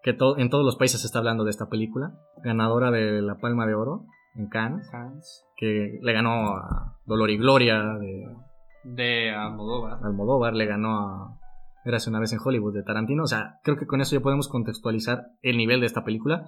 que 0.02 0.12
to- 0.12 0.38
en 0.38 0.50
todos 0.50 0.64
los 0.64 0.76
países 0.76 1.00
se 1.00 1.06
está 1.06 1.18
hablando 1.18 1.42
de 1.44 1.50
esta 1.50 1.68
película, 1.68 2.12
ganadora 2.44 2.90
de 2.90 3.22
la 3.22 3.36
Palma 3.38 3.66
de 3.66 3.74
Oro 3.74 4.04
en 4.36 4.48
Cannes, 4.48 4.92
Hans, 4.92 5.44
que 5.56 5.98
le 6.02 6.12
ganó 6.12 6.56
a 6.56 6.98
Dolor 7.06 7.30
y 7.30 7.38
Gloria 7.38 7.82
de 7.98 8.36
De 8.84 9.30
Almodóvar. 9.30 9.98
Almodóvar, 10.02 10.54
le 10.54 10.66
ganó 10.66 10.98
a 10.98 11.38
Érase 11.84 12.10
una 12.10 12.20
vez 12.20 12.32
en 12.32 12.38
Hollywood 12.42 12.74
de 12.74 12.84
Tarantino, 12.84 13.24
o 13.24 13.26
sea, 13.26 13.58
creo 13.64 13.76
que 13.76 13.86
con 13.86 14.00
eso 14.00 14.14
ya 14.14 14.22
podemos 14.22 14.48
contextualizar 14.48 15.26
el 15.40 15.56
nivel 15.56 15.80
de 15.80 15.86
esta 15.86 16.04
película. 16.04 16.46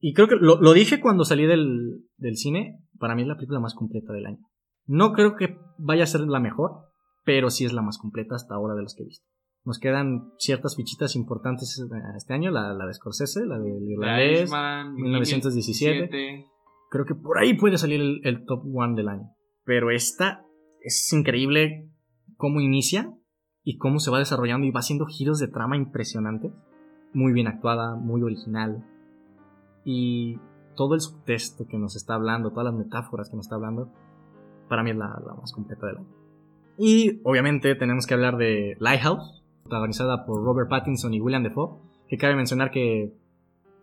Y 0.00 0.12
creo 0.12 0.28
que 0.28 0.36
lo, 0.36 0.60
lo 0.60 0.72
dije 0.72 1.00
cuando 1.00 1.24
salí 1.24 1.46
del, 1.46 2.04
del 2.16 2.36
cine, 2.36 2.80
para 2.98 3.14
mí 3.14 3.22
es 3.22 3.28
la 3.28 3.36
película 3.36 3.60
más 3.60 3.74
completa 3.74 4.12
del 4.12 4.26
año. 4.26 4.38
No 4.86 5.12
creo 5.12 5.36
que 5.36 5.56
vaya 5.78 6.04
a 6.04 6.06
ser 6.06 6.22
la 6.22 6.40
mejor, 6.40 6.88
pero 7.24 7.50
sí 7.50 7.64
es 7.64 7.72
la 7.72 7.82
más 7.82 7.98
completa 7.98 8.34
hasta 8.34 8.54
ahora 8.54 8.74
de 8.74 8.82
los 8.82 8.94
que 8.94 9.02
he 9.02 9.06
visto. 9.06 9.26
Nos 9.64 9.78
quedan 9.78 10.32
ciertas 10.38 10.76
fichitas 10.76 11.14
importantes 11.14 11.80
este 12.16 12.32
año, 12.32 12.50
la, 12.50 12.72
la 12.72 12.86
de 12.86 12.94
Scorsese, 12.94 13.44
la 13.44 13.58
del 13.58 13.78
The 13.78 13.92
irlandés. 13.92 14.38
Irishman, 14.38 14.94
1917. 14.94 16.46
Creo 16.90 17.04
que 17.04 17.14
por 17.14 17.38
ahí 17.38 17.54
puede 17.54 17.76
salir 17.76 18.00
el, 18.00 18.20
el 18.24 18.44
top 18.46 18.62
one 18.74 18.94
del 18.96 19.08
año. 19.08 19.28
Pero 19.64 19.90
esta 19.90 20.42
es 20.88 21.12
increíble 21.12 21.88
cómo 22.36 22.60
inicia 22.60 23.14
y 23.62 23.76
cómo 23.76 24.00
se 24.00 24.10
va 24.10 24.18
desarrollando 24.18 24.66
y 24.66 24.70
va 24.70 24.80
haciendo 24.80 25.06
giros 25.06 25.38
de 25.38 25.48
trama 25.48 25.76
impresionantes. 25.76 26.52
Muy 27.12 27.32
bien 27.32 27.46
actuada, 27.46 27.94
muy 27.94 28.22
original. 28.22 28.84
Y 29.84 30.38
todo 30.76 30.94
el 30.94 31.00
subtexto 31.00 31.66
que 31.66 31.78
nos 31.78 31.96
está 31.96 32.14
hablando, 32.14 32.50
todas 32.50 32.66
las 32.66 32.74
metáforas 32.74 33.28
que 33.28 33.36
nos 33.36 33.46
está 33.46 33.56
hablando, 33.56 33.92
para 34.68 34.82
mí 34.82 34.90
es 34.90 34.96
la, 34.96 35.20
la 35.26 35.34
más 35.34 35.52
completa 35.52 35.86
del 35.86 35.98
año. 35.98 36.08
Y 36.78 37.20
obviamente 37.24 37.74
tenemos 37.74 38.06
que 38.06 38.14
hablar 38.14 38.36
de 38.36 38.76
Lighthouse, 38.80 39.42
protagonizada 39.64 40.24
por 40.24 40.42
Robert 40.42 40.70
Pattinson 40.70 41.12
y 41.12 41.20
William 41.20 41.42
Defoe, 41.42 41.80
que 42.08 42.16
cabe 42.16 42.34
mencionar 42.34 42.70
que 42.70 43.12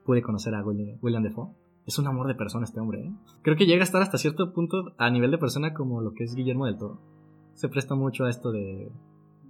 pude 0.05 0.21
conocer 0.21 0.55
a 0.55 0.63
William 0.63 0.97
William 1.01 1.21
Defoe. 1.21 1.49
Es 1.85 1.99
un 1.99 2.07
amor 2.07 2.27
de 2.27 2.35
persona 2.35 2.65
este 2.65 2.79
hombre, 2.79 2.99
¿eh? 3.05 3.11
Creo 3.43 3.55
que 3.55 3.65
llega 3.65 3.81
a 3.81 3.83
estar 3.83 4.01
hasta 4.01 4.17
cierto 4.17 4.51
punto 4.53 4.93
a 4.97 5.09
nivel 5.09 5.29
de 5.31 5.37
persona 5.37 5.73
como 5.73 6.01
lo 6.01 6.13
que 6.13 6.23
es 6.23 6.33
Guillermo 6.33 6.65
del 6.65 6.77
Toro. 6.77 6.99
Se 7.53 7.69
presta 7.69 7.95
mucho 7.95 8.25
a 8.25 8.29
esto 8.29 8.51
de 8.51 8.91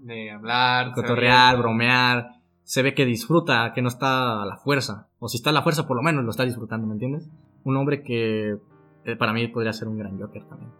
De 0.01 0.31
hablar, 0.31 0.91
cotorrear, 0.93 1.57
bromear. 1.57 2.31
Se 2.63 2.81
ve 2.81 2.93
que 2.93 3.05
disfruta, 3.05 3.71
que 3.73 3.81
no 3.81 3.87
está 3.87 4.41
a 4.41 4.45
la 4.45 4.57
fuerza. 4.57 5.07
O 5.19 5.29
si 5.29 5.37
está 5.37 5.51
a 5.51 5.53
la 5.53 5.61
fuerza, 5.61 5.87
por 5.87 5.95
lo 5.97 6.03
menos 6.03 6.23
lo 6.23 6.31
está 6.31 6.43
disfrutando, 6.43 6.87
¿me 6.87 6.93
entiendes? 6.93 7.29
Un 7.63 7.77
hombre 7.77 8.03
que 8.03 8.57
eh, 9.05 9.15
para 9.15 9.33
mí 9.33 9.47
podría 9.47 9.71
ser 9.71 9.87
un 9.87 9.97
gran 9.97 10.19
Joker 10.19 10.43
también. 10.45 10.71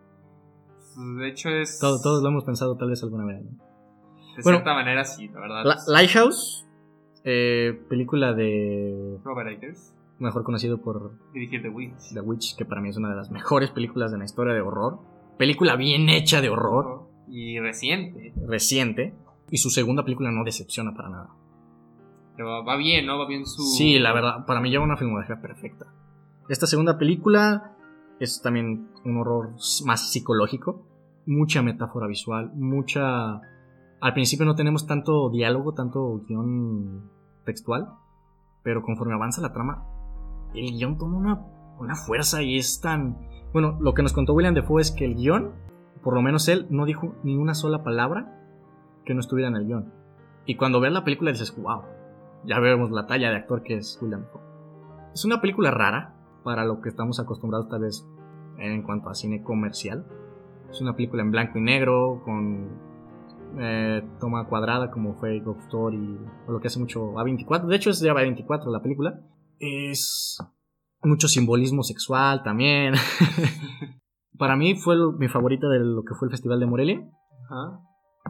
De 1.20 1.30
hecho, 1.30 1.50
es. 1.50 1.80
Todos, 1.80 2.02
todos 2.02 2.22
lo 2.24 2.30
hemos 2.30 2.44
pensado 2.44 2.76
tal 2.76 2.90
vez 2.90 3.02
alguna 3.04 3.26
vez. 3.26 3.44
¿no? 3.44 3.50
De 3.52 4.42
Bueno, 4.44 4.58
cierta 4.60 4.74
manera, 4.74 5.04
sí, 5.06 5.28
la 5.30 5.40
verdad. 5.40 5.64
La- 5.66 5.78
Lighthouse, 5.88 6.66
eh, 7.24 7.80
película 7.90 8.34
de. 8.34 9.20
Robert 9.24 9.50
Eggers. 9.52 9.95
Mejor 10.20 10.44
conocido 10.44 10.82
por 10.82 11.14
Dirigir 11.34 11.62
The 11.62 11.70
Witch. 11.70 12.14
The 12.14 12.22
Witch, 12.22 12.56
que 12.56 12.66
para 12.66 12.82
mí 12.82 12.90
es 12.90 12.98
una 12.98 13.10
de 13.10 13.16
las 13.16 13.32
mejores 13.32 13.72
películas 13.72 14.12
de 14.12 14.18
la 14.18 14.26
historia 14.26 14.54
de 14.54 14.62
horror. 14.62 15.00
Película 15.38 15.76
bien 15.76 16.10
hecha 16.10 16.42
de 16.42 16.50
horror, 16.50 17.08
Y 17.28 17.60
reciente. 17.60 18.34
reciente. 18.48 19.16
Y 19.52 19.58
su 19.58 19.70
segunda 19.70 20.04
película 20.04 20.32
no 20.32 20.44
decepciona 20.44 20.94
para 20.96 21.10
nada. 21.10 21.30
Pero 22.36 22.66
va, 22.66 22.76
bien, 22.78 23.06
¿no? 23.06 23.18
Va 23.20 23.28
bien 23.28 23.46
su. 23.46 23.62
Sí, 23.64 24.00
la 24.00 24.12
verdad, 24.14 24.46
para 24.46 24.60
mí 24.60 24.70
lleva 24.70 24.84
una 24.84 24.98
filmografía 24.98 25.40
perfecta. 25.42 25.86
Esta 26.50 26.68
segunda 26.68 26.98
película 26.98 27.76
es 28.20 28.42
también 28.42 28.90
un 29.04 29.18
horror 29.18 29.52
más 29.86 30.12
psicológico. 30.12 30.86
Mucha 31.26 31.62
metáfora 31.62 32.08
visual, 32.08 32.52
mucha... 32.56 33.42
Al 34.02 34.14
principio 34.14 34.46
no 34.46 34.56
tenemos 34.56 34.86
tanto 34.86 35.30
diálogo, 35.30 35.74
tanto 35.74 36.22
guion 36.28 37.10
textual, 37.46 37.90
pero 38.62 38.84
conforme 38.84 39.14
avanza 39.16 39.42
la 39.42 39.54
trama, 39.54 39.84
el 40.56 40.78
guion 40.78 40.98
toma 40.98 41.18
una, 41.18 41.46
una 41.80 41.96
fuerza 41.96 42.42
y 42.42 42.58
es 42.58 42.82
tan... 42.82 43.18
Bueno, 43.54 43.78
lo 43.80 43.94
que 43.94 44.04
nos 44.04 44.14
contó 44.14 44.34
William 44.34 44.54
Defoe 44.54 44.82
es 44.82 44.92
que 44.92 45.06
el 45.06 45.16
guion, 45.16 45.54
por 46.04 46.14
lo 46.14 46.22
menos 46.22 46.48
él, 46.48 46.68
no 46.70 46.86
dijo 46.86 47.16
ni 47.24 47.38
una 47.38 47.54
sola 47.54 47.84
palabra 47.84 48.42
que 49.06 49.14
no 49.14 49.20
estuviera 49.20 49.50
en 49.50 49.56
el 49.56 49.66
guion. 49.66 49.94
Y 50.46 50.56
cuando 50.56 50.80
ves 50.80 50.92
la 50.92 51.04
película 51.04 51.32
dices, 51.32 51.56
wow, 51.56 51.82
ya 52.46 52.60
vemos 52.60 52.92
la 52.92 53.08
talla 53.08 53.30
de 53.30 53.38
actor 53.38 53.64
que 53.64 53.78
es 53.78 53.98
William 54.02 54.22
Dafoe. 54.22 54.42
Es 55.14 55.26
una 55.26 55.42
película 55.42 55.72
rara 55.72 56.14
para 56.44 56.66
lo 56.66 56.82
que 56.82 56.90
estamos 56.90 57.20
acostumbrados 57.20 57.70
tal 57.70 57.82
vez 57.82 58.06
en 58.58 58.84
cuanto 58.84 59.10
a 59.10 59.16
cine 59.16 59.44
comercial. 59.44 60.06
Es 60.70 60.82
una 60.82 60.96
película 60.96 61.24
en 61.24 61.32
blanco 61.32 61.58
y 61.58 61.62
negro 61.62 62.22
con 62.24 62.70
eh, 63.58 64.04
toma 64.20 64.46
cuadrada 64.46 64.92
como 64.92 65.14
fue 65.14 65.40
Ghost 65.40 65.62
Story 65.62 66.20
o 66.48 66.52
lo 66.52 66.60
que 66.60 66.68
hace 66.68 66.80
mucho 66.80 67.14
A24. 67.14 67.66
De 67.66 67.76
hecho 67.76 67.90
es 67.90 68.00
de 68.00 68.12
A24 68.12 68.72
la 68.72 68.82
película. 68.82 69.22
Es 69.60 70.38
mucho 71.04 71.28
simbolismo 71.28 71.84
sexual 71.84 72.44
también. 72.44 72.94
para 74.38 74.56
mí 74.56 74.76
fue 74.76 74.96
lo- 74.96 75.14
mi 75.14 75.28
favorita 75.28 75.68
de 75.68 75.80
lo 75.80 76.04
que 76.04 76.14
fue 76.16 76.28
el 76.28 76.32
Festival 76.32 76.60
de 76.60 76.66
Morelia 76.66 77.00
Ajá. 77.50 77.80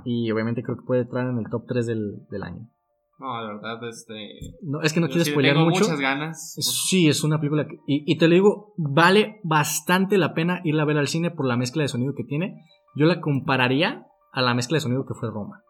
y 0.04 0.30
obviamente 0.32 0.62
creo 0.64 0.78
que 0.78 0.84
puede 0.86 1.02
entrar 1.02 1.28
en 1.30 1.38
el 1.40 1.50
top 1.50 1.66
3 1.68 1.86
del, 1.88 2.26
del 2.30 2.44
año. 2.44 2.70
No, 3.18 3.42
la 3.42 3.54
verdad, 3.54 3.88
este. 3.88 4.30
No, 4.62 4.82
es 4.82 4.92
que 4.92 5.00
no 5.00 5.08
quiero 5.08 5.24
spoilear 5.24 5.56
tengo 5.56 5.70
mucho. 5.70 5.86
muchas 5.86 6.02
ganas. 6.02 6.54
Sí, 6.90 7.08
es 7.08 7.24
una 7.24 7.40
película 7.40 7.66
que, 7.66 7.76
y, 7.88 8.04
y 8.12 8.18
te 8.18 8.28
lo 8.28 8.34
digo, 8.34 8.74
vale 8.78 9.40
bastante 9.44 10.18
la 10.18 10.34
pena 10.34 10.60
irla 10.66 10.84
a 10.84 10.86
ver 10.86 10.98
al 10.98 11.08
cine 11.08 11.32
por 11.32 11.46
la 11.48 11.56
mezcla 11.56 11.82
de 11.84 11.88
sonido 11.88 12.14
que 12.14 12.26
tiene. 12.26 12.66
Yo 12.94 13.06
la 13.06 13.22
compararía 13.22 14.06
a 14.34 14.42
la 14.42 14.54
mezcla 14.54 14.76
de 14.76 14.82
sonido 14.82 15.06
que 15.06 15.14
fue 15.14 15.30
Roma. 15.32 15.62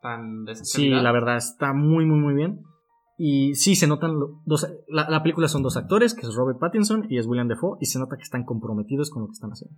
Tan 0.00 0.46
Sí, 0.62 0.88
la 0.88 1.12
verdad, 1.12 1.36
está 1.36 1.74
muy, 1.74 2.06
muy, 2.06 2.18
muy 2.18 2.32
bien. 2.34 2.62
Y 3.16 3.54
sí, 3.54 3.76
se 3.76 3.86
notan 3.86 4.14
dos... 4.44 4.66
La, 4.88 5.08
la 5.08 5.22
película 5.22 5.46
son 5.48 5.62
dos 5.62 5.76
actores, 5.76 6.14
que 6.14 6.26
es 6.26 6.34
Robert 6.34 6.58
Pattinson 6.58 7.06
y 7.08 7.18
es 7.18 7.26
William 7.26 7.48
Defoe, 7.48 7.78
y 7.80 7.86
se 7.86 7.98
nota 7.98 8.16
que 8.16 8.22
están 8.22 8.44
comprometidos 8.44 9.10
con 9.10 9.22
lo 9.22 9.28
que 9.28 9.34
están 9.34 9.50
haciendo. 9.50 9.76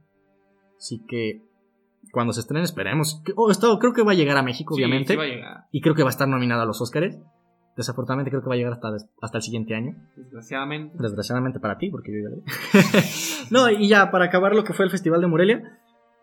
Así 0.79 1.05
que 1.07 1.43
cuando 2.13 2.33
se 2.33 2.41
estrene 2.41 2.65
esperemos. 2.65 3.23
oh, 3.37 3.51
esto 3.51 3.79
creo 3.79 3.93
que 3.93 4.03
va 4.03 4.13
a 4.13 4.15
llegar 4.15 4.37
a 4.37 4.43
México, 4.43 4.75
Sí, 4.75 4.83
obviamente. 4.83 5.13
sí 5.13 5.17
va 5.17 5.25
a 5.25 5.27
llegar. 5.27 5.57
Y 5.71 5.81
creo 5.81 5.95
que 5.95 6.03
va 6.03 6.09
a 6.09 6.11
estar 6.11 6.29
nominada 6.29 6.63
a 6.63 6.67
los 6.67 6.81
Oscars. 6.81 7.19
Desafortunadamente 7.77 8.31
creo 8.31 8.43
que 8.43 8.49
va 8.49 8.55
a 8.55 8.57
llegar 8.57 8.73
hasta, 8.73 8.89
hasta 9.21 9.37
el 9.37 9.43
siguiente 9.43 9.75
año. 9.75 9.97
Desgraciadamente. 10.17 10.97
Desgraciadamente 10.99 11.61
para 11.61 11.77
ti, 11.77 11.91
porque 11.91 12.11
yo 12.13 12.19
ya 12.23 12.31
lo 12.31 12.37
vi. 12.37 12.43
no, 13.51 13.69
y 13.71 13.87
ya, 13.89 14.11
para 14.11 14.25
acabar 14.27 14.55
lo 14.55 14.65
que 14.65 14.73
fue 14.73 14.87
el 14.87 14.91
Festival 14.91 15.21
de 15.21 15.27
Morelia, 15.27 15.79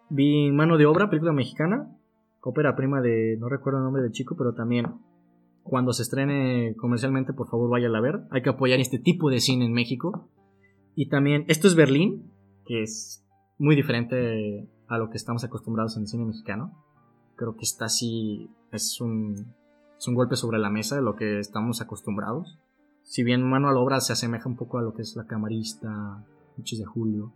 vi 0.09 0.51
Mano 0.51 0.77
de 0.77 0.87
Obra, 0.87 1.09
película 1.09 1.31
mexicana, 1.31 1.95
ópera 2.41 2.75
prima 2.75 3.01
de, 3.01 3.37
no 3.39 3.49
recuerdo 3.49 3.79
el 3.79 3.85
nombre 3.85 4.01
del 4.01 4.11
chico, 4.11 4.35
pero 4.35 4.53
también 4.55 4.95
cuando 5.63 5.93
se 5.93 6.03
estrene 6.03 6.75
comercialmente, 6.75 7.33
por 7.33 7.49
favor 7.49 7.69
váyala 7.69 7.97
a 7.97 8.01
ver. 8.01 8.21
Hay 8.31 8.41
que 8.41 8.49
apoyar 8.49 8.79
este 8.79 8.99
tipo 8.99 9.29
de 9.29 9.39
cine 9.39 9.65
en 9.65 9.73
México. 9.73 10.29
Y 10.95 11.09
también, 11.09 11.45
esto 11.47 11.67
es 11.67 11.75
Berlín, 11.75 12.31
que 12.65 12.83
es 12.83 13.25
muy 13.57 13.75
diferente 13.75 14.67
a 14.87 14.97
lo 14.97 15.09
que 15.09 15.17
estamos 15.17 15.43
acostumbrados 15.43 15.95
en 15.95 16.03
el 16.03 16.07
cine 16.07 16.25
mexicano. 16.25 16.71
Creo 17.35 17.55
que 17.55 17.63
está 17.63 17.85
así, 17.85 18.49
es 18.71 18.99
un, 19.01 19.53
es 19.97 20.07
un 20.07 20.15
golpe 20.15 20.35
sobre 20.35 20.59
la 20.59 20.69
mesa 20.69 20.95
de 20.95 21.01
lo 21.01 21.15
que 21.15 21.39
estamos 21.39 21.81
acostumbrados. 21.81 22.59
Si 23.03 23.23
bien 23.23 23.41
Mano 23.41 23.69
a 23.69 23.73
la 23.73 23.79
Obra 23.79 24.01
se 24.01 24.13
asemeja 24.13 24.47
un 24.47 24.55
poco 24.55 24.77
a 24.77 24.81
lo 24.81 24.93
que 24.93 25.01
es 25.01 25.15
La 25.15 25.25
Camarista, 25.25 26.25
Noches 26.57 26.79
de 26.79 26.85
Julio. 26.85 27.33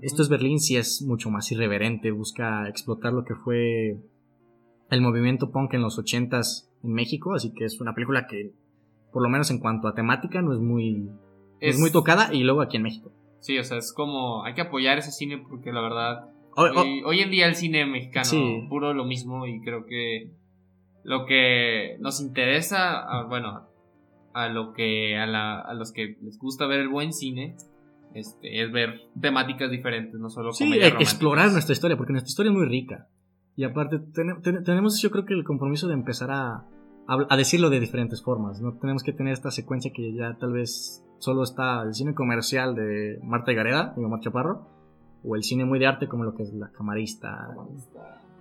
Esto 0.00 0.22
es 0.22 0.28
Berlín, 0.28 0.58
sí 0.58 0.76
es 0.76 1.02
mucho 1.02 1.30
más 1.30 1.50
irreverente, 1.52 2.12
busca 2.12 2.68
explotar 2.68 3.12
lo 3.12 3.24
que 3.24 3.34
fue 3.34 4.00
el 4.92 5.00
movimiento 5.00 5.50
punk 5.50 5.74
en 5.74 5.82
los 5.82 5.98
80s 5.98 6.68
en 6.84 6.92
México, 6.92 7.34
así 7.34 7.52
que 7.52 7.64
es 7.64 7.80
una 7.80 7.94
película 7.94 8.26
que, 8.26 8.52
por 9.12 9.22
lo 9.22 9.28
menos 9.28 9.50
en 9.50 9.58
cuanto 9.58 9.88
a 9.88 9.94
temática, 9.94 10.42
no 10.42 10.52
es 10.52 10.60
muy, 10.60 11.08
es, 11.60 11.74
Es- 11.76 11.80
muy 11.80 11.90
tocada 11.90 12.32
y 12.32 12.44
luego 12.44 12.60
aquí 12.62 12.76
en 12.76 12.82
México. 12.84 13.10
Sí, 13.40 13.58
o 13.58 13.64
sea, 13.64 13.78
es 13.78 13.92
como. 13.92 14.44
Hay 14.44 14.54
que 14.54 14.60
apoyar 14.60 14.98
ese 14.98 15.10
cine 15.10 15.38
porque 15.48 15.72
la 15.72 15.80
verdad. 15.80 16.28
Hoy, 16.54 17.02
hoy 17.04 17.20
en 17.20 17.30
día 17.30 17.46
el 17.46 17.56
cine 17.56 17.86
mexicano, 17.86 18.24
Sí. 18.26 18.66
puro 18.68 18.92
lo 18.94 19.04
mismo, 19.04 19.46
y 19.46 19.60
creo 19.62 19.84
que 19.86 20.30
lo 21.02 21.24
que 21.26 21.96
nos 21.98 22.20
interesa, 22.20 23.00
a- 23.00 23.24
bueno, 23.24 23.62
a 24.34 24.48
lo 24.48 24.72
que 24.74 25.16
a, 25.16 25.26
la- 25.26 25.58
a 25.60 25.74
los 25.74 25.92
que 25.92 26.16
les 26.22 26.38
gusta 26.38 26.66
ver 26.66 26.80
el 26.80 26.88
buen 26.88 27.12
cine, 27.12 27.56
este, 28.14 28.62
es 28.62 28.70
ver 28.70 29.00
temáticas 29.20 29.70
diferentes, 29.70 30.20
no 30.20 30.28
solo 30.30 30.52
Sí, 30.52 30.70
e- 30.74 30.86
explorar 30.86 31.50
nuestra 31.50 31.72
historia, 31.72 31.96
porque 31.96 32.12
nuestra 32.12 32.28
historia 32.28 32.50
es 32.52 32.56
muy 32.58 32.66
rica. 32.66 33.08
Y 33.56 33.64
aparte, 33.64 33.98
ten- 33.98 34.40
ten- 34.42 34.64
tenemos 34.64 35.00
yo 35.02 35.10
creo 35.10 35.24
que 35.24 35.34
el 35.34 35.44
compromiso 35.44 35.86
de 35.88 35.94
empezar 35.94 36.30
a, 36.30 36.64
a, 37.06 37.26
a 37.28 37.36
decirlo 37.36 37.68
de 37.70 37.80
diferentes 37.80 38.22
formas. 38.22 38.60
No 38.60 38.72
tenemos 38.74 39.02
que 39.02 39.12
tener 39.12 39.32
esta 39.32 39.50
secuencia 39.50 39.92
que 39.92 40.12
ya 40.14 40.36
tal 40.38 40.52
vez 40.52 41.04
solo 41.18 41.42
está 41.42 41.82
el 41.82 41.94
cine 41.94 42.14
comercial 42.14 42.74
de 42.74 43.18
Marta 43.22 43.52
y 43.52 43.54
Gareda, 43.54 43.92
digo 43.96 44.08
Mar 44.08 44.20
Chaparro, 44.20 44.66
o 45.24 45.36
el 45.36 45.42
cine 45.44 45.64
muy 45.64 45.78
de 45.78 45.86
arte 45.86 46.08
como 46.08 46.24
lo 46.24 46.34
que 46.34 46.42
es 46.44 46.52
La 46.54 46.70
Camarista. 46.70 47.48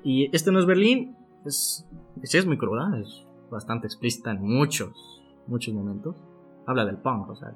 Y 0.03 0.35
este 0.35 0.51
no 0.51 0.59
es 0.59 0.65
Berlín, 0.65 1.15
es, 1.45 1.85
sí 2.23 2.37
es 2.37 2.45
muy 2.45 2.57
cruda, 2.57 2.97
es 2.99 3.23
bastante 3.51 3.87
explícita 3.87 4.31
en 4.31 4.41
muchos, 4.41 5.21
muchos 5.47 5.73
momentos. 5.73 6.15
Habla 6.65 6.85
del 6.85 6.97
punk, 6.97 7.29
o 7.29 7.35
sea. 7.35 7.49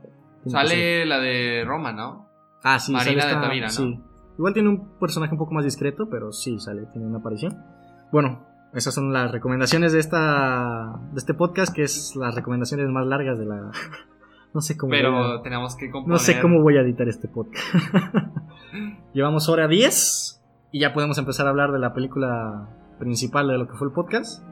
Sale 0.45 1.05
la 1.07 1.19
de 1.19 1.63
Roma, 1.65 1.91
¿no? 1.91 2.27
Ah, 2.63 2.79
sí, 2.79 2.91
Marina 2.91 3.21
sale 3.21 3.25
de 3.25 3.31
esta- 3.31 3.41
Tavira, 3.47 3.67
¿no? 3.67 3.71
Sí. 3.73 3.99
Igual 4.37 4.53
tiene 4.53 4.69
un 4.69 4.97
personaje 4.99 5.33
un 5.33 5.37
poco 5.39 5.53
más 5.53 5.63
discreto, 5.63 6.09
pero 6.09 6.31
sí 6.31 6.59
sale, 6.59 6.85
tiene 6.87 7.07
una 7.07 7.19
aparición. 7.19 7.57
Bueno, 8.11 8.45
esas 8.73 8.93
son 8.93 9.13
las 9.13 9.31
recomendaciones 9.31 9.93
de 9.93 9.99
esta 9.99 10.99
de 11.11 11.17
este 11.17 11.33
podcast, 11.33 11.73
que 11.73 11.83
es 11.83 12.15
las 12.15 12.35
recomendaciones 12.35 12.89
más 12.89 13.05
largas 13.05 13.37
de 13.39 13.45
la. 13.45 13.71
No 14.53 14.61
sé 14.61 14.77
cómo. 14.77 14.91
voy 14.91 14.99
Pero 14.99 15.17
a- 15.33 15.41
tenemos 15.43 15.75
que 15.75 15.91
componer. 15.91 16.13
no 16.13 16.17
sé 16.17 16.39
cómo 16.39 16.61
voy 16.61 16.77
a 16.77 16.81
editar 16.81 17.09
este 17.09 17.27
podcast. 17.27 17.65
Llevamos 19.13 19.49
hora 19.49 19.67
10 19.67 20.41
y 20.71 20.79
ya 20.79 20.93
podemos 20.93 21.17
empezar 21.17 21.47
a 21.47 21.49
hablar 21.49 21.73
de 21.73 21.79
la 21.79 21.93
película 21.93 22.69
principal 22.97 23.47
de 23.49 23.57
lo 23.57 23.67
que 23.67 23.73
fue 23.75 23.87
el 23.87 23.93
podcast, 23.93 24.43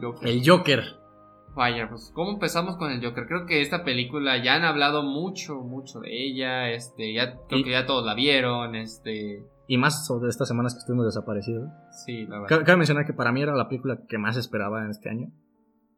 Joker. 0.00 0.28
el 0.28 0.42
Joker. 0.44 0.80
Vaya, 1.54 1.86
pues, 1.90 2.10
¿cómo 2.14 2.30
empezamos 2.32 2.76
con 2.76 2.90
el 2.90 3.04
Joker? 3.04 3.26
Creo 3.26 3.44
que 3.46 3.60
esta 3.60 3.84
película 3.84 4.42
ya 4.42 4.54
han 4.54 4.64
hablado 4.64 5.02
mucho, 5.02 5.56
mucho 5.56 6.00
de 6.00 6.08
ella. 6.10 6.70
Este, 6.70 7.12
ya 7.12 7.34
creo 7.48 7.60
Y- 7.60 7.64
que 7.64 7.70
ya 7.72 7.84
todos 7.86 8.04
la 8.06 8.14
vieron. 8.14 8.74
Este, 8.74 9.44
Y 9.66 9.76
más 9.76 10.06
sobre 10.06 10.30
estas 10.30 10.48
semanas 10.48 10.74
que 10.74 10.78
estuvimos 10.78 11.04
desaparecidos. 11.06 11.68
sí, 12.06 12.24
la 12.26 12.36
verdad. 12.40 12.48
Cabe 12.48 12.64
cabe 12.64 12.76
mencionar 12.78 13.04
que 13.06 13.12
para 13.12 13.32
mí 13.32 13.42
era 13.42 13.54
la 13.54 13.68
película 13.68 13.98
que 14.08 14.16
más 14.18 14.36
esperaba 14.38 14.82
en 14.82 14.90
este 14.90 15.10
año. 15.10 15.28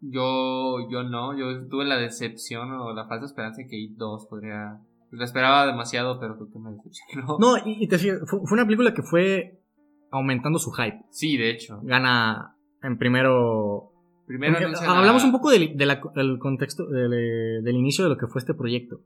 Yo, 0.01 0.89
yo 0.91 1.03
no, 1.05 1.37
yo 1.39 1.67
tuve 1.69 1.85
la 1.85 1.97
decepción 1.97 2.71
o 2.73 2.93
la 2.93 3.07
falsa 3.07 3.27
esperanza 3.27 3.63
de 3.63 3.69
que 3.69 3.79
It 3.79 3.97
2 3.97 4.27
podría. 4.29 4.81
La 5.13 5.25
esperaba 5.25 5.67
demasiado, 5.67 6.19
pero 6.19 6.35
creo 6.37 6.51
que 6.53 6.59
me 6.59 6.73
decepcionó. 6.73 7.39
No, 7.39 7.57
y, 7.65 7.85
y 7.85 7.89
te 7.89 7.99
fijas, 7.99 8.19
fue, 8.27 8.41
fue 8.45 8.57
una 8.57 8.65
película 8.67 8.93
que 8.93 9.03
fue 9.03 9.63
aumentando 10.11 10.59
su 10.59 10.73
hype. 10.73 11.01
Sí, 11.11 11.37
de 11.37 11.51
hecho. 11.51 11.79
Gana 11.85 12.57
en 12.83 12.99
primero. 12.99 13.93
Primero 14.27 14.57
hablamos 14.57 15.23
la- 15.23 15.27
un 15.27 15.33
poco 15.33 15.51
del, 15.51 15.77
de 15.77 15.87
la- 15.87 16.01
del 16.15 16.39
contexto, 16.39 16.87
del, 16.87 17.63
del 17.63 17.77
inicio 17.77 18.05
de 18.05 18.11
lo 18.11 18.17
que 18.17 18.27
fue 18.27 18.39
este 18.41 18.55
proyecto. 18.55 19.01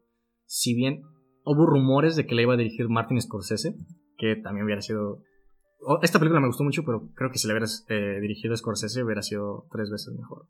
Si 0.47 0.75
bien 0.75 1.03
hubo 1.45 1.67
rumores 1.67 2.17
de 2.17 2.27
que 2.27 2.35
la 2.35 2.43
iba 2.43 2.55
a 2.55 2.57
dirigir 2.57 2.89
Martin 2.89 3.21
Scorsese, 3.21 3.75
que 4.17 4.37
también 4.37 4.65
hubiera 4.65 4.81
sido. 4.83 5.23
Esta 6.03 6.19
película 6.19 6.41
me 6.41 6.49
gustó 6.49 6.65
mucho, 6.65 6.85
pero 6.85 7.09
creo 7.15 7.31
que 7.31 7.39
si 7.39 7.47
la 7.49 7.55
hubiera 7.55 7.67
eh, 7.89 8.21
dirigido 8.21 8.57
Scorsese 8.57 9.03
hubiera 9.03 9.23
sido 9.23 9.67
tres 9.73 9.91
veces 9.91 10.15
mejor. 10.19 10.47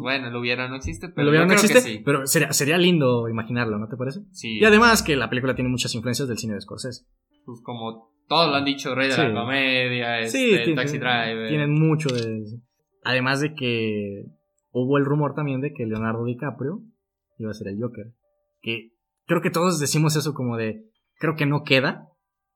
Bueno, 0.00 0.28
lo 0.30 0.40
hubiera 0.40 0.68
no 0.68 0.74
existe, 0.76 1.08
pero 1.08 1.30
lo 1.30 1.34
yo 1.38 1.46
no 1.46 1.52
existe, 1.52 1.80
sí. 1.80 2.02
pero 2.04 2.26
sería, 2.26 2.52
sería 2.52 2.76
lindo 2.78 3.28
imaginarlo, 3.28 3.78
¿no 3.78 3.86
te 3.88 3.96
parece? 3.96 4.20
Sí, 4.32 4.58
Y 4.58 4.64
además 4.64 5.04
que 5.04 5.14
la 5.14 5.30
película 5.30 5.54
tiene 5.54 5.70
muchas 5.70 5.94
influencias 5.94 6.26
del 6.28 6.36
cine 6.38 6.54
de 6.54 6.60
Scorsese. 6.60 7.04
pues 7.44 7.60
como 7.62 8.10
todos 8.28 8.48
lo 8.50 8.56
han 8.56 8.64
dicho, 8.64 8.92
Rey 8.94 9.08
de 9.08 9.14
Sí. 9.14 9.20
la 9.22 9.32
Comedia, 9.40 10.18
este, 10.20 10.64
Sí, 10.64 10.74
Taxi 10.74 10.98
Driver. 10.98 11.48
Tienen 11.48 11.70
mucho 11.72 12.08
de. 12.08 12.42
Además 13.04 13.40
de 13.40 13.54
que 13.54 14.24
hubo 14.70 14.98
el 14.98 15.04
rumor 15.04 15.34
también 15.34 15.60
de 15.60 15.72
que 15.72 15.86
Leonardo 15.86 16.24
DiCaprio 16.24 16.80
iba 17.38 17.50
a 17.50 17.54
ser 17.54 17.68
el 17.68 17.80
Joker. 17.80 18.06
Que 18.60 18.90
creo 19.26 19.40
que 19.40 19.50
todos 19.50 19.80
decimos 19.80 20.16
eso 20.16 20.34
como 20.34 20.56
de. 20.56 20.84
Creo 21.18 21.34
que 21.36 21.46
no 21.46 21.62
queda, 21.62 22.08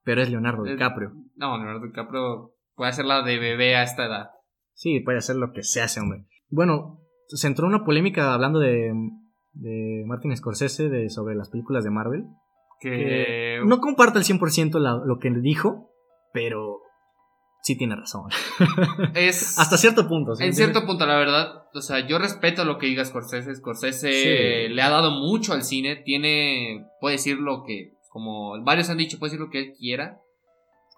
pero 0.04 0.22
es 0.22 0.30
Leonardo 0.30 0.64
Eh, 0.66 0.72
DiCaprio. 0.72 1.12
No, 1.36 1.56
Leonardo 1.56 1.86
DiCaprio 1.86 2.52
puede 2.74 2.90
hacerla 2.90 3.22
de 3.22 3.38
bebé 3.38 3.76
a 3.76 3.82
esta 3.82 4.06
edad. 4.06 4.26
Sí, 4.74 5.00
puede 5.00 5.18
hacer 5.18 5.36
lo 5.36 5.52
que 5.52 5.62
sea 5.62 5.84
ese 5.86 6.00
hombre. 6.00 6.26
Bueno, 6.48 7.00
se 7.28 7.46
entró 7.46 7.66
una 7.66 7.84
polémica 7.84 8.32
hablando 8.34 8.58
de, 8.60 8.92
de 9.54 10.04
Martin 10.06 10.36
Scorsese 10.36 10.88
de, 10.88 11.08
sobre 11.10 11.34
las 11.34 11.50
películas 11.50 11.82
de 11.84 11.90
Marvel. 11.90 12.24
Que 12.78 12.90
Que 12.90 13.60
no 13.64 13.80
comparto 13.80 14.18
al 14.18 14.24
100% 14.24 14.78
la- 14.78 15.00
lo 15.04 15.18
que 15.18 15.30
dijo, 15.30 15.90
pero 16.32 16.80
sí 17.66 17.76
tiene 17.76 17.96
razón. 17.96 18.30
es 19.14 19.58
Hasta 19.58 19.76
cierto 19.76 20.06
punto. 20.08 20.34
¿sí? 20.36 20.44
en 20.44 20.54
cierto 20.54 20.86
punto, 20.86 21.04
la 21.04 21.16
verdad, 21.16 21.64
o 21.74 21.80
sea, 21.80 22.06
yo 22.06 22.18
respeto 22.18 22.64
lo 22.64 22.78
que 22.78 22.86
diga 22.86 23.04
Scorsese. 23.04 23.54
Scorsese 23.56 24.12
Sí. 24.68 24.72
le 24.72 24.82
ha 24.82 24.88
dado 24.90 25.10
mucho 25.10 25.52
al 25.52 25.62
cine, 25.64 25.96
tiene, 25.96 26.86
puede 27.00 27.16
decir 27.16 27.38
lo 27.38 27.64
que, 27.64 27.94
como 28.10 28.62
varios 28.62 28.88
han 28.88 28.98
dicho, 28.98 29.18
puede 29.18 29.32
decir 29.32 29.44
lo 29.44 29.50
que 29.50 29.58
él 29.58 29.72
quiera. 29.78 30.20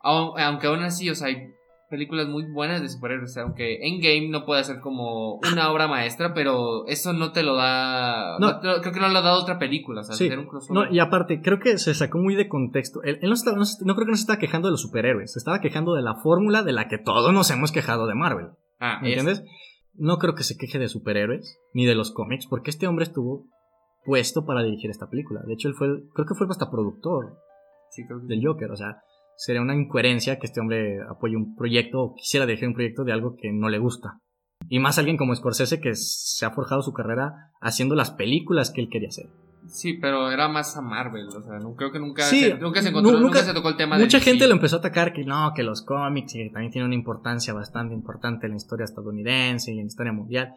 Au- 0.05 0.35
Aunque 0.39 0.67
aún 0.67 0.83
así, 0.83 1.09
o 1.09 1.15
sea, 1.15 1.29
hay 1.29 1.49
películas 1.89 2.29
muy 2.29 2.45
buenas 2.53 2.83
de 2.83 2.89
superhéroes, 2.89 3.37
aunque 3.39 3.79
Endgame 3.87 4.29
no 4.29 4.45
puede 4.45 4.63
ser 4.65 4.81
como 4.81 5.37
una 5.53 5.71
obra 5.73 5.89
maestra, 5.89 6.35
pero 6.35 6.87
eso 6.87 7.13
no 7.13 7.33
te 7.33 7.43
lo 7.43 7.57
da, 7.57 8.39
No. 8.39 8.47
no 8.47 8.61
te 8.61 8.67
lo- 8.67 8.81
creo 8.81 8.93
que 8.93 9.01
no 9.01 9.09
lo 9.09 9.19
ha 9.19 9.23
dado 9.23 9.41
otra 9.43 9.59
película, 9.59 10.03
o 10.03 10.05
sea, 10.05 10.15
Sí. 10.15 10.27
hacer 10.27 10.39
un 10.39 10.47
crossover. 10.47 10.89
No, 10.89 10.95
y 10.95 10.99
aparte, 10.99 11.41
creo 11.41 11.59
que 11.61 11.79
se 11.79 11.95
sacó 11.95 12.19
muy 12.19 12.35
de 12.35 12.49
contexto. 12.49 13.03
Él, 13.05 13.19
él 13.23 13.29
no, 13.29 13.35
estaba- 13.35 13.57
no 13.57 13.95
creo 13.95 14.05
que 14.07 14.11
no 14.11 14.17
se 14.17 14.23
estaba 14.23 14.39
quejando 14.39 14.69
de 14.69 14.73
los 14.73 14.83
superhéroes, 14.83 15.33
se 15.33 15.39
estaba 15.39 15.61
quejando 15.61 15.95
de 15.95 16.03
la 16.03 16.17
fórmula 16.17 16.63
de 16.63 16.73
la 16.73 16.89
que 16.89 16.99
todos 16.99 17.33
nos 17.33 17.51
hemos 17.51 17.73
quejado 17.73 18.07
de 18.07 18.15
Marvel. 18.15 18.49
Ah, 18.81 18.99
¿Me 19.03 19.13
es- 19.13 19.19
entiendes? 19.19 19.45
No 19.95 20.19
creo 20.19 20.35
que 20.35 20.45
se 20.45 20.57
queje 20.57 20.79
de 20.79 20.89
superhéroes 20.89 21.59
ni 21.73 21.85
de 21.87 21.95
los 21.95 22.13
cómics, 22.13 22.47
porque 22.47 22.71
este 22.71 22.87
hombre 22.87 23.05
estuvo 23.05 23.47
puesto 24.05 24.45
para 24.47 24.63
dirigir 24.63 24.91
esta 24.91 25.09
película. 25.11 25.41
De 25.47 25.55
hecho, 25.55 25.69
él 25.69 25.75
fue, 25.75 25.87
el- 25.89 26.05
creo 26.15 26.27
que 26.27 26.35
fue 26.35 26.47
hasta 26.51 26.71
productor 26.71 27.37
Sí, 27.91 28.05
creo 28.07 28.21
que 28.21 28.27
del 28.27 28.45
Joker. 28.47 28.71
O 28.71 28.77
sea, 28.77 29.03
sería 29.39 29.63
una 29.63 29.75
incoherencia 29.77 30.39
que 30.39 30.47
este 30.47 30.61
hombre 30.61 30.99
apoye 31.09 31.37
un 31.37 31.55
proyecto 31.55 32.01
o 32.03 32.15
quisiera 32.15 32.45
dirigir 32.45 32.69
un 32.69 32.75
proyecto 32.75 33.05
de 33.05 33.13
algo 33.13 33.37
que 33.41 33.53
no 33.53 33.69
le 33.69 33.79
gusta. 33.79 34.19
Y 34.69 34.81
más 34.81 34.99
alguien 34.99 35.17
como 35.17 35.35
Scorsese 35.35 35.81
que 35.81 35.95
se 35.95 36.45
ha 36.45 36.51
forjado 36.51 36.83
su 36.83 36.93
carrera 36.93 37.53
haciendo 37.61 37.95
las 37.95 38.11
películas 38.11 38.71
que 38.73 38.81
él 38.81 38.89
quería 38.91 39.09
hacer. 39.09 39.27
Sí, 39.69 39.95
pero 39.95 40.31
era 40.33 40.49
más 40.49 40.77
a 40.77 40.81
Marvel, 40.83 41.29
o 41.29 41.43
sea, 41.43 41.59
no, 41.59 41.75
creo 41.75 41.93
que 41.93 41.99
nunca, 41.99 42.23
Sí, 42.23 42.41
se, 42.41 42.55
nunca 42.59 42.81
se 42.83 42.89
encontró, 42.89 43.13
nu- 43.13 43.19
nunca, 43.21 43.39
nunca- 43.41 43.47
se 43.47 43.55
tocó 43.55 43.69
el 43.69 43.77
tema 43.77 43.99
Mucha 43.99 44.17
del 44.19 44.25
gente 44.25 44.45
sí. 44.45 44.49
lo 44.49 44.55
empezó 44.55 44.77
a 44.77 44.79
atacar 44.81 45.13
que 45.13 45.25
no, 45.25 45.53
que 45.55 45.63
los 45.63 45.83
cómics 45.83 46.35
y 46.35 46.45
que 46.45 46.51
también 46.51 46.73
tienen 46.73 46.87
una 46.87 46.95
importancia 46.95 47.53
bastante 47.55 47.95
importante 47.95 48.47
en 48.47 48.53
la 48.53 48.57
historia 48.57 48.85
estadounidense 48.85 49.71
y 49.73 49.79
en 49.79 49.85
la 49.85 49.89
historia 49.89 50.13
mundial. 50.13 50.55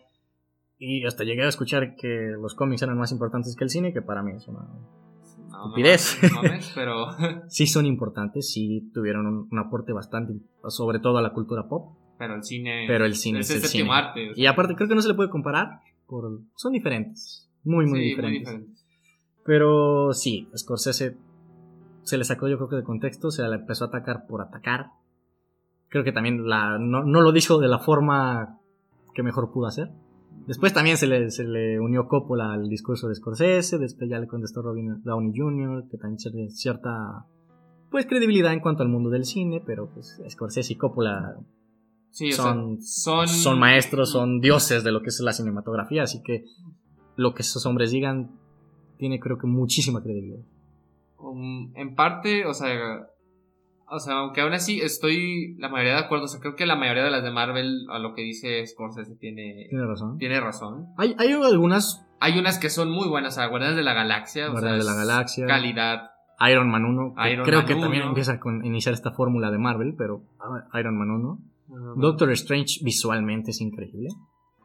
Y 0.80 1.06
hasta 1.06 1.24
llegué 1.24 1.44
a 1.44 1.50
escuchar 1.50 1.96
que 1.96 2.32
los 2.42 2.56
cómics 2.56 2.82
eran 2.82 2.98
más 2.98 3.12
importantes 3.12 3.56
que 3.56 3.64
el 3.64 3.70
cine, 3.70 3.94
que 3.94 4.02
para 4.02 4.24
mí 4.24 4.32
es 4.36 4.48
una... 4.48 4.62
No, 5.52 5.58
no 5.58 5.78
estupidez. 5.78 6.18
mames, 6.22 6.32
no 6.36 6.42
mames, 6.44 6.72
pero 6.74 7.06
Sí 7.50 7.68
son 7.68 7.86
importantes, 7.86 8.52
sí 8.52 8.90
tuvieron 8.94 9.28
un, 9.28 9.48
un 9.52 9.60
aporte 9.60 9.94
bastante, 9.94 10.34
sobre 10.70 11.00
todo 11.00 11.18
a 11.18 11.22
la 11.22 11.34
cultura 11.34 11.68
pop, 11.68 11.98
pero 12.18 12.36
el 12.36 12.44
cine 12.44 12.86
pero 12.88 13.06
el 13.06 13.16
cine 13.16 13.40
es 13.40 13.50
es, 13.50 13.64
el 13.64 13.70
cine. 13.70 13.90
arte. 13.92 14.32
o 14.32 14.36
sea, 14.36 14.44
Y 14.44 14.48
aparte 14.48 14.76
creo 14.76 14.88
que 14.88 14.96
no 14.96 15.02
se 15.02 15.08
le 15.10 15.14
puede 15.16 15.30
comparar, 15.30 15.82
por, 16.08 16.40
son 16.56 16.74
diferentes, 16.74 17.50
muy, 17.64 17.86
muy 17.86 18.00
sí, 18.00 18.06
diferentes. 18.06 18.48
muy 18.50 18.60
diferente. 18.60 18.82
Pero 19.44 20.14
sí, 20.14 20.48
Scorsese 20.56 21.18
se 22.04 22.18
le 22.18 22.24
sacó 22.24 22.48
yo 22.48 22.58
creo 22.58 22.70
que 22.70 22.76
de 22.78 22.84
contexto, 22.84 23.32
se 23.32 23.42
le 23.48 23.56
empezó 23.56 23.86
a 23.86 23.88
atacar 23.88 24.26
por 24.28 24.42
atacar. 24.42 24.88
Creo 25.90 26.04
que 26.04 26.12
también 26.12 26.48
la, 26.48 26.78
no, 26.80 27.04
no 27.04 27.22
lo 27.22 27.32
dijo 27.32 27.60
de 27.60 27.68
la 27.68 27.80
forma 27.80 28.60
que 29.14 29.24
mejor 29.24 29.52
pudo 29.52 29.68
hacer. 29.68 29.90
Después 30.48 30.74
también 30.74 30.98
se 30.98 31.08
le, 31.08 31.30
se 31.30 31.44
le 31.44 31.80
unió 31.80 32.08
Coppola 32.08 32.54
al 32.54 32.68
discurso 32.68 33.08
de 33.08 33.16
Scorsese, 33.16 33.78
después 33.78 34.10
ya 34.10 34.20
le 34.20 34.28
contestó 34.28 34.62
Robin 34.62 35.02
Downey 35.04 35.32
Jr., 35.36 35.88
que 35.90 35.98
también 35.98 36.18
tiene 36.18 36.50
cierta 36.50 37.26
pues 37.90 38.06
credibilidad 38.06 38.54
en 38.54 38.62
cuanto 38.62 38.84
al 38.84 38.90
mundo 38.90 39.10
del 39.10 39.26
cine, 39.26 39.62
pero 39.66 39.90
pues 39.94 40.22
Scorsese 40.30 40.74
y 40.74 40.78
Coppola 40.78 41.36
Sí, 42.12 42.34
o 42.34 42.36
son, 42.36 42.82
sea, 42.82 43.26
son, 43.26 43.28
son 43.28 43.60
maestros, 43.60 44.12
son 44.12 44.42
dioses 44.42 44.84
de 44.84 44.92
lo 44.92 45.02
que 45.02 45.08
es 45.08 45.20
la 45.22 45.32
cinematografía, 45.32 46.04
así 46.04 46.22
que 46.22 46.44
lo 47.16 47.34
que 47.34 47.42
esos 47.42 47.66
hombres 47.66 47.92
digan 47.92 48.38
tiene 48.98 49.20
creo 49.20 49.38
que 49.38 49.48
muchísima 49.48 50.04
credibilidad. 50.04 50.44
um, 51.18 51.72
en 51.76 51.96
parte, 51.96 52.46
o 52.46 52.54
sea, 52.54 53.08
o 53.92 54.00
sea, 54.00 54.16
aunque 54.20 54.42
aún 54.42 54.54
así 54.54 54.80
estoy 54.82 55.56
la 55.60 55.70
mayoría 55.70 55.94
de 55.94 56.00
acuerdo, 56.00 56.26
o 56.26 56.28
sea, 56.28 56.40
creo 56.40 56.56
que 56.56 56.66
la 56.66 56.76
mayoría 56.76 57.04
de 57.04 57.12
las 57.12 57.24
de 57.24 57.32
Marvel 57.32 57.86
a 57.92 58.00
lo 58.00 58.14
que 58.14 58.22
dice 58.24 58.66
Scorsese 58.66 59.16
tiene 59.18 59.68
Tiene 59.70 59.86
razón. 59.86 60.18
tiene 60.18 60.40
razón. 60.40 60.88
Hay, 60.98 61.16
hay 61.20 61.32
algunas, 61.34 62.06
Hay 62.20 62.40
unas 62.40 62.58
que 62.58 62.70
son 62.70 62.90
muy 62.90 63.08
buenas, 63.08 63.34
o 63.34 63.36
sea, 63.42 63.48
Guardianes 63.48 63.78
de 63.78 63.84
la 63.84 63.94
Galaxia, 63.94 64.48
o 64.48 64.52
Guardianes 64.52 64.86
sea, 64.86 64.94
de 64.94 65.00
la 65.00 65.06
Galaxia. 65.06 65.46
calidad. 65.46 66.02
Iron 66.50 66.70
Man 66.72 66.86
1, 66.86 67.14
que 67.22 67.34
Iron 67.34 67.46
creo 67.46 67.60
Man 67.60 67.68
que 67.68 67.76
también 67.76 68.02
1. 68.04 68.10
empieza 68.10 68.32
a 68.34 68.40
iniciar 68.66 68.94
esta 68.96 69.12
fórmula 69.12 69.52
de 69.52 69.60
Marvel, 69.60 69.94
pero 69.98 70.24
ah, 70.40 70.80
Iron 70.80 70.98
Man 70.98 71.12
1. 71.12 71.40
Doctor 71.98 72.32
Strange 72.32 72.80
visualmente 72.84 73.52
es 73.52 73.62
increíble. 73.62 74.10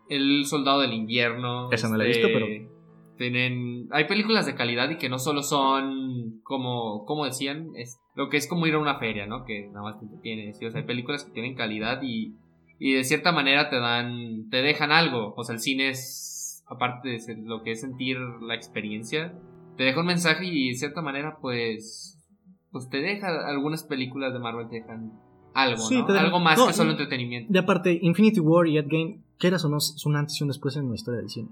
El 0.08 0.44
Soldado 0.46 0.80
del 0.80 0.92
Invierno. 0.92 1.70
Esa 1.72 1.88
no 1.88 1.96
la 1.96 2.04
he 2.04 2.10
este, 2.10 2.26
visto, 2.26 2.38
pero- 2.38 2.75
Tienen. 3.18 3.88
Hay 3.92 4.04
películas 4.06 4.46
de 4.46 4.54
calidad 4.54 4.90
y 4.90 4.98
que 4.98 5.08
no 5.08 5.18
solo 5.18 5.42
son 5.42 6.40
como. 6.42 7.04
Como 7.04 7.24
decían, 7.24 7.70
es 7.76 7.98
lo 8.14 8.28
que 8.28 8.36
es 8.36 8.46
como 8.48 8.66
ir 8.66 8.74
a 8.74 8.78
una 8.78 8.98
feria, 8.98 9.26
¿no? 9.26 9.44
Que 9.44 9.68
nada 9.68 9.82
más 9.82 10.00
te. 10.00 10.06
¿sí? 10.54 10.64
O 10.66 10.70
sea, 10.70 10.80
hay 10.80 10.86
películas 10.86 11.24
que 11.24 11.32
tienen 11.32 11.54
calidad 11.54 12.00
y. 12.02 12.34
Y 12.78 12.92
de 12.92 13.04
cierta 13.04 13.32
manera 13.32 13.70
te 13.70 13.76
dan. 13.80 14.48
Te 14.50 14.58
dejan 14.58 14.92
algo. 14.92 15.34
O 15.36 15.44
sea, 15.44 15.54
el 15.54 15.60
cine 15.60 15.88
es. 15.90 16.64
Aparte 16.68 17.08
de 17.10 17.20
ser- 17.20 17.38
lo 17.38 17.62
que 17.62 17.70
es 17.72 17.80
sentir 17.80 18.18
la 18.42 18.54
experiencia. 18.54 19.32
te 19.76 19.84
deja 19.84 20.00
un 20.00 20.06
mensaje 20.06 20.46
y 20.46 20.68
de 20.70 20.74
cierta 20.74 21.02
manera, 21.02 21.36
pues, 21.40 22.18
pues 22.72 22.88
te 22.88 22.96
deja, 22.96 23.46
algunas 23.46 23.84
películas 23.84 24.32
de 24.32 24.38
Marvel 24.38 24.68
te 24.70 24.76
dejan 24.76 25.12
algo, 25.54 25.76
Sí, 25.82 26.00
¿no? 26.02 26.08
Algo 26.08 26.40
más 26.40 26.58
no, 26.58 26.66
que 26.66 26.72
solo 26.72 26.90
y- 26.90 26.92
entretenimiento. 26.92 27.52
De 27.52 27.58
aparte, 27.58 27.98
Infinity 28.02 28.40
War 28.40 28.66
y 28.66 28.78
Endgame, 28.78 29.20
quieras 29.38 29.64
o 29.66 29.68
no, 29.68 29.76
es 29.76 30.02
un 30.06 30.16
antes 30.16 30.40
y 30.40 30.44
un 30.44 30.48
después 30.48 30.76
en 30.76 30.88
la 30.88 30.94
historia 30.94 31.20
del 31.20 31.28
cine. 31.28 31.48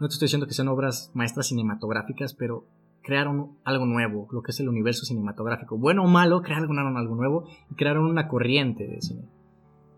No 0.00 0.08
te 0.08 0.12
estoy 0.14 0.26
diciendo 0.26 0.46
que 0.46 0.54
sean 0.54 0.68
obras 0.68 1.10
maestras 1.14 1.48
cinematográficas, 1.48 2.34
pero 2.34 2.66
crearon 3.02 3.58
algo 3.64 3.86
nuevo, 3.86 4.28
lo 4.32 4.42
que 4.42 4.50
es 4.50 4.60
el 4.60 4.68
universo 4.68 5.04
cinematográfico. 5.04 5.78
Bueno 5.78 6.04
o 6.04 6.08
malo, 6.08 6.40
crearon 6.42 6.78
algo 6.96 7.14
nuevo 7.14 7.44
y 7.70 7.74
crearon 7.74 8.06
una 8.06 8.28
corriente 8.28 8.86
de 8.86 9.00
cine. 9.00 9.28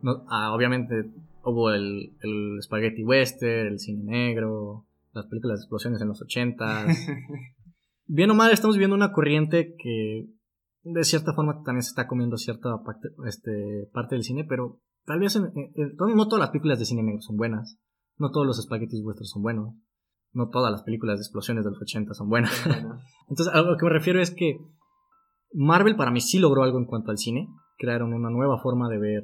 No- 0.02 0.24
ah, 0.28 0.52
obviamente 0.55 1.10
hubo 1.44 1.70
el, 1.70 2.16
el 2.23 2.59
spaghetti 2.62 3.05
western, 3.05 3.68
el 3.68 3.78
cine 3.78 4.02
negro, 4.05 4.86
las 5.12 5.27
películas 5.27 5.59
de 5.60 5.62
explosiones 5.62 6.01
en 6.02 6.09
los 6.09 6.20
80 6.20 6.86
Bien 8.09 8.31
o 8.31 8.35
mal, 8.35 8.52
estamos 8.52 8.77
viviendo 8.77 8.94
una 8.94 9.12
corriente 9.12 9.74
que 9.78 10.27
de 10.85 11.05
cierta 11.05 11.32
forma 11.35 11.62
también 11.64 11.82
se 11.82 11.89
está 11.90 12.06
comiendo 12.06 12.36
cierta 12.36 12.68
parte, 12.85 13.09
este, 13.27 13.89
parte 13.93 14.14
del 14.14 14.23
cine, 14.23 14.44
pero 14.44 14.78
tal 15.05 15.18
vez 15.20 15.35
en- 15.36 15.47
en- 15.56 15.73
en- 15.74 15.97
no, 15.97 16.28
todas 16.28 16.40
las 16.40 16.51
películas 16.51 16.78
de 16.78 16.85
cine 16.85 17.02
negro 17.02 17.20
son 17.20 17.36
buenas, 17.36 17.78
no 18.18 18.31
todos 18.31 18.47
los 18.47 18.62
spaghettis 18.62 19.02
westerns 19.05 19.31
son 19.31 19.43
buenos, 19.43 19.74
no 20.36 20.48
todas 20.50 20.70
las 20.70 20.82
películas 20.82 21.18
de 21.18 21.22
explosiones 21.22 21.64
de 21.64 21.70
los 21.70 21.80
80 21.80 22.14
son 22.14 22.28
buenas. 22.28 22.52
Entonces, 23.28 23.52
a 23.52 23.62
lo 23.62 23.76
que 23.76 23.84
me 23.84 23.90
refiero 23.90 24.20
es 24.20 24.30
que 24.30 24.58
Marvel 25.52 25.96
para 25.96 26.10
mí 26.10 26.20
sí 26.20 26.38
logró 26.38 26.62
algo 26.62 26.78
en 26.78 26.86
cuanto 26.86 27.10
al 27.10 27.18
cine, 27.18 27.48
crearon 27.78 28.12
una 28.12 28.30
nueva 28.30 28.58
forma 28.58 28.88
de 28.88 28.98
ver. 28.98 29.22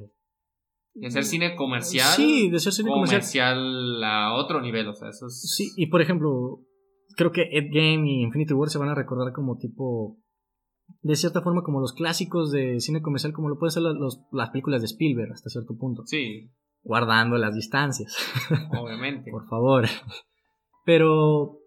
y 0.95 1.07
hacer 1.07 1.25
cine 1.25 1.55
comercial. 1.55 2.07
Sí, 2.17 2.51
de 2.51 2.59
ser 2.59 2.73
cine 2.73 2.91
comercial. 2.91 3.21
comercial 3.21 4.03
a 4.05 4.35
otro 4.35 4.61
nivel, 4.61 4.89
o 4.89 4.95
sea, 4.95 5.11
eso 5.11 5.27
es... 5.27 5.55
Sí, 5.55 5.71
y 5.77 5.87
por 5.87 6.01
ejemplo, 6.01 6.61
creo 7.17 7.31
que 7.33 7.49
Endgame 7.53 8.11
y 8.11 8.23
Infinity 8.23 8.55
War 8.55 8.71
se 8.71 8.79
van 8.79 8.89
a 8.89 8.95
recordar 8.95 9.33
como 9.33 9.57
tipo, 9.59 10.19
de 11.03 11.17
cierta 11.17 11.43
forma, 11.43 11.63
como 11.63 11.81
los 11.81 11.93
clásicos 11.93 12.51
de 12.51 12.81
cine 12.81 13.03
comercial, 13.03 13.33
como 13.33 13.49
lo 13.51 13.59
pueden 13.59 13.73
ser 13.73 13.83
las 13.83 14.51
películas 14.51 14.81
de 14.81 14.87
Spielberg 14.87 15.33
hasta 15.33 15.51
cierto 15.51 15.77
punto, 15.77 16.03
Sí, 16.07 16.51
guardando 16.83 17.37
las 17.37 17.55
distancias, 17.55 18.17
obviamente. 18.81 19.31
por 19.31 19.47
favor. 19.49 19.85
Pero, 20.85 21.59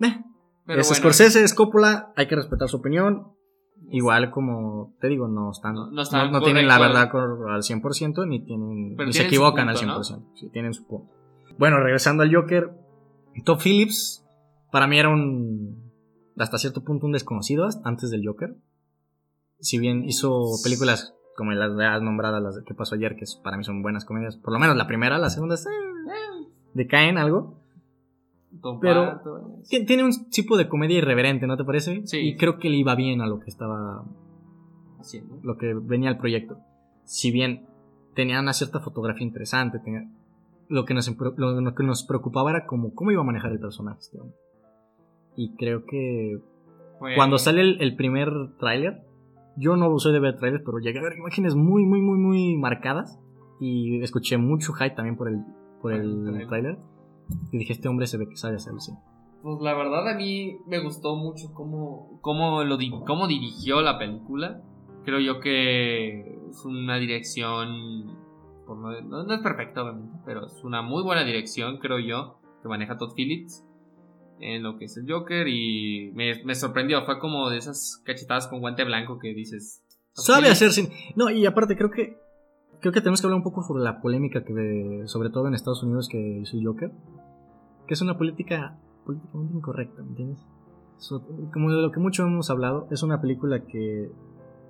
eh, 0.00 0.22
Pero 0.66 0.80
es 0.80 0.88
bueno, 0.88 0.98
Scorsese, 1.00 1.42
es 1.44 1.54
Coppola, 1.54 2.12
hay 2.16 2.26
que 2.28 2.36
respetar 2.36 2.68
su 2.68 2.76
opinión. 2.78 3.32
Igual 3.90 4.30
como 4.30 4.96
te 5.00 5.08
digo, 5.08 5.28
no 5.28 5.50
están, 5.52 5.74
No- 5.74 5.86
no, 5.86 5.92
no 5.92 6.02
están 6.02 6.32
no 6.32 6.42
tienen 6.42 6.66
la 6.66 6.78
verdad 6.78 7.10
al 7.48 7.62
100% 7.62 8.26
ni 8.26 8.44
tienen 8.44 8.96
ni 8.96 9.12
se 9.12 9.22
equivocan 9.26 9.68
punto, 9.68 9.80
al 9.80 9.86
¿no? 9.86 10.02
100%, 10.02 10.32
sí, 10.34 10.50
tienen 10.50 10.74
su 10.74 10.86
punto. 10.86 11.12
Bueno, 11.58 11.78
regresando 11.80 12.22
al 12.24 12.34
Joker, 12.34 12.70
Todd 13.44 13.60
Phillips 13.62 14.24
para 14.72 14.86
mí 14.88 14.98
era 14.98 15.08
un 15.08 15.90
hasta 16.36 16.58
cierto 16.58 16.82
punto 16.84 17.06
un 17.06 17.12
desconocido 17.12 17.68
antes 17.84 18.10
del 18.10 18.26
Joker. 18.26 18.56
Si 19.60 19.78
bien 19.78 20.04
hizo 20.04 20.42
películas 20.62 21.14
como 21.36 21.52
las 21.52 21.70
ya 21.78 21.98
nombradas 22.00 22.42
las 22.42 22.56
de 22.56 22.64
que 22.64 22.74
pasó 22.74 22.96
ayer 22.96 23.14
que 23.16 23.24
para 23.42 23.56
mí 23.56 23.64
son 23.64 23.80
buenas 23.82 24.04
comedias, 24.04 24.36
por 24.36 24.52
lo 24.52 24.58
menos 24.58 24.76
la 24.76 24.86
primera, 24.88 25.18
la 25.18 25.30
segunda 25.30 25.54
eh, 25.54 26.48
decaen 26.74 27.16
algo. 27.16 27.57
Pero- 28.80 29.20
Tiene 29.86 30.04
un 30.04 30.30
tipo 30.30 30.56
de 30.56 30.68
comedia 30.68 30.98
irreverente, 30.98 31.46
¿no 31.46 31.56
te 31.56 31.64
parece? 31.64 32.06
Sí. 32.06 32.18
Y 32.18 32.36
creo 32.36 32.58
que 32.58 32.70
le 32.70 32.76
iba 32.76 32.94
bien 32.94 33.20
a 33.20 33.26
lo 33.26 33.38
que 33.40 33.50
estaba 33.50 34.04
haciendo. 34.98 35.38
lo 35.42 35.56
que 35.56 35.74
venía 35.74 36.08
al 36.10 36.18
proyecto. 36.18 36.58
Si 37.04 37.30
bien 37.30 37.66
tenía 38.14 38.40
una 38.40 38.52
cierta 38.52 38.80
fotografía 38.80 39.26
interesante, 39.26 39.78
tenía- 39.78 40.08
lo, 40.68 40.84
que 40.84 40.92
nos, 40.94 41.08
lo, 41.36 41.60
lo 41.60 41.74
que 41.74 41.84
nos 41.84 42.04
preocupaba 42.04 42.50
era 42.50 42.66
como 42.66 42.94
cómo 42.94 43.10
iba 43.10 43.22
a 43.22 43.24
manejar 43.24 43.52
el 43.52 43.60
personaje 43.60 44.00
este 44.00 44.20
hombre. 44.20 44.36
Y 45.36 45.54
creo 45.56 45.84
que 45.86 46.38
cuando 47.14 47.38
sale 47.38 47.60
el, 47.60 47.80
el 47.80 47.94
primer 47.96 48.28
tráiler, 48.58 49.04
yo 49.56 49.76
no 49.76 49.96
soy 49.98 50.12
de 50.12 50.20
ver 50.20 50.36
trailers, 50.36 50.64
pero 50.64 50.78
llegué 50.78 50.98
a 50.98 51.02
ver 51.02 51.16
imágenes 51.16 51.54
muy, 51.54 51.84
muy, 51.86 52.00
muy, 52.00 52.18
muy 52.18 52.56
marcadas. 52.56 53.18
Y 53.60 54.00
escuché 54.02 54.36
mucho 54.36 54.72
hype 54.72 54.94
también 54.96 55.16
por 55.16 55.28
el, 55.28 55.38
por 55.80 55.92
Por 55.92 55.92
el 55.92 56.40
el 56.40 56.46
tráiler. 56.48 56.78
Y 57.52 57.58
dije, 57.58 57.72
este 57.74 57.88
hombre 57.88 58.06
se 58.06 58.16
ve 58.18 58.28
que 58.28 58.36
sabe 58.36 58.56
hacer 58.56 58.72
cine. 58.80 58.98
Pues 59.42 59.60
la 59.60 59.74
verdad 59.74 60.08
a 60.08 60.14
mí 60.14 60.58
me 60.66 60.80
gustó 60.80 61.14
mucho 61.16 61.52
cómo, 61.54 62.18
cómo, 62.22 62.64
lo, 62.64 62.76
cómo 63.06 63.26
dirigió 63.28 63.80
la 63.82 63.98
película. 63.98 64.62
Creo 65.04 65.20
yo 65.20 65.40
que 65.40 66.20
es 66.50 66.64
una 66.64 66.96
dirección, 66.98 68.16
por 68.66 68.78
no, 68.78 69.00
no- 69.02 69.24
no 69.24 69.34
es 69.34 69.40
perfecta 69.40 69.82
obviamente, 69.82 70.18
pero 70.26 70.46
es 70.46 70.62
una 70.64 70.82
muy 70.82 71.02
buena 71.02 71.24
dirección, 71.24 71.78
creo 71.78 71.98
yo, 71.98 72.40
que 72.62 72.68
maneja 72.68 72.96
Todd 72.98 73.12
Phillips 73.14 73.64
en 74.40 74.62
lo 74.62 74.76
que 74.78 74.84
es 74.86 74.96
el 74.96 75.10
Joker 75.10 75.48
y 75.48 76.12
me, 76.14 76.44
me 76.44 76.54
sorprendió, 76.54 77.04
fue 77.04 77.18
como 77.18 77.48
de 77.50 77.58
esas 77.58 78.02
cachetadas 78.04 78.46
con 78.48 78.60
guante 78.60 78.84
blanco 78.84 79.18
que 79.18 79.34
dices... 79.34 79.82
"Todd 80.14 80.24
Sabe 80.24 80.38
Phillips". 80.42 80.52
hacer 80.62 80.70
cine. 80.72 81.12
No, 81.16 81.30
y 81.30 81.44
aparte 81.46 81.76
creo 81.76 81.90
que 81.90 82.18
creo 82.80 82.92
que 82.92 83.00
tenemos 83.00 83.20
que 83.20 83.26
hablar 83.26 83.38
un 83.38 83.42
poco 83.44 83.62
sobre 83.62 83.82
la 83.82 84.00
polémica 84.00 84.44
que 84.44 84.52
ve- 84.52 85.02
sobre 85.06 85.30
todo 85.30 85.48
en 85.48 85.54
Estados 85.54 85.82
Unidos 85.82 86.08
que 86.08 86.18
hizo 86.42 86.56
Joker, 86.62 86.92
que 87.86 87.94
es 87.94 88.02
una 88.02 88.16
política 88.18 88.78
políticamente 89.04 89.54
incorrecta, 89.54 90.02
¿me 90.02 90.08
entiendes? 90.10 90.44
So- 90.98 91.24
como 91.52 91.70
de 91.72 91.80
lo 91.82 91.90
que 91.92 92.00
mucho 92.00 92.24
hemos 92.24 92.50
hablado, 92.50 92.86
es 92.90 93.02
una 93.02 93.20
película 93.20 93.64
que 93.64 94.10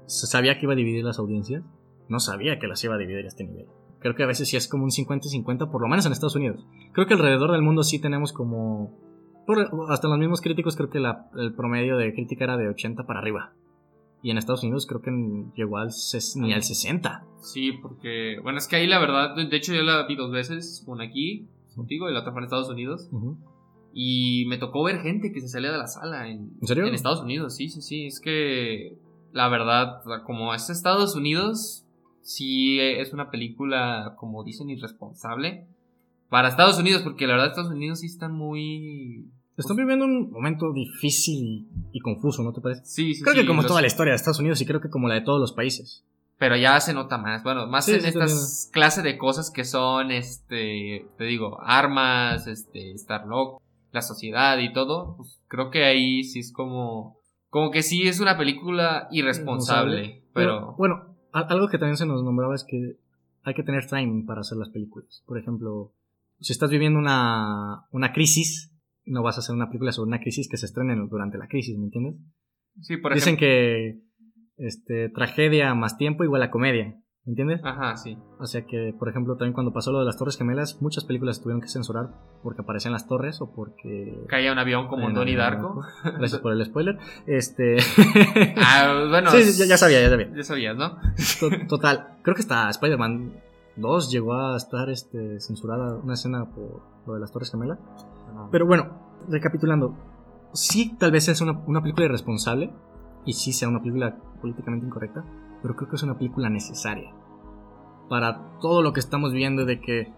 se 0.07 0.27
sabía 0.27 0.59
que 0.59 0.67
iba 0.67 0.73
a 0.73 0.77
dividir 0.77 1.05
las 1.05 1.19
audiencias, 1.19 1.65
no 2.09 2.21
sabía 2.21 2.59
que 2.59 2.67
las 2.67 2.83
iba 2.85 2.95
a 2.95 2.99
dividir 2.99 3.25
a 3.25 3.29
este 3.29 3.45
nivel. 3.45 3.67
Creo 4.01 4.15
que 4.15 4.23
a 4.23 4.27
veces 4.27 4.49
sí 4.49 4.57
es 4.57 4.69
como 4.69 4.85
un 4.85 4.91
50 4.93 5.27
y 5.27 5.31
50, 5.31 5.71
por 5.71 5.83
lo 5.83 5.89
menos 5.89 6.07
en 6.07 6.13
Estados 6.13 6.37
Unidos. 6.37 6.65
Creo 6.93 7.07
que 7.07 7.15
alrededor 7.15 7.51
del 7.53 7.63
mundo 7.63 7.83
sí 7.83 8.01
tenemos 8.01 8.33
como... 8.33 8.97
por- 9.47 9.69
hasta 9.91 10.09
los 10.09 10.19
mismos 10.19 10.41
críticos 10.41 10.77
creo 10.77 10.89
que 10.89 11.01
la- 11.01 11.29
el 11.37 11.53
promedio 11.55 11.97
de 11.97 12.13
crítica 12.15 12.45
era 12.45 12.57
de 12.57 12.69
80 12.69 13.05
para 13.07 13.19
arriba. 13.21 13.53
Y 14.23 14.31
en 14.31 14.39
Estados 14.39 14.63
Unidos 14.63 14.87
creo 14.87 15.01
que 15.01 15.11
llegó 15.55 15.79
al 15.79 15.91
ni 16.37 16.53
al 16.53 16.63
60. 16.63 17.25
Sí, 17.41 17.73
porque, 17.81 18.39
bueno, 18.43 18.59
es 18.59 18.67
que 18.67 18.77
ahí 18.77 18.87
la 18.87 18.99
verdad, 18.99 19.37
de 19.37 19.57
hecho 19.57 19.73
yo 19.73 19.83
la 19.83 20.07
vi 20.07 20.17
dos 20.17 20.33
veces, 20.33 20.83
una 20.87 21.05
aquí 21.05 21.47
contigo 21.77 22.11
y 22.11 22.13
la 22.13 22.21
otra 22.21 22.33
fue 22.33 22.41
en 22.41 22.45
Estados 22.45 22.69
Unidos. 22.69 23.09
Y 23.93 24.45
me 24.49 24.59
tocó 24.59 24.83
ver 24.83 25.01
gente 25.01 25.33
que 25.33 25.41
se 25.41 25.49
salía 25.49 25.73
de 25.73 25.79
la 25.79 25.87
sala 25.87 26.29
en, 26.29 26.53
¿En 26.61 26.67
serio? 26.67 26.87
Estados 26.87 27.23
Unidos, 27.23 27.57
sí, 27.57 27.69
sí, 27.69 27.81
sí. 27.81 28.07
Es 28.07 28.21
que 28.21 28.99
la 29.33 29.49
verdad, 29.49 30.03
como 30.25 30.55
es 30.55 30.69
Estados 30.69 31.15
Unidos, 31.15 31.87
sí 32.23 32.79
es 32.81 33.13
una 33.13 33.31
película, 33.31 34.15
como 34.19 34.45
dicen, 34.45 34.69
irresponsable. 34.71 35.67
Para 36.29 36.49
Estados 36.49 36.79
Unidos, 36.79 37.03
porque 37.03 37.27
la 37.27 37.35
verdad 37.35 37.49
Estados 37.49 37.71
Unidos 37.71 38.01
sí 38.01 38.07
están 38.07 38.33
muy... 38.33 39.31
Están 39.59 39.77
viviendo 39.77 40.05
un 40.05 40.31
momento 40.31 40.73
difícil 40.73 41.69
y, 41.93 42.01
confuso, 42.01 42.43
¿no 42.43 42.53
te 42.53 42.61
parece? 42.61 42.85
Sí, 42.85 43.15
sí, 43.15 43.23
Creo 43.23 43.35
sí, 43.35 43.41
que 43.41 43.47
como 43.47 43.65
toda 43.65 43.81
la 43.81 43.87
historia 43.89 44.13
de 44.13 44.17
Estados 44.17 44.39
Unidos 44.39 44.61
y 44.61 44.67
creo 44.67 44.81
que 44.81 44.89
como 44.91 45.09
la 45.09 45.15
de 45.15 45.21
todos 45.23 45.41
los 45.41 45.53
países. 45.53 46.05
Pero 46.39 46.57
ya 46.57 46.79
se 46.81 46.95
nota 46.95 47.19
más. 47.19 47.43
Bueno, 47.43 47.67
más 47.67 47.87
Sí, 47.87 47.95
en 47.95 48.03
sí, 48.03 48.07
estas 48.09 48.71
clases 48.73 49.03
de 49.03 49.19
cosas 49.19 49.51
que 49.51 49.65
son, 49.65 50.13
este, 50.13 51.07
te 51.19 51.25
digo, 51.25 51.59
armas, 51.61 52.47
este, 52.47 52.97
Starlock, 52.97 53.61
la 53.91 54.03
sociedad 54.03 54.57
y 54.59 54.73
todo. 54.73 55.17
Pues 55.17 55.41
creo 55.49 55.71
que 55.71 55.85
ahí 55.85 56.23
sí 56.23 56.39
es 56.39 56.53
como, 56.53 57.19
como 57.51 57.73
que 57.73 57.83
sí 57.83 58.07
es 58.07 58.21
una 58.21 58.39
película 58.39 59.09
irresponsable. 59.11 60.23
Pero, 60.33 60.75
bueno, 60.77 61.17
a- 61.33 61.41
algo 61.41 61.69
que 61.69 61.79
también 61.79 61.97
se 61.97 62.07
nos 62.07 62.23
nombraba 62.23 62.55
es 62.55 62.65
que 62.65 62.97
hay 63.43 63.55
que 63.55 63.63
tener 63.65 63.89
timing 63.89 64.25
para 64.27 64.43
hacer 64.43 64.59
las 64.59 64.69
películas. 64.69 65.23
Por 65.27 65.39
ejemplo, 65.39 65.93
si 66.41 66.53
estás 66.53 66.71
viviendo 66.71 66.99
una, 67.01 67.87
una 67.91 68.13
crisis, 68.13 68.71
no 69.09 69.23
vas 69.23 69.37
a 69.37 69.41
hacer 69.41 69.55
una 69.55 69.67
película 69.69 69.93
sobre 69.93 70.09
una 70.09 70.21
crisis 70.21 70.49
que 70.49 70.57
se 70.57 70.67
estrene 70.67 70.95
durante 71.11 71.39
la 71.39 71.49
crisis, 71.49 71.77
¿me 71.79 71.85
entiendes? 71.85 72.17
sí, 72.81 72.97
por 72.97 73.13
Dicen 73.15 73.35
ejemplo. 73.35 73.47
que 73.47 74.01
este, 74.59 75.09
tragedia 75.11 75.75
más 75.75 75.97
tiempo 75.99 76.25
igual 76.25 76.43
a 76.43 76.51
comedia, 76.51 76.95
¿me 77.25 77.31
entiendes? 77.33 77.61
Ajá, 77.65 77.97
sí. 77.97 78.17
O 78.41 78.47
sea 78.47 78.65
que, 78.67 78.95
por 78.99 79.09
ejemplo, 79.09 79.37
también 79.37 79.53
cuando 79.53 79.73
pasó 79.73 79.93
lo 79.93 79.99
de 80.01 80.05
las 80.05 80.17
Torres 80.17 80.37
Gemelas, 80.39 80.81
muchas 80.81 81.05
películas 81.05 81.41
tuvieron 81.43 81.61
que 81.61 81.69
censurar 81.69 82.11
porque 82.43 82.63
aparecían 82.63 82.93
las 82.93 83.07
torres 83.09 83.41
o 83.41 83.53
porque... 83.53 84.25
Caía 84.29 84.53
un 84.53 84.59
avión 84.59 84.87
como 84.89 85.09
en 85.09 85.15
Donnie 85.15 85.37
Darko. 85.37 85.83
Gracias 86.05 86.41
por 86.41 86.53
el 86.53 86.65
spoiler. 86.65 86.99
Este... 87.27 87.77
Ah, 88.57 89.07
bueno. 89.11 89.31
sí, 89.31 89.43
ya, 89.59 89.67
ya 89.67 89.77
sabía, 89.77 90.01
ya 90.01 90.09
sabía. 90.11 90.31
Ya 90.35 90.43
sabías, 90.43 90.77
¿no? 90.77 90.97
To- 91.41 91.51
Total, 91.69 92.17
creo 92.23 92.35
que 92.35 92.43
hasta 92.43 92.69
Spider-Man 92.71 93.33
2 93.77 94.11
llegó 94.11 94.35
a 94.35 94.57
estar 94.57 94.89
este, 94.91 95.39
censurada 95.41 95.97
una 96.03 96.15
escena 96.15 96.47
por 96.55 96.83
lo 97.07 97.15
de 97.15 97.21
las 97.21 97.31
Torres 97.33 97.51
Gemelas. 97.51 97.79
Pero 98.51 98.67
bueno, 98.67 98.87
recapitulando, 99.29 99.95
sí 100.53 100.97
tal 100.99 101.11
vez 101.13 101.29
es 101.29 101.41
una, 101.41 101.61
una 101.67 101.81
película 101.83 102.07
irresponsable 102.07 102.73
y 103.25 103.33
sí 103.35 103.53
sea 103.53 103.69
una 103.69 103.81
película 103.81 104.17
políticamente 104.41 104.87
incorrecta, 104.87 105.25
pero 105.63 105.77
creo 105.77 105.89
que 105.91 105.97
es 105.97 106.03
una 106.03 106.17
película 106.17 106.49
necesaria 106.49 107.13
para 108.09 108.59
todo 108.61 108.83
lo 108.83 108.93
que 108.93 109.01
estamos 109.01 109.33
viendo 109.33 109.65
de 109.67 109.81
que 109.81 110.13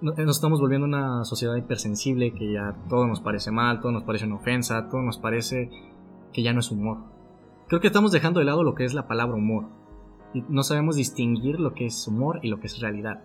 no- 0.00 0.12
nos 0.14 0.36
estamos 0.36 0.60
volviendo 0.60 0.86
una 0.86 1.24
sociedad 1.24 1.54
hipersensible, 1.56 2.32
que 2.32 2.52
ya 2.52 2.74
todo 2.88 3.06
nos 3.06 3.20
parece 3.20 3.50
mal, 3.52 3.80
todo 3.80 3.92
nos 3.92 4.02
parece 4.02 4.26
una 4.26 4.36
ofensa, 4.36 4.88
todo 4.88 5.02
nos 5.02 5.18
parece 5.18 5.70
que 6.32 6.42
ya 6.42 6.52
no 6.52 6.60
es 6.60 6.70
humor. 6.70 6.98
Creo 7.68 7.80
que 7.80 7.86
estamos 7.86 8.10
dejando 8.10 8.40
de 8.40 8.46
lado 8.46 8.64
lo 8.64 8.74
que 8.74 8.84
es 8.84 8.94
la 8.94 9.06
palabra 9.06 9.36
humor 9.36 9.66
y 10.34 10.42
no 10.48 10.62
sabemos 10.64 10.96
distinguir 10.96 11.60
lo 11.60 11.74
que 11.74 11.86
es 11.86 12.08
humor 12.08 12.40
y 12.42 12.48
lo 12.48 12.58
que 12.58 12.66
es 12.66 12.80
realidad. 12.80 13.22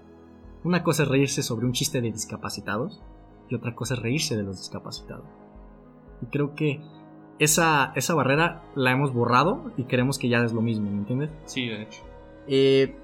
Una 0.63 0.83
cosa 0.83 1.03
es 1.03 1.09
reírse 1.09 1.41
sobre 1.43 1.65
un 1.65 1.71
chiste 1.71 2.01
de 2.01 2.11
discapacitados 2.11 3.01
y 3.49 3.55
otra 3.55 3.75
cosa 3.75 3.93
es 3.95 4.01
reírse 4.01 4.35
de 4.37 4.43
los 4.43 4.57
discapacitados. 4.57 5.25
Y 6.21 6.25
creo 6.27 6.55
que 6.55 6.81
esa, 7.39 7.91
esa 7.95 8.13
barrera 8.15 8.63
la 8.75 8.91
hemos 8.91 9.13
borrado 9.13 9.71
y 9.77 9.83
queremos 9.83 10.17
que 10.17 10.29
ya 10.29 10.39
es 10.43 10.53
lo 10.53 10.61
mismo, 10.61 10.89
¿me 10.89 10.97
entiendes? 10.99 11.31
Sí, 11.45 11.67
de 11.67 11.83
hecho. 11.83 12.01
Eh, 12.47 12.95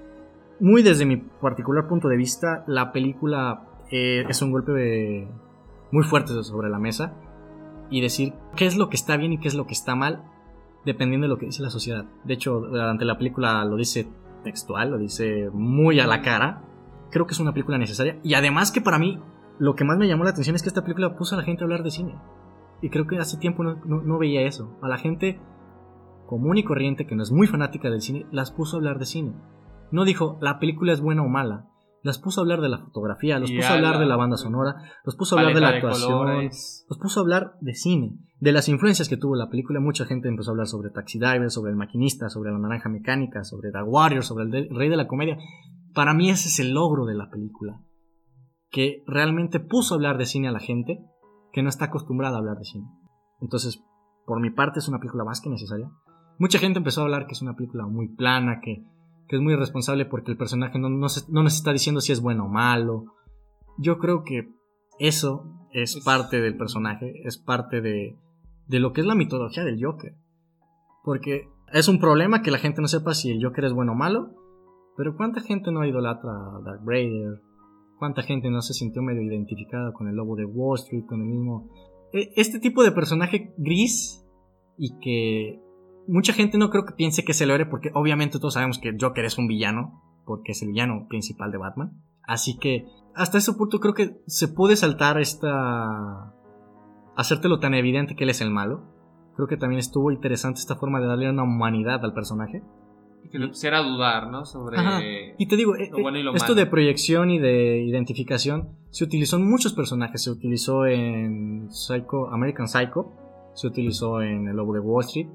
muy 0.60 0.82
desde 0.82 1.04
mi 1.04 1.16
particular 1.16 1.86
punto 1.88 2.08
de 2.08 2.16
vista, 2.16 2.64
la 2.66 2.92
película 2.92 3.66
eh, 3.90 4.24
es 4.28 4.40
un 4.42 4.52
golpe 4.52 4.72
de- 4.72 5.28
muy 5.90 6.04
fuerte 6.04 6.32
sobre 6.42 6.70
la 6.70 6.78
mesa 6.78 7.12
y 7.90 8.00
decir 8.00 8.32
qué 8.56 8.64
es 8.66 8.76
lo 8.78 8.88
que 8.88 8.96
está 8.96 9.16
bien 9.18 9.34
y 9.34 9.38
qué 9.38 9.48
es 9.48 9.54
lo 9.54 9.66
que 9.66 9.74
está 9.74 9.94
mal 9.94 10.22
dependiendo 10.86 11.26
de 11.26 11.28
lo 11.28 11.38
que 11.38 11.46
dice 11.46 11.62
la 11.62 11.68
sociedad. 11.70 12.06
De 12.24 12.32
hecho, 12.34 12.64
ante 12.80 13.04
la 13.04 13.18
película 13.18 13.62
lo 13.66 13.76
dice 13.76 14.08
textual, 14.42 14.90
lo 14.90 14.98
dice 14.98 15.50
muy 15.52 16.00
a 16.00 16.06
la 16.06 16.22
cara. 16.22 16.62
Creo 17.10 17.26
que 17.26 17.34
es 17.34 17.40
una 17.40 17.52
película 17.52 17.76
necesaria 17.76 18.18
y 18.22 18.32
además 18.34 18.72
que 18.72 18.80
para 18.80 18.98
mí 18.98 19.20
lo 19.58 19.74
que 19.74 19.84
más 19.84 19.98
me 19.98 20.08
llamó 20.08 20.24
la 20.24 20.30
atención 20.30 20.56
es 20.56 20.62
que 20.62 20.68
esta 20.68 20.82
película 20.82 21.16
puso 21.16 21.34
a 21.34 21.38
la 21.38 21.44
gente 21.44 21.62
a 21.62 21.64
hablar 21.66 21.82
de 21.82 21.90
cine. 21.90 22.16
Y 22.80 22.90
creo 22.90 23.06
que 23.06 23.18
hace 23.18 23.36
tiempo 23.38 23.62
no, 23.62 23.76
no- 23.84 24.02
no 24.02 24.18
veía 24.18 24.42
eso. 24.42 24.76
A 24.82 24.88
la 24.88 24.98
gente 24.98 25.40
común 26.26 26.56
y 26.58 26.64
corriente 26.64 27.06
que 27.06 27.14
no 27.14 27.22
es 27.22 27.30
muy 27.30 27.46
fanática 27.46 27.90
del 27.90 28.00
cine, 28.00 28.26
las 28.32 28.50
puso 28.50 28.76
a 28.76 28.78
hablar 28.78 28.98
de 28.98 29.06
cine. 29.06 29.34
No 29.90 30.04
dijo 30.04 30.38
la 30.40 30.58
película 30.58 30.92
es 30.92 31.00
buena 31.00 31.22
o 31.22 31.28
mala. 31.28 31.68
Las 32.04 32.18
puso 32.18 32.40
a 32.40 32.42
hablar 32.42 32.60
de 32.60 32.68
la 32.68 32.78
fotografía, 32.78 33.38
los 33.38 33.50
puso 33.52 33.68
a 33.68 33.76
hablar 33.76 33.94
la- 33.94 34.00
de 34.00 34.06
la 34.06 34.16
banda 34.16 34.36
sonora, 34.36 34.74
los 35.04 35.14
puso 35.14 35.36
a 35.36 35.38
hablar 35.38 35.54
de 35.54 35.60
la 35.60 35.70
de 35.70 35.76
actuación, 35.76 36.12
colores. 36.18 36.84
los 36.88 36.98
puso 36.98 37.20
a 37.20 37.22
hablar 37.22 37.52
de 37.60 37.74
cine, 37.74 38.18
de 38.40 38.50
las 38.52 38.68
influencias 38.68 39.08
que 39.08 39.16
tuvo 39.16 39.36
la 39.36 39.48
película. 39.48 39.78
Mucha 39.78 40.04
gente 40.06 40.28
empezó 40.28 40.50
a 40.50 40.52
hablar 40.54 40.66
sobre 40.66 40.90
Taxi 40.90 41.20
Driver, 41.20 41.48
sobre 41.50 41.70
El 41.70 41.76
Maquinista, 41.76 42.28
sobre 42.28 42.50
La 42.50 42.58
Naranja 42.58 42.88
Mecánica, 42.88 43.44
sobre 43.44 43.70
The 43.70 43.82
Warrior, 43.84 44.24
sobre 44.24 44.44
el 44.44 44.50
de- 44.50 44.68
Rey 44.72 44.88
de 44.88 44.96
la 44.96 45.06
Comedia. 45.06 45.36
Para 45.94 46.12
mí 46.14 46.28
ese 46.30 46.48
es 46.48 46.58
el 46.58 46.72
logro 46.74 47.04
de 47.04 47.14
la 47.14 47.30
película. 47.30 47.78
Que 48.72 49.04
realmente 49.06 49.60
puso 49.60 49.94
a 49.94 49.96
hablar 49.96 50.18
de 50.18 50.26
cine 50.26 50.48
a 50.48 50.52
la 50.52 50.58
gente 50.58 50.98
que 51.52 51.62
no 51.62 51.68
está 51.68 51.84
acostumbrada 51.84 52.36
a 52.36 52.38
hablar 52.40 52.56
de 52.58 52.64
cine. 52.64 52.86
Entonces, 53.40 53.84
por 54.26 54.40
mi 54.40 54.50
parte 54.50 54.78
es 54.80 54.88
una 54.88 54.98
película 54.98 55.24
más 55.24 55.40
que 55.40 55.50
necesaria. 55.50 55.88
Mucha 56.38 56.58
gente 56.58 56.78
empezó 56.78 57.02
a 57.02 57.04
hablar 57.04 57.26
que 57.26 57.32
es 57.34 57.42
una 57.42 57.54
película 57.54 57.86
muy 57.86 58.08
plana, 58.08 58.60
que, 58.62 58.84
que 59.28 59.36
es 59.36 59.42
muy 59.42 59.52
irresponsable 59.52 60.06
porque 60.06 60.30
el 60.32 60.38
personaje 60.38 60.78
no, 60.78 60.88
no, 60.88 61.08
se- 61.08 61.30
no 61.30 61.42
nos 61.42 61.54
está 61.54 61.72
diciendo 61.72 62.00
si 62.00 62.10
es 62.12 62.20
bueno 62.22 62.46
o 62.46 62.48
malo. 62.48 63.04
Yo 63.78 63.98
creo 63.98 64.22
que 64.24 64.48
eso 64.98 65.44
es 65.72 65.94
Es- 65.96 66.04
parte 66.04 66.40
del 66.40 66.56
personaje, 66.56 67.12
es 67.24 67.36
parte 67.38 67.80
de, 67.82 68.16
de 68.68 68.80
lo 68.80 68.92
que 68.94 69.02
es 69.02 69.06
la 69.06 69.14
mitología 69.14 69.64
del 69.64 69.84
Joker. 69.84 70.14
Porque 71.04 71.48
es 71.72 71.88
un 71.88 71.98
problema 72.00 72.42
que 72.42 72.50
la 72.50 72.58
gente 72.58 72.80
no 72.80 72.88
sepa 72.88 73.12
si 73.14 73.30
el 73.30 73.44
Joker 73.44 73.64
es 73.66 73.72
bueno 73.74 73.92
o 73.92 73.96
malo, 73.96 74.30
pero 74.96 75.16
¿cuánta 75.16 75.40
gente 75.40 75.70
no 75.72 75.84
idolatra 75.84 76.30
a 76.30 76.60
Darth 76.64 76.84
Vader? 76.84 77.40
¿Cuánta 78.02 78.22
gente 78.22 78.50
no 78.50 78.62
se 78.62 78.74
sintió 78.74 79.00
medio 79.00 79.22
identificada 79.22 79.92
con 79.92 80.08
el 80.08 80.16
lobo 80.16 80.34
de 80.34 80.44
Wall 80.44 80.76
Street, 80.76 81.04
con 81.06 81.20
el 81.20 81.28
mismo... 81.28 81.70
E- 82.12 82.32
Este 82.34 82.58
tipo 82.58 82.82
de 82.82 82.90
personaje 82.90 83.54
gris 83.58 84.26
y 84.76 84.98
que 84.98 85.62
mucha 86.08 86.32
gente 86.32 86.58
no 86.58 86.68
creo 86.68 86.84
que 86.84 86.94
piense 86.96 87.24
que 87.24 87.30
es 87.30 87.40
el 87.40 87.52
héroe 87.52 87.66
porque 87.66 87.92
obviamente 87.94 88.40
todos 88.40 88.54
sabemos 88.54 88.80
que 88.80 88.96
Joker 89.00 89.24
es 89.24 89.38
un 89.38 89.46
villano, 89.46 90.02
porque 90.26 90.50
es 90.50 90.62
el 90.62 90.70
villano 90.70 91.06
principal 91.08 91.52
de 91.52 91.58
Batman. 91.58 91.92
Así 92.26 92.58
que 92.58 92.86
hasta 93.14 93.38
ese 93.38 93.52
punto 93.52 93.78
creo 93.78 93.94
que 93.94 94.20
se 94.26 94.48
puede 94.48 94.74
saltar 94.74 95.20
esta... 95.20 96.34
hacértelo 97.14 97.60
tan 97.60 97.72
evidente 97.74 98.16
que 98.16 98.24
él 98.24 98.30
es 98.30 98.40
el 98.40 98.50
malo. 98.50 98.82
Creo 99.36 99.46
que 99.46 99.56
también 99.56 99.78
estuvo 99.78 100.10
interesante 100.10 100.58
esta 100.58 100.74
forma 100.74 101.00
de 101.00 101.06
darle 101.06 101.30
una 101.30 101.44
humanidad 101.44 102.04
al 102.04 102.14
personaje. 102.14 102.64
Y 103.24 103.28
que 103.28 103.38
le 103.38 103.48
pusiera 103.48 103.78
a 103.78 103.82
dudar, 103.82 104.28
¿no? 104.30 104.44
Sobre. 104.44 104.78
Ajá. 104.78 105.00
Y 105.38 105.46
te 105.46 105.56
digo, 105.56 105.76
eh, 105.76 105.88
Lo 105.90 106.00
bueno 106.02 106.18
y 106.18 106.22
lo 106.22 106.34
esto 106.34 106.52
malo. 106.52 106.54
de 106.56 106.66
proyección 106.66 107.30
y 107.30 107.38
de 107.38 107.82
identificación 107.84 108.70
se 108.90 109.04
utilizó 109.04 109.36
en 109.36 109.48
muchos 109.48 109.72
personajes. 109.74 110.22
Se 110.22 110.30
utilizó 110.30 110.86
en 110.86 111.68
Psycho, 111.70 112.28
American 112.30 112.68
Psycho, 112.68 113.12
se 113.54 113.66
utilizó 113.66 114.20
en 114.22 114.48
El 114.48 114.56
Lobo 114.56 114.74
de 114.74 114.80
Wall 114.80 115.04
Street, 115.04 115.28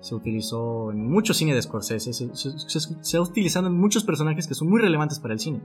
se 0.00 0.14
utilizó 0.14 0.90
en 0.90 1.08
mucho 1.10 1.32
cine 1.34 1.54
de 1.54 1.62
Scorsese, 1.62 2.12
se, 2.12 2.34
se- 2.34 2.58
se- 2.58 3.04
se 3.04 3.16
ha 3.16 3.20
utilizado 3.20 3.66
en 3.68 3.74
muchos 3.78 4.04
personajes 4.04 4.46
que 4.48 4.54
son 4.54 4.68
muy 4.68 4.80
relevantes 4.80 5.18
para 5.20 5.34
el 5.34 5.40
cine. 5.40 5.60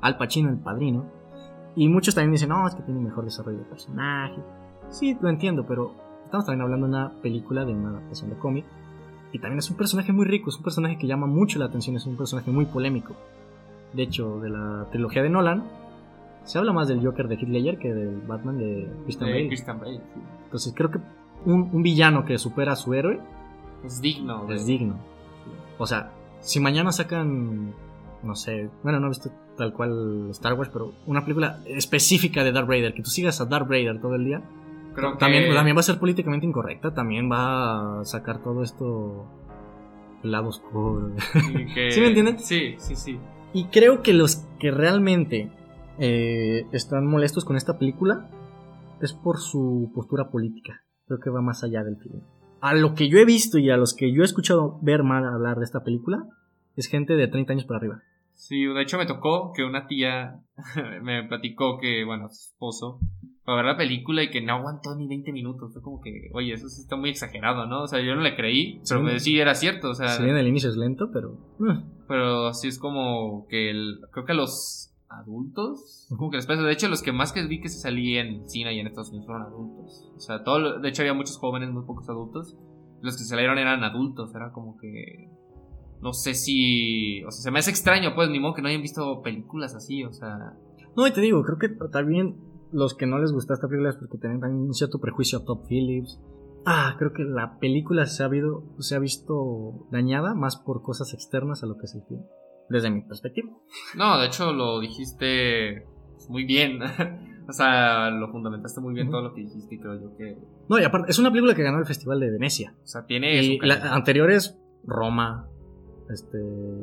Al 0.00 0.16
Pacino, 0.18 0.48
el 0.50 0.58
padrino. 0.58 1.06
Y 1.76 1.88
muchos 1.88 2.14
también 2.14 2.32
dicen, 2.32 2.48
no, 2.48 2.66
es 2.66 2.74
que 2.74 2.82
tiene 2.82 3.00
mejor 3.00 3.24
desarrollo 3.24 3.58
de 3.58 3.64
personaje. 3.64 4.42
Sí, 4.90 5.16
lo 5.20 5.28
entiendo, 5.28 5.64
pero 5.66 5.94
estamos 6.24 6.44
también 6.46 6.62
hablando 6.62 6.86
de 6.86 6.92
una 6.94 7.20
película, 7.22 7.64
de 7.64 7.72
una 7.72 7.90
adaptación 7.90 8.30
de 8.30 8.36
cómic. 8.38 8.64
Y 9.32 9.38
también 9.38 9.58
es 9.60 9.70
un 9.70 9.76
personaje 9.76 10.12
muy 10.12 10.24
rico, 10.26 10.50
es 10.50 10.56
un 10.56 10.62
personaje 10.64 10.98
que 10.98 11.06
llama 11.06 11.26
mucho 11.26 11.58
la 11.58 11.66
atención, 11.66 11.96
es 11.96 12.06
un 12.06 12.16
personaje 12.16 12.50
muy 12.50 12.64
polémico. 12.66 13.14
De 13.92 14.02
hecho, 14.02 14.40
de 14.40 14.50
la 14.50 14.86
trilogía 14.90 15.22
de 15.22 15.30
Nolan, 15.30 15.64
se 16.44 16.58
habla 16.58 16.72
más 16.72 16.88
del 16.88 17.04
Joker 17.04 17.28
de 17.28 17.34
Heath 17.36 17.48
Ledger 17.48 17.78
que 17.78 17.92
del 17.94 18.20
Batman 18.22 18.58
de 18.58 18.88
Christian 19.04 19.28
de 19.28 19.34
Bale. 19.34 19.48
Christian 19.48 19.78
Bale, 19.80 19.98
sí. 19.98 20.20
Entonces 20.44 20.72
creo 20.76 20.90
que 20.90 20.98
un, 21.44 21.68
un 21.72 21.82
villano 21.82 22.24
que 22.24 22.38
supera 22.38 22.72
a 22.72 22.76
su 22.76 22.92
héroe 22.94 23.20
Es 23.84 24.00
digno. 24.00 24.46
de- 24.46 24.54
es 24.56 24.66
digno. 24.66 24.96
O 25.78 25.86
sea, 25.86 26.10
si 26.40 26.58
mañana 26.60 26.90
sacan, 26.92 27.72
no 28.22 28.34
sé, 28.34 28.68
bueno, 28.82 28.98
no 29.00 29.06
he 29.06 29.10
visto 29.10 29.30
tal 29.56 29.72
cual 29.72 30.28
Star 30.30 30.54
Wars, 30.54 30.70
pero 30.72 30.92
una 31.06 31.22
película 31.22 31.60
específica 31.66 32.42
de 32.42 32.52
Darth 32.52 32.66
Vader, 32.68 32.94
que 32.94 33.02
tú 33.02 33.10
sigas 33.10 33.40
a 33.40 33.44
Darth 33.46 33.68
Vader 33.68 34.00
todo 34.00 34.14
el 34.16 34.24
día, 34.24 34.42
Creo 34.94 35.12
que. 35.12 35.18
también, 35.18 35.54
también 35.54 35.76
va 35.76 35.80
a 35.80 35.84
ser 35.84 35.98
políticamente 35.98 36.46
incorrecta, 36.46 36.92
también 36.94 37.30
va 37.30 38.00
a 38.00 38.04
sacar 38.04 38.42
todo 38.42 38.62
esto 38.62 39.26
lado 40.22 40.48
oscuro. 40.48 41.12
que- 41.74 41.90
¿Sí 41.90 42.00
me 42.00 42.08
entiendes? 42.08 42.44
Sí, 42.46 42.74
sí, 42.78 42.94
sí. 42.96 43.18
Y 43.52 43.64
creo 43.66 44.02
que 44.02 44.12
los 44.12 44.46
que 44.58 44.70
realmente 44.70 45.50
eh, 45.98 46.66
están 46.72 47.06
molestos 47.06 47.44
con 47.44 47.56
esta 47.56 47.78
película 47.78 48.28
es 49.00 49.12
por 49.12 49.38
su 49.38 49.90
postura 49.94 50.30
política. 50.30 50.82
Creo 51.06 51.18
que 51.20 51.30
va 51.30 51.40
más 51.40 51.64
allá 51.64 51.82
del 51.82 51.96
film. 51.96 52.20
A 52.60 52.74
lo 52.74 52.94
que 52.94 53.08
yo 53.08 53.18
he 53.18 53.24
visto 53.24 53.58
y 53.58 53.70
a 53.70 53.76
los 53.76 53.94
que 53.94 54.12
yo 54.12 54.22
he 54.22 54.24
escuchado 54.24 54.78
ver 54.82 55.02
mal 55.02 55.24
hablar 55.26 55.56
de 55.58 55.64
esta 55.64 55.82
película 55.82 56.26
es 56.76 56.86
gente 56.86 57.14
de 57.14 57.26
30 57.26 57.52
años 57.54 57.64
para 57.64 57.78
arriba. 57.78 58.02
Sí, 58.34 58.64
de 58.64 58.82
hecho 58.82 58.98
me 58.98 59.06
tocó 59.06 59.52
que 59.54 59.64
una 59.64 59.86
tía 59.86 60.40
me 61.02 61.24
platicó 61.24 61.78
que, 61.78 62.04
bueno, 62.04 62.28
su 62.28 62.50
esposo 62.52 63.00
fue 63.44 63.54
a 63.54 63.56
ver 63.56 63.66
la 63.66 63.76
película 63.76 64.22
y 64.22 64.30
que 64.30 64.40
no 64.42 64.54
aguantó 64.54 64.94
ni 64.96 65.06
20 65.08 65.32
minutos. 65.32 65.72
Fue 65.72 65.82
como 65.82 66.00
que, 66.00 66.30
oye, 66.34 66.52
eso 66.52 66.68
sí 66.68 66.82
está 66.82 66.96
muy 66.96 67.10
exagerado, 67.10 67.66
¿no? 67.66 67.82
O 67.82 67.86
sea, 67.86 68.00
yo 68.00 68.14
no 68.14 68.20
le 68.22 68.36
creí, 68.36 68.80
pero 68.88 69.00
Sí. 69.00 69.06
pues 69.06 69.22
sí 69.24 69.38
era 69.40 69.54
cierto, 69.54 69.90
o 69.90 69.94
sea, 69.94 70.08
Si 70.10 70.22
bien 70.24 70.36
el 70.36 70.46
inicio 70.48 70.68
es 70.70 70.76
lento, 70.76 71.10
pero... 71.12 71.32
eh, 71.60 71.82
pero 72.08 72.52
sí 72.54 72.68
es 72.68 72.78
como 72.78 73.46
que 73.48 73.70
el, 73.70 74.00
creo 74.12 74.24
que 74.24 74.34
los 74.34 74.92
adultos, 75.08 76.06
como 76.16 76.30
que 76.30 76.36
les 76.36 76.46
pasa. 76.46 76.62
De 76.62 76.72
hecho, 76.72 76.88
los 76.88 77.02
que 77.02 77.12
más 77.12 77.32
que 77.32 77.44
vi 77.46 77.60
que 77.60 77.68
se 77.68 77.78
salían 77.80 78.28
en 78.28 78.46
China 78.46 78.72
y 78.72 78.78
en 78.80 78.86
Estados 78.86 79.08
Unidos 79.10 79.26
fueron 79.26 79.44
adultos. 79.46 80.08
O 80.16 80.20
sea, 80.20 80.42
todo, 80.44 80.78
de 80.80 80.88
hecho 80.88 81.02
había 81.02 81.14
muchos 81.14 81.36
jóvenes, 81.38 81.70
muy 81.70 81.84
pocos 81.84 82.08
adultos. 82.08 82.56
Los 83.02 83.16
que 83.16 83.22
se 83.24 83.30
salieron 83.30 83.58
eran 83.58 83.82
adultos, 83.82 84.34
era 84.34 84.52
como 84.52 84.76
que 84.76 85.28
no 86.02 86.12
sé 86.14 86.34
si, 86.34 87.22
o 87.24 87.30
sea, 87.30 87.42
se 87.42 87.50
me 87.50 87.58
hace 87.58 87.70
extraño, 87.70 88.14
pues, 88.14 88.30
ni 88.30 88.38
modo 88.40 88.54
que 88.54 88.62
no 88.62 88.68
hayan 88.68 88.80
visto 88.82 89.20
películas 89.22 89.74
así, 89.74 90.02
o 90.04 90.12
sea, 90.12 90.54
No, 90.96 91.06
y 91.06 91.10
te 91.12 91.20
digo, 91.20 91.42
creo 91.42 91.58
que 91.58 91.68
también 91.92 92.36
los 92.72 92.94
que 92.94 93.06
no 93.06 93.18
les 93.18 93.32
gusta 93.32 93.54
esta 93.54 93.68
película 93.68 93.90
es 93.90 93.96
porque 93.96 94.18
tienen 94.18 94.40
también 94.40 94.62
un 94.62 94.74
cierto 94.74 94.98
prejuicio 95.00 95.38
a 95.38 95.44
Top 95.44 95.66
Phillips. 95.68 96.20
Ah, 96.66 96.94
creo 96.98 97.12
que 97.12 97.24
la 97.24 97.58
película 97.58 98.04
se 98.06 98.22
ha, 98.22 98.26
habido, 98.26 98.64
se 98.80 98.94
ha 98.94 98.98
visto 98.98 99.86
dañada 99.90 100.34
más 100.34 100.56
por 100.56 100.82
cosas 100.82 101.14
externas 101.14 101.62
a 101.62 101.66
lo 101.66 101.78
que 101.78 101.86
es 101.86 101.94
el 101.94 102.02
film. 102.02 102.22
Desde 102.68 102.90
mi 102.90 103.02
perspectiva. 103.02 103.48
no, 103.96 104.18
de 104.18 104.26
hecho 104.26 104.52
lo 104.52 104.78
dijiste 104.78 105.86
muy 106.28 106.44
bien, 106.44 106.80
o 107.48 107.52
sea, 107.52 108.10
lo 108.10 108.30
fundamentaste 108.30 108.80
muy 108.80 108.94
bien 108.94 109.10
todo 109.10 109.22
lo 109.22 109.34
que 109.34 109.40
dijiste 109.40 109.74
y 109.74 109.78
creo 109.78 110.00
yo 110.00 110.16
que, 110.16 110.38
No, 110.68 110.78
y 110.78 110.84
aparte, 110.84 111.10
es 111.10 111.18
una 111.18 111.30
película 111.30 111.54
que 111.54 111.62
ganó 111.64 111.78
el 111.78 111.86
Festival 111.86 112.20
de 112.20 112.30
Venecia. 112.30 112.74
o 112.84 112.86
sea, 112.86 113.06
tiene 113.06 113.42
Y 113.42 113.56
su 113.58 113.66
la, 113.66 113.76
calidad. 113.76 113.94
anteriores, 113.96 114.58
Roma, 114.84 115.48
este, 116.10 116.38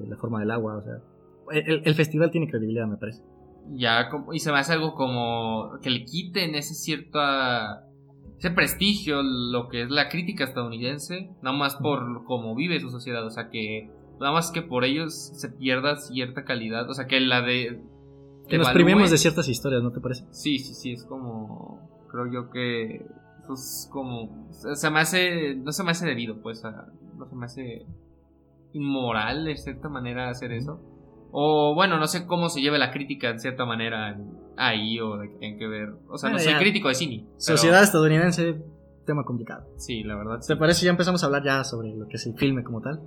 La 0.10 0.18
forma 0.18 0.40
del 0.42 0.52
agua, 0.52 0.78
o 0.78 0.82
sea. 0.82 0.96
El, 1.52 1.84
el 1.86 1.96
festival 1.96 2.30
tiene 2.32 2.50
credibilidad, 2.50 2.88
me 2.88 2.98
parece. 2.98 3.22
Ya 3.74 4.10
como, 4.10 4.34
y 4.34 4.40
se 4.40 4.52
me 4.52 4.60
hace 4.60 4.74
algo 4.74 4.94
como 4.96 5.72
que 5.82 5.90
le 5.90 6.04
quiten 6.06 6.56
ese 6.56 6.74
cierta 6.74 7.84
ese 8.38 8.52
prestigio 8.52 9.22
lo 9.24 9.68
que 9.68 9.82
es 9.84 9.90
la 9.90 10.10
crítica 10.10 10.44
estadounidense 10.44 11.32
nada 11.42 11.58
más 11.58 11.76
por 11.76 12.24
cómo 12.26 12.56
vive 12.56 12.80
su 12.80 12.90
sociedad 12.92 13.26
o 13.26 13.32
sea 13.32 13.50
que 13.50 13.90
nada 14.20 14.32
más 14.32 14.52
que 14.52 14.62
por 14.62 14.84
ellos 14.86 15.14
se 15.34 15.50
pierda 15.50 15.96
cierta 15.98 16.44
calidad 16.46 16.90
o 16.90 16.94
sea 16.94 17.08
que 17.08 17.20
la 17.20 17.42
de 17.42 17.82
Que 18.48 18.58
nos 18.58 18.70
primemos 18.70 19.10
de 19.12 19.18
ciertas 19.18 19.50
historias, 19.50 19.82
¿no 19.84 19.92
te 19.92 20.00
parece? 20.00 20.26
sí 20.32 20.60
sí 20.60 20.74
sí 20.74 20.92
es 20.94 21.04
como 21.04 22.06
creo 22.12 22.32
yo 22.32 22.50
que 22.52 23.06
eso 23.44 23.54
es 23.54 23.90
como 23.92 24.48
se 24.52 24.76
se 24.76 24.90
me 24.92 25.00
hace 25.00 25.56
no 25.56 25.72
se 25.72 25.84
me 25.84 25.92
hace 25.92 26.06
debido 26.06 26.42
pues 26.42 26.64
a- 26.64 26.88
no 27.18 27.26
se 27.28 27.36
me 27.36 27.46
hace 27.46 27.86
inmoral 28.74 29.46
de 29.46 29.58
cierta 29.58 29.90
manera 29.90 30.30
hacer 30.30 30.52
eso 30.52 30.80
o 31.32 31.74
bueno, 31.76 31.98
no 31.98 32.08
sé 32.08 32.26
cómo 32.26 32.50
se 32.50 32.62
lleve 32.62 32.78
la 32.80 32.92
crítica 32.92 33.30
en 33.30 33.40
cierta 33.40 33.66
manera 33.66 34.18
ahí 34.58 35.00
o 35.00 35.18
de 35.18 35.30
que 35.30 35.36
tienen 35.38 35.60
que 35.60 35.68
ver. 35.68 35.94
O 36.10 36.18
sea, 36.18 36.30
no 36.30 36.40
soy 36.40 36.54
ya. 36.54 36.60
crítico 36.60 36.88
de 36.90 36.96
cine. 36.96 37.24
pero- 37.26 37.34
Sociedad 37.38 37.84
estadounidense, 37.84 38.62
tema 39.06 39.24
complicado. 39.24 39.66
Sí, 39.78 40.04
la 40.04 40.16
verdad. 40.16 40.40
sí. 40.42 40.48
¿Te 40.54 40.58
parece? 40.58 40.86
Ya 40.86 40.92
empezamos 40.92 41.24
a 41.24 41.26
hablar 41.28 41.44
ya 41.44 41.64
sobre 41.64 41.96
lo 41.96 42.08
que 42.08 42.16
es 42.18 42.26
el 42.26 42.36
filme 42.36 42.64
como 42.64 42.82
tal. 42.82 43.02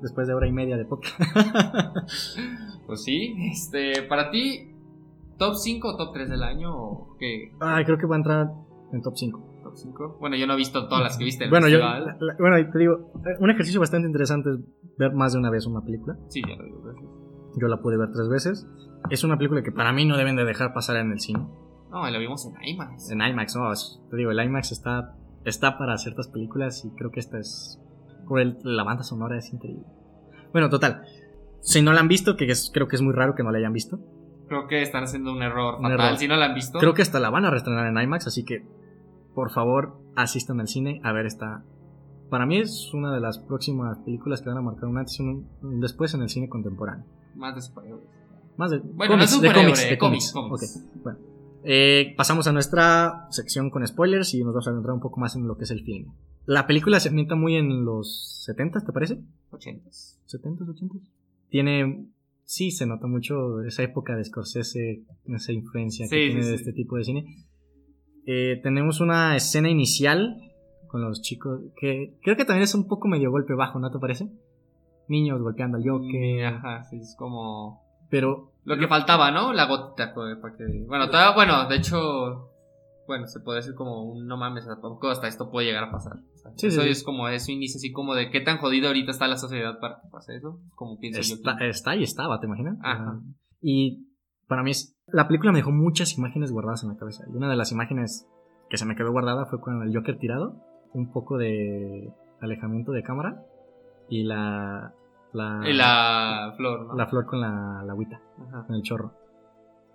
Después 0.00 0.26
de 0.26 0.34
hora 0.34 0.48
y 0.48 0.52
media 0.52 0.76
de 0.76 0.84
podcast. 0.84 1.20
Pues 2.86 3.04
sí. 3.04 3.34
Este, 3.50 4.02
para 4.02 4.30
ti, 4.30 4.74
¿top 5.38 5.54
5 5.54 5.88
o 5.88 5.96
top 5.96 6.12
3 6.12 6.28
del 6.30 6.42
año? 6.42 6.74
¿O 6.76 7.16
qué? 7.18 7.52
Ay, 7.60 7.84
creo 7.84 7.96
que 7.96 8.06
va 8.06 8.16
a 8.16 8.18
entrar 8.18 8.50
en 8.92 9.00
top 9.02 9.16
5. 9.16 9.60
top 9.62 9.76
5. 9.76 10.16
Bueno, 10.20 10.36
yo 10.36 10.46
no 10.46 10.54
he 10.54 10.56
visto 10.56 10.88
todas 10.88 11.02
las 11.04 11.16
que 11.16 11.24
viste. 11.24 11.44
en 11.44 11.50
Bueno, 11.50 11.68
yo, 11.68 11.78
festival. 11.78 12.04
la- 12.20 12.26
la- 12.26 12.36
bueno, 12.38 12.70
te 12.70 12.78
digo, 12.78 13.12
eh, 13.24 13.36
un 13.40 13.50
ejercicio 13.50 13.80
bastante 13.80 14.08
interesante 14.08 14.50
es 14.50 14.56
ver 14.98 15.12
más 15.14 15.32
de 15.32 15.38
una 15.38 15.50
vez 15.50 15.64
una 15.66 15.80
película. 15.80 16.16
Sí, 16.28 16.42
ya 16.46 16.56
lo 16.56 16.64
digo, 16.64 16.82
gracias. 16.82 17.06
Yo 17.60 17.68
la 17.68 17.78
pude 17.78 17.96
ver 17.98 18.10
tres 18.12 18.28
veces. 18.28 18.66
Es 19.10 19.24
una 19.24 19.36
película 19.36 19.62
que 19.62 19.72
para 19.72 19.92
mí 19.92 20.04
no 20.06 20.16
deben 20.16 20.36
de 20.36 20.44
dejar 20.44 20.72
pasar 20.72 20.96
en 20.96 21.12
el 21.12 21.20
cine. 21.20 21.46
No, 21.90 22.08
lo 22.10 22.18
vimos 22.18 22.46
en 22.46 22.54
IMAX. 22.68 23.10
En 23.10 23.20
IMAX, 23.20 23.56
no, 23.56 23.70
te 24.10 24.16
digo, 24.16 24.30
el 24.30 24.40
IMAX 24.42 24.72
está, 24.72 25.14
está 25.44 25.76
para 25.76 25.98
ciertas 25.98 26.28
películas 26.28 26.84
y 26.84 26.90
creo 26.96 27.10
que 27.10 27.20
esta 27.20 27.38
es... 27.38 27.78
Por 28.26 28.40
el- 28.40 28.56
la 28.62 28.84
banda 28.84 29.02
sonora 29.02 29.36
es 29.36 29.52
increíble. 29.52 29.84
Bueno, 30.52 30.70
total. 30.70 31.02
Si 31.60 31.82
no 31.82 31.92
la 31.92 32.00
han 32.00 32.08
visto, 32.08 32.36
que 32.36 32.46
es- 32.50 32.70
creo 32.72 32.88
que 32.88 32.96
es 32.96 33.02
muy 33.02 33.12
raro 33.12 33.34
que 33.34 33.42
no 33.42 33.50
la 33.50 33.58
hayan 33.58 33.72
visto. 33.72 33.98
Creo 34.48 34.66
que 34.68 34.82
están 34.82 35.04
haciendo 35.04 35.32
un 35.32 35.42
error 35.42 35.74
Un 35.76 35.82
fatal. 35.82 36.00
error. 36.06 36.16
Si 36.18 36.28
no 36.28 36.36
la 36.36 36.46
han 36.46 36.54
visto, 36.54 36.78
Creo 36.78 36.94
que 36.94 37.02
hasta 37.02 37.20
la 37.20 37.30
van 37.30 37.44
a 37.44 37.50
reestrenar 37.50 37.86
en 37.86 38.00
IMAX, 38.00 38.26
así 38.26 38.44
que 38.44 38.64
por 39.34 39.50
favor 39.50 39.98
asistan 40.16 40.60
al 40.60 40.68
cine 40.68 41.00
a 41.04 41.12
ver 41.12 41.26
esta. 41.26 41.62
Para 42.30 42.46
mí 42.46 42.58
es 42.58 42.92
una 42.94 43.12
de 43.12 43.20
las 43.20 43.38
próximas 43.38 43.98
películas 43.98 44.40
que 44.40 44.48
van 44.48 44.58
a 44.58 44.62
marcar 44.62 44.86
un 44.88 44.96
antes 44.98 45.18
y 45.20 45.22
un, 45.22 45.48
un 45.62 45.80
después 45.80 46.14
en 46.14 46.22
el 46.22 46.28
cine 46.30 46.48
contemporáneo. 46.48 47.04
Más 47.36 47.54
de 47.54 47.62
superhéroes. 47.62 48.04
Más 48.56 48.70
de 48.70 48.78
Bueno, 48.78 49.14
cómics, 49.14 49.32
no 49.36 49.40
de 49.40 49.52
cómics, 49.52 49.88
de 49.88 49.98
cómics, 49.98 50.32
cómics. 50.32 50.32
cómics. 50.32 50.76
Ok, 50.96 51.02
bueno. 51.02 51.18
Eh, 51.64 52.14
pasamos 52.16 52.46
a 52.48 52.52
nuestra 52.52 53.26
sección 53.30 53.70
con 53.70 53.86
spoilers 53.86 54.34
y 54.34 54.42
nos 54.42 54.52
vamos 54.52 54.66
a 54.66 54.70
adentrar 54.72 54.94
un 54.94 55.00
poco 55.00 55.20
más 55.20 55.36
en 55.36 55.46
lo 55.46 55.56
que 55.56 55.64
es 55.64 55.70
el 55.70 55.82
filme. 55.84 56.12
La 56.44 56.66
película 56.66 56.98
se 56.98 57.08
ambienta 57.08 57.36
muy 57.36 57.54
en 57.56 57.84
los 57.84 58.42
70, 58.44 58.80
¿te 58.84 58.92
parece? 58.92 59.20
80s. 59.52 60.18
70s, 60.26 60.66
80s. 60.66 61.00
Tiene. 61.48 62.06
Sí, 62.44 62.72
se 62.72 62.84
nota 62.84 63.06
mucho 63.06 63.62
esa 63.62 63.82
época 63.84 64.16
de 64.16 64.24
Scorsese, 64.24 65.04
esa 65.26 65.52
influencia 65.52 66.06
Sí, 66.06 66.10
que 66.10 66.20
sí, 66.22 66.26
tiene 66.32 66.40
de 66.46 66.48
sí. 66.48 66.54
este 66.56 66.72
tipo 66.72 66.96
de 66.96 67.04
cine. 67.04 67.26
Eh, 68.26 68.60
tenemos 68.62 69.00
una 69.00 69.36
escena 69.36 69.70
inicial 69.70 70.36
con 70.88 71.00
los 71.00 71.22
chicos 71.22 71.60
que 71.80 72.18
creo 72.22 72.36
que 72.36 72.44
también 72.44 72.64
es 72.64 72.74
un 72.74 72.86
poco 72.86 73.08
medio 73.08 73.30
golpe 73.30 73.54
bajo, 73.54 73.78
¿no 73.78 73.90
te 73.90 73.98
parece? 73.98 74.28
Niños 75.08 75.40
golpeando 75.40 75.76
al 75.78 75.88
Joker, 75.88 76.46
Ajá, 76.46 76.84
sí, 76.84 76.96
es 76.96 77.14
como. 77.18 77.82
pero 78.08 78.52
Lo 78.64 78.78
que 78.78 78.88
faltaba, 78.88 79.30
¿no? 79.30 79.52
La 79.52 79.66
gotita, 79.66 80.12
pues, 80.14 80.36
para 80.38 80.56
que. 80.56 80.64
Bueno, 80.86 81.08
todavía, 81.08 81.34
bueno, 81.34 81.68
de 81.68 81.76
hecho. 81.76 82.48
Bueno, 83.06 83.26
se 83.26 83.40
puede 83.40 83.58
decir 83.58 83.74
como 83.74 84.04
un 84.04 84.26
no 84.26 84.36
mames, 84.36 84.66
¿a 84.68 84.80
poco 84.80 85.08
hasta 85.08 85.26
esto 85.26 85.50
puede 85.50 85.66
llegar 85.66 85.84
a 85.84 85.90
pasar? 85.90 86.18
O 86.34 86.36
sea, 86.38 86.52
Sí, 86.54 86.68
eso 86.68 86.82
sí, 86.82 86.88
es 86.88 87.02
como 87.02 87.26
eso 87.28 87.50
inicia 87.50 87.78
así 87.78 87.90
como 87.90 88.14
de 88.14 88.30
qué 88.30 88.40
tan 88.40 88.58
jodido 88.58 88.86
ahorita 88.86 89.10
está 89.10 89.26
la 89.26 89.36
sociedad 89.36 89.80
para 89.80 89.96
que 90.00 90.08
pase 90.08 90.36
eso. 90.36 90.60
Como 90.76 90.98
pienso 90.98 91.20
está, 91.20 91.58
yo. 91.58 91.66
está 91.66 91.96
y 91.96 92.04
estaba, 92.04 92.38
¿te 92.38 92.46
imaginas? 92.46 92.78
Ajá. 92.80 93.20
Y 93.60 94.06
para 94.46 94.62
mí 94.62 94.70
es, 94.70 94.96
la 95.08 95.26
película 95.26 95.50
me 95.50 95.58
dejó 95.58 95.72
muchas 95.72 96.16
imágenes 96.16 96.52
guardadas 96.52 96.84
en 96.84 96.90
la 96.90 96.96
cabeza. 96.96 97.24
Y 97.28 97.36
una 97.36 97.50
de 97.50 97.56
las 97.56 97.72
imágenes 97.72 98.28
que 98.70 98.76
se 98.76 98.86
me 98.86 98.94
quedó 98.94 99.10
guardada 99.10 99.46
fue 99.46 99.60
con 99.60 99.82
el 99.82 99.94
Joker 99.94 100.18
tirado, 100.18 100.56
un 100.94 101.10
poco 101.10 101.38
de 101.38 102.12
alejamiento 102.40 102.92
de 102.92 103.02
cámara 103.02 103.44
y 104.12 104.24
la 104.24 104.92
la, 105.32 105.62
Y 105.66 105.72
la 105.72 106.52
flor, 106.58 106.86
¿no? 106.86 106.94
la 106.94 107.06
flor 107.06 107.24
con 107.24 107.40
la, 107.40 107.82
la 107.86 107.92
agüita, 107.92 108.20
Ajá. 108.48 108.66
con 108.66 108.76
el 108.76 108.82
chorro. 108.82 109.14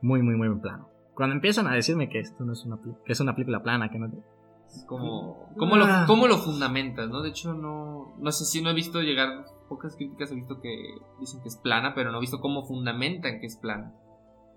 Muy, 0.02 0.24
muy, 0.24 0.36
muy 0.36 0.48
en 0.48 0.60
plano. 0.60 0.90
Cuando 1.14 1.36
empiezan 1.36 1.68
a 1.68 1.74
decirme 1.74 2.10
que 2.10 2.20
esto 2.20 2.44
no 2.44 2.54
es 2.54 2.66
una 2.66 2.80
que 3.06 3.12
es 3.14 3.20
una 3.20 3.36
película 3.36 3.62
plana, 3.62 3.90
que 3.90 4.00
no 4.00 4.08
Es 4.08 4.84
como. 4.88 5.50
¿Cómo 5.58 5.76
lo, 5.76 5.86
Ah. 5.86 6.06
cómo 6.08 6.28
lo 6.28 6.38
fundamentas, 6.38 7.10
no? 7.10 7.22
De 7.22 7.30
hecho, 7.30 7.54
no. 7.54 8.16
No 8.20 8.32
sé 8.32 8.46
si 8.46 8.64
no 8.64 8.72
he 8.72 8.74
visto 8.74 9.02
llegar. 9.02 9.46
Pocas 9.70 9.96
críticas 9.96 10.32
he 10.32 10.36
visto 10.36 10.60
que 10.62 10.70
dicen 11.20 11.42
que 11.42 11.50
es 11.50 11.58
plana, 11.58 11.94
pero 11.94 12.12
no 12.12 12.18
he 12.18 12.22
visto 12.22 12.40
cómo 12.40 12.66
fundamentan 12.66 13.40
que 13.40 13.46
es 13.46 13.58
plana. 13.58 13.94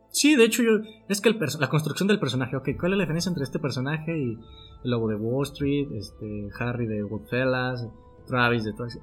Sí, 0.09 0.35
de 0.37 0.45
hecho, 0.45 0.63
yo, 0.63 0.71
es 1.09 1.21
que 1.21 1.29
el 1.29 1.39
la 1.61 1.69
construcción 1.69 2.09
del 2.09 2.19
personaje, 2.19 2.57
ok, 2.57 2.71
¿cuál 2.79 2.93
es 2.93 2.99
la 2.99 3.05
diferencia 3.05 3.29
entre 3.31 3.45
este 3.45 3.59
personaje 3.59 4.17
y 4.19 4.39
el 4.85 4.91
lobo 4.91 5.09
de 5.09 5.15
Wall 5.17 5.45
Street, 5.45 5.89
este, 5.93 6.49
Harry 6.59 6.87
de 6.87 7.03
Goodfellas, 7.03 7.87
Travis 8.27 8.65
de 8.65 8.73
todo 8.73 8.87
eso? 8.87 9.01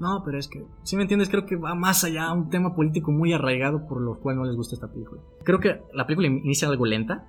No, 0.00 0.22
pero 0.24 0.38
es 0.38 0.48
que, 0.48 0.64
si 0.82 0.96
me 0.96 1.02
entiendes, 1.02 1.28
creo 1.28 1.44
que 1.46 1.56
va 1.56 1.74
más 1.74 2.04
allá, 2.04 2.32
un 2.32 2.48
tema 2.50 2.74
político 2.74 3.12
muy 3.12 3.32
arraigado 3.32 3.86
por 3.86 4.00
lo 4.00 4.18
cual 4.18 4.36
no 4.36 4.44
les 4.44 4.56
gusta 4.56 4.74
esta 4.74 4.88
película. 4.90 5.20
Creo 5.44 5.60
que 5.60 5.82
la 5.92 6.06
película 6.06 6.26
inicia 6.28 6.68
algo 6.68 6.86
lenta. 6.86 7.26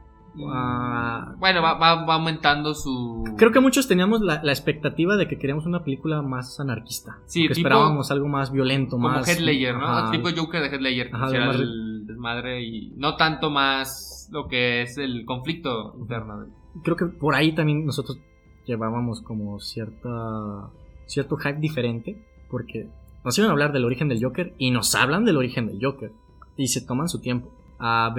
Ah. 0.47 1.35
Bueno, 1.39 1.61
va, 1.61 1.73
va, 1.73 2.05
va 2.05 2.13
aumentando 2.15 2.73
su. 2.73 3.23
Creo 3.37 3.51
que 3.51 3.59
muchos 3.59 3.87
teníamos 3.89 4.21
la, 4.21 4.41
la 4.41 4.51
expectativa 4.53 5.17
de 5.17 5.27
que 5.27 5.37
queríamos 5.37 5.65
una 5.65 5.83
película 5.83 6.21
más 6.21 6.57
anarquista. 6.59 7.17
Sí, 7.25 7.47
que 7.47 7.53
esperábamos 7.53 8.11
algo 8.11 8.27
más 8.29 8.51
violento, 8.51 8.91
como 8.91 9.09
más... 9.09 9.27
Head 9.27 9.39
Ledger, 9.39 9.75
¿no? 9.75 9.87
Ajá. 9.87 10.11
Tipo 10.11 10.29
Joker 10.35 10.61
de 10.61 10.67
Head 10.67 10.79
Ledger, 10.81 11.09
que 11.09 11.15
Ajá, 11.17 11.25
más- 11.47 11.55
el 11.57 12.07
desmadre 12.07 12.63
y 12.63 12.93
no 12.95 13.17
tanto 13.17 13.49
más 13.49 14.29
lo 14.31 14.47
que 14.47 14.83
es 14.83 14.97
el 14.97 15.25
conflicto 15.25 15.93
interno. 15.99 16.45
creo 16.83 16.95
que 16.95 17.05
por 17.07 17.35
ahí 17.35 17.53
también 17.53 17.85
nosotros 17.85 18.17
llevábamos 18.65 19.21
como 19.21 19.59
cierta 19.59 20.69
cierto 21.05 21.35
hype 21.35 21.59
diferente 21.59 22.23
porque 22.51 22.89
nos 23.23 23.37
iban 23.37 23.49
a 23.49 23.53
hablar 23.53 23.71
del 23.71 23.85
origen 23.85 24.09
del 24.09 24.21
Joker 24.23 24.53
y 24.57 24.71
nos 24.71 24.93
hablan 24.93 25.25
del 25.25 25.37
origen 25.37 25.67
del 25.67 25.79
Joker 25.81 26.11
y 26.57 26.67
se 26.67 26.85
toman 26.85 27.09
su 27.09 27.21
tiempo. 27.21 27.51
Ah, 27.79 28.13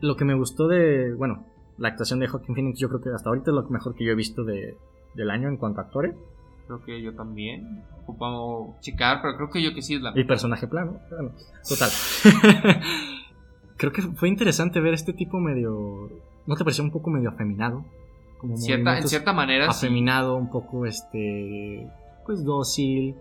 lo 0.00 0.16
que 0.16 0.24
me 0.24 0.34
gustó 0.34 0.68
de, 0.68 1.14
bueno, 1.14 1.44
la 1.78 1.88
actuación 1.88 2.20
de 2.20 2.28
Joaquin 2.28 2.54
Phoenix 2.54 2.78
yo 2.78 2.88
creo 2.88 3.00
que 3.00 3.10
hasta 3.10 3.30
ahorita 3.30 3.50
es 3.50 3.54
lo 3.54 3.62
mejor 3.70 3.96
que 3.96 4.04
yo 4.04 4.12
he 4.12 4.16
visto 4.16 4.44
de, 4.44 4.76
del 5.14 5.30
año 5.30 5.48
en 5.48 5.56
cuanto 5.56 5.80
a 5.80 5.84
actores 5.84 6.14
Creo 6.68 6.84
que 6.84 7.00
yo 7.00 7.14
también. 7.14 7.82
Ocupamos 8.02 8.78
checar, 8.80 9.22
pero 9.22 9.36
creo 9.36 9.50
que 9.50 9.62
yo 9.62 9.74
que 9.74 9.80
sí 9.80 9.94
es 9.94 10.02
la. 10.02 10.12
y 10.14 10.22
personaje 10.24 10.66
plano. 10.66 11.00
Bueno, 11.08 11.30
total. 11.66 11.88
creo 13.78 13.90
que 13.90 14.02
fue 14.02 14.28
interesante 14.28 14.78
ver 14.78 14.92
este 14.92 15.14
tipo 15.14 15.40
medio, 15.40 16.10
¿no 16.46 16.56
te 16.56 16.64
pareció 16.64 16.84
un 16.84 16.90
poco 16.90 17.08
medio 17.08 17.30
afeminado? 17.30 17.86
Como 18.36 18.58
Cierta, 18.58 18.98
en 18.98 19.08
cierta 19.08 19.32
manera. 19.32 19.72
sí. 19.72 19.86
afeminado, 19.86 20.36
un 20.36 20.50
poco 20.50 20.84
este 20.84 21.88
pues 22.26 22.44
dócil, 22.44 23.14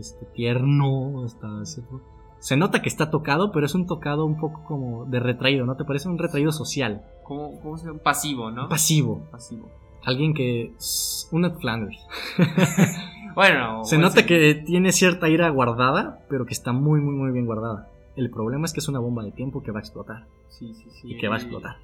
este 0.00 0.24
tierno, 0.26 1.24
hasta 1.24 1.64
cierto- 1.64 2.00
Se 2.38 2.56
nota 2.56 2.82
que 2.82 2.88
está 2.88 3.10
tocado, 3.10 3.50
pero 3.52 3.66
es 3.66 3.74
un 3.74 3.86
tocado 3.86 4.24
un 4.24 4.38
poco 4.38 4.62
como 4.64 5.04
de 5.06 5.18
retraído, 5.20 5.66
¿no? 5.66 5.76
¿Te 5.76 5.84
parece 5.84 6.08
un 6.08 6.18
retraído 6.18 6.52
social? 6.52 7.02
¿Cómo, 7.24 7.60
cómo 7.60 7.76
se 7.76 7.86
llama? 7.86 7.98
Pasivo, 7.98 8.50
¿no? 8.50 8.68
Pasivo. 8.68 9.22
Pasivo. 9.30 9.68
Alguien 10.04 10.32
que 10.34 10.72
un 11.32 11.50
Flanders. 11.60 11.98
Bueno, 13.34 13.84
Se 13.84 13.98
nota 13.98 14.26
que 14.26 14.54
tiene 14.66 14.90
cierta 14.90 15.28
ira 15.28 15.48
guardada, 15.50 16.20
pero 16.28 16.44
que 16.44 16.52
está 16.54 16.72
muy 16.72 17.00
muy 17.00 17.14
muy 17.14 17.30
bien 17.30 17.46
guardada. 17.46 17.88
El 18.16 18.30
problema 18.30 18.64
es 18.64 18.72
que 18.72 18.80
es 18.80 18.88
una 18.88 18.98
bomba 18.98 19.22
de 19.22 19.30
tiempo 19.30 19.62
que 19.62 19.70
va 19.70 19.78
a 19.78 19.82
explotar 19.82 20.24
Sí, 20.48 20.74
sí, 20.74 20.90
sí. 20.90 21.12
y 21.12 21.18
que 21.18 21.28
va 21.28 21.36
a 21.36 21.38
explotar. 21.38 21.76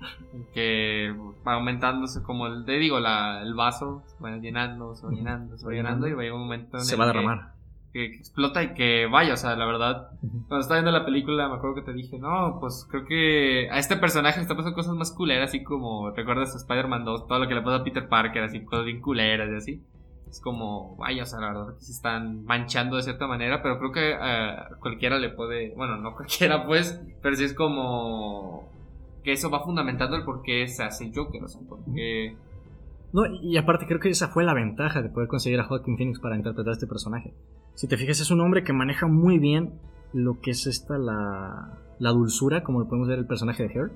Que 0.53 1.15
va 1.47 1.55
aumentándose 1.55 2.25
como 2.25 2.49
el, 2.49 2.65
te 2.65 2.73
digo, 2.73 2.99
la, 2.99 3.41
el 3.43 3.55
vaso 3.55 4.03
se 4.07 4.21
va 4.25 4.37
llenando, 4.39 4.97
se 4.97 5.07
va 5.07 5.13
llenando, 5.13 5.57
se 5.57 5.65
va 5.65 5.73
llenando 5.73 6.09
y 6.09 6.13
va 6.13 6.21
a 6.21 6.23
llegar 6.25 6.35
un 6.37 6.43
momento 6.43 6.79
en 6.79 6.85
Se 6.85 6.95
el 6.95 7.01
va 7.01 7.05
a 7.05 7.07
derramar. 7.09 7.54
Que, 7.95 8.07
explota 8.07 8.61
y 8.61 8.75
que 8.75 9.07
vaya, 9.07 9.35
o 9.35 9.37
sea, 9.37 9.55
la 9.55 9.67
verdad, 9.67 10.09
cuando 10.49 10.59
estaba 10.59 10.81
viendo 10.81 10.91
la 10.91 11.05
película 11.05 11.49
me 11.49 11.55
acuerdo 11.55 11.77
que 11.77 11.83
te 11.83 11.93
dije, 11.93 12.19
no, 12.19 12.59
pues 12.59 12.89
creo 12.91 13.05
que 13.07 13.71
a 13.71 13.79
este 13.79 13.97
personaje 13.97 14.39
le 14.39 14.43
está 14.43 14.57
pasando 14.57 14.75
cosas 14.75 14.97
más 14.97 15.13
culeras, 15.13 15.51
así 15.51 15.63
como, 15.63 16.11
¿recuerdas 16.11 16.53
a 16.55 16.59
Spider-Man 16.59 17.05
2? 17.05 17.29
Todo 17.29 17.39
lo 17.39 17.47
que 17.47 17.55
le 17.55 17.63
pasó 17.63 17.77
a 17.77 17.85
Peter 17.85 18.09
Parker, 18.09 18.43
así, 18.43 18.65
cosas 18.65 18.87
bien 18.87 19.01
culeras 19.01 19.49
y 19.49 19.55
así. 19.55 19.83
Es 20.29 20.41
como, 20.41 20.97
vaya, 20.97 21.23
o 21.23 21.27
sea, 21.27 21.39
la 21.39 21.53
verdad 21.53 21.75
que 21.79 21.85
se 21.85 21.93
están 21.93 22.45
manchando 22.45 22.97
de 22.97 23.05
cierta 23.05 23.29
manera, 23.29 23.63
pero 23.63 23.79
creo 23.79 23.93
que 23.93 24.17
eh, 24.21 24.57
cualquiera 24.81 25.21
le 25.21 25.29
puede, 25.29 25.73
bueno, 25.77 25.97
no 25.97 26.13
cualquiera 26.17 26.67
pues, 26.67 27.01
pero 27.23 27.37
sí 27.37 27.45
es 27.45 27.55
como 27.55 28.69
que 29.23 29.31
eso 29.31 29.51
va 29.51 29.63
fundamentando 29.63 30.17
el 30.17 30.25
por 30.25 30.43
qué 30.43 30.67
se 30.67 30.83
hace 30.83 31.13
Joker, 31.15 31.45
o 31.45 31.49
sea, 31.49 31.61
porque... 31.69 32.37
No, 33.15 33.23
y 33.27 33.57
aparte 33.57 33.87
creo 33.87 34.01
que 34.01 34.11
esa 34.11 34.29
fue 34.29 34.45
la 34.45 34.53
ventaja 34.55 35.01
de 35.01 35.09
poder 35.09 35.29
conseguir 35.29 35.61
a 35.61 35.65
Joaquin 35.65 35.97
Phoenix 35.97 36.19
para 36.21 36.37
interpretar 36.37 36.71
a 36.71 36.73
este 36.75 36.87
personaje. 36.89 37.33
Si 37.75 37.87
te 37.89 37.97
fijas, 37.97 38.21
es 38.21 38.31
un 38.31 38.41
hombre 38.41 38.65
que 38.65 38.73
maneja 38.73 39.07
muy 39.07 39.39
bien 39.39 39.79
lo 40.13 40.41
que 40.41 40.51
es 40.51 40.67
esta 40.67 40.99
la, 40.99 41.79
la 42.01 42.11
dulzura, 42.11 42.63
como 42.65 42.81
lo 42.81 42.89
podemos 42.89 43.09
ver 43.09 43.19
el 43.21 43.27
personaje 43.27 43.63
de 43.63 43.69
Hair, 43.73 43.93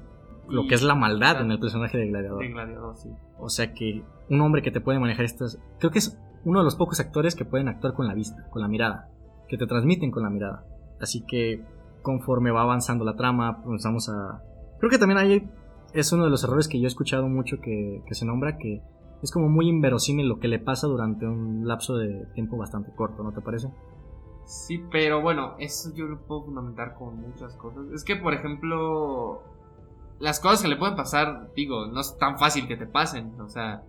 lo 0.48 0.62
y- 0.64 0.68
que 0.68 0.74
es 0.76 0.82
la 0.82 0.94
maldad 0.94 1.40
en 1.42 1.50
el 1.50 1.58
personaje 1.58 1.98
de 1.98 2.06
Gladiador. 2.08 2.38
de 2.40 2.48
Gladiador, 2.48 2.96
sí. 2.96 3.10
O 3.40 3.48
sea 3.48 3.74
que 3.74 4.02
un 4.30 4.40
hombre 4.40 4.62
que 4.62 4.70
te 4.70 4.80
puede 4.80 4.98
manejar 5.00 5.24
estas... 5.24 5.60
Creo 5.80 5.90
que 5.90 5.98
es 5.98 6.16
uno 6.44 6.60
de 6.60 6.64
los 6.64 6.76
pocos 6.76 7.00
actores 7.00 7.34
que 7.34 7.44
pueden 7.44 7.66
actuar 7.68 7.94
con 7.94 8.06
la 8.06 8.14
vista, 8.14 8.48
con 8.50 8.62
la 8.62 8.68
mirada, 8.68 9.08
que 9.48 9.58
te 9.58 9.66
transmiten 9.66 10.10
con 10.12 10.22
la 10.22 10.30
mirada. 10.30 10.64
Así 11.00 11.24
que 11.26 11.64
conforme 12.02 12.52
va 12.52 12.62
avanzando 12.62 13.04
la 13.04 13.16
trama, 13.16 13.62
comenzamos 13.64 14.08
a... 14.08 14.42
Creo 14.78 14.90
que 14.90 14.98
también 14.98 15.18
ahí 15.18 15.50
es 15.92 16.12
uno 16.12 16.22
de 16.24 16.30
los 16.30 16.44
errores 16.44 16.68
que 16.68 16.78
yo 16.78 16.84
he 16.84 16.88
escuchado 16.88 17.28
mucho 17.28 17.56
que, 17.60 18.02
que 18.06 18.14
se 18.14 18.24
nombra, 18.24 18.58
que 18.58 18.80
es 19.22 19.30
como 19.32 19.48
muy 19.48 19.68
inverosímil 19.68 20.28
lo 20.28 20.38
que 20.38 20.48
le 20.48 20.58
pasa 20.58 20.86
durante 20.86 21.26
un 21.26 21.66
lapso 21.66 21.96
de 21.96 22.26
tiempo 22.34 22.56
bastante 22.56 22.92
corto, 22.94 23.22
¿no 23.22 23.32
te 23.32 23.40
parece? 23.40 23.68
Sí, 24.44 24.82
pero 24.90 25.20
bueno, 25.20 25.56
eso 25.58 25.90
yo 25.94 26.06
lo 26.06 26.20
puedo 26.20 26.44
fundamentar 26.44 26.94
con 26.94 27.20
muchas 27.20 27.54
cosas. 27.56 27.90
Es 27.92 28.02
que, 28.02 28.16
por 28.16 28.32
ejemplo, 28.32 29.42
las 30.20 30.40
cosas 30.40 30.62
que 30.62 30.68
le 30.68 30.76
pueden 30.76 30.96
pasar, 30.96 31.52
digo, 31.54 31.86
no 31.86 32.00
es 32.00 32.16
tan 32.16 32.38
fácil 32.38 32.66
que 32.66 32.76
te 32.76 32.86
pasen. 32.86 33.38
O 33.40 33.48
sea, 33.48 33.82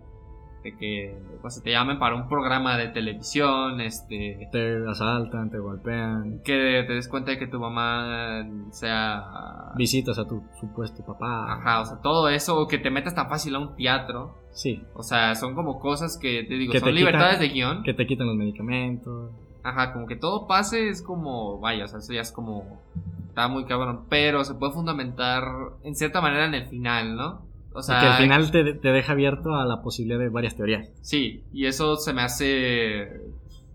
de 0.62 0.76
que 0.76 1.18
pues, 1.40 1.62
te 1.62 1.70
llamen 1.70 1.98
para 1.98 2.14
un 2.16 2.28
programa 2.28 2.76
de 2.76 2.88
televisión, 2.88 3.80
este, 3.80 4.48
Te 4.52 4.86
asaltan, 4.88 5.50
te 5.50 5.58
golpean, 5.58 6.40
que 6.44 6.84
te 6.86 6.92
des 6.94 7.08
cuenta 7.08 7.30
de 7.30 7.38
que 7.38 7.46
tu 7.46 7.58
mamá 7.58 8.44
sea... 8.70 9.72
visitas 9.76 10.18
a 10.18 10.26
tu 10.26 10.42
supuesto 10.58 11.04
papá. 11.04 11.52
Ajá, 11.54 11.80
o 11.80 11.84
sea, 11.86 12.00
todo 12.02 12.28
eso, 12.28 12.58
o 12.60 12.68
que 12.68 12.78
te 12.78 12.90
metas 12.90 13.14
tan 13.14 13.28
fácil 13.28 13.54
a 13.54 13.58
un 13.58 13.76
teatro. 13.76 14.34
Sí, 14.52 14.82
O 14.94 15.02
sea, 15.02 15.34
son 15.36 15.54
como 15.54 15.78
cosas 15.78 16.18
que 16.18 16.44
te 16.44 16.54
digo, 16.54 16.72
Que 16.72 16.80
son 16.80 16.88
te 16.88 16.92
quitan- 16.94 16.98
libertades 16.98 17.38
de 17.40 17.48
guion. 17.48 17.82
que 17.82 17.94
te 17.94 18.06
quitan 18.06 18.26
los 18.26 18.36
medicamentos. 18.36 19.30
Ajá, 19.62 19.92
como 19.92 20.06
que 20.06 20.16
todo 20.16 20.46
pase 20.46 20.88
es 20.88 21.02
como, 21.02 21.58
vaya, 21.60 21.84
o 21.84 21.88
sea, 21.88 21.98
eso 21.98 22.12
ya 22.12 22.22
es 22.22 22.32
como, 22.32 22.80
está 23.28 23.46
muy 23.48 23.64
cabrón, 23.66 24.06
pero 24.08 24.42
se 24.44 24.54
puede 24.54 24.72
fundamentar 24.72 25.44
en 25.84 25.94
cierta 25.94 26.20
manera 26.20 26.46
en 26.46 26.54
el 26.54 26.66
final, 26.66 27.14
¿no? 27.16 27.42
O 27.72 27.80
Y 27.80 27.82
sea, 27.82 28.00
que 28.00 28.06
al 28.06 28.22
final 28.22 28.50
te, 28.50 28.74
te 28.74 28.88
deja 28.88 29.12
abierto 29.12 29.54
a 29.54 29.64
la 29.64 29.80
posibilidad 29.82 30.18
de 30.18 30.28
varias 30.28 30.56
teorías. 30.56 30.88
sí, 31.02 31.44
y 31.52 31.66
eso 31.66 31.96
se 31.96 32.12
me 32.12 32.22
hace, 32.22 33.20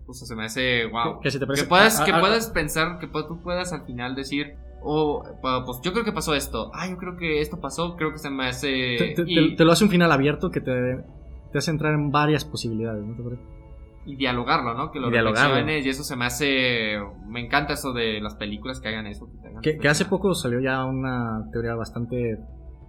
o 0.06 0.12
sea, 0.12 0.26
se 0.26 0.36
me 0.36 0.44
hace, 0.44 0.84
wow. 0.86 1.20
Que- 1.20 1.30
si 1.30 1.38
te 1.38 1.46
parece- 1.46 1.62
que 1.64 1.68
puedas, 1.68 2.00
que 2.00 2.12
puedas 2.12 2.50
pensar, 2.50 2.98
que 2.98 3.06
tú 3.06 3.40
puedas 3.42 3.72
al 3.72 3.82
final 3.86 4.14
decir, 4.14 4.54
oh, 4.82 5.24
pues 5.40 5.80
yo 5.82 5.92
creo 5.92 6.04
que 6.04 6.12
pasó 6.12 6.34
esto, 6.34 6.70
ah, 6.74 6.86
yo 6.88 6.96
creo 6.98 7.16
que 7.16 7.40
esto 7.40 7.58
pasó, 7.60 7.96
creo 7.96 8.12
que 8.12 8.18
se 8.18 8.28
me 8.30 8.46
hace... 8.48 8.96
Te, 8.98 9.14
te- 9.14 9.24
y, 9.26 9.56
te- 9.56 9.64
lo 9.64 9.72
hace 9.72 9.84
un 9.84 9.90
final 9.90 10.12
abierto 10.12 10.50
que 10.50 10.60
te, 10.60 10.72
te 11.52 11.58
hace 11.58 11.70
entrar 11.70 11.94
en 11.94 12.10
varias 12.10 12.44
posibilidades. 12.44 13.04
¿no 13.04 13.14
te 13.16 13.22
parece? 13.22 13.42
y 14.08 14.14
dialogarlo, 14.14 14.72
¿no? 14.74 14.92
Que 14.92 15.00
lo 15.00 15.10
reflexiones 15.10 15.84
y 15.84 15.88
eso 15.88 16.04
se 16.04 16.14
me 16.14 16.26
hace, 16.26 16.96
me 17.26 17.40
encanta 17.44 17.72
eso 17.72 17.92
de 17.92 18.20
las 18.20 18.36
películas 18.36 18.78
que 18.78 18.86
hagan 18.86 19.08
eso. 19.08 19.26
Que, 19.26 19.38
te 19.40 19.48
hagan 19.48 19.62
Que, 19.62 19.78
que 19.78 19.88
hace 19.88 20.04
poco 20.04 20.32
salió 20.32 20.60
ya 20.60 20.84
una 20.84 21.50
teoría 21.50 21.74
bastante 21.74 22.38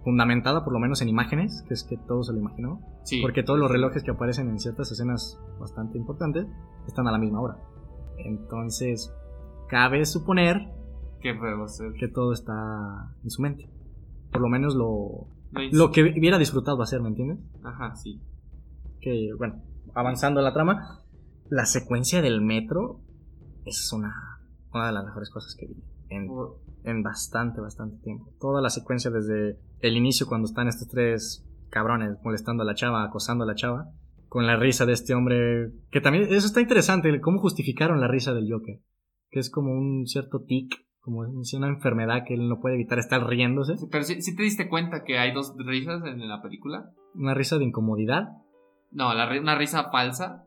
fundamentada, 0.08 0.64
por 0.64 0.72
lo 0.72 0.78
menos 0.78 1.02
en 1.02 1.10
imágenes, 1.10 1.62
que 1.68 1.74
es 1.74 1.84
que 1.84 1.98
todo 1.98 2.22
se 2.22 2.32
lo 2.32 2.38
imaginó. 2.38 2.80
Sí. 3.04 3.20
Porque 3.20 3.42
todos 3.42 3.60
los 3.60 3.70
relojes 3.70 4.02
que 4.02 4.10
aparecen 4.10 4.48
en 4.48 4.58
ciertas 4.58 4.90
escenas 4.90 5.38
bastante 5.60 5.98
importantes 5.98 6.46
están 6.86 7.06
a 7.08 7.12
la 7.12 7.18
misma 7.18 7.42
hora. 7.42 7.58
Entonces, 8.16 9.12
cabe 9.68 10.06
suponer 10.06 10.72
Que 11.20 11.38
que 12.00 12.08
todo 12.08 12.32
está 12.32 13.12
en 13.22 13.28
su 13.28 13.42
mente. 13.42 13.68
Por 14.32 14.40
lo 14.40 14.48
menos 14.48 14.74
lo, 14.74 15.26
lo 15.72 15.90
que 15.90 16.04
hubiera 16.04 16.38
disfrutado 16.38 16.80
hacer, 16.80 17.02
¿me 17.02 17.08
entiendes? 17.08 17.38
Ajá, 17.62 17.94
sí. 17.94 18.18
Que, 19.02 19.28
bueno, 19.36 19.60
avanzando 19.94 20.40
la 20.40 20.54
trama, 20.54 21.02
la 21.50 21.66
secuencia 21.66 22.22
del 22.22 22.40
metro 22.40 23.00
es 23.66 23.92
una, 23.92 24.40
una 24.72 24.86
de 24.86 24.92
las 24.92 25.04
mejores 25.04 25.28
cosas 25.28 25.54
que 25.54 25.66
vi 25.66 25.84
en, 26.08 26.28
en 26.84 27.02
bastante, 27.02 27.60
bastante 27.60 27.98
tiempo. 28.02 28.32
Toda 28.40 28.60
la 28.60 28.70
secuencia 28.70 29.10
desde 29.10 29.58
el 29.80 29.96
inicio 29.96 30.26
cuando 30.26 30.46
están 30.46 30.68
estos 30.68 30.88
tres 30.88 31.44
cabrones 31.70 32.16
molestando 32.24 32.62
a 32.62 32.66
la 32.66 32.74
chava, 32.74 33.04
acosando 33.04 33.44
a 33.44 33.46
la 33.46 33.54
chava, 33.54 33.90
con 34.28 34.46
la 34.46 34.56
risa 34.56 34.86
de 34.86 34.92
este 34.92 35.14
hombre, 35.14 35.70
que 35.90 36.00
también, 36.00 36.24
eso 36.24 36.46
está 36.46 36.60
interesante, 36.60 37.20
cómo 37.20 37.38
justificaron 37.38 38.00
la 38.00 38.08
risa 38.08 38.32
del 38.34 38.50
Joker, 38.50 38.80
que 39.30 39.40
es 39.40 39.50
como 39.50 39.72
un 39.72 40.06
cierto 40.06 40.42
tic, 40.44 40.74
como 41.00 41.24
es 41.40 41.54
una 41.54 41.68
enfermedad 41.68 42.24
que 42.26 42.34
él 42.34 42.48
no 42.48 42.60
puede 42.60 42.74
evitar 42.74 42.98
estar 42.98 43.26
riéndose, 43.26 43.76
Sí, 43.78 43.86
Pero 43.90 44.04
sí, 44.04 44.20
sí 44.20 44.36
te 44.36 44.42
diste 44.42 44.68
cuenta 44.68 45.04
que 45.04 45.18
hay 45.18 45.32
dos 45.32 45.54
risas 45.58 46.02
en 46.04 46.26
la 46.28 46.42
película. 46.42 46.90
una 47.14 47.34
risa 47.34 47.56
de 47.58 47.64
incomodidad. 47.64 48.28
No, 48.90 49.14
la, 49.14 49.28
una 49.40 49.56
risa 49.56 49.90
falsa 49.90 50.44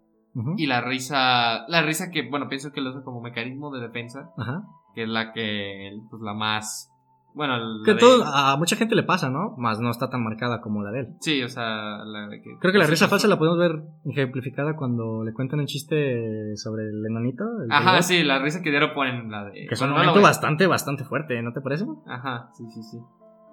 y 0.58 0.68
la 0.68 0.82
risa, 0.82 1.68
la 1.68 1.82
risa 1.82 2.10
que, 2.10 2.30
bueno, 2.30 2.48
pienso 2.48 2.72
que 2.72 2.82
lo 2.82 2.92
usa 2.92 3.04
como 3.04 3.22
mecanismo 3.22 3.72
de 3.72 3.82
defensa, 3.82 4.30
Ajá. 4.38 4.64
Que 4.94 5.04
es 5.04 5.10
la 5.10 5.34
que, 5.34 5.92
pues 6.10 6.22
la 6.22 6.34
más, 6.34 6.92
bueno, 7.34 7.58
la 7.58 7.86
Que 7.86 7.94
de- 7.94 8.00
todo, 8.00 8.24
a 8.26 8.58
mucha 8.58 8.76
gente 8.76 8.94
le 8.96 9.04
pasa, 9.04 9.30
¿no? 9.30 9.56
Más 9.58 9.80
no 9.80 9.90
está 9.90 10.10
tan 10.10 10.24
marcada 10.24 10.60
como 10.62 10.84
la 10.84 10.92
de 10.92 11.00
él. 11.02 11.08
Sí, 11.22 11.42
o 11.44 11.48
sea, 11.50 12.04
la 12.04 12.28
de 12.28 12.42
que... 12.42 12.58
Creo 12.60 12.74
que 12.74 12.80
la 12.80 12.88
risa 12.88 13.08
falsa 13.08 13.28
la 13.28 13.38
podemos 13.40 13.58
ver 13.58 13.84
ejemplificada 14.06 14.76
cuando 14.76 15.24
le 15.24 15.34
cuentan 15.34 15.60
un 15.62 15.66
chiste 15.66 16.56
sobre 16.58 16.84
el 16.90 17.06
enanito. 17.06 17.44
el 17.64 17.72
Ajá, 17.72 18.02
sí, 18.02 18.24
la 18.24 18.40
risa 18.40 18.62
que 18.62 18.70
dieron 18.70 18.94
ponen 18.94 19.32
la 19.32 19.46
de... 19.46 19.66
Que 19.68 19.74
es 19.76 19.82
un 19.82 19.90
bueno, 19.92 20.06
momento 20.06 20.22
bastante, 20.22 20.68
bastante 20.68 21.06
fuerte, 21.06 21.42
¿no 21.42 21.54
te 21.54 21.62
parece? 21.62 21.86
Ajá, 22.06 22.50
sí, 22.54 22.66
sí, 22.74 22.84
sí. 22.84 22.98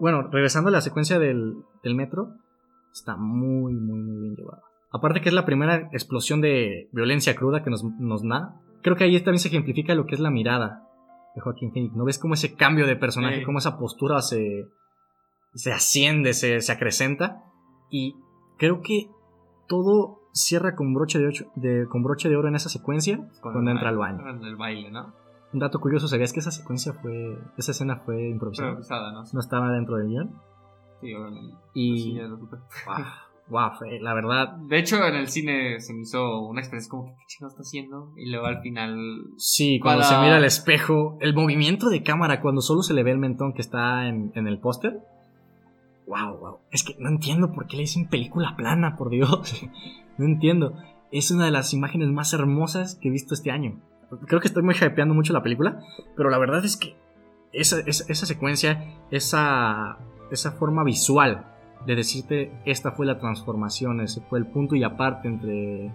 Bueno, 0.00 0.22
regresando 0.30 0.68
a 0.68 0.72
la 0.72 0.80
secuencia 0.80 1.18
del, 1.18 1.54
del 1.84 1.94
metro, 1.94 2.34
está 2.92 3.16
muy, 3.16 3.74
muy, 3.74 4.00
muy 4.00 4.20
bien 4.22 4.34
llevada. 4.36 4.62
Aparte 4.90 5.20
que 5.20 5.28
es 5.28 5.34
la 5.34 5.44
primera 5.44 5.88
explosión 5.92 6.40
de 6.40 6.88
violencia 6.92 7.36
cruda 7.36 7.62
que 7.62 7.70
nos, 7.70 7.84
nos 7.84 8.22
da. 8.26 8.54
Creo 8.82 8.96
que 8.96 9.04
ahí 9.04 9.16
también 9.20 9.38
se 9.38 9.48
ejemplifica 9.48 9.94
lo 9.94 10.06
que 10.06 10.14
es 10.14 10.20
la 10.20 10.30
mirada 10.30 10.87
de 11.38 11.42
Joaquín 11.42 11.72
Phoenix. 11.72 11.94
¿No 11.94 12.04
ves 12.04 12.18
cómo 12.18 12.34
ese 12.34 12.54
cambio 12.54 12.86
de 12.86 12.96
personaje, 12.96 13.38
Sí. 13.38 13.44
cómo 13.44 13.58
esa 13.58 13.78
postura 13.78 14.20
se, 14.22 14.66
se 15.54 15.72
asciende, 15.72 16.34
se, 16.34 16.60
se 16.60 16.72
acrecenta? 16.72 17.44
Y 17.90 18.16
creo 18.58 18.80
que 18.82 19.08
todo 19.68 20.20
cierra 20.32 20.74
con 20.76 20.92
broche 20.94 21.18
de, 21.18 21.26
ocho- 21.28 21.50
de- 21.56 21.86
con 21.88 22.02
broche 22.02 22.28
de 22.28 22.36
oro 22.36 22.48
en 22.48 22.54
esa 22.56 22.68
secuencia 22.68 23.16
Con 23.40 23.52
cuando 23.52 23.70
entra 23.70 23.88
al 23.88 23.96
baño. 23.98 24.28
El 24.28 24.56
baile, 24.56 24.90
¿no? 24.90 25.12
Un 25.52 25.60
dato 25.60 25.80
curioso, 25.80 26.08
¿sabías 26.08 26.32
que 26.32 26.40
esa 26.40 26.50
secuencia 26.50 26.92
fue, 26.92 27.38
esa 27.56 27.70
escena 27.72 27.96
fue 28.04 28.28
improvisada? 28.28 28.68
Improvisada, 28.68 29.12
¿no? 29.12 29.22
No 29.32 29.40
estaba 29.40 29.70
dentro 29.72 29.96
del 29.96 30.08
guion. 30.08 30.30
Sí, 31.00 31.14
obviamente. 31.14 31.54
Y... 31.74 31.98
Sí, 32.02 32.14
ya 32.14 32.22
lo 32.24 32.36
supe. 32.38 32.56
Wow, 33.50 33.70
fue- 33.78 33.98
la 34.00 34.12
verdad, 34.12 34.56
De 34.68 34.78
hecho, 34.78 35.02
en 35.06 35.14
el 35.14 35.28
cine 35.28 35.80
se 35.80 35.94
me 35.94 36.02
hizo 36.02 36.40
una 36.40 36.60
experiencia 36.60 36.90
como 36.90 37.06
qué 37.16 37.24
chingado 37.26 37.48
está 37.50 37.62
haciendo. 37.62 38.12
Y 38.16 38.30
luego 38.30 38.46
al 38.46 38.60
final. 38.60 38.98
sí, 39.38 39.80
cuando 39.80 40.02
Para- 40.02 40.16
se 40.16 40.22
mira 40.22 40.36
al 40.36 40.44
espejo, 40.44 41.16
el 41.20 41.34
movimiento 41.34 41.88
de 41.88 42.02
cámara 42.02 42.40
cuando 42.42 42.60
solo 42.60 42.82
se 42.82 42.92
le 42.94 43.02
ve 43.02 43.12
el 43.12 43.18
mentón 43.18 43.54
que 43.54 43.62
está 43.62 44.06
en, 44.08 44.32
en 44.34 44.46
el 44.48 44.58
póster. 44.58 44.98
Wow, 46.06 46.38
wow. 46.38 46.58
Es 46.70 46.82
que 46.84 46.94
no 46.98 47.08
entiendo 47.08 47.52
por 47.52 47.66
qué 47.66 47.76
le 47.76 47.82
dicen 47.82 48.08
película 48.08 48.54
plana, 48.56 48.96
por 48.96 49.10
Dios. 49.10 49.66
no 50.18 50.24
entiendo. 50.24 50.74
Es 51.10 51.30
una 51.30 51.46
de 51.46 51.50
las 51.50 51.72
imágenes 51.72 52.08
más 52.08 52.32
hermosas 52.34 52.96
que 52.96 53.08
he 53.08 53.10
visto 53.10 53.34
este 53.34 53.50
año. 53.50 53.80
Creo 54.26 54.40
que 54.40 54.48
estoy 54.48 54.62
muy 54.62 54.74
hypeando 54.74 55.14
mucho 55.14 55.32
la 55.34 55.42
película, 55.42 55.82
pero 56.16 56.30
la 56.30 56.38
verdad 56.38 56.64
es 56.64 56.76
que 56.78 56.96
esa, 57.52 57.80
esa, 57.80 58.04
esa 58.10 58.26
secuencia, 58.26 58.94
esa, 59.10 59.98
esa 60.30 60.52
forma 60.52 60.82
visual 60.84 61.46
de 61.86 61.94
decirte 61.96 62.52
esta 62.64 62.92
fue 62.92 63.06
la 63.06 63.18
transformación, 63.18 64.00
ese 64.00 64.20
fue 64.20 64.38
el 64.38 64.46
punto 64.46 64.74
y 64.76 64.82
aparte 64.84 65.28
entre 65.28 65.92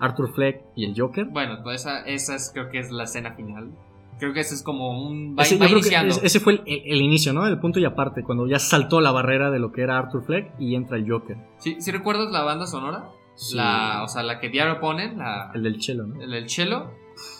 Arthur 0.00 0.32
Fleck 0.34 0.62
y 0.74 0.84
el 0.84 0.94
Joker. 1.00 1.26
Bueno, 1.26 1.62
toda 1.62 1.74
esa, 1.74 2.00
esa 2.06 2.34
es, 2.34 2.50
creo 2.52 2.68
que 2.70 2.78
es 2.80 2.90
la 2.90 3.04
escena 3.04 3.32
final. 3.34 3.70
Creo 4.18 4.32
que 4.32 4.40
ese 4.40 4.54
es 4.54 4.62
como 4.62 5.06
un. 5.08 5.36
Va, 5.38 5.42
Ese, 5.42 5.56
va 5.58 5.66
yo 5.66 5.72
creo 5.72 5.82
que 5.82 5.88
iniciando. 5.88 6.14
ese- 6.22 6.40
fue 6.40 6.54
el, 6.54 6.62
el 6.66 7.02
inicio, 7.02 7.32
¿no? 7.34 7.46
El 7.46 7.58
punto 7.58 7.78
y 7.80 7.84
aparte, 7.84 8.22
cuando 8.22 8.46
ya 8.46 8.58
saltó 8.58 9.00
la 9.02 9.10
barrera 9.12 9.50
de 9.50 9.58
lo 9.58 9.72
que 9.72 9.82
era 9.82 9.98
Arthur 9.98 10.24
Fleck 10.24 10.54
y 10.58 10.74
entra 10.74 10.96
el 10.96 11.10
Joker. 11.10 11.36
¿Sí, 11.58 11.76
sí 11.80 11.90
recuerdas 11.90 12.30
la 12.30 12.42
banda 12.42 12.66
sonora? 12.66 13.10
Sí. 13.34 13.56
La, 13.56 14.02
o 14.02 14.08
sea, 14.08 14.22
la 14.22 14.40
que 14.40 14.48
diario 14.48 14.80
ponen, 14.80 15.18
la, 15.18 15.50
El 15.54 15.62
del 15.64 15.78
chelo, 15.78 16.06
¿no? 16.06 16.22
el 16.22 16.30
del 16.30 16.48
cello. 16.48 16.90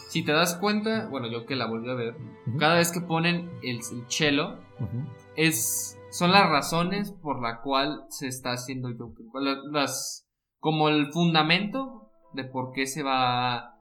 Si 0.08 0.22
te 0.22 0.32
das 0.32 0.56
cuenta, 0.56 1.08
bueno, 1.10 1.28
yo 1.30 1.46
que 1.46 1.56
la 1.56 1.66
volví 1.66 1.88
a 1.90 1.94
ver, 1.94 2.14
cada 2.58 2.74
vez 2.76 2.92
que 2.92 3.00
ponen 3.00 3.50
el, 3.62 3.76
el 3.78 4.04
cello, 4.08 4.56
Ujú. 4.78 5.06
es, 5.34 5.95
son 6.16 6.32
las 6.32 6.48
razones 6.48 7.12
por 7.22 7.42
la 7.42 7.60
cual 7.60 8.04
se 8.08 8.26
está 8.28 8.52
haciendo 8.52 8.88
Joker. 8.96 9.26
La- 9.40 9.58
Las, 9.70 10.26
como 10.60 10.88
el 10.88 11.12
fundamento 11.12 12.10
de 12.32 12.44
por 12.44 12.72
qué 12.72 12.86
se 12.86 13.02
va 13.02 13.74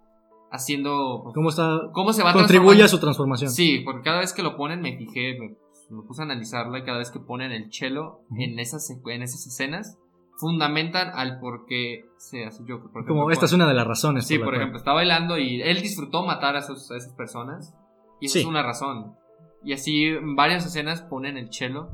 haciendo. 0.52 1.24
¿Cómo 1.34 1.50
está? 1.50 1.80
¿Cómo 1.94 2.14
se 2.14 2.24
va 2.24 2.34
Contribuye 2.34 2.84
a 2.84 2.88
su 2.88 3.00
transformación. 3.00 3.50
Sí, 3.52 3.80
porque 3.84 4.02
cada 4.04 4.20
vez 4.20 4.34
que 4.34 4.44
lo 4.44 4.56
ponen 4.56 4.82
me 4.82 4.98
fijé, 4.98 5.38
me, 5.40 5.56
me 5.96 6.04
puse 6.04 6.22
a 6.22 6.26
analizarla 6.26 6.80
y 6.80 6.84
cada 6.84 7.00
vez 7.00 7.12
que 7.12 7.20
ponen 7.20 7.52
el 7.52 7.72
cello 7.72 8.22
Ujú. 8.30 8.36
en, 8.42 8.60
esas, 8.60 8.90
en 8.90 9.22
esas 9.22 9.46
escenas, 9.48 9.98
fundamentan 10.38 11.12
al 11.14 11.40
por 11.40 11.66
qué 11.66 12.06
se 12.18 12.46
hace 12.46 12.60
Joker. 12.68 12.92
Por 12.92 13.06
Como 13.06 13.22
ejemplo, 13.22 13.34
esta 13.34 13.46
es 13.46 13.52
cuando- 13.52 13.66
una 13.66 13.72
de 13.72 13.78
las 13.78 13.88
razones. 13.88 14.28
Sí, 14.28 14.38
por 14.38 14.48
cual- 14.48 14.56
ejemplo, 14.58 14.78
está 14.78 14.94
bailando 14.94 15.38
y 15.38 15.62
él 15.62 15.82
disfrutó 15.82 16.26
matar 16.26 16.56
a, 16.56 16.60
esos- 16.60 16.92
a 16.92 16.98
esas 16.98 17.14
personas. 17.14 17.76
Y 18.22 18.28
esa 18.28 18.34
Sí. 18.34 18.40
es 18.40 18.46
una 18.46 18.64
razón. 18.64 19.16
Y 19.64 19.74
así 19.74 20.06
en 20.06 20.36
varias 20.36 20.66
escenas 20.66 21.02
ponen 21.02 21.38
el 21.38 21.52
cello. 21.52 21.90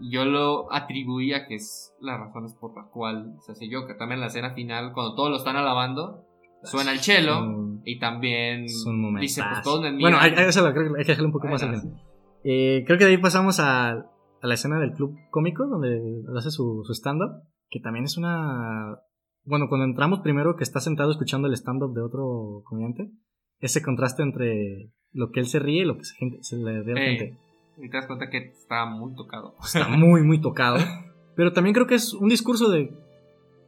Yo 0.00 0.24
lo 0.24 0.72
atribuía 0.72 1.46
que 1.46 1.56
es 1.56 1.94
las 2.00 2.18
razones 2.18 2.54
por 2.54 2.74
la 2.76 2.88
cual 2.90 3.36
se 3.40 3.52
hace 3.52 3.68
Joker. 3.72 3.96
También 3.96 4.16
en 4.16 4.20
la 4.22 4.26
escena 4.26 4.52
final, 4.54 4.92
cuando 4.92 5.14
todos 5.14 5.30
lo 5.30 5.36
están 5.36 5.56
alabando, 5.56 6.24
suena 6.64 6.92
el. 6.92 6.98
Son- 6.98 7.82
Y 7.84 7.98
también 7.98 8.62
dice, 8.62 8.84
pues 8.84 8.96
momentazos. 8.96 9.64
todos 9.64 9.82
me 9.82 10.00
Bueno, 10.00 10.18
hay, 10.20 10.32
creo 10.32 10.50
que 10.74 10.98
hay 10.98 11.04
que 11.04 11.12
dejarle 11.12 11.26
un 11.26 11.32
poco 11.32 11.48
más 11.48 11.62
al. 11.62 11.82
Eh, 12.44 12.84
creo 12.86 12.98
que 12.98 13.04
de 13.04 13.10
ahí 13.10 13.18
pasamos 13.18 13.60
a, 13.60 13.90
a 13.90 14.06
la 14.46 14.54
escena 14.54 14.78
del 14.80 14.92
club 14.92 15.16
cómico, 15.30 15.66
donde 15.66 16.00
hace 16.36 16.50
su, 16.50 16.82
su 16.84 16.92
stand-up, 16.92 17.42
que 17.68 17.80
también 17.80 18.04
es 18.04 18.16
una... 18.18 18.98
Bueno, 19.44 19.68
cuando 19.68 19.84
entramos 19.84 20.20
primero, 20.20 20.56
que 20.56 20.62
está 20.64 20.78
sentado 20.80 21.10
escuchando 21.10 21.48
el 21.48 21.54
stand-up 21.54 21.94
de 21.94 22.02
otro 22.02 22.62
comediante, 22.64 23.10
ese 23.58 23.82
contraste 23.82 24.22
entre 24.22 24.90
lo 25.12 25.30
que 25.30 25.40
él 25.40 25.46
se 25.46 25.58
ríe 25.58 25.82
y 25.82 25.84
lo 25.84 25.96
que 25.98 26.04
se, 26.04 26.14
gente, 26.16 26.38
se 26.42 26.56
le 26.56 26.82
ve 26.82 26.92
a 26.92 26.94
la 26.94 27.00
Ey. 27.04 27.18
gente. 27.18 27.38
Y 27.82 27.88
te 27.88 27.96
das 27.96 28.06
cuenta 28.06 28.30
que 28.30 28.38
está 28.38 28.86
muy 28.86 29.14
tocado. 29.14 29.54
Está 29.62 29.88
muy, 29.96 30.22
muy 30.22 30.40
tocado. 30.40 30.78
Pero 31.34 31.52
también 31.52 31.74
creo 31.74 31.86
que 31.86 31.96
es 31.96 32.14
un 32.14 32.28
discurso 32.28 32.70
de 32.70 32.92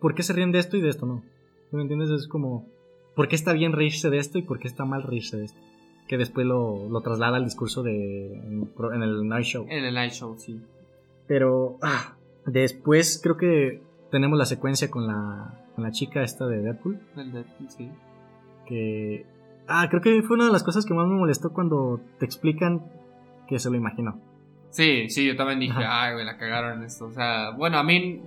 por 0.00 0.14
qué 0.14 0.22
se 0.22 0.32
ríen 0.32 0.52
de 0.52 0.60
esto 0.60 0.76
y 0.76 0.80
de 0.80 0.88
esto 0.88 1.04
no. 1.04 1.22
¿Tú 1.70 1.76
me 1.76 1.82
entiendes? 1.82 2.10
Es 2.10 2.28
como, 2.28 2.66
¿por 3.16 3.26
qué 3.26 3.34
está 3.34 3.52
bien 3.52 3.72
reírse 3.72 4.10
de 4.10 4.18
esto 4.18 4.38
y 4.38 4.42
por 4.42 4.60
qué 4.60 4.68
está 4.68 4.84
mal 4.84 5.02
reírse 5.02 5.36
de 5.36 5.46
esto? 5.46 5.58
Que 6.06 6.16
después 6.16 6.46
lo, 6.46 6.88
lo 6.88 7.00
traslada 7.00 7.38
al 7.38 7.44
discurso 7.44 7.82
de 7.82 8.34
en 8.34 9.02
el 9.02 9.26
Night 9.26 9.46
Show. 9.46 9.66
En 9.68 9.84
el 9.84 9.94
Night 9.94 10.12
Show, 10.12 10.36
sí. 10.38 10.60
Pero 11.26 11.78
ah, 11.82 12.14
después 12.46 13.18
creo 13.20 13.36
que 13.36 13.82
tenemos 14.10 14.38
la 14.38 14.44
secuencia 14.44 14.90
con 14.90 15.06
la 15.06 15.64
con 15.74 15.84
la 15.84 15.90
chica 15.90 16.22
esta 16.22 16.46
de 16.46 16.60
Deadpool. 16.60 17.00
El 17.16 17.32
Deadpool, 17.32 17.70
sí. 17.70 17.90
Que. 18.66 19.26
Ah, 19.66 19.88
creo 19.88 20.02
que 20.02 20.22
fue 20.22 20.36
una 20.36 20.46
de 20.46 20.52
las 20.52 20.62
cosas 20.62 20.84
que 20.84 20.94
más 20.94 21.08
me 21.08 21.14
molestó 21.14 21.52
cuando 21.52 22.00
te 22.18 22.26
explican 22.26 22.82
que 23.48 23.58
se 23.58 23.70
lo 23.70 23.76
imaginó. 23.76 24.20
Sí, 24.70 25.08
sí, 25.08 25.26
yo 25.26 25.36
también 25.36 25.60
dije, 25.60 25.72
Ajá. 25.72 26.02
ay, 26.04 26.14
güey, 26.14 26.26
la 26.26 26.36
cagaron 26.36 26.82
esto. 26.82 27.06
O 27.06 27.12
sea, 27.12 27.50
bueno, 27.50 27.78
a 27.78 27.84
mí 27.84 28.20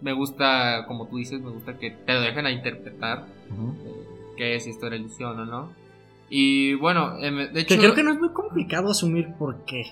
me 0.00 0.12
gusta, 0.12 0.84
como 0.86 1.06
tú 1.06 1.18
dices, 1.18 1.40
me 1.40 1.50
gusta 1.50 1.78
que 1.78 1.90
te 1.90 2.14
lo 2.14 2.20
dejen 2.20 2.46
a 2.46 2.50
interpretar 2.50 3.26
eh, 3.50 4.04
qué 4.36 4.56
es, 4.56 4.64
si 4.64 4.70
esto 4.70 4.86
era 4.86 4.96
ilusión 4.96 5.38
o 5.38 5.44
no. 5.44 5.70
Y 6.30 6.74
bueno, 6.74 7.18
em, 7.20 7.52
de 7.52 7.60
hecho. 7.60 7.74
Que 7.74 7.80
creo 7.80 7.94
que 7.94 8.02
no 8.02 8.12
es 8.12 8.18
muy 8.18 8.30
complicado 8.30 8.90
asumir 8.90 9.34
por 9.38 9.64
qué. 9.66 9.84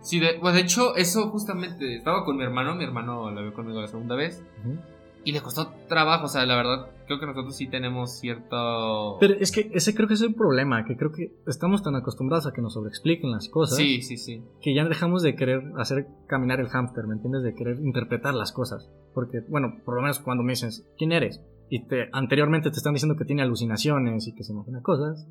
Sí, 0.00 0.20
de, 0.20 0.34
pues 0.40 0.54
de 0.54 0.60
hecho, 0.60 0.94
eso 0.94 1.28
justamente. 1.30 1.96
Estaba 1.96 2.24
con 2.24 2.36
mi 2.36 2.44
hermano, 2.44 2.76
mi 2.76 2.84
hermano 2.84 3.30
lo 3.30 3.42
vio 3.42 3.52
conmigo 3.52 3.80
la 3.80 3.88
segunda 3.88 4.14
vez. 4.14 4.42
Y 5.28 5.32
le 5.32 5.42
costó 5.42 5.68
trabajo, 5.90 6.24
o 6.24 6.28
sea, 6.28 6.46
la 6.46 6.56
verdad, 6.56 6.90
creo 7.06 7.20
que 7.20 7.26
nosotros 7.26 7.54
sí 7.54 7.68
tenemos 7.68 8.18
cierto. 8.18 9.18
Pero 9.20 9.34
es 9.34 9.52
que 9.52 9.70
ese 9.74 9.94
creo 9.94 10.08
que 10.08 10.14
es 10.14 10.22
el 10.22 10.34
problema, 10.34 10.86
que 10.86 10.96
creo 10.96 11.12
que 11.12 11.34
estamos 11.46 11.82
tan 11.82 11.94
acostumbrados 11.96 12.46
a 12.46 12.52
que 12.54 12.62
nos 12.62 12.72
sobreexpliquen 12.72 13.30
las 13.30 13.50
cosas 13.50 13.76
Sí, 13.76 14.00
sí, 14.00 14.16
sí. 14.16 14.42
que 14.62 14.74
ya 14.74 14.86
dejamos 14.86 15.22
de 15.22 15.36
querer 15.36 15.60
hacer 15.76 16.06
caminar 16.28 16.60
el 16.60 16.68
hámster, 16.68 17.06
¿me 17.06 17.16
entiendes? 17.16 17.42
De 17.42 17.54
querer 17.54 17.78
interpretar 17.78 18.32
las 18.32 18.52
cosas. 18.52 18.90
Porque, 19.12 19.40
bueno, 19.50 19.74
por 19.84 19.96
lo 19.96 20.00
menos 20.00 20.18
cuando 20.18 20.42
me 20.42 20.52
dices, 20.52 20.88
¿quién 20.96 21.12
eres? 21.12 21.42
Y 21.68 21.86
te, 21.86 22.08
anteriormente 22.14 22.70
te 22.70 22.78
están 22.78 22.94
diciendo 22.94 23.18
que 23.18 23.26
tiene 23.26 23.42
alucinaciones 23.42 24.26
y 24.28 24.34
que 24.34 24.44
se 24.44 24.54
imagina 24.54 24.80
cosas, 24.80 25.28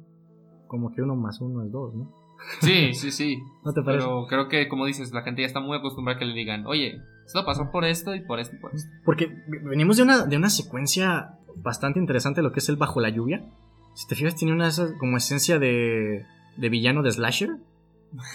como 0.68 0.92
que 0.94 1.02
uno 1.02 1.16
más 1.16 1.42
uno 1.42 1.64
es 1.64 1.72
dos, 1.72 1.96
¿no? 1.96 2.14
Sí, 2.62 2.94
sí, 2.94 3.12
sí. 3.12 3.44
¿No 3.64 3.74
te 3.74 3.82
parece? 3.82 4.04
Pero 4.04 4.26
creo 4.28 4.48
que, 4.48 4.68
como 4.68 4.86
dices, 4.86 5.12
la 5.12 5.24
gente 5.24 5.42
ya 5.42 5.48
está 5.48 5.60
muy 5.60 5.78
acostumbrada 5.78 6.18
a 6.18 6.20
que 6.20 6.26
le 6.26 6.34
digan, 6.34 6.66
oye, 6.66 7.02
esto 7.26 7.46
pasó 7.46 7.72
por 7.72 7.86
esto 7.86 8.16
y 8.16 8.22
por 8.22 8.40
esto 8.40 8.56
y 8.56 8.60
por 8.60 8.74
esto. 8.74 8.90
Porque 9.04 9.30
venimos 9.64 9.98
de 9.98 10.04
una, 10.04 10.26
de 10.26 10.38
una 10.38 10.50
secuencia 10.50 11.38
bastante 11.56 12.00
interesante, 12.00 12.42
lo 12.42 12.52
que 12.52 12.60
es 12.60 12.70
el 12.70 12.78
Bajo 12.78 13.02
la 13.02 13.10
Lluvia. 13.10 13.46
Si 13.94 14.08
te 14.08 14.16
fijas, 14.16 14.36
tiene 14.36 14.54
una 14.54 14.70
como 15.00 15.18
esencia 15.18 15.60
de, 15.60 16.26
de 16.56 16.70
villano 16.70 17.04
de 17.04 17.12
slasher. 17.12 17.58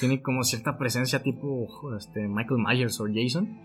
Tiene 0.00 0.20
como 0.20 0.42
cierta 0.44 0.76
presencia 0.76 1.22
tipo 1.22 1.68
este, 1.96 2.28
Michael 2.28 2.60
Myers 2.60 3.00
o 3.00 3.06
Jason. 3.12 3.58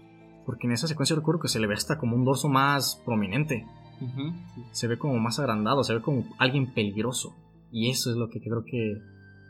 Porque 0.45 0.67
en 0.67 0.73
esa 0.73 0.87
secuencia 0.87 1.15
recuerdo 1.15 1.41
que 1.41 1.49
se 1.49 1.59
le 1.59 1.67
ve 1.67 1.73
hasta 1.73 1.97
como 1.97 2.15
un 2.15 2.23
dorso 2.23 2.47
más 2.47 3.01
prominente. 3.05 3.65
Ujú, 3.99 4.31
sí. 4.55 4.63
Se 4.71 4.87
ve 4.87 4.97
como 4.97 5.17
más 5.19 5.39
agrandado, 5.39 5.83
se 5.83 5.95
ve 5.95 6.01
como 6.01 6.23
alguien 6.37 6.73
peligroso. 6.73 7.35
Y 7.71 7.89
eso 7.89 8.11
es 8.11 8.15
lo 8.15 8.29
que 8.29 8.39
creo 8.39 8.63
que 8.63 9.01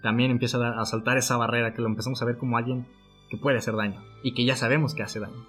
también 0.01 0.31
empieza 0.31 0.57
a, 0.79 0.85
saltar 0.85 1.17
esa 1.17 1.37
barrera, 1.37 1.73
que 1.73 1.81
lo 1.81 1.87
empezamos 1.87 2.21
a 2.21 2.25
ver 2.25 2.37
como 2.37 2.57
alguien 2.57 2.85
que 3.29 3.37
puede 3.37 3.57
hacer 3.57 3.75
daño. 3.75 4.01
Y 4.23 4.33
que 4.33 4.45
ya 4.45 4.55
sabemos 4.55 4.93
que 4.95 5.03
hace 5.03 5.19
daño. 5.19 5.45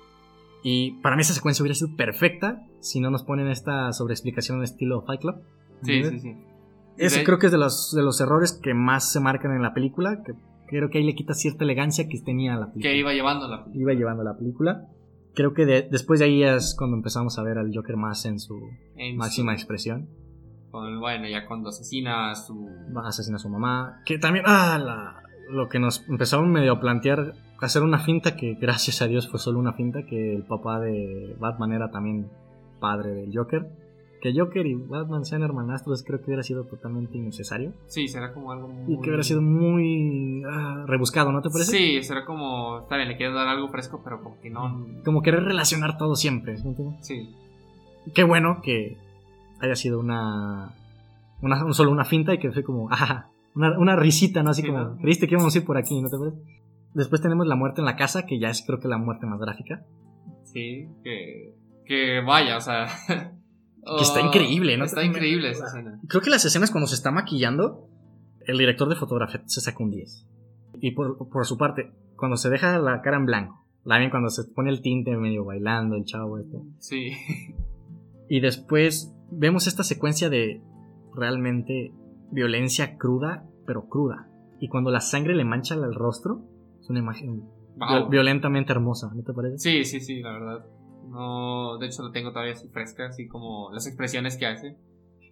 Y 0.63 0.93
para 1.03 1.15
mí 1.17 1.23
esa 1.23 1.35
secuencia 1.35 1.63
hubiera 1.63 1.75
sido 1.75 1.95
perfecta 1.97 2.67
si 2.81 3.01
no 3.01 3.11
nos 3.11 3.23
ponen 3.23 3.49
esta 3.49 3.93
sobreexplicación 3.93 4.59
de 4.59 4.65
estilo 4.65 5.03
Fight 5.03 5.21
Club. 5.21 5.37
Sí, 5.83 6.03
sí, 6.05 6.19
sí. 6.19 6.37
Ese 6.97 7.21
De- 7.21 7.25
creo 7.25 7.39
que 7.39 7.47
es 7.47 7.53
de 7.53 7.59
los, 7.59 7.93
de 7.95 8.03
los 8.03 8.21
errores 8.21 8.53
que 8.61 8.75
más 8.75 9.13
se 9.13 9.21
marcan 9.21 9.53
en 9.55 9.63
la 9.63 9.73
película. 9.73 10.23
Que 10.25 10.33
creo 10.67 10.91
que 10.91 10.99
ahí 10.99 11.05
le 11.05 11.15
quita 11.15 11.35
cierta 11.35 11.63
elegancia 11.65 12.09
que 12.09 12.19
tenía 12.21 12.57
la 12.57 12.67
película. 12.73 12.91
Que 12.91 12.97
iba 12.99 13.13
llevando 13.13 13.47
la 13.47 13.65
película. 13.65 13.83
Iba 13.93 13.95
llevando 13.99 14.25
la 14.25 14.37
película. 14.37 14.89
Creo 15.35 15.55
que 15.55 15.65
de- 15.65 15.83
después 15.89 16.19
de 16.19 16.27
ahí 16.27 16.43
es 16.43 16.75
cuando 16.77 16.97
empezamos 16.97 17.39
a 17.39 17.45
ver 17.45 17.59
al 17.59 17.71
Joker 17.73 17.97
más 17.97 18.25
en 18.25 18.41
su 18.41 18.59
En 18.97 19.17
máxima 19.17 19.53
expresión. 19.55 20.09
Con- 20.71 21.01
bueno, 21.01 21.27
ya 21.29 21.47
cuando 21.47 21.69
asesina 21.71 22.31
a 22.31 22.35
su. 22.35 22.69
Va 22.97 23.09
a 23.09 23.13
su 23.13 23.49
mamá. 23.49 24.01
Que 24.05 24.19
también, 24.19 24.45
ah, 24.49 24.79
la- 24.79 25.23
lo 25.51 25.69
que 25.69 25.79
nos 25.79 26.07
empezaron 26.09 26.51
medio 26.51 26.73
a 26.73 26.81
plantear, 26.81 27.35
hacer 27.61 27.83
una 27.83 27.99
finta 27.99 28.37
que 28.37 28.55
gracias 28.55 29.03
a 29.03 29.07
Dios 29.07 29.29
fue 29.29 29.39
solo 29.39 29.59
una 29.59 29.73
finta, 29.73 30.05
que 30.05 30.35
el 30.35 30.45
papá 30.45 30.81
de 30.81 31.37
Batman 31.39 31.73
era 31.73 31.91
también 31.91 32.29
padre 32.81 33.15
del 33.15 33.37
Joker. 33.37 33.67
Que 34.21 34.35
Joker 34.37 34.67
y 34.67 34.75
Batman 34.75 35.25
sean 35.25 35.45
hermanastros 35.45 36.03
creo 36.03 36.19
que 36.19 36.27
hubiera 36.27 36.43
sido 36.43 36.65
totalmente 36.65 37.17
innecesario. 37.17 37.73
Sí, 37.87 38.09
será 38.09 38.35
como 38.35 38.51
algo 38.51 38.67
muy. 38.67 38.95
Y 38.95 39.01
que 39.01 39.11
hubiera 39.11 39.23
sido 39.23 39.41
muy 39.41 40.43
ah, 40.45 40.85
rebuscado, 40.89 41.31
¿no 41.31 41.41
te 41.41 41.51
parece? 41.51 41.71
Sí, 41.71 42.03
será 42.03 42.25
como. 42.25 42.81
Está 42.81 42.97
bien, 42.97 43.09
le 43.09 43.17
quieres 43.17 43.35
dar 43.35 43.47
algo 43.47 43.69
fresco, 43.69 44.01
pero 44.03 44.21
como 44.23 44.41
que 44.41 44.51
no. 44.51 44.87
Como 45.05 45.23
querer 45.23 45.45
relacionar 45.45 45.99
todo 45.99 46.17
siempre. 46.17 46.57
¿sí? 46.59 46.75
Sí. 47.01 47.35
Qué 48.13 48.25
bueno 48.25 48.61
que 48.61 48.97
haya 49.61 49.77
sido 49.77 50.01
una, 50.01 50.71
una 51.43 51.73
solo 51.73 51.91
una 51.91 52.05
finta 52.05 52.35
y 52.35 52.39
que 52.39 52.53
fue 52.53 52.63
como, 52.63 52.89
ah, 52.93 53.31
una, 53.55 53.79
una 53.79 53.97
risita, 53.97 54.43
¿no? 54.43 54.51
Así 54.51 54.63
Sí, 54.63 54.69
como, 54.69 54.79
¿no? 54.81 54.99
creíste 54.99 55.27
que 55.27 55.35
íbamos 55.35 55.55
a 55.55 55.59
ir 55.59 55.65
por 55.65 55.77
aquí, 55.77 56.01
¿no 56.01 56.09
te 56.09 56.19
parece? 56.19 56.39
Después 56.95 57.21
tenemos 57.21 57.47
la 57.47 57.55
muerte 57.55 57.81
en 57.81 57.85
la 57.85 57.97
casa, 57.97 58.25
que 58.27 58.39
ya 58.39 58.51
es 58.51 58.63
creo 58.67 58.81
que 58.81 58.89
la 58.89 58.99
muerte 58.99 59.27
más 59.27 59.39
gráfica. 59.39 59.85
Sí, 60.45 60.89
que. 61.05 61.55
Que 61.85 62.21
vaya, 62.21 62.57
o 62.57 62.61
sea. 62.61 62.87
Que 63.97 64.03
está 64.03 64.21
increíble, 64.21 64.77
¿no? 64.77 64.85
Está 64.85 65.03
increíble 65.03 65.51
esa 65.51 65.65
escena. 65.65 65.99
Creo 66.09 66.21
que 66.21 66.29
las 66.29 66.45
escenas 66.45 66.71
cuando 66.71 66.87
se 66.87 66.95
está 66.95 67.11
maquillando, 67.11 67.89
el 68.47 68.59
director 68.59 68.87
de 68.87 68.97
fotografía 68.97 69.41
se 69.47 69.63
saca 69.63 69.83
un 69.83 69.91
10. 69.93 70.27
Y 70.81 70.91
por, 70.91 71.17
por 71.31 71.47
su 71.47 71.57
parte, 71.57 71.91
cuando 72.17 72.37
se 72.37 72.51
deja 72.51 72.79
la 72.79 73.01
cara 73.01 73.17
en 73.17 73.25
blanco, 73.25 73.65
la 73.85 73.99
ven 73.99 74.11
cuando 74.11 74.29
se 74.29 74.45
pone 74.45 74.69
el 74.69 74.83
tinte 74.83 75.17
medio 75.17 75.45
bailando, 75.45 75.97
el 75.97 76.05
chavo 76.05 76.39
este. 76.39 76.59
Sí. 76.81 77.13
Y 78.29 78.41
después 78.41 79.15
vemos 79.31 79.67
esta 79.67 79.85
secuencia 79.85 80.31
de 80.31 80.63
realmente 81.15 81.93
violencia 82.31 82.97
cruda, 82.97 83.47
pero 83.67 83.89
cruda. 83.89 84.29
Y 84.61 84.69
cuando 84.69 84.91
la 84.91 85.01
sangre 85.01 85.35
le 85.35 85.45
mancha 85.45 85.75
el 85.75 85.95
rostro, 85.95 86.43
es 86.81 86.89
una 86.91 87.01
imagen 87.01 87.43
Wow. 87.77 88.09
violentamente 88.09 88.73
hermosa, 88.73 89.09
¿no 89.15 89.23
te 89.23 89.33
parece? 89.33 89.59
Sí, 89.59 89.85
sí, 89.85 90.01
sí, 90.01 90.21
la 90.21 90.33
verdad. 90.33 90.67
No, 91.09 91.79
de 91.79 91.87
hecho 91.87 92.03
lo 92.03 92.11
tengo 92.11 92.33
todavía 92.33 92.55
así 92.55 92.69
fresca, 92.69 93.07
así 93.07 93.29
como 93.29 93.71
las 93.73 93.87
expresiones 93.87 94.37
que 94.37 94.47
hace. 94.47 94.77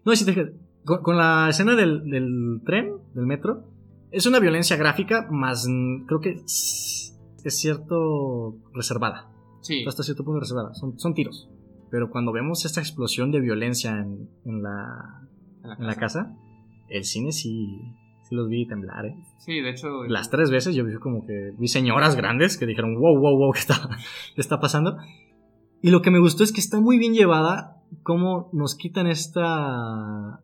No, 0.04 0.14
si 0.14 0.24
te 0.24 0.52
con, 0.84 1.02
con 1.02 1.16
la 1.16 1.48
escena 1.50 1.74
del, 1.74 2.08
del 2.08 2.62
tren, 2.64 2.92
del 3.14 3.26
metro, 3.26 3.64
es 4.12 4.26
una 4.26 4.38
violencia 4.38 4.76
gráfica, 4.76 5.26
más 5.28 5.66
creo 6.06 6.20
que 6.20 6.30
es 6.44 7.06
es 7.46 7.58
cierto 7.58 8.56
reservada. 8.74 9.30
Sí. 9.60 9.84
Hasta 9.86 10.02
cierto 10.02 10.24
punto 10.24 10.40
reservada. 10.40 10.74
Son, 10.74 10.98
son 10.98 11.14
tiros. 11.14 11.48
Pero 11.90 12.10
cuando 12.10 12.32
vemos 12.32 12.64
esta 12.64 12.80
explosión 12.80 13.30
de 13.30 13.40
violencia 13.40 13.92
en, 13.92 14.28
en 14.44 14.62
la, 14.62 15.22
en 15.78 15.86
la 15.86 15.94
casa, 15.94 16.34
el 16.88 17.04
cine 17.04 17.32
sí, 17.32 17.80
sí 18.28 18.34
los 18.34 18.48
vi 18.48 18.66
temblar, 18.66 19.06
¿eh? 19.06 19.16
Sí, 19.38 19.60
de 19.60 19.70
hecho. 19.70 20.04
Las 20.04 20.30
tres 20.30 20.50
veces 20.50 20.74
yo 20.74 20.84
vi 20.84 20.94
como 20.96 21.24
que 21.26 21.52
vi 21.58 21.68
señoras 21.68 22.16
grandes 22.16 22.56
que 22.58 22.66
dijeron, 22.66 22.94
wow, 22.98 23.18
wow, 23.18 23.36
wow, 23.38 23.52
¿qué 23.52 23.60
está, 23.60 23.74
qué 24.34 24.40
está 24.40 24.58
pasando? 24.60 24.96
Y 25.82 25.90
lo 25.90 26.02
que 26.02 26.10
me 26.10 26.18
gustó 26.18 26.42
es 26.42 26.52
que 26.52 26.60
está 26.60 26.80
muy 26.80 26.98
bien 26.98 27.12
llevada, 27.14 27.76
cómo 28.02 28.50
nos 28.52 28.74
quitan 28.74 29.06
esta 29.06 30.40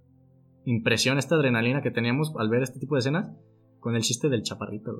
impresión, 0.64 1.18
esta 1.18 1.34
adrenalina 1.34 1.82
que 1.82 1.90
teníamos 1.90 2.32
al 2.38 2.48
ver 2.48 2.62
este 2.62 2.78
tipo 2.78 2.94
de 2.94 3.00
escenas 3.00 3.30
con 3.80 3.96
el 3.96 4.02
chiste 4.02 4.28
del 4.28 4.42
chaparrito, 4.42 4.92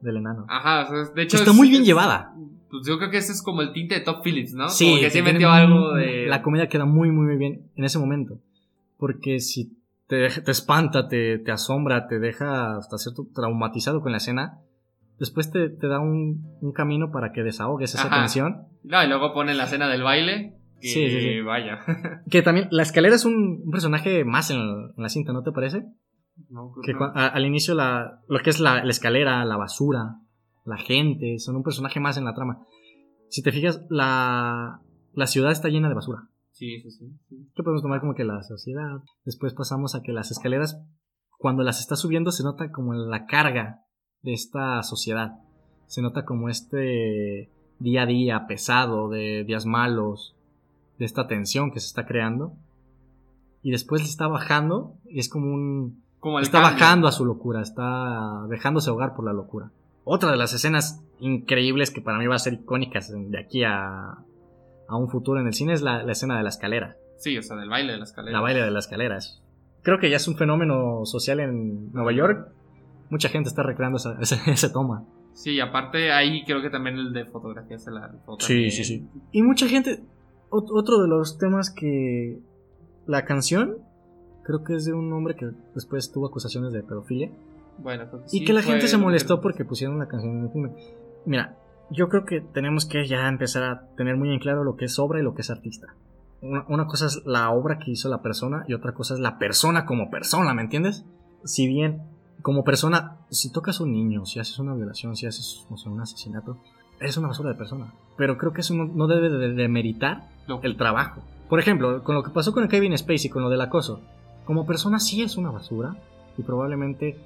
del 0.00 0.16
enano. 0.16 0.46
Ajá, 0.48 0.84
o 0.84 0.86
sea, 1.04 1.14
de 1.14 1.22
hecho. 1.22 1.36
está 1.36 1.50
es- 1.50 1.56
muy 1.56 1.68
bien 1.68 1.82
es- 1.82 1.88
llevada. 1.88 2.34
Pues 2.70 2.86
yo 2.86 2.98
creo 2.98 3.10
que 3.10 3.18
ese 3.18 3.32
es 3.32 3.42
como 3.42 3.62
el 3.62 3.72
tinte 3.72 3.94
de 3.96 4.00
Top 4.02 4.22
Phillips, 4.22 4.54
¿no? 4.54 4.68
Sí, 4.68 4.86
Como 4.88 5.00
que 5.00 5.10
sí 5.10 5.22
metió 5.22 5.50
algo 5.50 5.94
de. 5.94 6.26
La 6.26 6.42
comedia 6.42 6.68
queda 6.68 6.84
muy, 6.84 7.10
muy, 7.10 7.26
muy 7.26 7.36
bien 7.36 7.70
en 7.76 7.84
ese 7.84 7.98
momento. 7.98 8.38
Porque 8.98 9.40
si 9.40 9.76
te, 10.06 10.28
te 10.28 10.50
espanta, 10.50 11.08
te, 11.08 11.38
te 11.38 11.50
asombra, 11.52 12.06
te 12.06 12.18
deja 12.18 12.76
hasta 12.76 12.98
cierto 12.98 13.26
traumatizado 13.34 14.00
con 14.02 14.12
la 14.12 14.18
escena, 14.18 14.58
después 15.18 15.50
te, 15.50 15.68
te 15.70 15.86
da 15.88 16.00
un, 16.00 16.44
un 16.60 16.72
camino 16.72 17.10
para 17.10 17.32
que 17.32 17.42
desahogues 17.42 17.94
esa 17.94 18.06
Ajá. 18.08 18.20
tensión. 18.20 18.66
No, 18.84 19.02
y 19.02 19.08
luego 19.08 19.32
pone 19.32 19.54
la 19.54 19.64
escena 19.64 19.88
del 19.88 20.02
baile. 20.02 20.54
Que 20.80 20.88
Sí, 20.88 21.10
sí, 21.10 21.20
sí. 21.20 21.40
vaya. 21.42 21.80
Que 22.30 22.40
también, 22.42 22.68
la 22.70 22.82
escalera 22.82 23.14
es 23.14 23.24
un, 23.26 23.62
un 23.64 23.70
personaje 23.70 24.24
más 24.24 24.50
en, 24.50 24.58
el- 24.58 24.92
en 24.96 25.02
la 25.02 25.08
cinta, 25.10 25.32
¿no 25.32 25.42
te 25.42 25.52
parece? 25.52 25.84
No, 26.48 26.72
creo 26.72 26.82
Que 26.84 26.94
cua- 26.94 27.12
a- 27.14 27.26
al 27.28 27.44
inicio 27.44 27.74
la, 27.74 28.20
lo 28.28 28.38
que 28.40 28.48
es 28.50 28.60
la, 28.60 28.82
la 28.82 28.90
escalera, 28.90 29.44
la 29.44 29.56
basura, 29.58 30.16
la 30.64 30.76
gente, 30.76 31.38
son 31.38 31.56
un 31.56 31.62
personaje 31.62 32.00
más 32.00 32.16
en 32.16 32.24
la 32.24 32.34
trama. 32.34 32.66
Si 33.28 33.42
te 33.42 33.52
fijas, 33.52 33.82
la, 33.90 34.80
la 35.14 35.26
ciudad 35.26 35.52
está 35.52 35.68
llena 35.68 35.88
de 35.88 35.94
basura. 35.94 36.28
Sí, 36.52 36.80
sí, 36.82 36.90
sí. 36.90 37.06
sí. 37.28 37.48
que 37.54 37.62
podemos 37.62 37.82
tomar 37.82 38.00
como 38.00 38.14
que 38.14 38.24
la 38.24 38.42
sociedad. 38.42 39.00
Después 39.24 39.54
pasamos 39.54 39.94
a 39.94 40.02
que 40.02 40.12
las 40.12 40.30
escaleras, 40.30 40.80
cuando 41.38 41.62
las 41.62 41.80
está 41.80 41.96
subiendo, 41.96 42.32
se 42.32 42.42
nota 42.42 42.70
como 42.70 42.92
la 42.94 43.26
carga 43.26 43.84
de 44.22 44.32
esta 44.34 44.82
sociedad. 44.82 45.32
Se 45.86 46.02
nota 46.02 46.24
como 46.24 46.48
este 46.48 47.50
día 47.78 48.02
a 48.02 48.06
día 48.06 48.46
pesado, 48.46 49.08
de 49.08 49.44
días 49.44 49.64
malos, 49.64 50.36
de 50.98 51.06
esta 51.06 51.26
tensión 51.26 51.70
que 51.72 51.80
se 51.80 51.86
está 51.86 52.04
creando. 52.06 52.52
Y 53.62 53.70
después 53.70 54.02
está 54.02 54.26
bajando 54.28 54.94
y 55.04 55.18
es 55.18 55.28
como 55.28 55.52
un... 55.52 56.02
Como 56.18 56.38
el 56.38 56.44
Está 56.44 56.60
cambio. 56.60 56.78
bajando 56.78 57.08
a 57.08 57.12
su 57.12 57.24
locura, 57.24 57.62
está 57.62 58.44
dejándose 58.50 58.90
ahogar 58.90 59.14
por 59.14 59.24
la 59.24 59.32
locura. 59.32 59.72
Otra 60.04 60.30
de 60.30 60.36
las 60.36 60.52
escenas 60.52 61.02
increíbles 61.20 61.90
que 61.90 62.00
para 62.00 62.18
mí 62.18 62.26
va 62.26 62.34
a 62.36 62.38
ser 62.38 62.54
icónicas 62.54 63.10
de 63.12 63.38
aquí 63.38 63.62
a, 63.64 64.14
a 64.88 64.96
un 64.96 65.08
futuro 65.10 65.40
en 65.40 65.46
el 65.46 65.52
cine 65.54 65.72
es 65.74 65.82
la, 65.82 66.02
la 66.02 66.12
escena 66.12 66.36
de 66.36 66.42
la 66.42 66.48
escalera. 66.48 66.96
Sí, 67.18 67.36
o 67.36 67.42
sea, 67.42 67.56
del 67.56 67.68
baile 67.68 67.92
de 67.92 67.98
la 67.98 68.04
escalera. 68.04 68.36
La 68.38 68.40
baile 68.42 68.62
de 68.62 68.70
las 68.70 68.86
escaleras. 68.86 69.42
Creo 69.82 69.98
que 69.98 70.10
ya 70.10 70.16
es 70.16 70.26
un 70.28 70.36
fenómeno 70.36 71.04
social 71.04 71.40
en 71.40 71.92
Nueva 71.92 72.12
York. 72.12 72.48
Mucha 73.10 73.28
gente 73.28 73.48
está 73.48 73.62
recreando 73.62 73.98
esa, 73.98 74.16
esa- 74.20 74.40
esa 74.50 74.72
toma. 74.72 75.04
Sí, 75.34 75.60
aparte 75.60 76.12
ahí 76.12 76.44
creo 76.44 76.60
que 76.62 76.70
también 76.70 76.96
el 76.96 77.12
de 77.12 77.24
fotografía 77.26 77.78
se 77.78 77.90
la 77.90 78.08
rifó 78.08 78.36
también. 78.36 78.70
Y 79.32 79.42
mucha 79.42 79.68
gente. 79.68 80.00
ot- 80.50 80.70
Otro 80.72 81.00
de 81.02 81.08
los 81.08 81.38
temas 81.38 81.70
que 81.70 82.38
la 83.06 83.24
canción 83.24 83.76
creo 84.44 84.64
que 84.64 84.74
es 84.74 84.84
de 84.86 84.92
un 84.92 85.12
hombre 85.12 85.36
que 85.36 85.50
después 85.74 86.10
tuvo 86.10 86.26
acusaciones 86.26 86.72
de 86.72 86.82
pedofilia. 86.82 87.30
Bueno, 87.82 88.06
creo 88.08 88.20
que 88.22 88.26
Y 88.26 88.38
sí 88.40 88.44
que 88.44 88.52
la 88.52 88.62
gente 88.62 88.86
se 88.88 88.96
que- 88.96 89.02
molestó 89.02 89.40
porque 89.40 89.64
pusieron 89.64 89.98
la 89.98 90.06
canción 90.08 90.38
en 90.38 90.44
el 90.44 90.50
filme. 90.50 90.70
Mira, 91.26 91.56
yo 91.90 92.08
creo 92.08 92.24
que 92.24 92.40
tenemos 92.40 92.86
que 92.86 93.06
ya 93.06 93.28
empezar 93.28 93.62
a 93.64 93.86
tener 93.96 94.16
muy 94.16 94.32
en 94.32 94.38
claro 94.38 94.64
lo 94.64 94.76
que 94.76 94.84
es 94.86 94.98
obra 94.98 95.20
y 95.20 95.22
lo 95.22 95.34
que 95.34 95.42
es 95.42 95.50
artista. 95.50 95.88
Una, 96.42 96.64
una 96.68 96.86
cosa 96.86 97.06
es 97.06 97.22
la 97.26 97.50
obra 97.50 97.78
que 97.78 97.90
hizo 97.90 98.08
la 98.08 98.22
persona 98.22 98.64
y 98.68 98.74
otra 98.74 98.92
cosa 98.92 99.14
es 99.14 99.20
la 99.20 99.38
persona 99.38 99.84
como 99.86 100.10
persona, 100.10 100.54
¿me 100.54 100.62
entiendes? 100.62 101.04
Si 101.44 101.66
bien 101.66 102.02
como 102.42 102.64
persona, 102.64 103.18
si 103.28 103.52
tocas 103.52 103.80
a 103.80 103.84
un 103.84 103.92
niño, 103.92 104.24
si 104.24 104.38
haces 104.40 104.58
una 104.58 104.74
violación, 104.74 105.16
si 105.16 105.26
haces 105.26 105.66
no 105.68 105.76
sé, 105.76 105.88
un 105.90 106.00
asesinato, 106.00 106.56
eres 106.98 107.16
una 107.18 107.28
basura 107.28 107.50
de 107.50 107.56
persona. 107.56 107.92
Pero 108.16 108.38
creo 108.38 108.52
que 108.52 108.62
eso 108.62 108.72
no, 108.74 108.86
no 108.86 109.06
debe 109.06 109.28
de 109.28 109.52
demeritar 109.52 110.28
Lo- 110.46 110.62
el 110.62 110.76
trabajo. 110.78 111.20
Por 111.50 111.58
ejemplo, 111.60 112.02
con 112.04 112.14
lo 112.14 112.22
que 112.22 112.30
pasó 112.30 112.52
con 112.52 112.62
el 112.62 112.68
Kevin 112.70 112.96
Spacey, 112.96 113.28
con 113.30 113.42
lo 113.42 113.50
del 113.50 113.60
acoso. 113.60 114.00
Como 114.46 114.64
persona 114.66 114.98
sí 115.00 115.22
es 115.22 115.36
una 115.36 115.50
basura 115.50 115.96
y 116.38 116.42
probablemente 116.42 117.18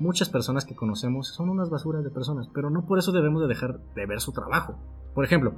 muchas 0.00 0.28
personas 0.28 0.64
que 0.64 0.74
conocemos 0.74 1.28
son 1.28 1.50
unas 1.50 1.70
basuras 1.70 2.02
de 2.02 2.10
personas, 2.10 2.48
pero 2.52 2.70
no 2.70 2.86
por 2.86 2.98
eso 2.98 3.12
debemos 3.12 3.42
de 3.42 3.48
dejar 3.48 3.80
de 3.94 4.06
ver 4.06 4.20
su 4.20 4.32
trabajo. 4.32 4.78
Por 5.14 5.24
ejemplo, 5.24 5.54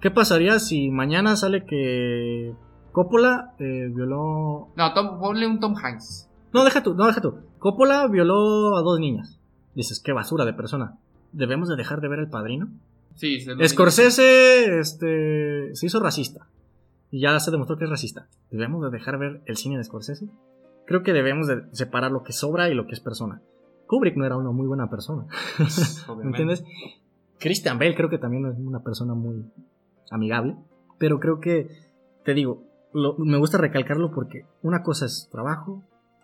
¿qué 0.00 0.10
pasaría 0.10 0.58
si 0.58 0.90
mañana 0.90 1.36
sale 1.36 1.64
que 1.64 2.54
Coppola 2.92 3.54
eh, 3.58 3.90
violó... 3.94 4.68
No, 4.76 4.94
Tom, 4.94 5.18
ponle 5.18 5.46
un 5.46 5.60
Tom 5.60 5.74
Hanks. 5.76 6.30
No, 6.52 6.64
deja 6.64 6.82
tú, 6.82 6.94
no, 6.94 7.06
deja 7.06 7.20
tú. 7.20 7.34
Coppola 7.58 8.06
violó 8.06 8.76
a 8.76 8.82
dos 8.82 8.98
niñas. 8.98 9.40
Dices, 9.74 10.00
qué 10.00 10.12
basura 10.12 10.44
de 10.44 10.54
persona. 10.54 10.98
¿Debemos 11.32 11.68
de 11.68 11.76
dejar 11.76 12.00
de 12.00 12.08
ver 12.08 12.20
el 12.20 12.30
padrino? 12.30 12.68
Sí, 13.14 13.40
se 13.40 13.54
lo 13.54 13.68
Scorsese 13.68 14.78
este, 14.78 15.74
se 15.74 15.86
hizo 15.86 16.00
racista. 16.00 16.46
Y 17.10 17.20
ya 17.20 17.38
se 17.40 17.50
demostró 17.50 17.76
que 17.76 17.84
es 17.84 17.90
racista. 17.90 18.28
¿Debemos 18.50 18.82
de 18.82 18.90
dejar 18.90 19.18
ver 19.18 19.42
el 19.46 19.56
cine 19.56 19.76
de 19.76 19.84
Scorsese? 19.84 20.28
Creo 20.86 21.02
que 21.02 21.12
debemos 21.12 21.46
de 21.46 21.64
separar 21.72 22.12
lo 22.12 22.22
que 22.22 22.32
sobra 22.32 22.70
y 22.70 22.74
lo 22.74 22.86
que 22.86 22.92
es 22.92 23.00
persona. 23.00 23.42
Kubrick 23.86 24.16
no 24.16 24.24
era 24.26 24.36
una 24.36 24.50
muy 24.50 24.66
buena 24.66 24.88
persona. 24.90 25.26
¿Me 26.18 26.28
entiendes? 26.30 26.64
Christian 27.38 27.78
Bale 27.78 27.94
creo 27.94 28.08
que 28.08 28.18
también 28.18 28.42
no 28.42 28.50
es 28.50 28.58
una 28.58 28.80
persona 28.80 29.14
muy 29.14 29.44
amigable. 30.10 30.56
Pero 30.98 31.20
creo 31.20 31.40
que, 31.40 31.68
te 32.24 32.32
digo, 32.34 32.62
lo- 32.92 33.16
me 33.18 33.36
gusta 33.38 33.58
recalcarlo 33.58 34.10
porque 34.12 34.46
una 34.62 34.82
cosa 34.82 35.04
es 35.06 35.28
trabajo 35.30 35.82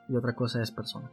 y 0.08 0.16
otra 0.16 0.34
cosa 0.34 0.62
es 0.62 0.70
persona. 0.70 1.10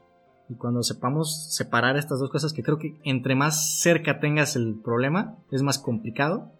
Y 0.48 0.56
cuando 0.56 0.82
sepamos 0.82 1.54
separar 1.54 1.98
estas 1.98 2.20
dos 2.20 2.30
cosas, 2.32 2.54
que 2.54 2.64
creo 2.64 2.80
que 2.80 2.96
entre 3.04 3.36
más 3.36 3.80
cerca 3.82 4.20
tengas 4.20 4.56
el 4.56 4.80
problema, 4.84 5.36
es 5.52 5.62
más 5.62 5.78
complicado. 5.78 6.52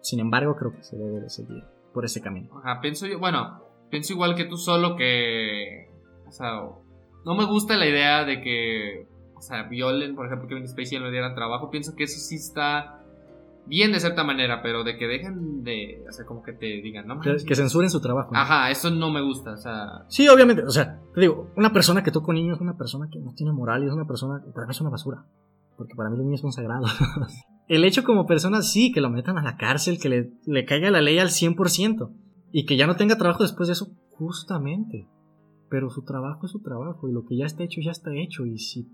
Sin 0.00 0.20
embargo, 0.20 0.56
creo 0.56 0.72
que 0.74 0.82
se 0.82 0.96
debe 0.96 1.20
de 1.20 1.28
seguir 1.28 1.62
por 1.92 2.04
ese 2.06 2.22
camino. 2.22 2.48
Ajá, 2.64 2.80
pienso 2.80 3.06
yo, 3.06 3.18
bueno, 3.18 3.60
pienso 3.90 4.14
igual 4.14 4.34
que 4.36 4.44
tú 4.46 4.56
solo 4.56 4.96
que, 4.96 5.90
o 6.26 6.32
sea, 6.32 6.62
no 7.26 7.34
me 7.34 7.44
gusta 7.44 7.76
la 7.76 7.86
idea 7.86 8.24
de 8.24 8.40
que, 8.40 9.06
o 9.40 9.42
sea, 9.42 9.62
violen, 9.62 10.14
por 10.14 10.26
ejemplo, 10.26 10.46
que 10.46 10.54
Kevin 10.54 10.68
Spacey 10.68 10.98
no 10.98 11.06
le 11.06 11.12
dieran 11.12 11.34
trabajo, 11.34 11.70
pienso 11.70 11.96
que 11.96 12.04
eso 12.04 12.20
sí 12.20 12.36
está 12.36 13.00
bien 13.66 13.92
de 13.92 14.00
cierta 14.00 14.22
manera, 14.22 14.60
pero 14.62 14.84
de 14.84 14.98
que 14.98 15.06
dejen 15.06 15.62
de, 15.64 16.04
o 16.06 16.12
sea, 16.12 16.26
como 16.26 16.42
que 16.42 16.52
te 16.52 16.66
digan, 16.66 17.06
no 17.06 17.20
Que, 17.20 17.36
que 17.36 17.54
censuren 17.54 17.88
su 17.88 18.00
trabajo. 18.00 18.32
¿no? 18.32 18.38
Ajá, 18.38 18.70
eso 18.70 18.90
no 18.90 19.10
me 19.10 19.22
gusta, 19.22 19.52
o 19.52 19.56
sea, 19.56 20.04
Sí, 20.08 20.28
obviamente. 20.28 20.62
O 20.64 20.70
sea, 20.70 21.00
te 21.14 21.22
digo, 21.22 21.50
una 21.56 21.72
persona 21.72 22.02
que 22.02 22.10
toca 22.10 22.32
niños 22.32 22.56
es 22.56 22.60
una 22.60 22.76
persona 22.76 23.08
que 23.10 23.18
no 23.18 23.32
tiene 23.32 23.52
moral 23.52 23.82
y 23.82 23.86
es 23.86 23.92
una 23.92 24.06
persona 24.06 24.42
que 24.44 24.50
para 24.50 24.66
mí 24.66 24.72
es 24.72 24.80
una 24.80 24.90
basura. 24.90 25.24
Porque 25.76 25.94
para 25.94 26.10
mí 26.10 26.16
los 26.18 26.26
niños 26.26 26.42
son 26.42 26.52
sagrados. 26.52 26.90
El 27.68 27.84
hecho 27.84 28.04
como 28.04 28.26
persona, 28.26 28.60
sí, 28.60 28.92
que 28.92 29.00
lo 29.00 29.08
metan 29.08 29.38
a 29.38 29.42
la 29.42 29.56
cárcel, 29.56 29.98
que 29.98 30.08
le, 30.08 30.32
le 30.44 30.64
caiga 30.66 30.90
la 30.90 31.00
ley 31.00 31.18
al 31.18 31.28
100%. 31.28 32.10
Y 32.52 32.66
que 32.66 32.76
ya 32.76 32.86
no 32.86 32.96
tenga 32.96 33.16
trabajo 33.16 33.44
después 33.44 33.68
de 33.68 33.74
eso, 33.74 33.92
justamente. 34.10 35.08
Pero 35.70 35.88
su 35.88 36.02
trabajo 36.02 36.44
es 36.44 36.52
su 36.52 36.60
trabajo 36.60 37.08
y 37.08 37.12
lo 37.12 37.24
que 37.24 37.36
ya 37.36 37.46
está 37.46 37.62
hecho, 37.62 37.80
ya 37.80 37.92
está 37.92 38.10
hecho. 38.12 38.44
Y 38.44 38.58
si 38.58 38.88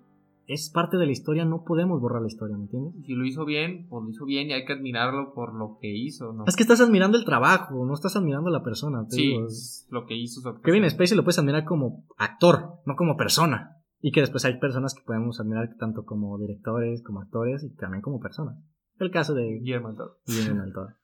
es 0.46 0.70
parte 0.70 0.96
de 0.96 1.06
la 1.06 1.12
historia, 1.12 1.44
no 1.44 1.64
podemos 1.64 2.00
borrar 2.00 2.22
la 2.22 2.28
historia, 2.28 2.56
¿me 2.56 2.64
entiendes? 2.64 2.94
si 3.04 3.14
lo 3.14 3.24
hizo 3.24 3.44
bien, 3.44 3.86
pues 3.88 4.04
lo 4.04 4.10
hizo 4.10 4.24
bien 4.24 4.48
y 4.48 4.52
hay 4.52 4.64
que 4.64 4.72
admirarlo 4.72 5.34
por 5.34 5.54
lo 5.54 5.78
que 5.80 5.88
hizo, 5.88 6.32
¿no? 6.32 6.44
Es 6.46 6.56
que 6.56 6.62
estás 6.62 6.80
admirando 6.80 7.18
el 7.18 7.24
trabajo, 7.24 7.84
no 7.84 7.94
estás 7.94 8.16
admirando 8.16 8.48
a 8.48 8.52
la 8.52 8.62
persona. 8.62 9.06
te 9.08 9.16
Sí, 9.16 9.22
digo, 9.28 9.46
es 9.46 9.86
lo 9.90 10.06
que 10.06 10.14
hizo 10.14 10.40
su 10.40 10.60
Kevin. 10.62 10.88
Spacey 10.88 11.16
lo 11.16 11.24
puedes 11.24 11.38
admirar 11.38 11.64
como 11.64 12.04
actor, 12.16 12.80
no 12.86 12.94
como 12.96 13.16
persona. 13.16 13.72
Y 14.00 14.12
que 14.12 14.20
después 14.20 14.44
hay 14.44 14.58
personas 14.58 14.94
que 14.94 15.02
podemos 15.04 15.40
admirar 15.40 15.74
tanto 15.78 16.04
como 16.04 16.38
directores, 16.38 17.02
como 17.02 17.20
actores 17.20 17.64
y 17.64 17.74
también 17.74 18.02
como 18.02 18.20
personas. 18.20 18.56
El 18.98 19.10
caso 19.10 19.34
de 19.34 19.58
Guillermo 19.58 19.88
del 19.88 19.96
Toro. 19.96 20.16
Guillermo 20.26 20.62
del 20.62 20.72
Toro. 20.72 20.94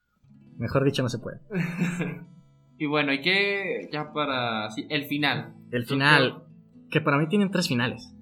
Mejor 0.57 0.83
dicho, 0.83 1.03
no 1.03 1.09
se 1.09 1.19
puede. 1.19 1.41
y 2.77 2.85
bueno, 2.85 3.11
hay 3.11 3.21
que, 3.21 3.89
ya 3.91 4.13
para, 4.13 4.69
sí, 4.69 4.85
el 4.89 5.05
final. 5.05 5.55
El 5.71 5.85
final, 5.85 6.43
que 6.89 7.01
para 7.01 7.17
mí 7.17 7.27
tienen 7.27 7.51
tres 7.51 7.67
finales. 7.67 8.15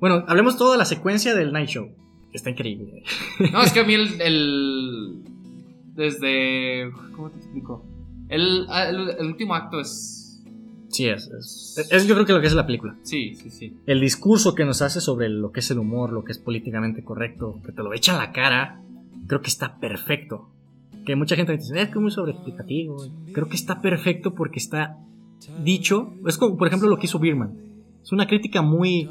Bueno, 0.00 0.24
hablemos 0.28 0.56
toda 0.56 0.76
la 0.76 0.84
secuencia 0.84 1.34
del 1.34 1.52
Night 1.52 1.68
Show. 1.68 1.88
Está 2.32 2.50
increíble. 2.50 3.04
No, 3.52 3.62
es 3.62 3.72
que 3.72 3.80
a 3.80 3.84
mí 3.84 3.94
el, 3.94 4.20
el- 4.20 5.22
desde 5.94 6.90
¿cómo 7.14 7.30
te 7.30 7.38
explico? 7.38 7.84
El, 8.28 8.66
el, 8.68 9.10
el 9.18 9.26
último 9.26 9.54
acto 9.54 9.80
es 9.80 10.20
Sí, 10.88 11.06
es, 11.08 11.28
es, 11.28 11.88
es 11.90 12.06
yo 12.06 12.14
creo 12.14 12.24
que 12.26 12.32
lo 12.32 12.40
que 12.40 12.46
es 12.46 12.54
la 12.54 12.66
película. 12.66 12.96
sí, 13.02 13.34
sí, 13.34 13.50
sí. 13.50 13.76
El 13.86 14.00
discurso 14.00 14.54
que 14.54 14.64
nos 14.64 14.80
hace 14.80 15.00
sobre 15.00 15.28
lo 15.28 15.50
que 15.50 15.58
es 15.60 15.70
el 15.72 15.78
humor, 15.80 16.12
lo 16.12 16.22
que 16.22 16.30
es 16.30 16.38
políticamente 16.38 17.02
correcto, 17.02 17.60
que 17.66 17.72
te 17.72 17.82
lo 17.82 17.92
echa 17.94 18.12
en 18.12 18.18
la 18.18 18.30
cara, 18.32 18.80
creo 19.26 19.40
que 19.40 19.48
está 19.48 19.78
perfecto. 19.80 20.50
Que 21.04 21.16
mucha 21.16 21.34
gente 21.34 21.56
dice, 21.56 21.80
es 21.80 21.88
que 21.88 21.94
es 21.94 22.00
muy 22.00 22.12
sobreexplicativo. 22.12 22.96
Creo 23.32 23.48
que 23.48 23.56
está 23.56 23.80
perfecto 23.82 24.34
porque 24.34 24.58
está 24.60 24.96
dicho. 25.64 26.14
Es 26.28 26.38
como, 26.38 26.56
por 26.56 26.68
ejemplo, 26.68 26.88
lo 26.88 26.96
que 26.96 27.06
hizo 27.06 27.18
Birman. 27.18 27.58
Es 28.02 28.12
una 28.12 28.28
crítica 28.28 28.62
muy, 28.62 29.10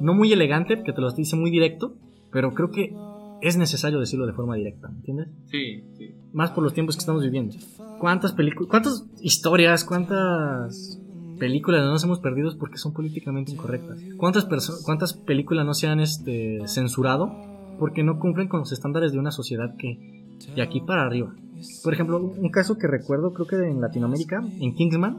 no 0.00 0.14
muy 0.14 0.32
elegante, 0.32 0.82
que 0.82 0.92
te 0.92 1.00
lo 1.00 1.10
dice 1.12 1.36
muy 1.36 1.50
directo, 1.50 1.94
pero 2.32 2.52
creo 2.52 2.70
que 2.70 2.94
es 3.40 3.56
necesario 3.56 4.00
decirlo 4.00 4.26
de 4.26 4.32
forma 4.32 4.54
directa, 4.56 4.88
¿me 4.88 4.96
entiendes? 4.96 5.28
Sí, 5.46 5.84
sí. 5.96 6.14
Más 6.32 6.50
por 6.50 6.62
los 6.62 6.74
tiempos 6.74 6.96
que 6.96 7.00
estamos 7.00 7.22
viviendo. 7.22 7.54
¿Cuántas 7.98 8.32
películas, 8.32 8.68
cuántas 8.70 9.06
historias, 9.20 9.84
cuántas 9.84 11.00
películas 11.38 11.82
no 11.82 11.90
nos 11.90 12.04
hemos 12.04 12.20
perdido 12.20 12.56
porque 12.58 12.78
son 12.78 12.92
políticamente 12.92 13.52
incorrectas? 13.52 13.98
¿Cuántas, 14.16 14.46
cuántas 14.84 15.14
películas 15.14 15.66
no 15.66 15.74
se 15.74 15.88
han 15.88 16.00
este, 16.00 16.60
censurado 16.66 17.34
porque 17.78 18.04
no 18.04 18.18
cumplen 18.18 18.48
con 18.48 18.60
los 18.60 18.72
estándares 18.72 19.12
de 19.12 19.18
una 19.18 19.30
sociedad 19.30 19.74
que 19.76 20.24
de 20.54 20.62
aquí 20.62 20.80
para 20.80 21.02
arriba? 21.02 21.34
Por 21.82 21.92
ejemplo, 21.92 22.18
un 22.18 22.50
caso 22.50 22.78
que 22.78 22.86
recuerdo, 22.86 23.32
creo 23.32 23.46
que 23.46 23.56
en 23.56 23.80
Latinoamérica, 23.80 24.42
en 24.60 24.74
Kingsman, 24.74 25.18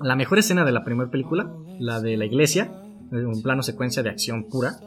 la 0.00 0.16
mejor 0.16 0.38
escena 0.38 0.64
de 0.64 0.72
la 0.72 0.84
primera 0.84 1.10
película, 1.10 1.52
la 1.78 2.00
de 2.00 2.16
la 2.16 2.24
iglesia, 2.24 2.72
un 3.26 3.42
plano 3.42 3.62
secuencia 3.62 4.02
de 4.02 4.10
acción 4.10 4.44
pura, 4.44 4.78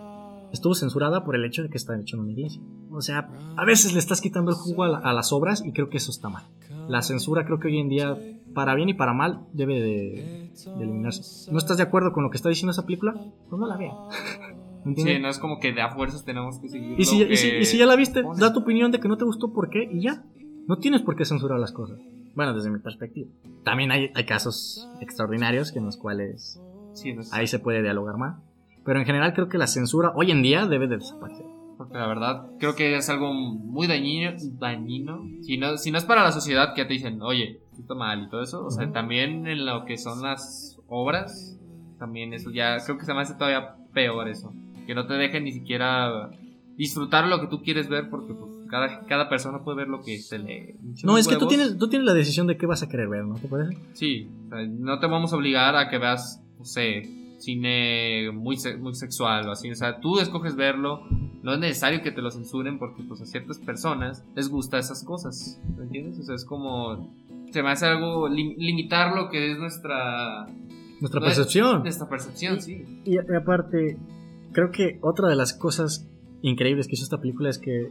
estuvo 0.51 0.73
censurada 0.75 1.23
por 1.23 1.35
el 1.35 1.45
hecho 1.45 1.63
de 1.63 1.69
que 1.69 1.77
está 1.77 1.99
hecho 1.99 2.15
en 2.17 2.23
una 2.23 2.31
iglesia. 2.31 2.61
O 2.91 3.01
sea, 3.01 3.29
a 3.57 3.65
veces 3.65 3.93
le 3.93 3.99
estás 3.99 4.21
quitando 4.21 4.51
el 4.51 4.57
jugo 4.57 4.83
a, 4.83 4.87
la- 4.89 4.97
a 4.99 5.13
las 5.13 5.31
obras 5.33 5.63
y 5.65 5.71
creo 5.71 5.89
que 5.89 5.97
eso 5.97 6.11
está 6.11 6.29
mal. 6.29 6.45
La 6.87 7.01
censura 7.01 7.45
creo 7.45 7.59
que 7.59 7.67
hoy 7.67 7.79
en 7.79 7.89
día, 7.89 8.17
para 8.53 8.73
bien 8.75 8.89
y 8.89 8.93
para 8.93 9.13
mal, 9.13 9.41
debe 9.53 9.75
de, 9.81 10.51
de 10.77 10.83
eliminarse. 10.83 11.51
¿No 11.51 11.57
estás 11.57 11.77
de 11.77 11.83
acuerdo 11.83 12.11
con 12.13 12.23
lo 12.23 12.29
que 12.29 12.37
está 12.37 12.49
diciendo 12.49 12.71
esa 12.71 12.85
película? 12.85 13.13
Pues 13.49 13.59
no 13.59 13.67
la 13.67 13.75
vean. 13.77 13.95
¿Me 14.85 14.91
entiendes? 14.91 15.15
Sí, 15.17 15.21
no 15.21 15.27
es 15.29 15.37
como 15.39 15.59
que 15.59 15.73
de 15.73 15.81
a 15.81 15.89
fuerzas 15.93 16.23
tenemos 16.23 16.59
que 16.59 16.69
seguir. 16.69 16.97
y, 16.97 17.03
si, 17.03 17.19
lo 17.25 17.31
y 17.31 17.35
si- 17.35 17.49
que 17.49 17.59
y 17.61 17.65
si 17.65 17.77
ya 17.77 17.85
la 17.85 17.97
viste, 17.97 18.23
da 18.37 18.53
tu 18.53 18.59
opinión 18.61 18.89
de 18.91 18.99
que 19.01 19.09
no 19.09 19.17
te 19.17 19.25
gustó, 19.25 19.51
¿por 19.51 19.69
qué? 19.69 19.83
Y 19.91 20.01
ya. 20.01 20.23
No 20.65 20.77
tienes 20.77 21.01
por 21.01 21.15
qué 21.17 21.25
censurar 21.25 21.59
las 21.59 21.71
cosas. 21.73 21.99
Bueno, 22.35 22.53
desde 22.53 22.69
mi 22.69 22.79
perspectiva. 22.79 23.29
También 23.63 23.91
hay, 23.91 24.11
hay 24.15 24.25
casos 24.25 24.87
extraordinarios 25.01 25.75
en 25.75 25.83
los 25.85 25.97
cuales 25.97 26.61
Sí, 26.97 27.15
ahí 27.31 27.47
se 27.47 27.59
puede 27.59 27.81
dialogar 27.81 28.17
más. 28.17 28.37
Pero 28.83 28.99
en 28.99 29.05
general 29.05 29.33
creo 29.33 29.49
que 29.49 29.57
la 29.57 29.67
censura 29.67 30.11
hoy 30.15 30.31
en 30.31 30.41
día 30.41 30.65
debe 30.65 30.87
de 30.87 30.97
desaparecer. 30.97 31.45
Porque 31.77 31.97
la 31.97 32.07
verdad, 32.07 32.47
creo 32.59 32.75
que 32.75 32.95
es 32.95 33.09
algo 33.09 33.33
muy 33.33 33.85
dañino. 33.85 34.31
dañino. 34.59 35.23
Si, 35.41 35.57
no, 35.57 35.77
si 35.77 35.91
no 35.91 35.97
es 35.97 36.05
para 36.05 36.23
la 36.23 36.31
sociedad 36.31 36.73
que 36.73 36.85
te 36.85 36.93
dicen, 36.93 37.21
oye, 37.21 37.61
esto 37.71 37.81
está 37.81 37.93
mal 37.95 38.23
y 38.23 38.29
todo 38.29 38.41
eso. 38.41 38.65
O 38.65 38.71
sea, 38.71 38.85
Ujú. 38.85 38.93
también 38.93 39.45
en 39.45 39.65
lo 39.65 39.85
que 39.85 39.97
son 39.97 40.21
las 40.21 40.79
obras, 40.87 41.57
también 41.99 42.33
eso 42.33 42.49
ya, 42.49 42.77
creo 42.83 42.97
que 42.97 43.05
se 43.05 43.13
me 43.13 43.21
hace 43.21 43.35
todavía 43.35 43.75
peor 43.93 44.27
eso. 44.27 44.53
Que 44.87 44.95
no 44.95 45.05
te 45.05 45.13
dejen 45.13 45.43
ni 45.43 45.51
siquiera 45.51 46.31
disfrutar 46.77 47.27
lo 47.27 47.41
que 47.41 47.47
tú 47.47 47.61
quieres 47.61 47.89
ver 47.89 48.09
porque 48.09 48.33
pues, 48.33 48.51
cada, 48.69 49.05
cada 49.05 49.29
persona 49.29 49.63
puede 49.63 49.77
ver 49.77 49.87
lo 49.87 50.01
que 50.01 50.17
se 50.19 50.39
le... 50.39 50.75
No, 51.03 51.17
es 51.17 51.27
que 51.27 51.35
tú 51.35 51.47
tienes, 51.47 51.77
tú 51.77 51.89
tienes 51.89 52.05
la 52.05 52.13
decisión 52.13 52.47
de 52.47 52.57
qué 52.57 52.65
vas 52.65 52.83
a 52.83 52.89
querer 52.89 53.09
ver, 53.09 53.25
¿no 53.25 53.35
te 53.35 53.47
parece? 53.47 53.77
Sí, 53.93 54.29
o 54.45 54.49
sea, 54.49 54.65
no 54.65 54.99
te 54.99 55.07
vamos 55.07 55.33
a 55.33 55.35
obligar 55.35 55.75
a 55.75 55.89
que 55.89 55.97
veas, 55.97 56.41
no 56.57 56.65
sé, 56.65 57.03
cine 57.39 58.31
muy, 58.33 58.57
muy 58.79 58.95
sexual 58.95 59.47
o 59.47 59.51
así. 59.51 59.69
O 59.71 59.75
sea, 59.75 59.99
tú 59.99 60.19
escoges 60.19 60.55
verlo. 60.55 61.01
No 61.43 61.53
es 61.53 61.59
necesario 61.59 62.01
que 62.01 62.11
te 62.11 62.21
lo 62.21 62.31
censuren 62.31 62.77
porque 62.79 63.03
pues 63.03 63.21
a 63.21 63.25
ciertas 63.25 63.59
personas 63.59 64.25
les 64.35 64.49
gusta 64.49 64.77
esas 64.79 65.03
cosas. 65.03 65.61
¿Me 65.77 65.83
entiendes? 65.83 66.19
O 66.19 66.23
sea, 66.23 66.35
es 66.35 66.45
como... 66.45 67.13
Se 67.51 67.63
me 67.63 67.69
hace 67.69 67.85
algo... 67.85 68.27
lim- 68.27 68.55
limitar 68.57 69.15
lo 69.15 69.29
que 69.29 69.51
es 69.51 69.57
nuestra... 69.59 70.45
Nuestra 70.99 71.19
No 71.21 71.27
es- 71.27 71.35
percepción. 71.35 71.81
Nuestra 71.83 72.09
percepción, 72.09 72.59
sí. 72.61 72.83
Y, 73.05 73.13
y 73.15 73.17
aparte, 73.35 73.97
creo 74.51 74.71
que 74.71 74.97
otra 75.01 75.29
de 75.29 75.35
las 75.35 75.53
cosas 75.53 76.09
increíbles 76.41 76.87
que 76.87 76.95
hizo 76.95 77.03
esta 77.03 77.21
película 77.21 77.49
es 77.49 77.59
que 77.59 77.89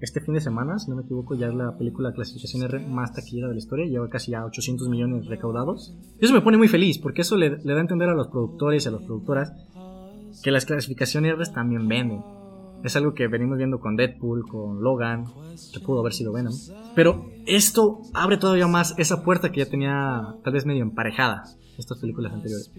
este 0.00 0.20
fin 0.20 0.34
de 0.34 0.40
semana, 0.40 0.78
si 0.78 0.90
no 0.90 0.96
me 0.96 1.02
equivoco, 1.02 1.34
ya 1.34 1.48
es 1.48 1.54
la 1.54 1.76
película 1.76 2.12
clasificación 2.12 2.62
R 2.62 2.86
más 2.86 3.12
taquillera 3.12 3.48
de 3.48 3.54
la 3.54 3.58
historia, 3.58 3.86
lleva 3.86 4.08
casi 4.08 4.32
ya 4.32 4.44
800 4.44 4.88
millones 4.88 5.26
recaudados. 5.26 5.94
Y 6.20 6.24
eso 6.24 6.34
me 6.34 6.40
pone 6.40 6.56
muy 6.56 6.68
feliz, 6.68 6.98
porque 6.98 7.22
eso 7.22 7.36
le, 7.36 7.58
le 7.58 7.72
da 7.72 7.78
a 7.78 7.82
entender 7.82 8.08
a 8.08 8.14
los 8.14 8.28
productores 8.28 8.84
y 8.84 8.88
a 8.88 8.92
las 8.92 9.02
productoras 9.02 9.52
que 10.42 10.50
las 10.50 10.64
clasificaciones 10.64 11.34
R 11.34 11.44
también 11.52 11.86
venden. 11.86 12.22
Es 12.82 12.96
algo 12.96 13.14
que 13.14 13.28
venimos 13.28 13.58
viendo 13.58 13.78
con 13.78 13.96
Deadpool, 13.96 14.46
con 14.48 14.82
Logan, 14.82 15.26
que 15.72 15.80
pudo 15.80 16.00
haber 16.00 16.12
sido 16.12 16.32
Venom. 16.32 16.52
Pero 16.94 17.26
esto 17.46 18.00
abre 18.14 18.38
todavía 18.38 18.66
más 18.66 18.94
esa 18.98 19.22
puerta 19.22 19.52
que 19.52 19.60
ya 19.60 19.66
tenía 19.70 20.34
tal 20.42 20.52
vez 20.54 20.64
medio 20.64 20.82
emparejada 20.82 21.44
estas 21.78 21.98
películas 21.98 22.32
anteriores. 22.32 22.72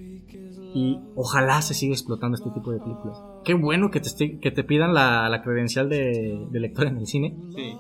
Y 0.74 1.00
ojalá 1.16 1.62
se 1.62 1.74
siga 1.74 1.94
explotando 1.94 2.38
este 2.38 2.50
tipo 2.52 2.72
de 2.72 2.80
películas. 2.80 3.22
Qué 3.44 3.54
bueno 3.54 3.92
que 3.92 4.00
te, 4.00 4.40
que 4.40 4.52
te 4.52 4.64
pidan 4.64 4.94
la, 4.94 5.28
la 5.30 5.42
credencial 5.42 5.90
de, 5.90 6.48
de 6.50 6.60
lector 6.60 6.88
en 6.88 6.98
el 6.98 7.08
cine. 7.08 7.38
Sí. 7.54 7.78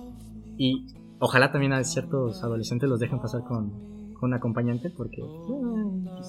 Y 0.57 0.88
ojalá 1.19 1.52
también 1.52 1.73
a 1.73 1.84
ciertos 1.84 2.43
adolescentes 2.43 2.89
los 2.89 2.99
dejen 2.99 3.19
pasar 3.19 3.43
con, 3.43 4.14
con 4.14 4.30
un 4.30 4.34
acompañante 4.34 4.89
porque... 4.89 5.22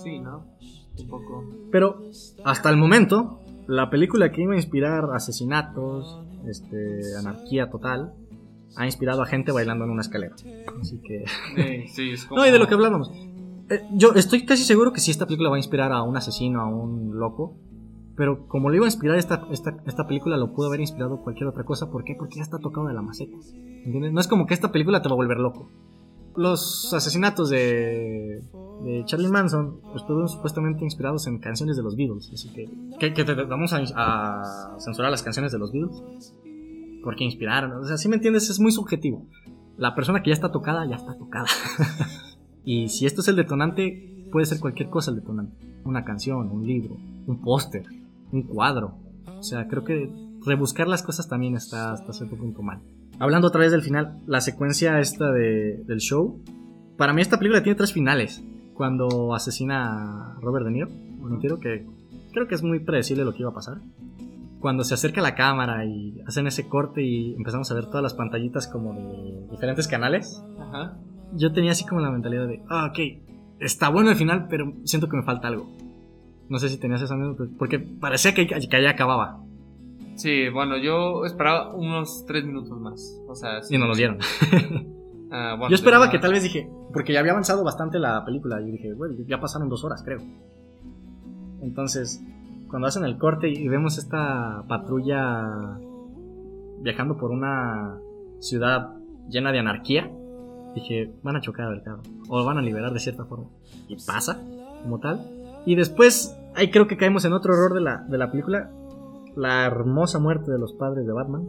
sí, 0.03 0.21
¿no? 0.21 0.47
Un 0.99 1.09
poco. 1.09 1.45
pero 1.71 2.01
hasta 2.45 2.69
el 2.69 2.77
momento, 2.77 3.41
la 3.67 3.91
película 3.91 4.31
que 4.33 4.43
iba 4.43 4.53
a 4.53 4.57
inspirar 4.57 5.05
asesinatos, 5.15 6.21
este, 6.49 7.17
anarquía 7.19 7.71
total, 7.71 8.15
ha 8.77 8.87
inspirado 8.87 9.23
a 9.23 9.27
gente 9.27 9.53
bailando 9.53 9.85
en 9.85 9.91
una 9.91 10.03
escalera. 10.03 10.35
Así 10.81 11.01
que... 11.03 11.25
Eh, 11.57 11.87
sí, 11.93 12.13
es 12.13 12.25
como. 12.27 12.41
No, 12.41 12.47
y 12.47 12.51
de 12.51 12.59
lo 12.59 12.67
que 12.67 12.75
hablábamos. 12.75 13.11
Eh, 13.71 13.83
yo 13.93 14.13
estoy 14.15 14.45
casi 14.45 14.65
seguro 14.65 14.93
que 14.93 15.01
si 15.01 15.11
esta 15.11 15.27
película 15.27 15.51
va 15.51 15.57
a 15.57 15.59
inspirar 15.59 15.93
a 15.93 16.03
un 16.03 16.17
asesino, 16.17 16.61
a 16.61 16.67
un 16.67 17.19
loco. 17.19 17.57
Pero 18.15 18.47
como 18.47 18.69
lo 18.69 18.77
iba 18.77 18.85
a 18.85 18.89
inspirar 18.89 19.17
esta, 19.17 19.47
esta, 19.51 19.75
esta 19.87 20.07
película, 20.07 20.37
lo 20.37 20.53
pudo 20.53 20.67
haber 20.67 20.81
inspirado 20.81 21.23
cualquier 21.23 21.49
otra 21.49 21.65
cosa. 21.65 21.91
¿Por 21.91 22.05
qué? 22.05 22.15
Porque 22.19 22.37
ya 22.37 22.43
está 22.43 22.59
tocado 22.59 22.87
de 22.87 22.95
la 22.95 23.01
maceta. 23.01 23.37
¿Entiendes? 23.85 24.13
No 24.13 24.21
es 24.21 24.29
como 24.29 24.47
que 24.47 24.55
esta 24.55 24.71
película 24.71 25.01
te 25.01 25.09
va 25.09 25.15
a 25.15 25.17
volver 25.17 25.39
loco. 25.39 25.71
Los 26.37 26.93
asesinatos 26.95 27.51
de, 27.51 28.43
Charlie 29.05 29.29
Manson 29.29 29.81
estuvieron 29.95 30.29
supuestamente 30.29 30.85
inspirados 30.85 31.27
en 31.27 31.39
canciones 31.39 31.77
de 31.77 31.83
los 31.83 31.97
Beatles. 31.97 32.31
Así 32.33 32.49
que, 32.51 32.71
¿qué, 32.99 33.13
qué 33.13 33.25
te, 33.25 33.35
vamos 33.35 33.73
a, 33.73 34.77
censurar 34.79 35.11
las 35.11 35.23
canciones 35.23 35.53
de 35.53 35.59
los 35.59 35.73
Beatles? 35.73 36.35
Porque 37.05 37.25
inspiraron. 37.25 37.73
O 37.73 37.85
sea, 37.85 37.97
si 37.97 38.09
me 38.09 38.17
entiendes, 38.17 38.49
es 38.49 38.61
muy 38.61 38.73
subjetivo. 38.73 39.27
La 39.77 39.95
persona 39.95 40.23
que 40.23 40.31
ya 40.31 40.35
está 40.35 40.53
tocada, 40.53 40.87
ya 40.87 40.97
está 40.97 41.17
tocada. 41.17 41.47
y 42.65 42.89
si 42.89 43.07
esto 43.07 43.21
es 43.21 43.29
el 43.29 43.37
detonante, 43.37 44.27
puede 44.31 44.47
ser 44.47 44.61
cualquier 44.61 44.89
cosa 44.89 45.11
el 45.11 45.19
detonante. 45.19 45.57
Una 45.85 46.05
canción, 46.05 46.51
un 46.51 46.67
libro, 46.67 46.97
un 47.27 47.41
póster, 47.41 47.85
un 48.31 48.43
cuadro. 48.43 48.97
O 49.39 49.43
sea, 49.43 49.67
creo 49.69 49.85
que 49.85 50.11
rebuscar 50.45 50.89
las 50.89 51.03
cosas 51.03 51.29
también 51.29 51.57
está 51.57 51.93
hasta 51.93 52.13
cierto 52.13 52.37
punto 52.37 52.63
mal. 52.63 52.81
Hablando 53.23 53.47
otra 53.47 53.61
vez 53.61 53.71
del 53.71 53.83
final, 53.83 54.19
la 54.27 54.41
secuencia 54.41 54.99
esta 54.99 55.31
de- 55.31 55.85
del 55.87 55.99
show. 56.01 56.43
Para 56.99 57.13
mí 57.13 57.23
esta 57.23 57.39
película 57.39 57.63
tiene 57.63 57.77
tres 57.77 57.93
finales. 57.93 58.43
Cuando 58.75 59.33
asesina 59.33 60.33
a 60.33 60.41
Robert 60.41 60.65
De 60.65 60.73
Niro, 60.73 60.89
un 61.21 61.39
tiro 61.39 61.61
que 61.61 61.87
creo 62.33 62.49
que 62.49 62.57
es 62.57 62.65
muy 62.65 62.81
predecible 62.81 63.25
lo 63.25 63.33
que 63.33 63.43
iba 63.43 63.51
a 63.51 63.55
pasar. 63.55 63.79
Cuando 64.59 64.83
se 64.83 64.95
acerca 64.95 65.21
la 65.21 65.37
cámara 65.37 65.85
y 65.85 66.21
hacen 66.27 66.49
ese 66.49 66.69
corte 66.69 67.01
y 67.05 67.35
empezamos 67.35 67.71
a 67.71 67.75
ver 67.75 67.87
todas 67.87 68.03
las 68.03 68.15
pantallitas 68.15 68.67
como 68.67 68.93
de 68.95 69.47
diferentes 69.53 69.87
canales, 69.87 70.43
Ajá. 70.59 70.97
yo 71.35 71.53
tenía 71.53 71.71
así 71.71 71.85
como 71.87 72.01
la 72.01 72.11
mentalidad 72.11 72.49
de, 72.49 72.61
ah, 72.69 72.91
ok, 72.91 72.99
está 73.61 73.89
bueno 73.89 74.11
el 74.11 74.17
final, 74.17 74.49
pero 74.51 74.73
siento 74.83 75.09
que 75.09 75.17
me 75.17 75.23
falta 75.23 75.47
algo. 75.47 75.69
No 76.49 76.59
sé 76.59 76.69
si 76.69 76.77
tenías 76.79 77.03
esa 77.03 77.15
misma, 77.15 77.37
porque 77.57 77.79
parecía 77.79 78.35
que, 78.35 78.49
que 78.49 78.77
allá 78.77 78.91
acababa 78.91 79.39
Sí, 80.17 80.49
bueno, 80.49 80.77
yo 80.77 81.25
esperaba 81.25 81.75
unos 81.75 82.25
tres 82.27 82.45
minutos 82.45 82.79
más. 82.79 83.21
O 83.29 83.35
sea, 83.35 83.63
sí. 83.63 83.75
y 83.75 83.79
no 83.79 83.87
nos 83.87 83.97
dieron. 83.97 84.19
Ah, 85.35 85.55
bueno, 85.59 85.71
yo 85.71 85.77
esperaba 85.77 86.11
que 86.11 86.19
tal 86.19 86.33
vez 86.33 86.43
dije, 86.43 86.71
porque 86.93 87.15
ya 87.15 87.21
había 87.21 87.33
avanzado 87.33 87.65
bastante 87.65 87.99
la 87.99 88.23
película, 88.23 88.61
y 88.61 88.71
dije, 88.71 88.93
bueno, 88.93 89.15
ya 89.27 89.41
pasaron 89.41 89.71
dos 89.71 89.83
horas, 89.83 90.03
creo. 90.03 90.19
Entonces, 91.63 92.23
cuando 92.69 92.87
hacen 92.87 93.05
el 93.05 93.17
corte 93.17 93.49
y 93.49 93.67
vemos 93.67 93.97
esta 93.97 94.63
patrulla 94.69 95.79
viajando 96.81 97.17
por 97.17 97.31
una 97.31 97.99
ciudad 98.41 98.91
llena 99.31 99.53
de 99.53 99.61
anarquía, 99.61 100.11
dije, 100.75 101.15
van 101.23 101.37
a 101.37 101.41
chocar 101.41 101.69
al 101.69 101.83
carro, 101.83 102.03
o 102.29 102.39
lo 102.39 102.45
van 102.45 102.59
a 102.59 102.63
liberar 102.63 102.93
de 102.93 103.01
cierta 103.01 103.25
forma. 103.25 103.47
Y 103.89 103.97
pasa, 104.05 104.39
como 104.83 104.99
tal. 105.01 105.27
Y 105.65 105.77
después, 105.77 106.37
ahí 106.55 106.71
creo 106.71 106.87
que 106.87 106.99
caemos 106.99 107.25
en 107.25 107.33
otro 107.33 107.55
error 107.55 107.73
de 107.73 107.81
la, 107.81 107.99
de 107.99 108.19
la 108.19 108.31
película, 108.31 108.71
la 109.37 109.65
hermosa 109.67 110.19
muerte 110.19 110.51
de 110.51 110.59
los 110.59 110.73
padres 110.75 111.07
de 111.07 111.13
Batman. 111.13 111.49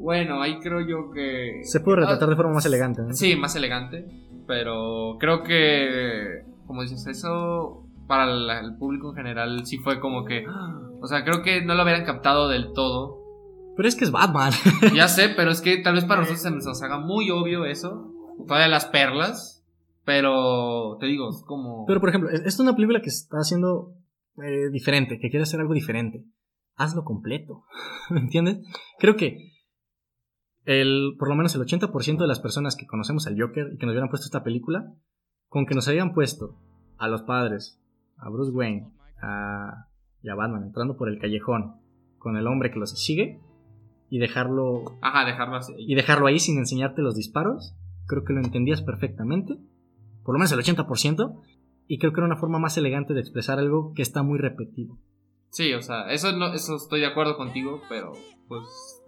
Bueno, 0.00 0.40
ahí 0.42 0.58
creo 0.60 0.80
yo 0.80 1.10
que. 1.10 1.60
Se 1.64 1.80
puede 1.80 1.98
retratar 1.98 2.28
Ah, 2.28 2.30
de 2.30 2.36
forma 2.36 2.54
más 2.54 2.66
elegante. 2.66 3.02
¿no? 3.02 3.12
Sí, 3.14 3.34
más 3.36 3.56
elegante. 3.56 4.06
Pero 4.46 5.16
creo 5.18 5.42
que. 5.42 6.44
Como 6.66 6.82
dices, 6.82 7.06
eso. 7.06 7.84
Para 8.06 8.26
la- 8.26 8.60
el 8.60 8.76
público 8.76 9.10
en 9.10 9.16
general 9.16 9.66
sí 9.66 9.78
fue 9.78 10.00
como 10.00 10.24
que. 10.24 10.44
O 11.00 11.06
sea, 11.06 11.22
creo 11.24 11.42
que 11.42 11.64
no 11.64 11.74
lo 11.76 11.82
habían 11.82 12.04
captado 12.04 12.48
del 12.48 12.72
todo. 12.72 13.18
Pero 13.76 13.88
es 13.88 13.94
que 13.94 14.04
es 14.04 14.10
Batman. 14.10 14.52
Ya 14.96 15.06
sé, 15.06 15.28
pero 15.36 15.52
es 15.52 15.60
que 15.60 15.76
tal 15.78 15.94
vez 15.94 16.04
para 16.04 16.22
nosotros 16.22 16.42
se 16.42 16.50
nos 16.50 16.82
haga 16.82 16.98
muy 16.98 17.30
obvio 17.30 17.64
eso. 17.66 18.12
Todavía 18.46 18.66
las 18.68 18.86
perlas. 18.86 19.64
Pero 20.04 20.96
te 20.98 21.06
digo, 21.06 21.28
es 21.28 21.42
como. 21.46 21.84
Pero 21.86 22.00
por 22.00 22.08
ejemplo, 22.08 22.30
es- 22.30 22.36
esta 22.40 22.48
es 22.48 22.60
una 22.60 22.74
película 22.74 23.00
que 23.00 23.10
está 23.10 23.36
haciendo 23.38 23.92
eh, 24.42 24.70
diferente, 24.72 25.18
que 25.20 25.30
quiere 25.30 25.42
hacer 25.42 25.60
algo 25.60 25.74
diferente. 25.74 26.24
Hazlo 26.78 27.04
completo. 27.04 27.64
¿Me 28.10 28.20
entiendes? 28.20 28.60
Creo 28.98 29.16
que 29.16 29.52
el, 30.64 31.16
por 31.18 31.28
lo 31.28 31.34
menos 31.34 31.54
el 31.54 31.62
80% 31.62 32.18
de 32.18 32.26
las 32.26 32.40
personas 32.40 32.76
que 32.76 32.86
conocemos 32.86 33.26
al 33.26 33.40
Joker 33.40 33.72
y 33.74 33.78
que 33.78 33.86
nos 33.86 33.92
hubieran 33.92 34.10
puesto 34.10 34.26
esta 34.26 34.44
película, 34.44 34.94
con 35.48 35.66
que 35.66 35.74
nos 35.74 35.88
habían 35.88 36.14
puesto 36.14 36.56
a 36.98 37.08
los 37.08 37.22
padres, 37.22 37.80
a 38.16 38.28
Bruce 38.30 38.52
Wayne, 38.52 38.90
a, 39.22 39.86
y 40.22 40.28
a 40.28 40.34
Batman 40.34 40.64
entrando 40.64 40.96
por 40.96 41.08
el 41.08 41.18
callejón 41.18 41.80
con 42.18 42.36
el 42.36 42.46
hombre 42.46 42.70
que 42.70 42.78
los 42.78 42.90
sigue 42.90 43.40
y 44.10 44.18
dejarlo 44.18 44.84
Ajá, 45.00 45.24
dejarlo 45.24 45.56
así. 45.56 45.74
y 45.78 45.94
dejarlo 45.94 46.26
ahí 46.26 46.38
sin 46.38 46.58
enseñarte 46.58 47.02
los 47.02 47.14
disparos, 47.14 47.74
creo 48.06 48.24
que 48.24 48.32
lo 48.32 48.40
entendías 48.40 48.82
perfectamente, 48.82 49.56
por 50.24 50.34
lo 50.34 50.38
menos 50.38 50.52
el 50.52 50.58
80%, 50.58 51.40
y 51.86 51.98
creo 51.98 52.12
que 52.12 52.20
era 52.20 52.26
una 52.26 52.36
forma 52.36 52.58
más 52.58 52.76
elegante 52.76 53.14
de 53.14 53.20
expresar 53.20 53.58
algo 53.58 53.92
que 53.94 54.02
está 54.02 54.22
muy 54.22 54.38
repetido. 54.38 54.98
Sí, 55.50 55.72
o 55.74 55.82
sea, 55.82 56.10
eso, 56.12 56.32
no, 56.32 56.52
eso 56.52 56.76
estoy 56.76 57.00
de 57.00 57.06
acuerdo 57.06 57.36
contigo, 57.36 57.80
pero 57.88 58.12
pues, 58.48 58.62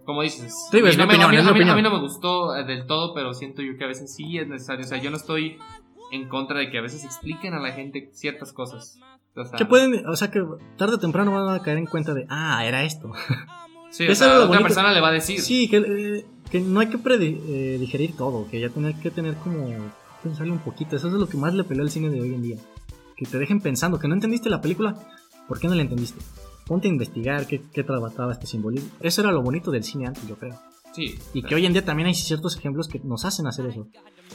como 0.05 0.21
dices, 0.23 0.53
es 0.71 0.73
a 0.73 0.75
mí 0.77 0.81
no 0.81 0.87
me- 0.97 1.03
opinión, 1.05 1.23
a 1.23 1.27
mí- 1.29 1.37
es 1.37 1.43
mi 1.43 1.49
a 1.49 1.53
mí- 1.53 1.59
a 1.61 1.63
mí 1.65 1.71
opinión. 1.71 1.83
no 1.83 1.91
me 1.91 1.99
gustó 2.01 2.55
eh, 2.55 2.63
del 2.65 2.85
todo, 2.87 3.13
pero 3.13 3.33
siento 3.33 3.61
yo 3.61 3.77
que 3.77 3.83
a 3.83 3.87
veces 3.87 4.13
sí 4.15 4.37
es 4.37 4.47
necesario. 4.47 4.85
O 4.85 4.87
sea, 4.87 4.97
yo 4.99 5.11
no 5.11 5.17
estoy 5.17 5.57
en 6.11 6.27
contra 6.27 6.59
de 6.59 6.69
que 6.71 6.77
a 6.77 6.81
veces 6.81 7.03
expliquen 7.05 7.53
a 7.53 7.59
la 7.59 7.71
gente 7.71 8.09
ciertas 8.13 8.51
cosas. 8.53 8.97
O 9.35 9.45
sea, 9.45 9.57
Que 9.57 9.65
pueden, 9.65 10.05
o 10.07 10.15
sea 10.15 10.29
que 10.29 10.43
tarde 10.77 10.95
o 10.95 10.99
temprano 10.99 11.31
van 11.31 11.55
a 11.55 11.61
caer 11.61 11.77
en 11.77 11.85
cuenta 11.85 12.13
de, 12.13 12.25
ah, 12.29 12.65
era 12.65 12.83
esto. 12.83 13.11
sí, 13.91 14.07
o 14.07 14.15
sea, 14.15 14.41
otra 14.41 14.59
persona 14.61 14.91
le 14.91 14.99
va 15.01 15.09
a 15.09 15.13
decir. 15.13 15.39
Sí, 15.39 15.69
que, 15.69 15.77
eh, 15.77 16.25
que 16.49 16.59
no 16.59 16.79
hay 16.81 16.87
que 16.87 16.97
predigerir 16.97 18.17
todo, 18.17 18.47
que 18.49 18.59
ya 18.59 18.69
tener 18.69 18.95
que 18.95 19.11
tener 19.11 19.35
como 19.35 19.69
pensarle 20.23 20.51
un 20.51 20.59
poquito. 20.59 20.95
Eso 20.95 21.07
es 21.07 21.13
lo 21.13 21.27
que 21.29 21.37
más 21.37 21.53
le 21.53 21.63
peleó 21.63 21.83
al 21.83 21.89
cine 21.91 22.09
de 22.09 22.19
hoy 22.21 22.33
en 22.33 22.41
día. 22.41 22.57
Que 23.15 23.25
te 23.25 23.37
dejen 23.37 23.61
pensando, 23.61 23.99
que 23.99 24.07
no 24.07 24.15
entendiste 24.15 24.49
la 24.49 24.59
película, 24.61 24.97
¿por 25.47 25.59
qué 25.59 25.67
no 25.67 25.75
la 25.75 25.81
entendiste? 25.81 26.19
Ponte 26.65 26.87
a 26.87 26.91
investigar 26.91 27.47
qué, 27.47 27.61
qué 27.73 27.83
trataba 27.83 28.31
este 28.31 28.47
simbolismo. 28.47 28.89
Eso 28.99 29.21
era 29.21 29.31
lo 29.31 29.41
bonito 29.41 29.71
del 29.71 29.83
cine 29.83 30.07
antes, 30.07 30.27
yo 30.27 30.37
creo. 30.37 30.57
Sí, 30.93 31.17
Y 31.33 31.41
que 31.43 31.55
hoy 31.55 31.65
en 31.65 31.73
día 31.73 31.85
también 31.85 32.07
hay 32.07 32.13
ciertos 32.13 32.57
ejemplos 32.57 32.87
que 32.87 32.99
nos 32.99 33.23
hacen 33.23 33.47
hacer 33.47 33.65
eso. 33.65 33.87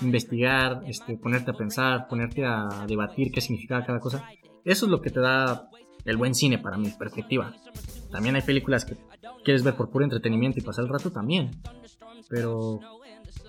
Investigar, 0.03 0.83
este, 0.87 1.17
ponerte 1.17 1.51
a 1.51 1.55
pensar, 1.55 2.07
ponerte 2.09 2.45
a 2.47 2.87
debatir 2.89 3.31
qué 3.31 3.41
significaba 3.41 3.85
cada 3.85 4.01
cosa. 4.01 4.25
Eso 4.65 4.87
es 4.87 4.91
lo 4.91 5.01
que 5.01 5.11
te 5.11 5.21
da 5.21 5.69
el 6.05 6.17
buen 6.17 6.35
cine 6.35 6.59
para 6.59 6.79
mi 6.79 6.91
perspectiva. 6.91 7.55
También 8.11 8.37
hay 8.37 8.43
películas 8.43 8.85
que 8.85 8.97
quieres 9.45 9.63
ver 9.63 9.77
por 9.77 9.91
puro 9.91 10.05
entretenimiento 10.05 10.59
y 10.59 10.63
pasar 10.63 10.85
el 10.85 10.91
rato 10.91 11.11
también. 11.13 11.51
Pero 12.29 12.81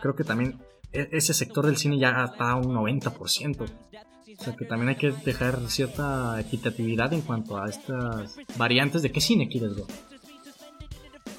creo 0.01 0.15
que 0.15 0.23
también 0.23 0.59
e- 0.91 1.09
ese 1.11 1.33
sector 1.33 1.65
del 1.65 1.77
cine 1.77 1.97
ya 1.97 2.25
está 2.25 2.51
a 2.51 2.55
un 2.55 2.73
90%. 2.73 3.65
O 4.39 4.43
sea 4.43 4.55
que 4.55 4.65
también 4.65 4.89
hay 4.89 4.95
que 4.95 5.11
dejar 5.11 5.59
cierta 5.67 6.39
equitatividad 6.39 7.11
en 7.13 7.21
cuanto 7.21 7.57
a 7.57 7.67
estas 7.67 8.35
variantes 8.55 9.01
de 9.01 9.11
qué 9.11 9.19
cine 9.19 9.49
quieres 9.49 9.75
ver. 9.75 9.85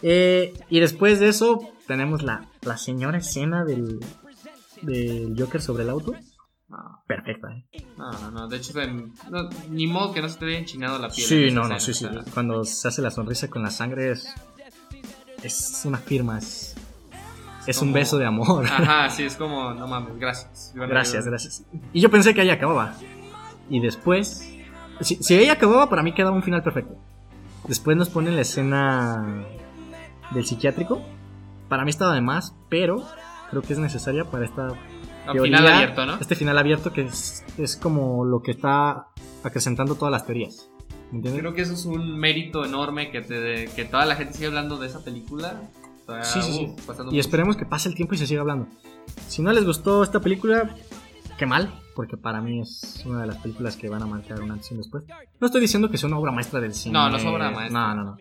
Eh, 0.02 0.52
y 0.68 0.80
después 0.80 1.20
de 1.20 1.28
eso 1.28 1.60
tenemos 1.86 2.22
la, 2.22 2.48
la 2.62 2.76
señora 2.76 3.18
escena 3.18 3.64
del, 3.64 4.00
del 4.82 5.34
Joker 5.38 5.60
sobre 5.60 5.84
el 5.84 5.90
auto. 5.90 6.14
no, 6.68 7.02
Perfecta, 7.06 7.48
¿eh? 7.52 7.64
no, 7.96 8.12
no, 8.12 8.30
no, 8.30 8.48
de 8.48 8.56
hecho, 8.58 8.72
no, 9.30 9.48
ni 9.70 9.86
modo 9.86 10.12
que 10.12 10.20
no 10.20 10.28
se 10.28 10.38
te 10.38 10.46
haya 10.46 10.58
enchinado 10.58 10.98
la 10.98 11.08
piel. 11.08 11.26
Sí, 11.26 11.50
no, 11.50 11.66
no, 11.68 11.76
escena, 11.76 11.80
sí, 11.80 11.94
sí. 11.94 12.04
o 12.04 12.12
sea, 12.12 12.32
Cuando 12.32 12.64
se 12.64 12.88
hace 12.88 13.00
la 13.00 13.10
sonrisa 13.10 13.48
con 13.48 13.62
la 13.62 13.70
sangre 13.70 14.10
es, 14.12 14.28
es 15.42 15.82
una 15.84 15.98
firma, 15.98 16.38
es, 16.38 16.67
es 17.68 17.82
un 17.82 17.92
beso 17.92 18.18
de 18.18 18.26
amor. 18.26 18.64
Ajá, 18.66 19.10
sí, 19.10 19.24
es 19.24 19.36
como, 19.36 19.74
no 19.74 19.86
mames, 19.86 20.18
gracias. 20.18 20.72
Gracias, 20.74 21.26
gracias. 21.26 21.64
Y 21.92 22.00
yo 22.00 22.10
pensé 22.10 22.34
que 22.34 22.40
ahí 22.40 22.50
acababa. 22.50 22.94
Y 23.68 23.80
después, 23.80 24.50
si, 25.00 25.16
si 25.16 25.34
ahí 25.34 25.48
acababa, 25.50 25.90
para 25.90 26.02
mí 26.02 26.12
quedaba 26.12 26.34
un 26.34 26.42
final 26.42 26.62
perfecto. 26.62 26.96
Después 27.66 27.96
nos 27.96 28.08
ponen 28.08 28.36
la 28.36 28.42
escena 28.42 29.44
del 30.30 30.46
psiquiátrico. 30.46 31.02
para 31.68 31.84
mí 31.84 31.90
estaba 31.90 32.14
de 32.14 32.22
más, 32.22 32.54
pero 32.68 33.04
creo 33.50 33.62
que 33.62 33.74
es 33.74 33.78
necesaria 33.78 34.24
para 34.24 34.44
esta 34.46 34.68
teoría, 35.30 35.58
final 35.58 35.66
abierto, 35.66 36.06
¿no? 36.06 36.14
este 36.18 36.34
final 36.34 36.56
abierto 36.56 36.92
que 36.92 37.02
es, 37.02 37.44
es 37.58 37.76
como 37.76 38.24
lo 38.24 38.42
que 38.42 38.52
está 38.52 39.08
acrecentando 39.44 39.94
todas 39.94 40.12
las 40.12 40.24
teorías. 40.24 40.70
¿Me 41.10 41.18
entiendes? 41.18 41.40
Creo 41.40 41.54
que 41.54 41.62
eso 41.62 41.74
es 41.74 41.84
un 41.84 42.18
mérito 42.18 42.64
enorme 42.64 43.10
que, 43.10 43.20
te, 43.20 43.66
que 43.74 43.84
toda 43.84 44.04
la 44.06 44.16
gente 44.16 44.34
sigue 44.34 44.46
hablando 44.46 44.76
de 44.78 44.86
esa 44.86 45.04
película. 45.04 45.62
Está, 46.08 46.24
Sí, 46.24 46.42
sí, 46.42 46.52
sí. 46.52 46.74
uf, 46.76 46.86
pasando 46.86 47.12
Y 47.12 47.18
esperemos 47.18 47.56
que 47.56 47.66
pase 47.66 47.88
el 47.88 47.94
tiempo 47.94 48.14
y 48.14 48.18
se 48.18 48.26
siga 48.26 48.40
hablando. 48.40 48.66
Si 49.28 49.42
no 49.42 49.52
les 49.52 49.64
gustó 49.64 50.02
esta 50.02 50.20
película, 50.20 50.74
qué 51.36 51.46
mal, 51.46 51.72
porque 51.94 52.16
para 52.16 52.40
mí 52.40 52.60
es 52.60 53.02
una 53.06 53.20
de 53.22 53.26
las 53.26 53.36
películas 53.36 53.76
que 53.76 53.88
van 53.88 54.02
a 54.02 54.06
marcar 54.06 54.40
un 54.40 54.50
antes 54.50 54.70
y 54.70 54.74
un 54.74 54.80
después. 54.80 55.04
No 55.40 55.46
estoy 55.46 55.60
diciendo 55.60 55.90
que 55.90 55.98
sea 55.98 56.08
una 56.08 56.18
obra 56.18 56.32
maestra 56.32 56.60
del 56.60 56.74
cine. 56.74 56.94
No, 56.94 57.10
no 57.10 57.16
es 57.16 57.24
obra 57.24 57.50
maestra. 57.50 57.94
No, 57.94 57.94
no, 57.94 58.04
no. 58.04 58.16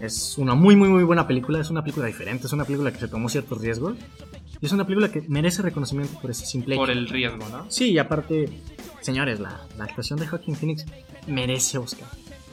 Es 0.00 0.36
una 0.38 0.54
muy, 0.54 0.74
muy, 0.76 0.88
muy 0.88 1.04
buena 1.04 1.26
película. 1.26 1.60
Es 1.60 1.70
una 1.70 1.82
película 1.82 2.06
diferente. 2.06 2.46
Es 2.46 2.52
una 2.52 2.64
película 2.64 2.92
que 2.92 2.98
se 2.98 3.08
tomó 3.08 3.28
ciertos 3.28 3.60
riesgos. 3.60 3.96
Y 4.60 4.66
es 4.66 4.72
una 4.72 4.84
película 4.84 5.10
que 5.10 5.22
merece 5.28 5.62
reconocimiento 5.62 6.18
por 6.20 6.30
ese 6.30 6.46
simple 6.46 6.76
Por 6.76 6.90
el 6.90 7.08
riesgo, 7.08 7.48
¿no? 7.48 7.66
Sí, 7.68 7.90
y 7.90 7.98
aparte, 7.98 8.62
señores, 9.00 9.40
la, 9.40 9.60
la 9.76 9.84
actuación 9.84 10.18
de 10.18 10.26
Joaquin 10.26 10.54
Phoenix 10.54 10.86
merece 11.26 11.78
Oscar. 11.78 12.08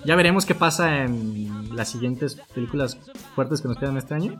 Ya 0.06 0.16
veremos 0.16 0.46
qué 0.46 0.56
pasa 0.56 1.04
en 1.04 1.76
las 1.76 1.90
siguientes 1.90 2.40
películas 2.54 2.98
fuertes 3.36 3.62
que 3.62 3.68
nos 3.68 3.78
quedan 3.78 3.98
este 3.98 4.14
año. 4.14 4.40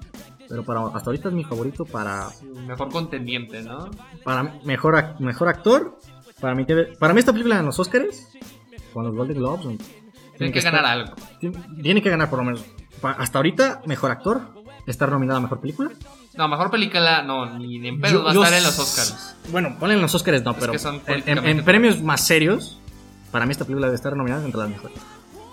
Pero 0.50 0.64
para, 0.66 0.88
hasta 0.88 1.10
ahorita 1.12 1.30
es 1.30 1.34
mi 1.36 1.44
favorito 1.44 1.86
para, 1.86 2.28
Mejor 2.68 2.90
contendiente, 2.90 3.62
¿no? 3.62 3.90
para 4.24 4.44
mejor, 4.64 5.16
mejor 5.20 5.48
actor. 5.48 5.98
Para 6.42 6.56
mí, 6.56 6.66
para 7.00 7.14
mí 7.14 7.20
esta 7.20 7.32
película 7.32 7.60
en 7.60 7.66
los 7.68 7.78
Oscars, 7.80 8.30
con 8.94 9.06
los 9.06 9.16
Golden 9.16 9.38
Globes, 9.38 9.78
tiene 10.38 10.52
que 10.54 10.62
ganar 10.62 10.86
algo. 10.86 11.14
Tiene, 11.40 11.60
tiene 11.84 12.02
que 12.02 12.10
ganar 12.10 12.30
por 12.30 12.40
lo 12.40 12.46
menos. 12.46 12.64
Hasta 13.04 13.38
ahorita, 13.40 13.82
mejor 13.86 14.12
actor. 14.12 14.42
Estar 14.88 15.12
nominada 15.12 15.38
a 15.38 15.42
mejor 15.42 15.60
película. 15.60 15.92
No, 16.36 16.48
mejor 16.48 16.72
película, 16.72 17.22
no, 17.22 17.58
ni 17.60 17.86
en 17.88 18.00
pedo 18.02 18.12
Yo- 18.12 18.24
va 18.24 18.32
a 18.32 18.34
estar 18.34 18.54
en 18.54 18.64
los 18.64 18.80
Oscars. 18.80 19.36
Bueno, 19.52 19.76
ponen 19.80 19.98
en 19.98 20.02
los 20.02 20.16
Oscars 20.16 20.42
no, 20.44 20.52
Es 20.52 20.58
pero 20.60 20.74
en- 21.08 21.46
en 21.46 21.64
premios 21.66 22.02
más 22.02 22.26
serios, 22.26 22.80
para 23.32 23.46
mí 23.46 23.52
esta 23.52 23.66
película 23.66 23.86
debe 23.88 23.96
estar 23.98 24.16
nominada 24.16 24.44
entre 24.46 24.62
las 24.62 24.70
mejores. 24.70 24.98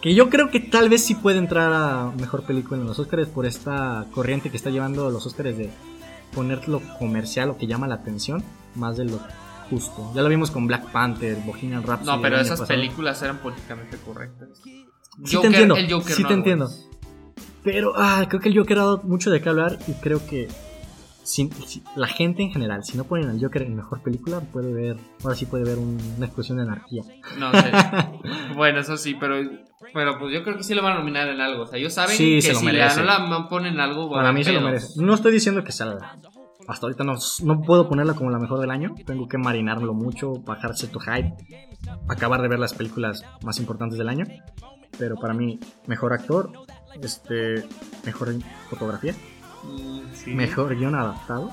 Que 0.06 0.14
yo 0.14 0.30
creo 0.30 0.50
que 0.50 0.60
tal 0.60 0.88
vez 0.88 1.02
sí 1.04 1.16
puede 1.16 1.38
entrar 1.38 1.72
a 1.72 2.12
mejor 2.20 2.44
película 2.44 2.80
en 2.80 2.86
los 2.86 2.96
Oscars 2.96 3.26
por 3.26 3.44
esta 3.44 4.06
corriente 4.12 4.50
que 4.50 4.56
está 4.56 4.70
llevando 4.70 5.10
los 5.10 5.26
Oscars 5.26 5.58
de 5.58 5.68
poner 6.32 6.68
lo 6.68 6.80
comercial, 7.00 7.48
lo 7.48 7.56
que 7.56 7.66
llama 7.66 7.88
la 7.88 7.96
atención, 7.96 8.40
más 8.76 8.96
de 8.96 9.06
lo 9.06 9.18
justo. 9.68 10.12
Ya 10.14 10.22
lo 10.22 10.28
vimos 10.28 10.52
con 10.52 10.68
Black 10.68 10.92
Panther, 10.92 11.38
Bohemian 11.44 11.82
Rhapsody. 11.82 12.06
No, 12.18 12.22
pero 12.22 12.36
esas 12.36 12.60
pasado. 12.60 12.68
películas 12.68 13.20
eran 13.20 13.38
políticamente 13.38 13.96
correctas. 13.96 14.50
Sí 14.62 14.86
Joker- 15.24 15.40
te 15.40 15.46
entiendo, 15.48 15.74
el 15.74 15.92
Joker 15.92 16.14
sí 16.14 16.22
no 16.22 16.28
te 16.28 16.34
entiendo. 16.34 16.70
Pero 17.64 17.92
ah, 17.96 18.26
creo 18.28 18.40
que 18.40 18.50
el 18.50 18.56
Joker 18.56 18.78
ha 18.78 18.82
dado 18.82 19.02
mucho 19.02 19.32
de 19.32 19.40
qué 19.40 19.48
hablar 19.48 19.76
y 19.88 19.92
creo 19.94 20.24
que 20.24 20.46
si- 21.26 21.50
si- 21.66 21.82
la 21.96 22.06
gente 22.06 22.42
en 22.42 22.50
general, 22.50 22.84
si 22.84 22.96
no 22.96 23.04
ponen 23.04 23.28
al 23.28 23.40
Joker 23.40 23.62
en 23.62 23.76
mejor 23.76 24.02
película, 24.02 24.40
puede 24.40 24.72
ver, 24.72 24.96
ahora 25.22 25.34
sí 25.36 25.46
puede 25.46 25.64
ver 25.64 25.78
un- 25.78 25.98
una 26.16 26.26
explosión 26.26 26.56
de 26.58 26.64
anarquía. 26.64 27.02
No 27.38 27.50
sé. 27.52 27.58
bueno, 28.56 28.80
eso 28.80 28.96
sí, 28.96 29.14
pero, 29.18 29.36
pero 29.92 30.18
pues 30.18 30.32
yo 30.32 30.42
creo 30.44 30.56
que 30.56 30.62
sí 30.62 30.74
lo 30.74 30.82
van 30.82 30.94
a 30.94 30.98
nominar 30.98 31.28
en 31.28 31.40
algo. 31.40 31.64
O 31.64 31.66
sea, 31.66 31.78
ellos 31.78 31.92
saben 31.94 32.16
Sí, 32.16 32.36
que 32.36 32.42
se 32.42 32.52
lo 32.52 32.58
si 32.60 32.66
la, 32.72 32.94
no 32.94 33.02
la 33.04 33.48
ponen 33.48 33.74
en 33.74 33.80
algo, 33.80 34.06
a 34.14 34.20
Para 34.20 34.32
mí 34.32 34.44
se 34.44 34.52
lo 34.52 34.60
merece. 34.60 35.00
No 35.02 35.14
estoy 35.14 35.32
diciendo 35.32 35.62
que 35.64 35.72
sea 35.72 35.86
la- 35.86 36.18
hasta 36.68 36.86
ahorita 36.86 37.04
no, 37.04 37.14
no 37.44 37.60
puedo 37.62 37.88
ponerla 37.88 38.14
como 38.14 38.30
la 38.30 38.38
mejor 38.38 38.58
del 38.60 38.70
año. 38.70 38.94
Tengo 39.06 39.28
que 39.28 39.38
marinarlo 39.38 39.94
mucho, 39.94 40.32
bajar 40.44 40.74
cierto 40.76 40.98
hype, 41.00 41.34
acabar 42.08 42.42
de 42.42 42.48
ver 42.48 42.58
las 42.58 42.74
películas 42.74 43.24
más 43.42 43.58
importantes 43.60 43.98
del 43.98 44.08
año. 44.08 44.24
Pero 44.98 45.16
para 45.16 45.34
mí, 45.34 45.60
mejor 45.86 46.12
actor, 46.12 46.50
este, 47.02 47.64
mejor 48.04 48.34
fotografía, 48.70 49.14
sí. 50.14 50.32
mejor 50.32 50.76
guion 50.76 50.94
adaptado. 50.94 51.50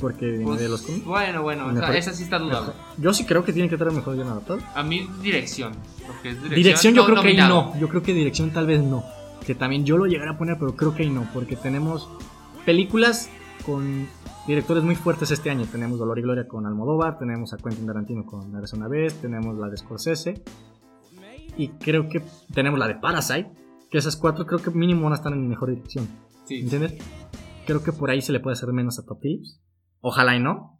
Porque 0.00 0.26
viene 0.30 0.44
Pues, 0.46 0.60
de 0.60 0.68
los 0.70 0.80
cómics. 0.82 1.04
bueno, 1.04 1.42
bueno, 1.42 1.70
esa- 1.70 1.80
Mejor- 1.80 1.96
esa 1.96 2.12
sí 2.14 2.22
está 2.22 2.38
dudable. 2.38 2.72
Yo 2.96 3.12
sí 3.12 3.26
creo 3.26 3.44
que 3.44 3.52
tiene 3.52 3.68
que 3.68 3.76
tener 3.76 3.92
mejor 3.92 4.14
guion 4.16 4.28
adaptado. 4.28 4.60
A 4.74 4.82
mí, 4.82 5.06
dirección. 5.22 5.72
Es 5.72 6.22
dirección, 6.22 6.54
Dirección 6.54 6.94
yo 6.94 7.04
creo 7.04 7.22
que 7.22 7.34
no. 7.34 7.78
Yo 7.78 7.88
creo 7.88 8.02
que 8.02 8.14
dirección 8.14 8.50
tal 8.50 8.66
vez 8.66 8.82
no. 8.82 9.04
Que 9.46 9.54
también 9.54 9.84
yo 9.84 9.98
lo 9.98 10.06
llegaré 10.06 10.30
a 10.30 10.38
poner, 10.38 10.56
pero 10.58 10.74
creo 10.74 10.94
que 10.94 11.02
ahí 11.02 11.10
no. 11.10 11.28
Porque 11.34 11.54
tenemos 11.56 12.08
películas 12.64 13.28
con 13.66 14.06
directores 14.46 14.82
muy 14.84 14.94
fuertes 14.94 15.30
este 15.32 15.50
año. 15.50 15.66
Tenemos 15.70 15.98
Dolor 15.98 16.18
y 16.18 16.22
Gloria 16.22 16.48
con 16.48 16.64
Almodóvar, 16.66 17.18
tenemos 17.18 17.52
a 17.52 17.58
Quentin 17.58 17.86
Tarantino 17.86 18.24
con 18.24 18.56
Eres 18.56 18.72
una 18.72 18.88
vez, 18.88 19.14
tenemos 19.20 19.56
la 19.58 19.68
de 19.68 19.76
Scorsese. 19.76 20.42
Y 21.58 21.68
creo 21.68 22.08
que 22.08 22.22
tenemos 22.54 22.78
la 22.78 22.88
de 22.88 22.94
Parasite. 22.94 23.50
Que 23.90 23.98
esas 23.98 24.16
cuatro 24.16 24.46
creo 24.46 24.62
que 24.62 24.70
mínimo 24.70 25.02
van 25.02 25.12
a 25.12 25.16
estar 25.16 25.32
en 25.32 25.48
mejor 25.48 25.70
dirección. 25.70 26.06
Sí. 26.44 26.60
¿Entiendes? 26.60 26.96
Creo 27.66 27.82
que 27.82 27.92
por 27.92 28.10
ahí 28.10 28.22
se 28.22 28.32
le 28.32 28.40
puede 28.40 28.54
hacer 28.54 28.72
menos 28.72 28.98
a 28.98 29.04
Top 29.04 29.20
Tips. 29.20 29.60
Ojalá 30.00 30.36
y 30.36 30.40
no. 30.40 30.78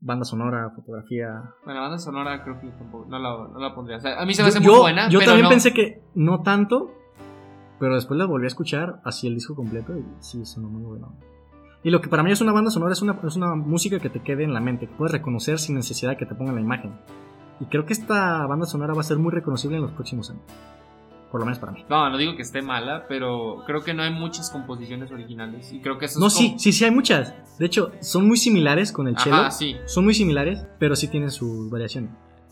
Banda 0.00 0.24
sonora, 0.24 0.70
fotografía, 0.76 1.26
Bueno, 1.64 1.80
banda 1.80 1.98
sonora 1.98 2.44
creo 2.44 2.60
que 2.60 2.68
tampoco, 2.68 3.06
no 3.08 3.18
la, 3.18 3.48
no 3.52 3.58
la 3.58 3.74
pondría. 3.74 3.96
O 3.96 4.00
sea, 4.00 4.20
a 4.22 4.24
mí 4.24 4.32
se 4.32 4.42
me 4.42 4.48
hace 4.48 4.60
yo- 4.60 4.70
muy 4.70 4.80
buena. 4.80 5.08
yo 5.08 5.18
pero 5.18 5.32
también 5.32 5.44
no. 5.44 5.48
pensé 5.50 5.72
que 5.74 6.02
no 6.14 6.42
tanto, 6.42 6.92
pero 7.80 7.96
después 7.96 8.16
la 8.16 8.24
volví 8.26 8.44
a 8.44 8.46
escuchar 8.46 9.00
así 9.04 9.26
el 9.26 9.34
disco 9.34 9.56
completo 9.56 9.96
y 9.98 10.04
sí, 10.20 10.44
sonó 10.46 10.68
muy 10.68 10.84
bueno. 10.84 11.18
Y 11.82 11.90
lo 11.90 12.00
que 12.00 12.08
para 12.08 12.22
mí 12.22 12.30
es 12.30 12.40
una 12.40 12.52
banda 12.52 12.70
sonora 12.70 12.92
es 12.92 13.02
una, 13.02 13.18
es 13.26 13.34
una 13.34 13.56
música 13.56 13.98
que 13.98 14.08
te 14.08 14.22
quede 14.22 14.44
en 14.44 14.54
la 14.54 14.60
mente, 14.60 14.86
que 14.86 14.94
puedes 14.94 15.10
reconocer 15.12 15.58
sin 15.58 15.74
necesidad 15.74 16.12
de 16.12 16.16
que 16.16 16.26
te 16.26 16.34
pongan 16.36 16.54
la 16.54 16.60
imagen. 16.60 16.92
Y 17.58 17.64
creo 17.66 17.84
que 17.84 17.92
esta 17.92 18.46
banda 18.46 18.66
sonora 18.66 18.94
va 18.94 19.00
a 19.00 19.04
ser 19.04 19.18
muy 19.18 19.32
reconocible 19.32 19.78
en 19.78 19.82
los 19.82 19.92
próximos 19.92 20.30
años. 20.30 20.44
Por 21.30 21.40
lo 21.40 21.46
menos 21.46 21.58
para 21.58 21.72
mí. 21.72 21.84
No, 21.90 22.08
no 22.08 22.16
digo 22.16 22.36
que 22.36 22.42
esté 22.42 22.62
mala, 22.62 23.04
pero 23.06 23.62
creo 23.66 23.82
que 23.82 23.92
no 23.92 24.02
hay 24.02 24.10
muchas 24.10 24.50
composiciones 24.50 25.10
originales. 25.12 25.72
Y 25.72 25.80
creo 25.80 25.98
que 25.98 26.06
eso 26.06 26.18
No, 26.20 26.28
es 26.28 26.34
sí, 26.34 26.54
sí, 26.58 26.72
sí 26.72 26.84
hay 26.84 26.90
muchas. 26.90 27.34
De 27.58 27.66
hecho, 27.66 27.92
son 28.00 28.26
muy 28.26 28.38
similares 28.38 28.92
con 28.92 29.08
el 29.08 29.18
cello. 29.18 29.36
Ajá, 29.36 29.50
sí. 29.50 29.76
Son 29.84 30.04
muy 30.04 30.14
similares, 30.14 30.66
pero 30.78 30.96
sí 30.96 31.08
tienen 31.08 31.30
sus 31.30 31.70
variaciones. 31.70 32.10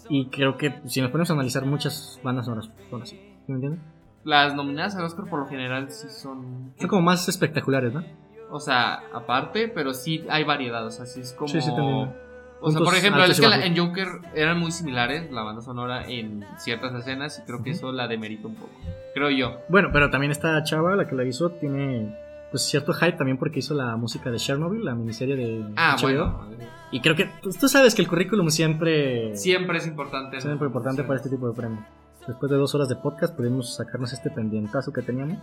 Y 0.09 0.27
creo 0.27 0.57
que 0.57 0.81
si 0.86 1.01
nos 1.01 1.11
ponemos 1.11 1.31
a 1.31 1.32
analizar 1.32 1.65
muchas 1.65 2.20
bandas 2.23 2.47
sonoras 2.47 2.70
son 2.90 3.03
así. 3.03 3.16
¿Sí 3.16 3.53
¿Me 3.53 3.55
entiendes? 3.55 3.81
Las 4.24 4.55
nominadas 4.55 4.97
al 4.97 5.05
Oscar 5.05 5.28
por 5.28 5.40
lo 5.40 5.47
general 5.47 5.90
sí 5.90 6.09
son. 6.11 6.74
Son 6.78 6.89
como 6.89 7.03
más 7.03 7.28
espectaculares, 7.28 7.93
¿no? 7.93 8.05
O 8.51 8.61
sea, 8.61 9.03
aparte, 9.12 9.69
pero 9.69 9.94
sí 9.94 10.24
hay 10.28 10.44
variedad. 10.44 10.85
O 10.86 10.90
sea, 10.90 11.07
sí 11.07 11.20
es 11.20 11.32
como. 11.32 11.48
Sí, 11.48 11.61
sí, 11.61 11.69
entiendo. 11.70 12.12
O 12.60 12.70
sea, 12.70 12.80
por 12.80 12.94
ejemplo, 12.94 13.22
es 13.24 13.40
que 13.40 13.48
la- 13.48 13.64
en 13.64 13.76
Joker 13.76 14.08
eran 14.34 14.58
muy 14.58 14.72
similares 14.72 15.30
la 15.30 15.42
banda 15.42 15.62
sonora 15.62 16.06
en 16.08 16.44
ciertas 16.58 16.94
escenas 16.94 17.38
y 17.38 17.42
creo 17.46 17.62
que 17.62 17.70
Ujú. 17.70 17.78
eso 17.78 17.92
la 17.92 18.08
demerita 18.08 18.48
un 18.48 18.54
poco. 18.54 18.72
Creo 19.14 19.30
yo. 19.30 19.60
Bueno, 19.68 19.90
pero 19.92 20.10
también 20.10 20.30
esta 20.32 20.62
chava, 20.64 20.96
la 20.96 21.06
que 21.06 21.14
la 21.14 21.24
hizo, 21.24 21.50
tiene 21.50 22.16
pues 22.50 22.62
cierto 22.62 22.92
hype 22.94 23.12
también 23.12 23.38
porque 23.38 23.58
hizo 23.58 23.74
la 23.74 23.96
música 23.96 24.30
de 24.30 24.38
Chernobyl, 24.38 24.84
la 24.84 24.94
miniserie 24.94 25.36
de 25.36 25.64
Ah, 25.76 25.96
HBO. 26.00 26.30
bueno. 26.38 26.46
Y 26.92 27.00
creo 27.00 27.16
que 27.16 27.28
pues, 27.42 27.58
tú 27.58 27.68
sabes 27.68 27.94
que 27.94 28.02
el 28.02 28.08
currículum 28.08 28.48
siempre 28.50 29.36
Siempre 29.36 29.78
es 29.78 29.86
importante. 29.86 30.40
siempre 30.40 30.66
es 30.66 30.70
importante 30.70 31.02
para 31.02 31.16
este 31.16 31.28
tipo 31.28 31.48
de 31.48 31.54
premios. 31.54 31.84
Después 32.26 32.50
de 32.50 32.56
dos 32.56 32.74
horas 32.74 32.88
de 32.88 32.96
podcast 32.96 33.36
pudimos 33.36 33.74
sacarnos 33.76 34.12
este 34.12 34.30
pendientazo 34.30 34.92
que 34.92 35.02
teníamos. 35.02 35.38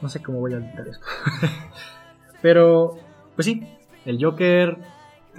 No 0.00 0.08
sé 0.08 0.22
cómo 0.22 0.38
voy 0.40 0.54
a 0.54 0.56
editar 0.58 0.86
esto. 0.88 1.04
pero, 2.42 2.96
pues 3.34 3.46
sí, 3.46 3.62
el 4.04 4.22
Joker. 4.22 4.76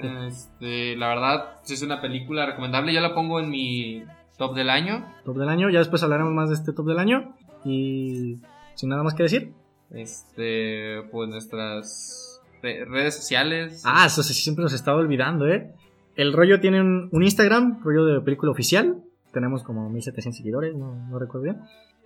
Este, 0.03 0.95
la 0.95 1.07
verdad, 1.09 1.45
es 1.67 1.81
una 1.81 2.01
película 2.01 2.45
recomendable. 2.45 2.93
Yo 2.93 3.01
la 3.01 3.13
pongo 3.13 3.39
en 3.39 3.49
mi 3.49 4.03
top 4.37 4.55
del 4.55 4.69
año. 4.69 5.05
Top 5.25 5.37
del 5.37 5.49
año, 5.49 5.69
ya 5.69 5.79
después 5.79 6.03
hablaremos 6.03 6.33
más 6.33 6.49
de 6.49 6.55
este 6.55 6.73
top 6.73 6.87
del 6.87 6.99
año. 6.99 7.33
Y 7.65 8.37
sin 8.75 8.89
nada 8.89 9.03
más 9.03 9.13
que 9.13 9.23
decir. 9.23 9.53
Este, 9.91 11.01
pues 11.11 11.29
nuestras 11.29 12.41
re- 12.61 12.85
redes 12.85 13.15
sociales. 13.15 13.83
Ah, 13.85 14.05
eso 14.07 14.23
sí, 14.23 14.33
siempre 14.33 14.63
nos 14.63 14.73
estaba 14.73 14.97
olvidando, 14.97 15.47
¿eh? 15.47 15.73
El 16.15 16.33
rollo 16.33 16.59
tiene 16.59 16.81
un, 16.81 17.09
un 17.11 17.23
Instagram, 17.23 17.81
rollo 17.83 18.05
de 18.05 18.21
película 18.21 18.51
oficial. 18.51 19.03
Tenemos 19.33 19.63
como 19.63 19.89
1700 19.89 20.35
seguidores, 20.37 20.75
no, 20.75 20.95
no 21.09 21.19
recuerdo 21.19 21.43
bien. 21.43 21.57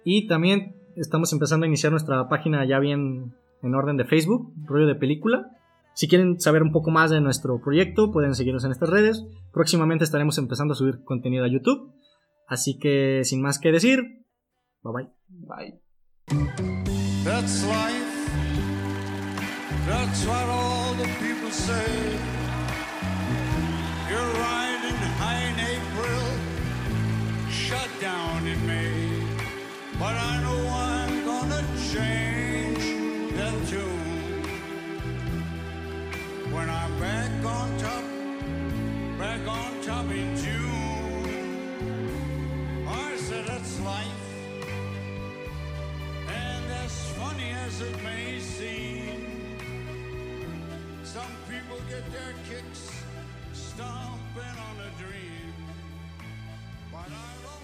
Y 0.04 0.28
también 0.28 0.76
estamos 0.96 1.32
empezando 1.32 1.64
a 1.66 1.68
iniciar 1.68 1.92
nuestra 1.92 2.28
página 2.28 2.66
ya 2.66 2.80
bien 2.80 3.34
en 3.62 3.76
orden 3.76 3.96
de 3.98 4.06
Facebook, 4.06 4.52
rollo 4.66 4.88
de 4.88 4.96
película. 4.96 5.52
Si 5.94 6.08
quieren 6.08 6.40
saber 6.40 6.64
un 6.64 6.72
poco 6.72 6.92
más 6.92 7.12
de 7.12 7.22
nuestro 7.22 7.60
proyecto, 7.62 8.12
pueden 8.12 8.36
seguirnos 8.36 8.64
en 8.64 8.72
estas 8.72 8.90
redes. 8.90 9.26
Próximamente 9.52 10.04
estaremos 10.04 10.38
empezando 10.38 10.74
a 10.74 10.76
subir 10.76 11.04
contenido 11.04 11.44
a 11.44 11.48
YouTube. 11.48 11.94
Así 12.48 12.78
que 12.80 13.22
sin 13.24 13.42
más 13.42 13.60
que 13.60 13.72
decir, 13.72 14.26
bye 14.82 14.94
bye. 14.94 15.10
Bye. 15.28 15.82
as 47.72 47.82
it 47.82 48.04
may 48.04 48.40
seem. 48.40 49.58
Some 51.04 51.34
people 51.50 51.78
get 51.90 52.04
their 52.12 52.34
kicks 52.50 52.92
stomping 53.54 54.58
on 54.70 54.76
a 54.88 54.92
dream, 55.02 55.54
but 56.92 57.10
I 57.10 57.61